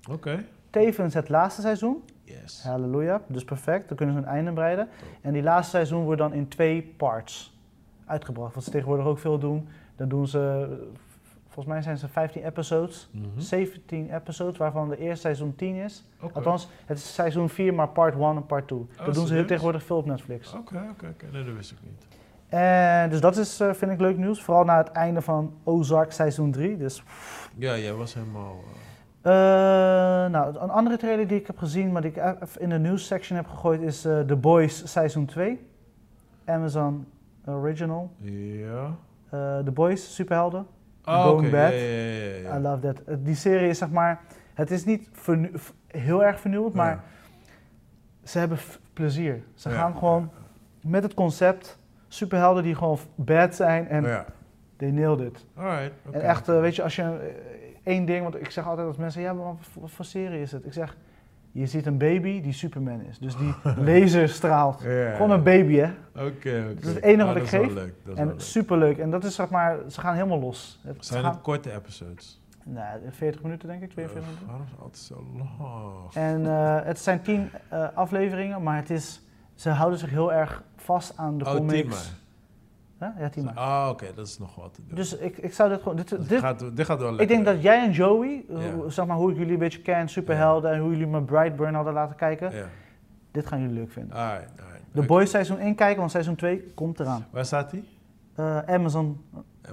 Oké. 0.09 0.45
Tevens 0.69 1.13
het 1.13 1.29
laatste 1.29 1.61
seizoen. 1.61 2.03
Yes. 2.25 2.63
Halleluja. 2.63 3.21
Dus 3.27 3.43
perfect. 3.43 3.87
Dan 3.87 3.97
kunnen 3.97 4.15
ze 4.15 4.21
een 4.21 4.27
einde 4.27 4.51
breiden. 4.53 4.87
Top. 4.99 5.07
En 5.21 5.33
die 5.33 5.43
laatste 5.43 5.69
seizoen 5.75 6.03
wordt 6.03 6.19
dan 6.21 6.33
in 6.33 6.47
twee 6.47 6.93
parts 6.97 7.57
uitgebracht. 8.05 8.55
Wat 8.55 8.63
ze 8.63 8.71
tegenwoordig 8.71 9.05
ook 9.05 9.19
veel 9.19 9.39
doen. 9.39 9.67
Dan 9.95 10.07
doen 10.09 10.27
ze, 10.27 10.67
volgens 11.43 11.65
mij 11.65 11.81
zijn 11.81 11.97
ze 11.97 12.07
15 12.07 12.43
episodes. 12.45 13.09
Mhm. 13.11 13.39
17 13.39 14.15
episodes, 14.15 14.57
waarvan 14.57 14.89
de 14.89 14.97
eerste 14.97 15.19
seizoen 15.21 15.55
10 15.55 15.75
is. 15.75 16.03
Althans, 16.33 16.67
het 16.85 16.97
is 16.97 17.13
seizoen 17.13 17.49
4, 17.49 17.73
maar 17.73 17.87
part 17.89 18.15
1 18.15 18.23
en 18.35 18.45
part 18.45 18.67
2. 18.67 18.85
dat 19.05 19.13
doen 19.13 19.27
ze 19.27 19.33
heel 19.33 19.45
tegenwoordig 19.45 19.83
veel 19.83 19.97
op 19.97 20.05
Netflix. 20.05 20.53
Oké, 20.53 20.87
oké, 20.91 21.07
oké. 21.07 21.25
Nee, 21.31 21.43
dat 21.43 21.53
wist 21.55 21.71
ik 21.71 21.77
niet. 21.83 22.05
En 22.47 23.09
dus 23.09 23.19
dat 23.21 23.37
is, 23.37 23.59
eh, 23.59 23.73
vind 23.73 23.91
ik 23.91 23.99
leuk 23.99 24.17
nieuws. 24.17 24.43
Vooral 24.43 24.63
na 24.63 24.77
het 24.77 24.91
einde 24.91 25.21
van 25.21 25.53
Ozark 25.63 26.11
seizoen 26.11 26.51
3. 26.51 26.77
Dus, 26.77 27.03
Ja, 27.55 27.77
jij 27.77 27.93
was 27.93 28.13
helemaal... 28.13 28.55
eh, 28.63 28.84
eh, 29.25 29.31
nou, 30.31 30.57
een 30.59 30.69
andere 30.69 30.97
trailer 30.97 31.27
die 31.27 31.39
ik 31.39 31.47
heb 31.47 31.57
gezien, 31.57 31.91
maar 31.91 32.01
die 32.01 32.11
ik 32.11 32.17
even 32.17 32.61
in 32.61 32.69
de 32.69 32.77
news 32.77 33.07
section 33.07 33.37
heb 33.37 33.47
gegooid, 33.47 33.81
is 33.81 34.05
eh, 34.05 34.19
The 34.19 34.35
Boys 34.35 34.91
seizoen 34.91 35.25
2. 35.25 35.67
Amazon 36.45 37.05
Original. 37.45 38.11
ja. 38.19 38.95
Eh, 39.29 39.57
The 39.57 39.71
Boys, 39.71 40.15
superhelden. 40.15 40.67
Oh, 41.05 41.23
Going. 41.23 41.51
Bad. 41.51 41.71
Ja, 41.71 41.77
ja, 41.77 41.85
ja, 41.85 42.23
ja, 42.23 42.35
ja. 42.35 42.57
I 42.57 42.61
love 42.61 42.79
that. 42.79 43.25
Die 43.25 43.35
serie 43.35 43.69
is 43.69 43.77
zeg 43.77 43.89
maar, 43.89 44.21
het 44.53 44.71
is 44.71 44.85
niet 44.85 45.09
heel 45.87 46.23
erg 46.23 46.39
vernieuwend, 46.39 46.73
maar 46.73 47.03
ze 48.23 48.39
hebben 48.39 48.57
plezier. 48.93 49.43
Ze 49.53 49.69
gaan 49.69 49.97
gewoon 49.97 50.29
met 50.81 51.03
het 51.03 51.13
concept, 51.13 51.77
superhelden 52.07 52.63
die 52.63 52.75
gewoon 52.75 52.97
bad 53.15 53.55
zijn 53.55 53.87
en 53.87 54.03
ja. 54.03 54.25
they 54.75 54.91
nailed 54.91 55.19
it. 55.19 55.45
Alright. 55.55 55.91
oké. 56.07 56.17
En 56.17 56.23
echt, 56.23 56.47
weet 56.47 56.75
je, 56.75 56.83
als 56.83 56.95
je 56.95 57.33
één 57.85 58.05
ding, 58.05 58.21
want 58.23 58.35
ik 58.35 58.49
zeg 58.51 58.67
altijd 58.67 58.87
als 58.87 58.97
mensen, 58.97 59.21
ja, 59.21 59.33
maar 59.33 59.45
wat 59.73 59.91
voor- 59.91 60.05
serie 60.05 60.41
is 60.41 60.51
het? 60.51 60.65
Ik 60.65 60.73
zeg, 60.73 60.97
je 61.51 61.65
ziet 61.65 61.85
een 61.85 61.97
baby 61.97 62.41
die 62.41 62.53
Superman 62.53 63.01
is, 63.01 63.17
dus 63.19 63.35
die 63.37 63.53
laser 63.93 64.29
straalt. 64.29 64.81
Ja, 64.83 64.89
ja, 64.91 65.11
Gewoon 65.15 65.31
een 65.31 65.43
baby, 65.43 65.75
hè? 65.75 65.89
Oké, 66.15 66.25
oké. 66.25 66.73
Dat 66.75 66.83
is 66.83 66.93
het 66.93 67.03
enige 67.03 67.21
Ah, 67.21 67.27
wat 67.27 67.35
ik 67.35 67.41
dat 67.43 67.51
is 67.53 67.59
wel 67.59 67.63
geef. 67.63 67.73
leuk, 67.73 67.93
Dat 68.03 68.13
is 68.13 68.19
En 68.19 68.27
leuk. 68.27 68.41
superleuk. 68.41 68.97
En 68.97 69.09
dat 69.09 69.23
is 69.23 69.35
zeg 69.35 69.49
maar, 69.49 69.77
ze 69.89 69.99
gaan 69.99 70.13
helemaal 70.13 70.39
los. 70.39 70.79
Het- 70.83 71.05
Zijn 71.05 71.23
gaan, 71.23 71.31
het 71.31 71.41
korte 71.41 71.71
episodes? 71.73 72.41
nou, 72.63 72.99
40 73.09 73.41
minuten 73.41 73.67
denk 73.67 73.81
ik, 73.83 73.89
42 73.89 74.21
Ugh, 74.21 74.27
minuten. 74.27 74.45
waarom 74.47 74.65
is 74.65 74.71
het 74.71 74.81
altijd 74.81 75.03
zo 75.03 75.25
lang? 75.37 76.13
En 76.13 76.45
eh, 76.45 76.85
het 76.91 76.99
zijn 76.99 77.21
tien 77.21 77.49
eh, 77.69 77.87
afleveringen, 77.93 78.63
maar 78.63 78.75
het 78.77 78.89
is, 78.89 79.21
ze 79.55 79.69
houden 79.69 79.99
zich 79.99 80.09
heel 80.09 80.33
erg 80.33 80.63
vast 80.75 81.17
aan 81.17 81.37
de 81.37 81.45
oh, 81.45 81.55
comics. 81.55 82.13
Ja, 83.17 83.29
tien 83.29 83.43
maar. 83.45 83.53
Ah, 83.53 83.87
oké, 83.91 84.05
dat 84.15 84.27
is 84.27 84.37
nog 84.39 84.55
wat 84.55 84.73
te 84.73 84.81
doen. 84.87 84.95
Dus 84.95 85.17
ik, 85.17 85.37
ik 85.37 85.53
zou 85.53 85.69
dit 85.69 85.81
gewoon... 85.81 85.95
Dit, 85.95 86.09
dit, 86.09 86.29
dit, 86.29 86.39
gaat, 86.39 86.75
dit 86.75 86.85
gaat 86.85 86.99
wel 86.99 87.11
ik 87.11 87.17
lekker. 87.17 87.35
denk 87.35 87.47
dat 87.47 87.61
jij 87.63 87.83
en 87.85 87.91
Joey, 87.91 88.45
eh, 88.49 88.61
Ja. 88.65 88.89
zeg 88.89 89.05
maar 89.05 89.17
hoe 89.17 89.31
ik 89.31 89.37
jullie 89.37 89.53
een 89.53 89.59
beetje 89.59 89.81
ken, 89.81 90.09
superhelden, 90.09 90.71
en 90.71 90.79
hoe 90.79 90.89
jullie 90.91 91.07
me 91.07 91.21
Brightburn 91.21 91.73
hadden 91.73 91.93
laten 91.93 92.15
kijken, 92.15 92.51
dit 93.31 93.45
gaan 93.45 93.59
jullie 93.61 93.75
leuk 93.75 93.91
vinden. 93.91 94.15
Alright, 94.17 94.49
alright. 94.61 94.83
De. 94.91 95.01
Boys 95.05 95.29
seizoen 95.29 95.59
1 95.59 95.75
kijken, 95.75 95.99
want 95.99 96.11
seizoen 96.11 96.35
2 96.35 96.71
komt 96.73 96.99
eraan. 96.99 97.25
Waar 97.31 97.45
staat 97.45 97.69
die? 97.71 97.89
Eh, 98.35 98.57
Amazon, 98.59 99.21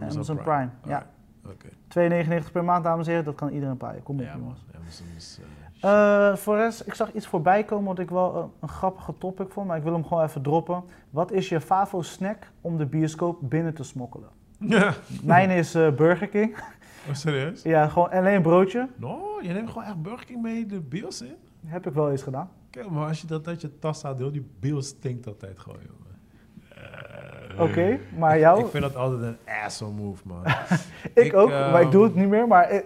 Amazon, 0.00 0.36
Prime. 0.36 0.68
Ja, 0.86 1.06
Alright, 1.44 1.64
Oké. 1.88 2.44
2,99 2.44 2.52
per 2.52 2.64
maand, 2.64 2.84
dames 2.84 3.04
en 3.06 3.10
heren, 3.10 3.24
dat 3.26 3.34
kan 3.34 3.48
iedereen 3.48 3.76
paaien. 3.76 4.02
Kom 4.02 4.18
op, 4.18 4.24
Ja, 4.24 4.34
jongens. 4.36 4.64
Amazon 4.80 5.06
is... 5.16 5.38
eh, 5.40 5.61
Eh, 5.82 6.36
voor 6.36 6.56
rest, 6.56 6.86
ik 6.86 6.94
zag 6.94 7.12
iets 7.12 7.26
voorbij 7.26 7.64
komen 7.64 7.84
wat 7.84 7.98
ik 7.98 8.10
wel 8.10 8.36
een, 8.36 8.50
een 8.60 8.68
grappige 8.68 9.18
topic 9.18 9.50
vond, 9.50 9.66
maar 9.66 9.76
ik 9.76 9.82
wil 9.82 9.92
hem 9.92 10.04
gewoon 10.06 10.24
even 10.24 10.42
droppen. 10.42 10.84
Wat 11.10 11.32
is 11.32 11.48
je 11.48 11.60
favo 11.60 12.02
snack 12.02 12.50
om 12.60 12.76
de 12.76 12.86
bioscoop 12.86 13.38
binnen 13.40 13.74
te 13.74 13.82
smokkelen? 13.82 14.28
Ja. 14.59 14.94
Mijn 15.22 15.50
is 15.50 15.74
eh, 15.74 15.90
Burger 15.90 16.28
King. 16.28 16.56
Oh, 17.09 17.14
serieus? 17.14 17.62
Ja, 17.62 17.88
gewoon 17.88 18.10
alleen 18.10 18.34
een 18.34 18.42
broodje. 18.42 18.88
No, 18.96 19.38
je 19.40 19.52
neemt 19.52 19.68
gewoon 19.68 19.84
echt 19.84 20.02
Burger 20.02 20.26
King 20.26 20.42
mee 20.42 20.66
de 20.66 20.80
bios 20.80 21.22
in? 21.22 21.34
Heb 21.66 21.86
ik 21.86 21.92
wel 21.92 22.10
eens 22.10 22.22
gedaan. 22.22 22.50
Kijk, 22.70 22.90
maar 22.90 23.09
als 23.09 23.20
je 23.20 23.26
dat 23.26 23.46
uit 23.46 23.60
je 23.60 23.78
tas 23.78 24.02
haalt, 24.02 24.18
heel 24.18 24.32
die 24.32 24.46
bios 24.60 24.86
stinkt 24.86 25.26
altijd 25.26 25.59
gewoon, 25.59 25.78
jongen. 25.80 26.02
Eh, 27.56 27.60
Oké, 27.62 27.98
maar 28.18 28.38
jou? 28.38 28.59
Ik 28.59 28.64
Ik, 28.64 28.70
vind 28.70 28.82
dat 28.82 28.96
altijd 28.96 29.22
een 29.22 29.36
asshole 29.64 29.92
move, 29.92 30.22
man. 30.26 30.44
ook, 31.40 31.50
ehm, 31.50 31.70
maar 31.72 31.82
ik 31.82 31.90
doe 31.90 32.04
het 32.04 32.14
niet 32.14 32.28
meer. 32.28 32.46
Maar 32.46 32.82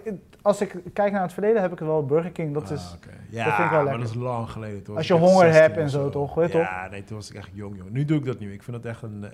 als 0.47 0.61
ik 0.61 0.75
kijk 0.93 1.11
naar 1.11 1.21
het 1.21 1.33
verleden, 1.33 1.61
heb 1.61 1.71
ik 1.71 1.79
wel 1.79 2.05
Burger 2.05 2.31
King. 2.31 2.53
Dat 2.53 2.63
Ah, 2.63 2.71
is. 2.71 2.97
Ja, 3.29 3.45
dat 3.45 3.53
vind 3.53 3.65
ik 3.65 3.71
wel 3.71 3.83
maar 3.83 3.83
lekker. 3.83 3.99
dat 3.99 4.09
is 4.09 4.15
lang 4.15 4.49
geleden. 4.49 4.83
Toen 4.83 4.95
Als 4.97 5.07
je 5.07 5.13
honger 5.13 5.43
16 5.45 5.61
hebt 5.61 5.77
en 5.77 5.89
zo, 5.89 6.09
toch? 6.09 6.33
Weet 6.35 6.51
ja, 6.51 6.87
nee, 6.91 7.03
toen 7.03 7.15
was 7.17 7.29
ik 7.29 7.35
echt 7.35 7.49
jong, 7.53 7.77
jong. 7.77 7.89
Nu 7.89 8.05
doe 8.05 8.17
ik 8.17 8.25
dat 8.25 8.33
niet 8.39 8.47
meer. 8.47 8.53
Ik 8.57 8.63
vind 8.63 8.83
dat 8.83 8.91
echt 8.91 9.01
een... 9.01 9.25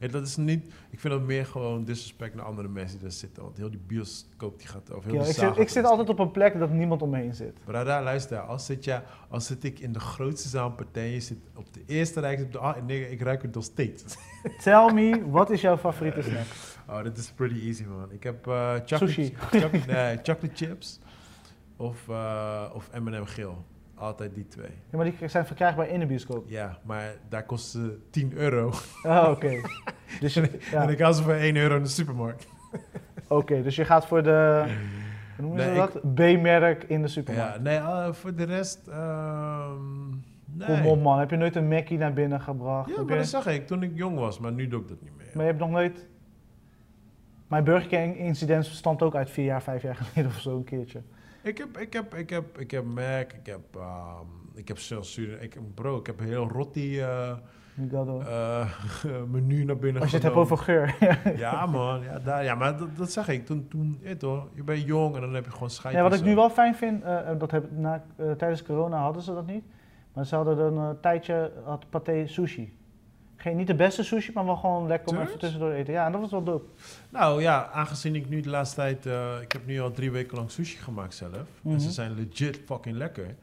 eh, 0.00 0.12
dat 0.12 0.26
is 0.26 0.36
niet... 0.36 0.72
Ik 0.90 1.00
vind 1.00 1.12
dat 1.14 1.22
meer 1.22 1.46
gewoon 1.46 1.84
disrespect 1.84 2.34
naar 2.34 2.44
andere 2.44 2.68
mensen 2.68 2.98
die 2.98 3.08
daar 3.08 3.16
zitten. 3.16 3.42
Want 3.42 3.56
heel 3.56 3.70
die 3.70 3.80
bioscoop 3.86 4.58
die 4.58 4.68
gaat 4.68 4.92
over. 4.92 5.10
Heel 5.10 5.20
Ja, 5.22 5.26
ik, 5.28 5.34
zit, 5.34 5.56
ik 5.58 5.68
zit 5.68 5.84
altijd 5.84 6.08
op 6.08 6.18
een 6.18 6.30
plek 6.30 6.58
dat 6.58 6.70
niemand 6.70 7.02
om 7.02 7.10
me 7.10 7.16
heen 7.18 7.34
zit. 7.34 7.58
Brada, 7.64 8.02
luister. 8.02 8.38
Als 8.40 8.66
zit, 8.66 8.84
je, 8.84 9.00
als 9.28 9.46
zit 9.46 9.64
ik 9.64 9.78
in 9.78 9.92
de 9.92 10.00
grootste 10.00 10.48
zaal 10.48 10.66
een 10.66 10.74
partij, 10.74 11.10
je 11.10 11.20
zit 11.20 11.38
op 11.56 11.72
de 11.74 11.80
eerste 11.86 12.20
rij, 12.20 12.42
op 12.42 12.52
de... 12.52 12.58
Ah, 12.58 12.76
nee, 12.86 13.10
ik 13.10 13.20
ruik 13.20 13.42
het 13.42 13.54
nog 13.54 13.64
steeds. 13.64 14.16
Tell 14.62 14.92
me, 14.92 15.22
wat 15.30 15.50
is 15.50 15.60
jouw 15.60 15.76
favoriete 15.76 16.22
snack? 16.22 16.46
Oh, 16.88 17.02
dit 17.02 17.16
is 17.18 17.30
pretty 17.30 17.66
easy, 17.66 17.84
man. 17.84 18.06
Ik 18.12 18.22
heb 18.22 18.46
eh 18.46 18.72
chocolate, 18.74 19.06
Sushi. 19.06 19.34
chocolate, 19.38 19.78
nee, 19.92 20.16
chocolate 20.22 20.54
chips 20.54 21.00
of, 21.76 22.08
eh 22.08 22.70
of 22.74 22.90
M&M 23.00 23.24
geel. 23.24 23.64
Altijd 23.94 24.34
die 24.34 24.46
twee. 24.48 24.70
Ja, 24.90 24.96
maar 24.96 25.04
die 25.18 25.28
zijn 25.28 25.46
verkrijgbaar 25.46 25.88
in 25.88 26.00
de 26.00 26.06
bioscoop. 26.06 26.44
Ja, 26.48 26.78
maar 26.84 27.14
daar 27.28 27.44
kost 27.44 27.70
ze 27.70 27.98
10 28.10 28.32
euro. 28.36 28.72
Ah, 29.02 29.30
oké. 29.30 29.60
Dus, 30.20 30.34
je- 30.34 30.58
ja. 30.70 30.82
En 30.82 30.88
ik 30.88 30.98
haal 31.00 31.12
ze 31.12 31.22
voor 31.22 31.32
1 31.32 31.56
euro 31.56 31.76
in 31.76 31.82
de 31.82 31.88
supermarkt. 31.88 32.46
Oké, 33.28 33.62
dus 33.62 33.76
je 33.76 33.84
gaat 33.84 34.06
voor 34.06 34.22
de, 34.22 34.64
hoe 35.36 35.44
noemen 35.44 35.60
ze 35.62 35.66
Nee, 35.68 35.76
dat? 35.76 36.00
B-merk 36.14 36.84
in 36.84 37.02
de 37.02 37.08
supermarkt. 37.08 37.54
Ja, 37.54 37.60
nee, 37.60 37.76
eh, 37.76 38.12
voor 38.12 38.34
de 38.34 38.44
rest... 38.44 38.88
ehm 38.88 40.08
nee. 40.44 40.66
Kom 40.66 40.86
op 40.86 41.02
man, 41.02 41.18
heb 41.18 41.30
je 41.30 41.36
nooit 41.36 41.56
een 41.56 41.68
Mackie 41.68 41.98
naar 41.98 42.12
binnen 42.12 42.40
gebracht? 42.40 42.88
Ja, 42.90 43.02
maar 43.02 43.10
je- 43.12 43.16
dat 43.16 43.26
zag 43.26 43.46
ik 43.46 43.66
toen 43.66 43.82
ik 43.82 43.90
jong 43.94 44.18
was, 44.18 44.38
maar 44.38 44.52
nu 44.52 44.68
doe 44.68 44.80
ik 44.80 44.88
dat 44.88 45.02
niet 45.02 45.16
meer. 45.16 45.26
maar 45.34 45.44
je 45.44 45.48
hebt 45.50 45.60
nog 45.62 45.70
nooit... 45.70 46.06
Mijn 47.52 47.64
Burger 47.64 47.88
King 47.88 48.16
incident 48.16 48.66
stamt 48.66 49.02
ook 49.02 49.14
uit 49.14 49.30
vier 49.30 49.44
jaar, 49.44 49.62
vijf 49.62 49.82
jaar 49.82 49.94
geleden 49.94 50.30
of 50.30 50.40
zo 50.40 50.56
een 50.56 50.64
keertje. 50.64 51.02
Ik 51.42 51.58
heb, 51.58 51.78
ik 51.78 51.92
heb, 51.92 52.14
ik 52.14 52.30
heb, 52.30 52.58
ik 52.58 52.70
heb 52.70 52.84
Mac, 52.84 53.32
ik 53.32 53.46
heb, 53.46 53.60
ehm, 53.76 54.26
ik 54.54 54.68
heb 54.68 54.78
zelfs, 54.78 55.18
ik, 55.18 55.58
bro, 55.74 55.98
ik 55.98 56.06
heb 56.06 56.20
een 56.20 56.26
heel 56.26 56.48
rotti 56.48 57.00
eh, 57.00 57.30
eh, 57.92 58.66
menu 59.32 59.64
naar 59.64 59.76
binnen 59.76 60.02
Als 60.02 60.10
je 60.10 60.16
het 60.16 60.24
hebt 60.24 60.36
over 60.36 60.58
geur. 60.58 60.96
Ja 61.36 61.66
man, 61.66 62.02
ja, 62.02 62.18
daar, 62.18 62.44
ja 62.44 62.54
maar 62.54 62.78
dat, 62.78 62.96
dat 62.96 63.10
zag 63.10 63.28
ik 63.28 63.46
toen, 63.46 63.68
toen 63.68 63.98
je, 64.02 64.16
toch, 64.16 64.48
je 64.54 64.62
bent 64.62 64.82
jong 64.82 65.14
en 65.14 65.20
dan 65.20 65.34
heb 65.34 65.44
je 65.44 65.50
gewoon 65.50 65.70
scheid. 65.70 65.94
Ja, 65.94 66.02
wat 66.02 66.14
ik 66.14 66.24
nu 66.24 66.34
wel 66.34 66.50
fijn 66.50 66.74
vind, 66.74 67.02
eh, 67.02 67.30
eh, 67.30 67.38
dat 67.38 67.50
heb, 67.50 67.70
na, 67.70 68.04
eh, 68.16 68.30
tijdens 68.30 68.62
corona 68.62 68.98
hadden 68.98 69.22
ze 69.22 69.34
dat 69.34 69.46
niet. 69.46 69.64
Maar 70.12 70.26
ze 70.26 70.34
hadden 70.34 70.58
een 70.58 70.78
eh, 70.78 71.00
tijdje, 71.00 71.52
had 71.64 71.90
paté 71.90 72.26
sushi. 72.26 72.80
Geen, 73.36 73.56
niet 73.56 73.66
de 73.66 73.74
beste 73.74 74.02
sushi, 74.02 74.32
maar 74.34 74.44
wel 74.44 74.56
gewoon 74.56 74.86
lekker 74.86 75.16
om 75.16 75.22
even 75.22 75.38
tussendoor 75.38 75.70
eten. 75.70 75.92
Ja, 75.92 76.06
en 76.06 76.12
dat 76.12 76.20
was 76.20 76.30
wel 76.30 76.42
dope. 76.42 76.64
Nou 77.12 77.40
ja, 77.42 77.70
aangezien 77.72 78.14
ik 78.14 78.28
nu 78.28 78.40
de 78.40 78.48
laatste 78.48 78.76
tijd, 78.76 79.06
eh, 79.06 79.40
ik 79.40 79.52
heb 79.52 79.66
nu 79.66 79.80
al 79.80 79.90
drie 79.90 80.10
weken 80.10 80.36
lang 80.36 80.50
sushi 80.50 80.76
gemaakt 80.78 81.14
zelf. 81.14 81.32
En 81.32 81.46
Mhm. 81.62 81.78
ze 81.78 81.90
zijn 81.90 82.14
legit 82.14 82.60
fucking 82.66 82.96
lekker. 82.96 83.34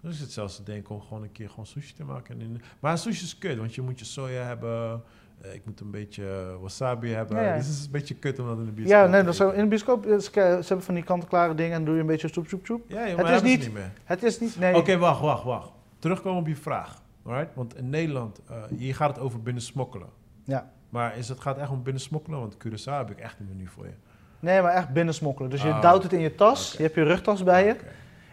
Dus 0.00 0.12
ik 0.12 0.18
zit 0.18 0.32
zelfs 0.32 0.56
te 0.56 0.62
denken 0.62 0.94
om 0.94 1.00
gewoon 1.00 1.22
een 1.22 1.32
keer 1.32 1.48
gewoon 1.48 1.66
sushi 1.66 1.94
te 1.94 2.04
maken. 2.04 2.40
En 2.40 2.60
maar 2.80 2.98
sushi 2.98 3.24
is 3.24 3.38
kut, 3.38 3.58
want 3.58 3.74
je 3.74 3.82
moet 3.82 3.98
je 3.98 4.04
soja 4.04 4.42
hebben. 4.42 5.02
eh, 5.42 5.54
ik 5.54 5.64
moet 5.64 5.80
een 5.80 5.90
beetje 5.90 6.24
eh, 6.54 6.60
wasabi 6.62 7.08
hebben. 7.12 7.36
Ja, 7.36 7.42
ja. 7.42 7.56
Dus 7.56 7.66
het 7.66 7.76
is 7.76 7.84
een 7.84 7.90
beetje 7.90 8.14
kut 8.14 8.38
om 8.38 8.46
dat 8.46 8.58
in 8.58 8.64
de 8.64 8.70
bioscoop 8.70 8.96
Ja, 8.96 9.06
nee, 9.06 9.20
te 9.20 9.26
dat 9.26 9.36
zo, 9.36 9.50
in 9.50 9.62
de 9.62 9.68
bioscoop, 9.68 10.04
ze, 10.20 10.30
hebben 10.40 10.82
van 10.82 10.94
die 10.94 11.04
kant-klare 11.04 11.54
dingen 11.54 11.72
en 11.72 11.84
doe 11.84 11.94
je 11.94 12.00
een 12.00 12.06
beetje 12.06 12.28
soep, 12.32 12.46
soep, 12.48 12.66
soep. 12.66 12.84
Ja, 12.90 12.98
Het 13.00 13.28
is 13.28 13.42
niet- 13.42 13.60
niet 13.60 13.72
meer. 13.72 13.92
Het 14.04 14.22
is 14.22 14.40
niet, 14.40 14.58
nee. 14.58 14.74
Oké, 14.76 14.96
wacht, 14.96 15.20
wacht, 15.20 15.44
wacht. 15.44 15.70
Terugkomen 15.98 16.40
op 16.40 16.46
je 16.46 16.56
vraag. 16.56 17.02
Alright? 17.24 17.54
Want 17.54 17.76
in 17.76 17.90
Nederland, 17.90 18.40
eh 18.48 18.62
hier 18.78 18.94
gaat 18.94 19.08
het 19.08 19.18
over 19.18 19.42
binnen 19.42 19.62
smokkelen. 19.62 20.08
Ja. 20.44 20.70
Maar 20.88 21.16
is 21.16 21.28
het 21.28 21.40
gaat 21.40 21.58
echt 21.58 21.70
om 21.70 21.82
binnen 21.82 22.02
smokkelen? 22.02 22.38
Want 22.38 22.54
Curaçao 22.54 22.92
heb 22.96 23.10
ik 23.10 23.18
echt 23.18 23.38
een 23.40 23.48
menu 23.48 23.66
voor 23.66 23.86
je. 23.86 23.92
Nee, 24.40 24.62
maar 24.62 24.72
echt 24.72 24.88
binnen 24.88 25.14
smokkelen. 25.14 25.50
Dus 25.50 25.62
je 25.62 25.72
Ah, 25.72 25.82
duwt 25.82 26.02
het 26.02 26.12
in 26.12 26.20
je 26.20 26.34
tas, 26.34 26.72
je 26.76 26.82
hebt 26.82 26.94
je 26.94 27.02
rugtas 27.02 27.42
bij 27.42 27.66
je 27.66 27.76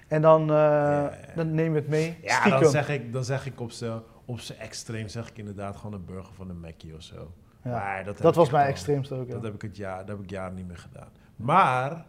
en 0.08 0.22
dan, 0.22 0.42
eh, 0.42 0.48
ja. 0.48 1.12
dan 1.36 1.54
neem 1.54 1.74
je 1.74 1.80
het 1.80 1.90
mee. 1.90 2.18
Ja, 2.22 2.40
stiekem. 2.40 2.62
dan 2.62 2.72
zeg 2.72 2.90
ik, 2.90 3.14
dan 3.14 3.24
zeg 3.24 3.46
ik 3.46 3.60
op 3.60 3.72
zijn 3.72 4.02
op 4.26 4.40
extreem 4.60 5.08
zeg 5.08 5.30
ik 5.30 5.38
inderdaad 5.38 5.76
gewoon 5.76 5.94
een 5.94 6.06
burger 6.06 6.34
van 6.34 6.50
een 6.50 6.60
Mackie 6.60 6.96
of 6.96 7.02
zo. 7.02 7.32
Ja. 7.64 7.72
Maar 7.72 8.04
dat 8.04 8.18
Dat 8.18 8.36
was 8.36 8.50
mijn 8.50 8.68
extreemste 8.68 9.16
ook. 9.16 9.30
Dat 9.32 9.44
heb 9.44 9.54
ik 9.54 9.62
het 9.62 9.78
jaar, 9.78 9.98
dat 9.98 10.08
heb 10.08 10.20
ik 10.20 10.30
jaren 10.30 10.56
niet 10.56 10.68
meer 10.68 10.78
gedaan. 10.78 11.10
Maar 11.36 12.06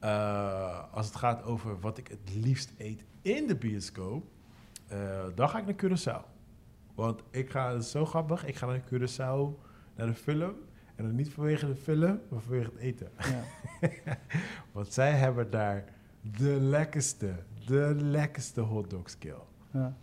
eh, 0.00 0.82
als 0.92 1.06
het 1.06 1.16
gaat 1.16 1.44
over 1.44 1.80
wat 1.80 1.98
ik 1.98 2.08
het 2.08 2.34
liefst 2.34 2.72
eet 2.78 3.04
in 3.22 3.46
de 3.46 3.56
bioscoop, 3.56 4.26
eh, 4.88 4.98
dan 5.34 5.48
ga 5.48 5.58
ik 5.58 5.64
naar 5.66 5.74
Curaçao. 5.74 6.24
Want 6.94 7.22
ik 7.30 7.50
ga, 7.50 7.72
het 7.72 7.82
is 7.82 7.90
zo 7.90 8.04
grappig, 8.06 8.46
ik 8.46 8.56
ga 8.56 8.66
naar 8.66 8.80
Curaçao, 8.80 9.60
naar 9.96 10.06
de 10.06 10.14
film. 10.14 10.52
En 10.96 11.04
dan 11.06 11.14
niet 11.14 11.30
vanwege 11.32 11.66
de 11.66 11.76
film, 11.76 12.20
maar 12.28 12.40
vanwege 12.40 12.70
het 12.70 12.76
eten. 12.80 13.08
Ja. 13.18 13.44
Want 14.72 14.92
zij 14.92 15.12
hebben 15.12 15.50
daar 15.50 15.84
de 16.38 16.58
lekkerste, 16.60 17.34
de 17.66 17.94
lekkerste 17.98 18.60
hotdogs, 18.60 19.18
kill. 19.18 19.34
Ja. 19.72 19.96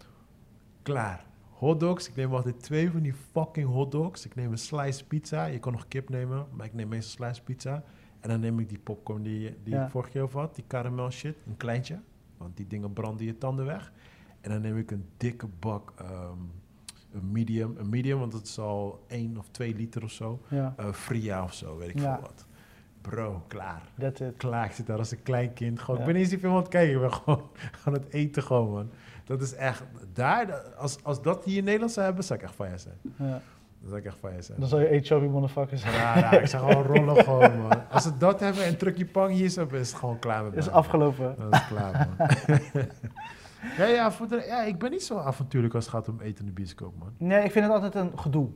Klaar. 0.82 1.26
Hotdogs, 1.50 2.10
ik 2.10 2.16
neem 2.16 2.34
altijd 2.34 2.60
twee 2.64 2.92
van 2.92 3.02
die 3.02 3.14
fucking 3.32 3.68
hotdogs. 3.70 4.26
Ik 4.26 4.36
neem 4.36 4.52
een 4.52 4.58
slice 4.58 5.06
pizza. 5.06 5.46
Je 5.46 5.60
kan 5.60 5.72
nog 5.72 5.88
kip 5.88 6.10
nemen, 6.10 6.46
maar 6.52 6.66
ik 6.66 6.74
neem 6.74 6.88
meestal 6.88 7.26
slice 7.28 7.44
pizza. 7.44 7.84
En 8.20 8.30
dan 8.30 8.40
neem 8.40 8.60
ik 8.60 8.70
die 8.70 8.80
popcorn 8.80 9.24
die, 9.24 9.56
die 9.64 9.74
Ja. 9.74 9.86
ik 9.86 9.92
vorig 9.92 10.14
jaar 10.14 10.24
over 10.24 10.40
had, 10.40 10.56
die 10.56 10.64
caramel 10.68 11.12
shit, 11.12 11.36
een 11.48 11.58
kleintje. 11.58 12.00
Want 12.38 12.58
die 12.58 12.68
dingen 12.68 12.94
branden 12.94 13.26
je 13.26 13.38
tanden 13.38 13.66
weg. 13.66 13.92
En 14.42 14.42
En 14.42 14.50
dan 14.52 14.62
neem 14.62 14.78
ik 14.78 14.92
een 14.92 15.06
dikke 15.18 15.48
bak, 15.60 15.94
ehm, 15.98 16.38
een 17.18 17.32
medium. 17.32 17.76
Een 17.78 17.90
medium, 17.90 18.20
want 18.20 18.34
het 18.34 18.48
is 18.48 18.60
al 18.60 19.04
1 19.08 19.38
of 19.38 19.46
2 19.52 19.76
liter 19.76 20.04
of 20.04 20.12
zo. 20.12 20.40
Ja, 20.48 20.74
eh 20.78 20.92
Fria 20.92 21.44
of 21.44 21.54
zo, 21.54 21.78
weet 21.78 21.90
ik 21.90 22.00
Ja. 22.00 22.14
veel 22.14 22.22
wat. 22.22 22.46
Bro, 23.02 23.44
klaar. 23.48 23.82
that's 24.00 24.20
it. 24.22 24.38
Klaar, 24.38 24.66
ik 24.66 24.72
zit 24.72 24.86
daar 24.88 24.98
als 24.98 25.12
een 25.12 25.24
klein 25.24 25.54
kind. 25.54 25.80
Gewoon, 25.80 25.96
Ja. 25.96 26.02
Ik 26.06 26.12
ben 26.14 26.22
niet 26.22 26.32
eens 26.32 26.42
film 26.42 26.54
aan 26.54 26.60
het 26.60 26.68
kijken, 26.68 26.94
ik 26.96 27.00
ben 27.02 27.14
gewoon 27.14 27.50
aan 27.86 27.94
het 27.94 28.08
eten 28.10 28.44
gewoon, 28.44 28.72
man. 28.72 28.90
Dat 29.26 29.42
is 29.42 29.54
echt, 29.54 29.84
daar, 30.14 30.52
als, 30.78 30.98
als 31.04 31.22
dat 31.22 31.44
hier 31.46 31.58
in 31.58 31.64
Nederland 31.64 31.92
zou 31.92 32.06
hebben, 32.06 32.24
zou 32.24 32.40
ik 32.40 32.46
echt 32.46 32.56
van 32.56 32.70
je 32.70 32.78
zijn. 32.78 32.96
Ja. 33.18 33.42
Dan 33.80 33.90
zou 33.90 34.00
ik 34.00 34.06
echt 34.06 34.18
van 34.20 34.34
je 34.36 34.42
zijn. 34.42 34.60
Dan 34.60 34.70
zal 34.70 34.80
je 34.80 34.88
eat 34.88 35.06
chubby 35.06 35.26
motherfuckers 35.28 35.82
zijn. 35.82 35.94
Ja, 35.94 36.18
ja, 36.20 36.32
ik 36.32 36.48
zou 36.48 36.72
gewoon 36.72 36.86
rollen 36.98 37.24
gewoon, 37.24 37.58
man. 37.62 37.90
Als 37.90 38.04
ze 38.04 38.18
dat 38.18 38.40
hebben 38.40 38.64
en 38.66 38.78
trucje 38.78 39.06
pang 39.06 39.32
hier 39.34 39.52
hebben, 39.56 39.80
is 39.80 39.90
het 39.90 40.00
gewoon 40.00 40.20
klaar 40.20 40.44
met 40.44 40.56
Is 40.56 40.66
mij. 40.66 40.74
afgelopen. 40.74 41.36
Dat 41.38 41.54
is 41.54 41.68
klaar, 41.68 42.08
man. 42.18 42.28
ja, 43.78 43.86
ja, 43.86 44.12
voor 44.12 44.28
de, 44.28 44.44
ja, 44.48 44.62
ik 44.62 44.80
ben 44.80 44.92
niet 44.92 45.04
zo 45.04 45.18
avontuurlijk 45.18 45.74
als 45.74 45.86
het 45.86 45.94
gaat 45.94 46.10
om 46.10 46.22
eten 46.22 46.40
in 46.40 46.46
de 46.46 46.52
bioscoop, 46.52 46.94
man. 47.00 47.14
Nee, 47.18 47.44
ik 47.44 47.52
vind 47.52 47.66
het 47.66 47.74
altijd 47.74 47.96
een 47.96 48.20
gedoe. 48.20 48.50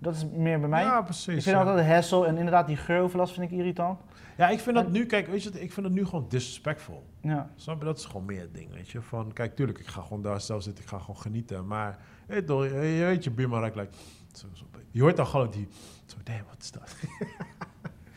Dat 0.00 0.14
is 0.14 0.26
meer 0.26 0.60
bij 0.60 0.68
mij. 0.68 0.82
Ja, 0.82 1.02
precies. 1.02 1.26
ik 1.26 1.42
vind 1.42 1.56
ja. 1.56 1.62
altijd 1.62 1.78
een 1.78 1.92
hassle 1.92 2.26
en 2.26 2.36
inderdaad 2.36 2.66
die 2.66 2.76
geuroverlast 2.76 3.34
vind 3.34 3.52
ik 3.52 3.58
irritant. 3.58 4.00
Ja, 4.36 4.48
ik 4.48 4.58
vind 4.58 4.76
dat 4.76 4.90
nu, 4.90 5.06
kijk, 5.06 5.26
weet 5.26 5.42
je, 5.42 5.50
wat, 5.50 5.60
ik 5.60 5.72
vind 5.72 5.86
dat 5.86 5.94
nu 5.94 6.04
gewoon 6.04 6.26
disrespectful. 6.28 7.06
Ja, 7.20 7.50
Snap 7.54 7.78
je? 7.78 7.84
Dat 7.84 7.98
is 7.98 8.04
gewoon 8.04 8.24
meer 8.24 8.40
het 8.40 8.54
ding, 8.54 8.72
weet 8.72 8.88
je. 8.88 9.02
Van, 9.02 9.32
kijk, 9.32 9.56
tuurlijk, 9.56 9.78
ik 9.78 9.86
ga 9.86 10.02
gewoon 10.02 10.22
daar 10.22 10.40
zelf 10.40 10.62
zitten, 10.62 10.84
ik 10.84 10.90
ga 10.90 10.98
gewoon 10.98 11.16
genieten. 11.16 11.66
Maar, 11.66 11.98
weet 12.26 12.38
je, 12.40 12.44
toch, 12.44 12.64
je, 12.64 12.70
je 12.70 13.04
weet 13.04 13.24
je, 13.24 13.30
buurman 13.30 13.60
raakt, 13.60 13.76
like, 13.76 13.92
zo, 14.32 14.46
zo, 14.52 14.64
je 14.90 15.00
hoort 15.00 15.16
dan 15.16 15.26
gewoon 15.26 15.50
die, 15.50 15.68
zo, 16.06 16.16
damn, 16.24 16.44
wat 16.48 16.62
is 16.62 16.70
dat? 16.70 16.96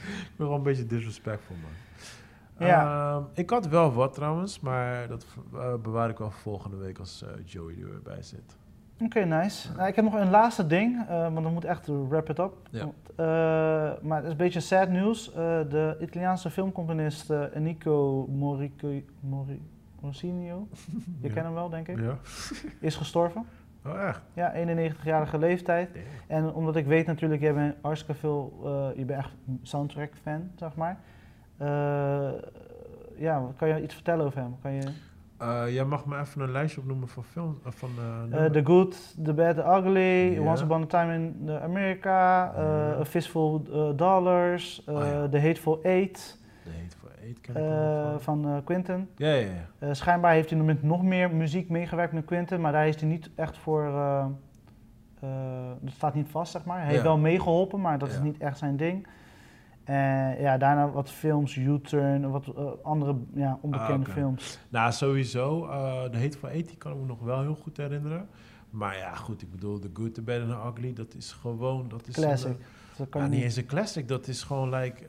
ik 0.05 0.35
ben 0.35 0.45
gewoon 0.45 0.57
een 0.57 0.63
beetje 0.63 0.85
disrespectful, 0.85 1.55
man. 1.61 1.71
Ja. 2.67 3.15
Ehm, 3.15 3.23
ik 3.33 3.49
had 3.49 3.67
wel 3.67 3.93
wat 3.93 4.13
trouwens, 4.13 4.59
maar 4.59 5.07
dat 5.07 5.25
eh, 5.53 5.73
bewaar 5.81 6.09
ik 6.09 6.17
wel 6.17 6.29
voor 6.31 6.41
volgende 6.41 6.77
week 6.77 6.99
als 6.99 7.23
eh, 7.23 7.29
Joey 7.45 7.73
er 7.81 7.89
weer 7.89 8.01
bij 8.03 8.21
zit. 8.23 8.57
oké, 9.03 9.19
nice. 9.25 9.73
Nou, 9.75 9.87
ik 9.87 9.95
heb 9.95 10.05
nog 10.05 10.13
een 10.13 10.29
laatste 10.29 10.67
ding, 10.67 11.05
eh, 11.07 11.21
want 11.21 11.43
dan 11.43 11.53
moet 11.53 11.65
echt 11.65 11.87
wrap 11.87 12.29
it 12.29 12.39
up. 12.39 12.53
Ja. 12.69 12.87
Maar 14.01 14.15
het 14.17 14.25
is 14.25 14.31
een 14.31 14.37
beetje 14.37 14.59
sad 14.59 14.89
nieuws. 14.89 15.33
De 15.33 15.97
Italiaanse 16.01 16.49
filmcomponist 16.49 17.29
Enrico 17.29 18.25
Morico, 18.29 19.01
Mori, 19.19 19.61
je 20.01 20.53
Ja. 21.21 21.33
kent 21.33 21.45
hem 21.45 21.53
wel 21.53 21.69
denk 21.69 21.87
ik, 21.87 21.99
Ja. 21.99 22.17
is 22.79 22.95
gestorven. 22.95 23.45
Oh, 23.85 24.01
echt? 24.07 24.21
Ja, 24.33 24.53
91-jarige 24.53 25.37
leeftijd. 25.37 25.89
En 26.27 26.53
omdat 26.53 26.75
ik 26.75 26.85
weet 26.85 27.05
natuurlijk, 27.05 27.41
jij 27.41 27.53
bent 27.53 27.75
hartstikke 27.81 28.19
veel, 28.19 28.53
je 28.95 29.05
bent 29.05 29.19
echt 29.19 29.31
een 29.47 29.59
soundtrack 29.61 30.11
fan, 30.21 30.51
zeg 30.55 30.75
maar. 30.75 30.99
Eh, 31.61 32.29
ja, 33.17 33.41
kan 33.57 33.67
je 33.67 33.81
iets 33.81 33.93
vertellen 33.93 34.25
over 34.25 34.39
hem? 34.39 34.55
Kan 34.61 34.71
je, 34.71 34.81
Eh, 35.37 35.63
jij 35.73 35.85
mag 35.85 36.05
me 36.05 36.19
even 36.19 36.41
een 36.41 36.51
lijstje 36.51 36.81
opnoemen 36.81 37.07
van 37.07 37.23
films, 37.23 37.57
eh, 37.65 37.71
van. 37.71 37.89
The 38.51 38.61
Good, 38.63 39.15
The 39.23 39.33
Bad, 39.33 39.55
The 39.55 39.61
Ugly. 39.61 40.37
Once 40.37 40.63
Upon 40.63 40.81
a 40.81 40.85
Time 40.85 41.13
in 41.13 41.41
the 41.45 41.59
America, 41.59 42.09
Ja. 42.55 42.97
A 42.99 43.05
Fistful 43.05 43.63
Dollars, 43.95 44.83
Oh 44.85 45.05
ja. 45.05 45.27
The 45.29 45.39
Hateful 45.39 45.79
Eight 45.83 46.39
De 46.63 46.69
Heet 46.69 46.95
voor 46.95 47.09
Eet 47.23 47.41
ken 47.41 47.55
ik 47.55 48.21
van. 48.21 48.41
van 48.41 48.61
Quentin. 48.63 49.09
Ja, 49.15 49.33
ja, 49.33 49.47
ja. 49.79 49.93
Schijnbaar 49.93 50.33
heeft 50.33 50.49
hij 50.49 50.59
met 50.59 50.83
nog 50.83 51.03
meer 51.03 51.35
muziek 51.35 51.69
meegewerkt 51.69 52.13
met 52.13 52.25
Quentin, 52.25 52.61
maar 52.61 52.71
daar 52.71 52.87
is 52.87 52.99
hij 52.99 53.09
niet 53.09 53.29
echt 53.35 53.57
voor. 53.57 53.91
dat 55.79 55.93
staat 55.93 56.13
niet 56.13 56.27
vast, 56.29 56.51
zeg 56.51 56.65
maar. 56.65 56.81
Hij 56.81 56.89
heeft 56.91 57.03
wel 57.03 57.17
meegeholpen, 57.17 57.81
maar 57.81 57.97
dat 57.97 58.09
is 58.09 58.19
niet 58.21 58.37
echt 58.37 58.57
zijn 58.57 58.77
ding. 58.77 59.07
En 59.83 60.41
ja, 60.41 60.57
daarna 60.57 60.89
wat 60.91 61.09
films, 61.11 61.55
U-Turn, 61.55 62.29
wat 62.31 62.47
eh, 62.47 62.65
andere 62.83 63.15
ja, 63.33 63.57
onbekende 63.61 64.05
Ah, 64.07 64.11
films. 64.13 64.59
Nou, 64.69 64.91
sowieso. 64.91 65.65
eh, 65.65 66.11
de 66.11 66.17
Heet 66.17 66.37
Eet, 66.43 66.67
die 66.67 66.77
kan 66.77 66.91
ik 66.91 66.97
me 66.97 67.05
nog 67.05 67.19
wel 67.19 67.41
heel 67.41 67.55
goed 67.55 67.77
herinneren. 67.77 68.27
Maar 68.69 68.97
ja, 68.97 69.15
goed, 69.15 69.41
ik 69.41 69.51
bedoel, 69.51 69.79
The 69.79 69.89
Good, 69.93 70.13
The 70.13 70.21
Bad 70.21 70.41
and 70.41 70.49
The 70.49 70.67
Ugly, 70.81 70.93
dat 70.93 71.13
is 71.15 71.31
gewoon... 71.31 71.87
Dat 71.89 72.07
is 72.07 72.13
Classic. 72.13 72.49
Een, 72.49 72.57
Dat 72.97 73.09
kan 73.09 73.29
niet 73.29 73.43
eens 73.43 73.55
een 73.55 73.65
classic, 73.65 74.07
dat 74.07 74.27
is 74.27 74.43
gewoon 74.43 74.69
like... 74.69 75.03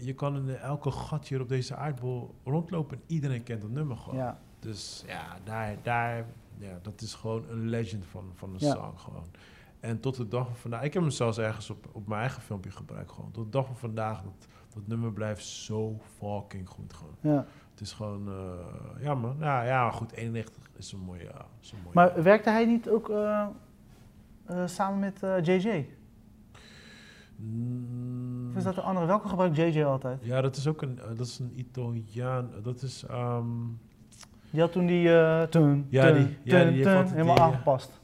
je 0.00 0.12
kan 0.14 0.36
in 0.36 0.56
elke 0.56 0.90
gat 0.90 1.26
hier 1.28 1.40
op 1.40 1.48
deze 1.48 1.74
aardbol 1.76 2.34
rondlopen 2.44 2.96
en 2.96 3.02
iedereen 3.06 3.42
kent 3.42 3.60
dat 3.60 3.70
nummer 3.70 3.96
gewoon. 3.96 4.18
Ja, 4.18 4.38
Dus 4.58 5.04
ja, 5.06 5.22
daar, 5.44 5.76
daar, 5.82 6.24
ja, 6.58 6.78
dat 6.82 7.00
is 7.00 7.14
gewoon 7.14 7.44
een 7.50 7.68
legend 7.68 8.04
van, 8.06 8.24
van 8.34 8.48
een 8.48 8.56
Ja. 8.66 8.72
song 8.72 8.96
gewoon. 8.96 9.24
En 9.80 10.00
tot 10.00 10.16
de 10.16 10.28
dag 10.28 10.46
van 10.46 10.56
vandaag, 10.56 10.82
ik 10.82 10.92
heb 10.92 11.02
hem 11.02 11.10
zelfs 11.10 11.38
ergens 11.38 11.70
op, 11.70 11.88
op 11.92 12.06
mijn 12.08 12.20
eigen 12.20 12.42
filmpje 12.42 12.70
gebruikt 12.70 13.12
gewoon. 13.12 13.30
Tot 13.30 13.44
de 13.44 13.50
dag 13.50 13.66
van 13.66 13.76
vandaag, 13.76 14.22
dat, 14.22 14.46
dat 14.74 14.86
nummer 14.86 15.12
blijft 15.12 15.44
zo 15.44 16.00
fucking 16.18 16.68
goed 16.68 16.92
gewoon. 16.92 17.14
ja. 17.20 17.46
Het 17.70 17.80
is 17.86 17.92
gewoon, 17.92 18.28
eh, 18.28 19.02
ja 19.02 19.14
man, 19.14 19.36
ja, 19.40 19.62
ja 19.62 19.90
goed, 19.90 20.12
91 20.12 20.62
is 20.76 20.92
een 20.92 20.98
mooie, 20.98 21.22
ja, 21.24 21.46
is 21.60 21.72
een 21.72 21.78
mooie 21.82 21.94
Maar 21.94 22.22
werkte 22.22 22.50
hij 22.50 22.64
niet 22.66 22.88
ook 22.88 23.08
eh, 23.10 23.46
eh, 24.44 24.66
samen 24.66 24.98
met 24.98 25.22
eh, 25.22 25.42
JJ? 25.44 25.88
Mm, 27.36 28.48
Of 28.50 28.56
is 28.56 28.64
dat 28.64 28.74
de 28.74 28.80
andere? 28.80 29.06
Welke 29.06 29.28
gebruikt 29.28 29.56
JJ 29.56 29.84
altijd? 29.84 30.24
Ja, 30.24 30.40
dat 30.40 30.56
is 30.56 30.66
ook 30.66 30.82
een, 30.82 30.98
eh, 30.98 31.06
dat 31.16 31.26
is 31.26 31.38
een 31.38 31.52
Italiaan, 31.56 32.50
dat 32.62 32.82
is, 32.82 33.04
ehm, 33.08 33.46
Die 34.50 34.60
had 34.60 34.72
toen 34.72 34.86
die, 34.86 35.16
eh 35.18 35.42
toen, 35.42 35.86
Ja, 35.88 36.10
die- 36.12 36.36
ja, 36.42 36.64
die 36.64 36.88
helemaal 36.88 37.36
eh, 37.36 37.42
aangepast. 37.42 37.97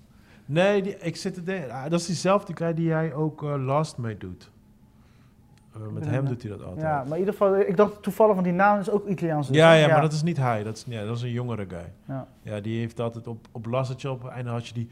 Nee, 0.47 0.83
die, 0.83 0.99
ik 0.99 1.17
zit 1.17 1.35
te 1.35 1.43
denken, 1.43 1.71
ah, 1.71 1.91
dat 1.91 2.01
is 2.01 2.07
diezelfde 2.07 2.57
guy 2.57 2.75
die 2.75 2.87
jij 2.87 3.13
ook 3.13 3.43
eh, 3.43 3.55
Last 3.65 3.99
mee 3.99 4.17
doet. 4.17 4.51
Eh, 5.75 5.81
met 5.93 6.07
hem 6.07 6.27
doet 6.27 6.43
hij 6.43 6.51
dat 6.51 6.63
altijd. 6.63 6.81
Ja, 6.81 7.03
maar 7.03 7.13
in 7.13 7.19
ieder 7.19 7.33
geval, 7.33 7.59
ik 7.59 7.77
dacht 7.77 8.03
toevallig, 8.03 8.33
want 8.33 8.45
die 8.47 8.55
naam 8.55 8.81
is 8.81 8.91
ook 8.91 9.07
Italiaans. 9.07 9.47
dus, 9.47 9.57
Ja, 9.57 9.75
ja, 9.75 9.89
maar 9.89 10.01
dat 10.01 10.13
is 10.13 10.23
niet 10.23 10.37
hij. 10.37 10.63
Dat 10.63 10.77
is, 10.77 10.85
ja, 10.89 11.05
dat 11.05 11.17
is 11.17 11.23
een 11.23 11.31
jongere 11.31 11.67
guy. 11.69 11.93
Ja. 12.09 12.27
Ja, 12.43 12.61
die 12.61 12.79
heeft 12.79 13.01
altijd 13.01 13.27
op, 13.27 13.47
op 13.53 13.67
Lassetje 13.67 14.11
op 14.11 14.23
het 14.23 14.33
einde 14.33 14.51
had 14.51 14.67
je 14.67 14.75
die... 14.75 14.89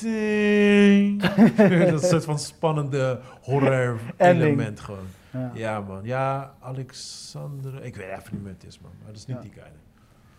ting. 0.00 1.22
dat 1.90 2.02
is 2.02 2.08
soort 2.08 2.24
van 2.24 2.38
spannende 2.38 3.20
horror 3.42 4.00
element 4.16 4.80
gewoon. 4.80 5.06
Ja. 5.30 5.50
Ja, 5.54 5.80
man. 5.80 6.00
Ja, 6.02 6.54
Alexander... 6.60 7.84
Ik 7.84 7.96
weet 7.96 8.18
even 8.18 8.28
niet 8.32 8.42
meer 8.42 8.52
het 8.52 8.64
is, 8.64 8.80
man. 8.80 8.90
Maar 8.98 9.06
dat 9.06 9.16
is 9.16 9.26
niet 9.26 9.42
die 9.42 9.52
guy. 9.52 9.72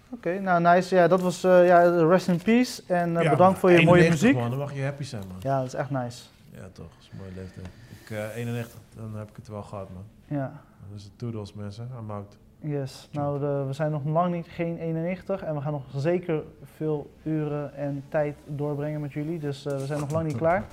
Oké, 0.10 0.40
nou 0.40 0.62
nice. 0.62 0.96
Ja, 0.96 1.08
dat 1.08 1.22
was 1.22 1.44
eh, 1.44 1.66
ja, 1.68 1.82
rest 2.08 2.28
in 2.28 2.38
peace. 2.42 2.84
En 2.88 3.12
Ja, 3.12 3.30
bedankt 3.30 3.60
voor 3.60 3.72
je 3.72 3.82
mooie 3.86 4.02
91, 4.04 4.22
muziek. 4.22 4.40
man. 4.42 4.50
Dan 4.50 4.60
mag 4.60 4.74
je 4.76 4.84
happy 4.84 5.04
zijn, 5.04 5.24
man. 5.28 5.38
Ja, 5.40 5.58
dat 5.58 5.68
is 5.68 5.74
echt 5.74 5.90
nice. 5.90 6.24
Ja, 6.52 6.62
toch. 6.72 6.86
Dat 6.90 6.98
is 7.02 7.10
een 7.12 7.18
mooie 7.18 7.32
leeftijd. 7.36 7.66
Ik, 8.02 8.10
eh 8.10 8.36
91, 8.38 8.80
dan 8.96 9.16
heb 9.16 9.30
ik 9.30 9.36
het 9.36 9.48
wel 9.48 9.62
gehad, 9.64 9.88
man. 9.94 10.04
Ja, 10.40 10.52
Dat 10.90 10.98
is 10.98 11.04
het 11.04 11.18
toedels, 11.18 11.54
mensen. 11.54 11.90
I'm 12.02 12.12
out. 12.12 12.38
yes. 12.60 13.08
Nou, 13.12 13.40
de- 13.40 13.64
we 13.68 13.74
zijn 13.74 13.92
nog 13.92 14.02
lang 14.06 14.34
niet 14.34 14.48
geen 14.50 14.78
91 14.80 15.42
en 15.42 15.56
we 15.56 15.62
gaan 15.62 15.72
nog 15.72 15.84
zeker 15.96 16.42
veel 16.76 17.12
uren 17.24 17.76
en 17.76 18.04
tijd 18.10 18.36
doorbrengen 18.46 19.02
met 19.02 19.14
jullie. 19.14 19.40
Dus 19.40 19.64
we 19.64 19.86
zijn 19.86 20.00
nog 20.00 20.12
lang 20.12 20.28
niet 20.28 20.38
klaar. 20.38 20.64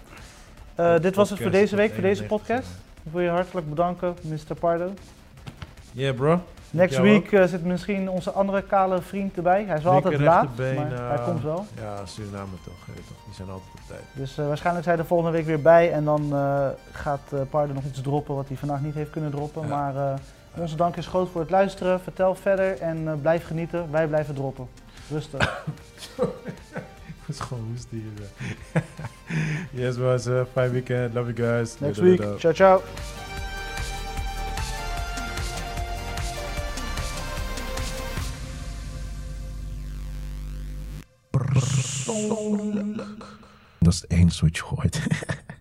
Dit 1.00 1.14
was 1.14 1.30
het 1.30 1.40
voor 1.40 1.50
deze 1.50 1.76
week, 1.76 1.92
voor 1.92 2.02
deze 2.02 2.22
91, 2.22 2.26
podcast. 2.56 2.68
Ik 3.02 3.12
wil 3.12 3.20
je 3.20 3.28
hartelijk 3.28 3.68
bedanken, 3.68 4.14
Mr. 4.22 4.54
Pardo. 4.60 4.92
Yeah, 5.92 6.16
bro. 6.16 6.40
Next 6.72 6.98
week 6.98 7.32
eh, 7.32 7.44
zit 7.44 7.64
misschien 7.64 8.10
onze 8.10 8.30
andere 8.30 8.62
kale 8.62 9.02
vriend 9.02 9.36
erbij. 9.36 9.64
Hij 9.64 9.76
is 9.76 9.82
wel 9.82 9.92
altijd 9.92 10.20
laat, 10.20 10.56
maar 10.56 11.08
hij 11.08 11.18
komt 11.24 11.42
wel. 11.42 11.66
Ja, 11.80 12.06
Suriname 12.06 12.56
toch. 12.64 12.74
toch. 12.84 13.16
Die 13.24 13.34
zijn 13.34 13.48
altijd 13.48 13.70
op 13.74 13.80
tijd. 13.86 14.02
Dus 14.12 14.38
eh, 14.38 14.46
waarschijnlijk 14.46 14.84
zijn 14.84 14.96
we 14.96 15.02
er 15.02 15.08
volgende 15.08 15.36
week 15.36 15.46
weer 15.46 15.62
bij. 15.62 15.92
En 15.92 16.04
dan 16.04 16.32
eh, 16.32 16.66
gaat 16.92 17.32
Pardo 17.50 17.72
nog 17.72 17.84
iets 17.84 18.00
droppen 18.00 18.34
wat 18.34 18.48
hij 18.48 18.56
vandaag 18.56 18.80
niet 18.80 18.94
heeft 18.94 19.10
kunnen 19.10 19.30
droppen. 19.30 19.62
Ja. 19.62 19.68
Maar 19.68 20.20
onze 20.54 20.76
dank 20.76 20.96
is 20.96 21.06
groot 21.06 21.30
voor 21.30 21.40
het 21.40 21.50
luisteren. 21.50 22.00
Vertel 22.00 22.34
verder 22.34 22.80
en 22.80 23.18
blijf 23.20 23.46
genieten. 23.46 23.90
Wij 23.90 24.06
blijven 24.06 24.34
droppen. 24.34 24.68
Rustig. 25.10 25.64
Ik 27.22 27.28
was 27.28 27.40
gewoon 27.40 27.64
hoesten 27.70 28.02
hier. 28.02 28.82
yes, 29.84 29.96
was 29.96 30.26
a 30.26 30.46
fine 30.52 30.70
weekend. 30.70 31.14
Love 31.14 31.32
you 31.32 31.50
guys. 31.50 31.78
Next 31.78 32.00
week. 32.00 32.16
doei. 32.16 32.54
Ciao, 32.54 32.82
Dat 43.78 43.92
is 43.92 44.00
het 44.00 44.10
enige 44.10 44.44
wat 44.44 44.58
gooit. 44.58 45.00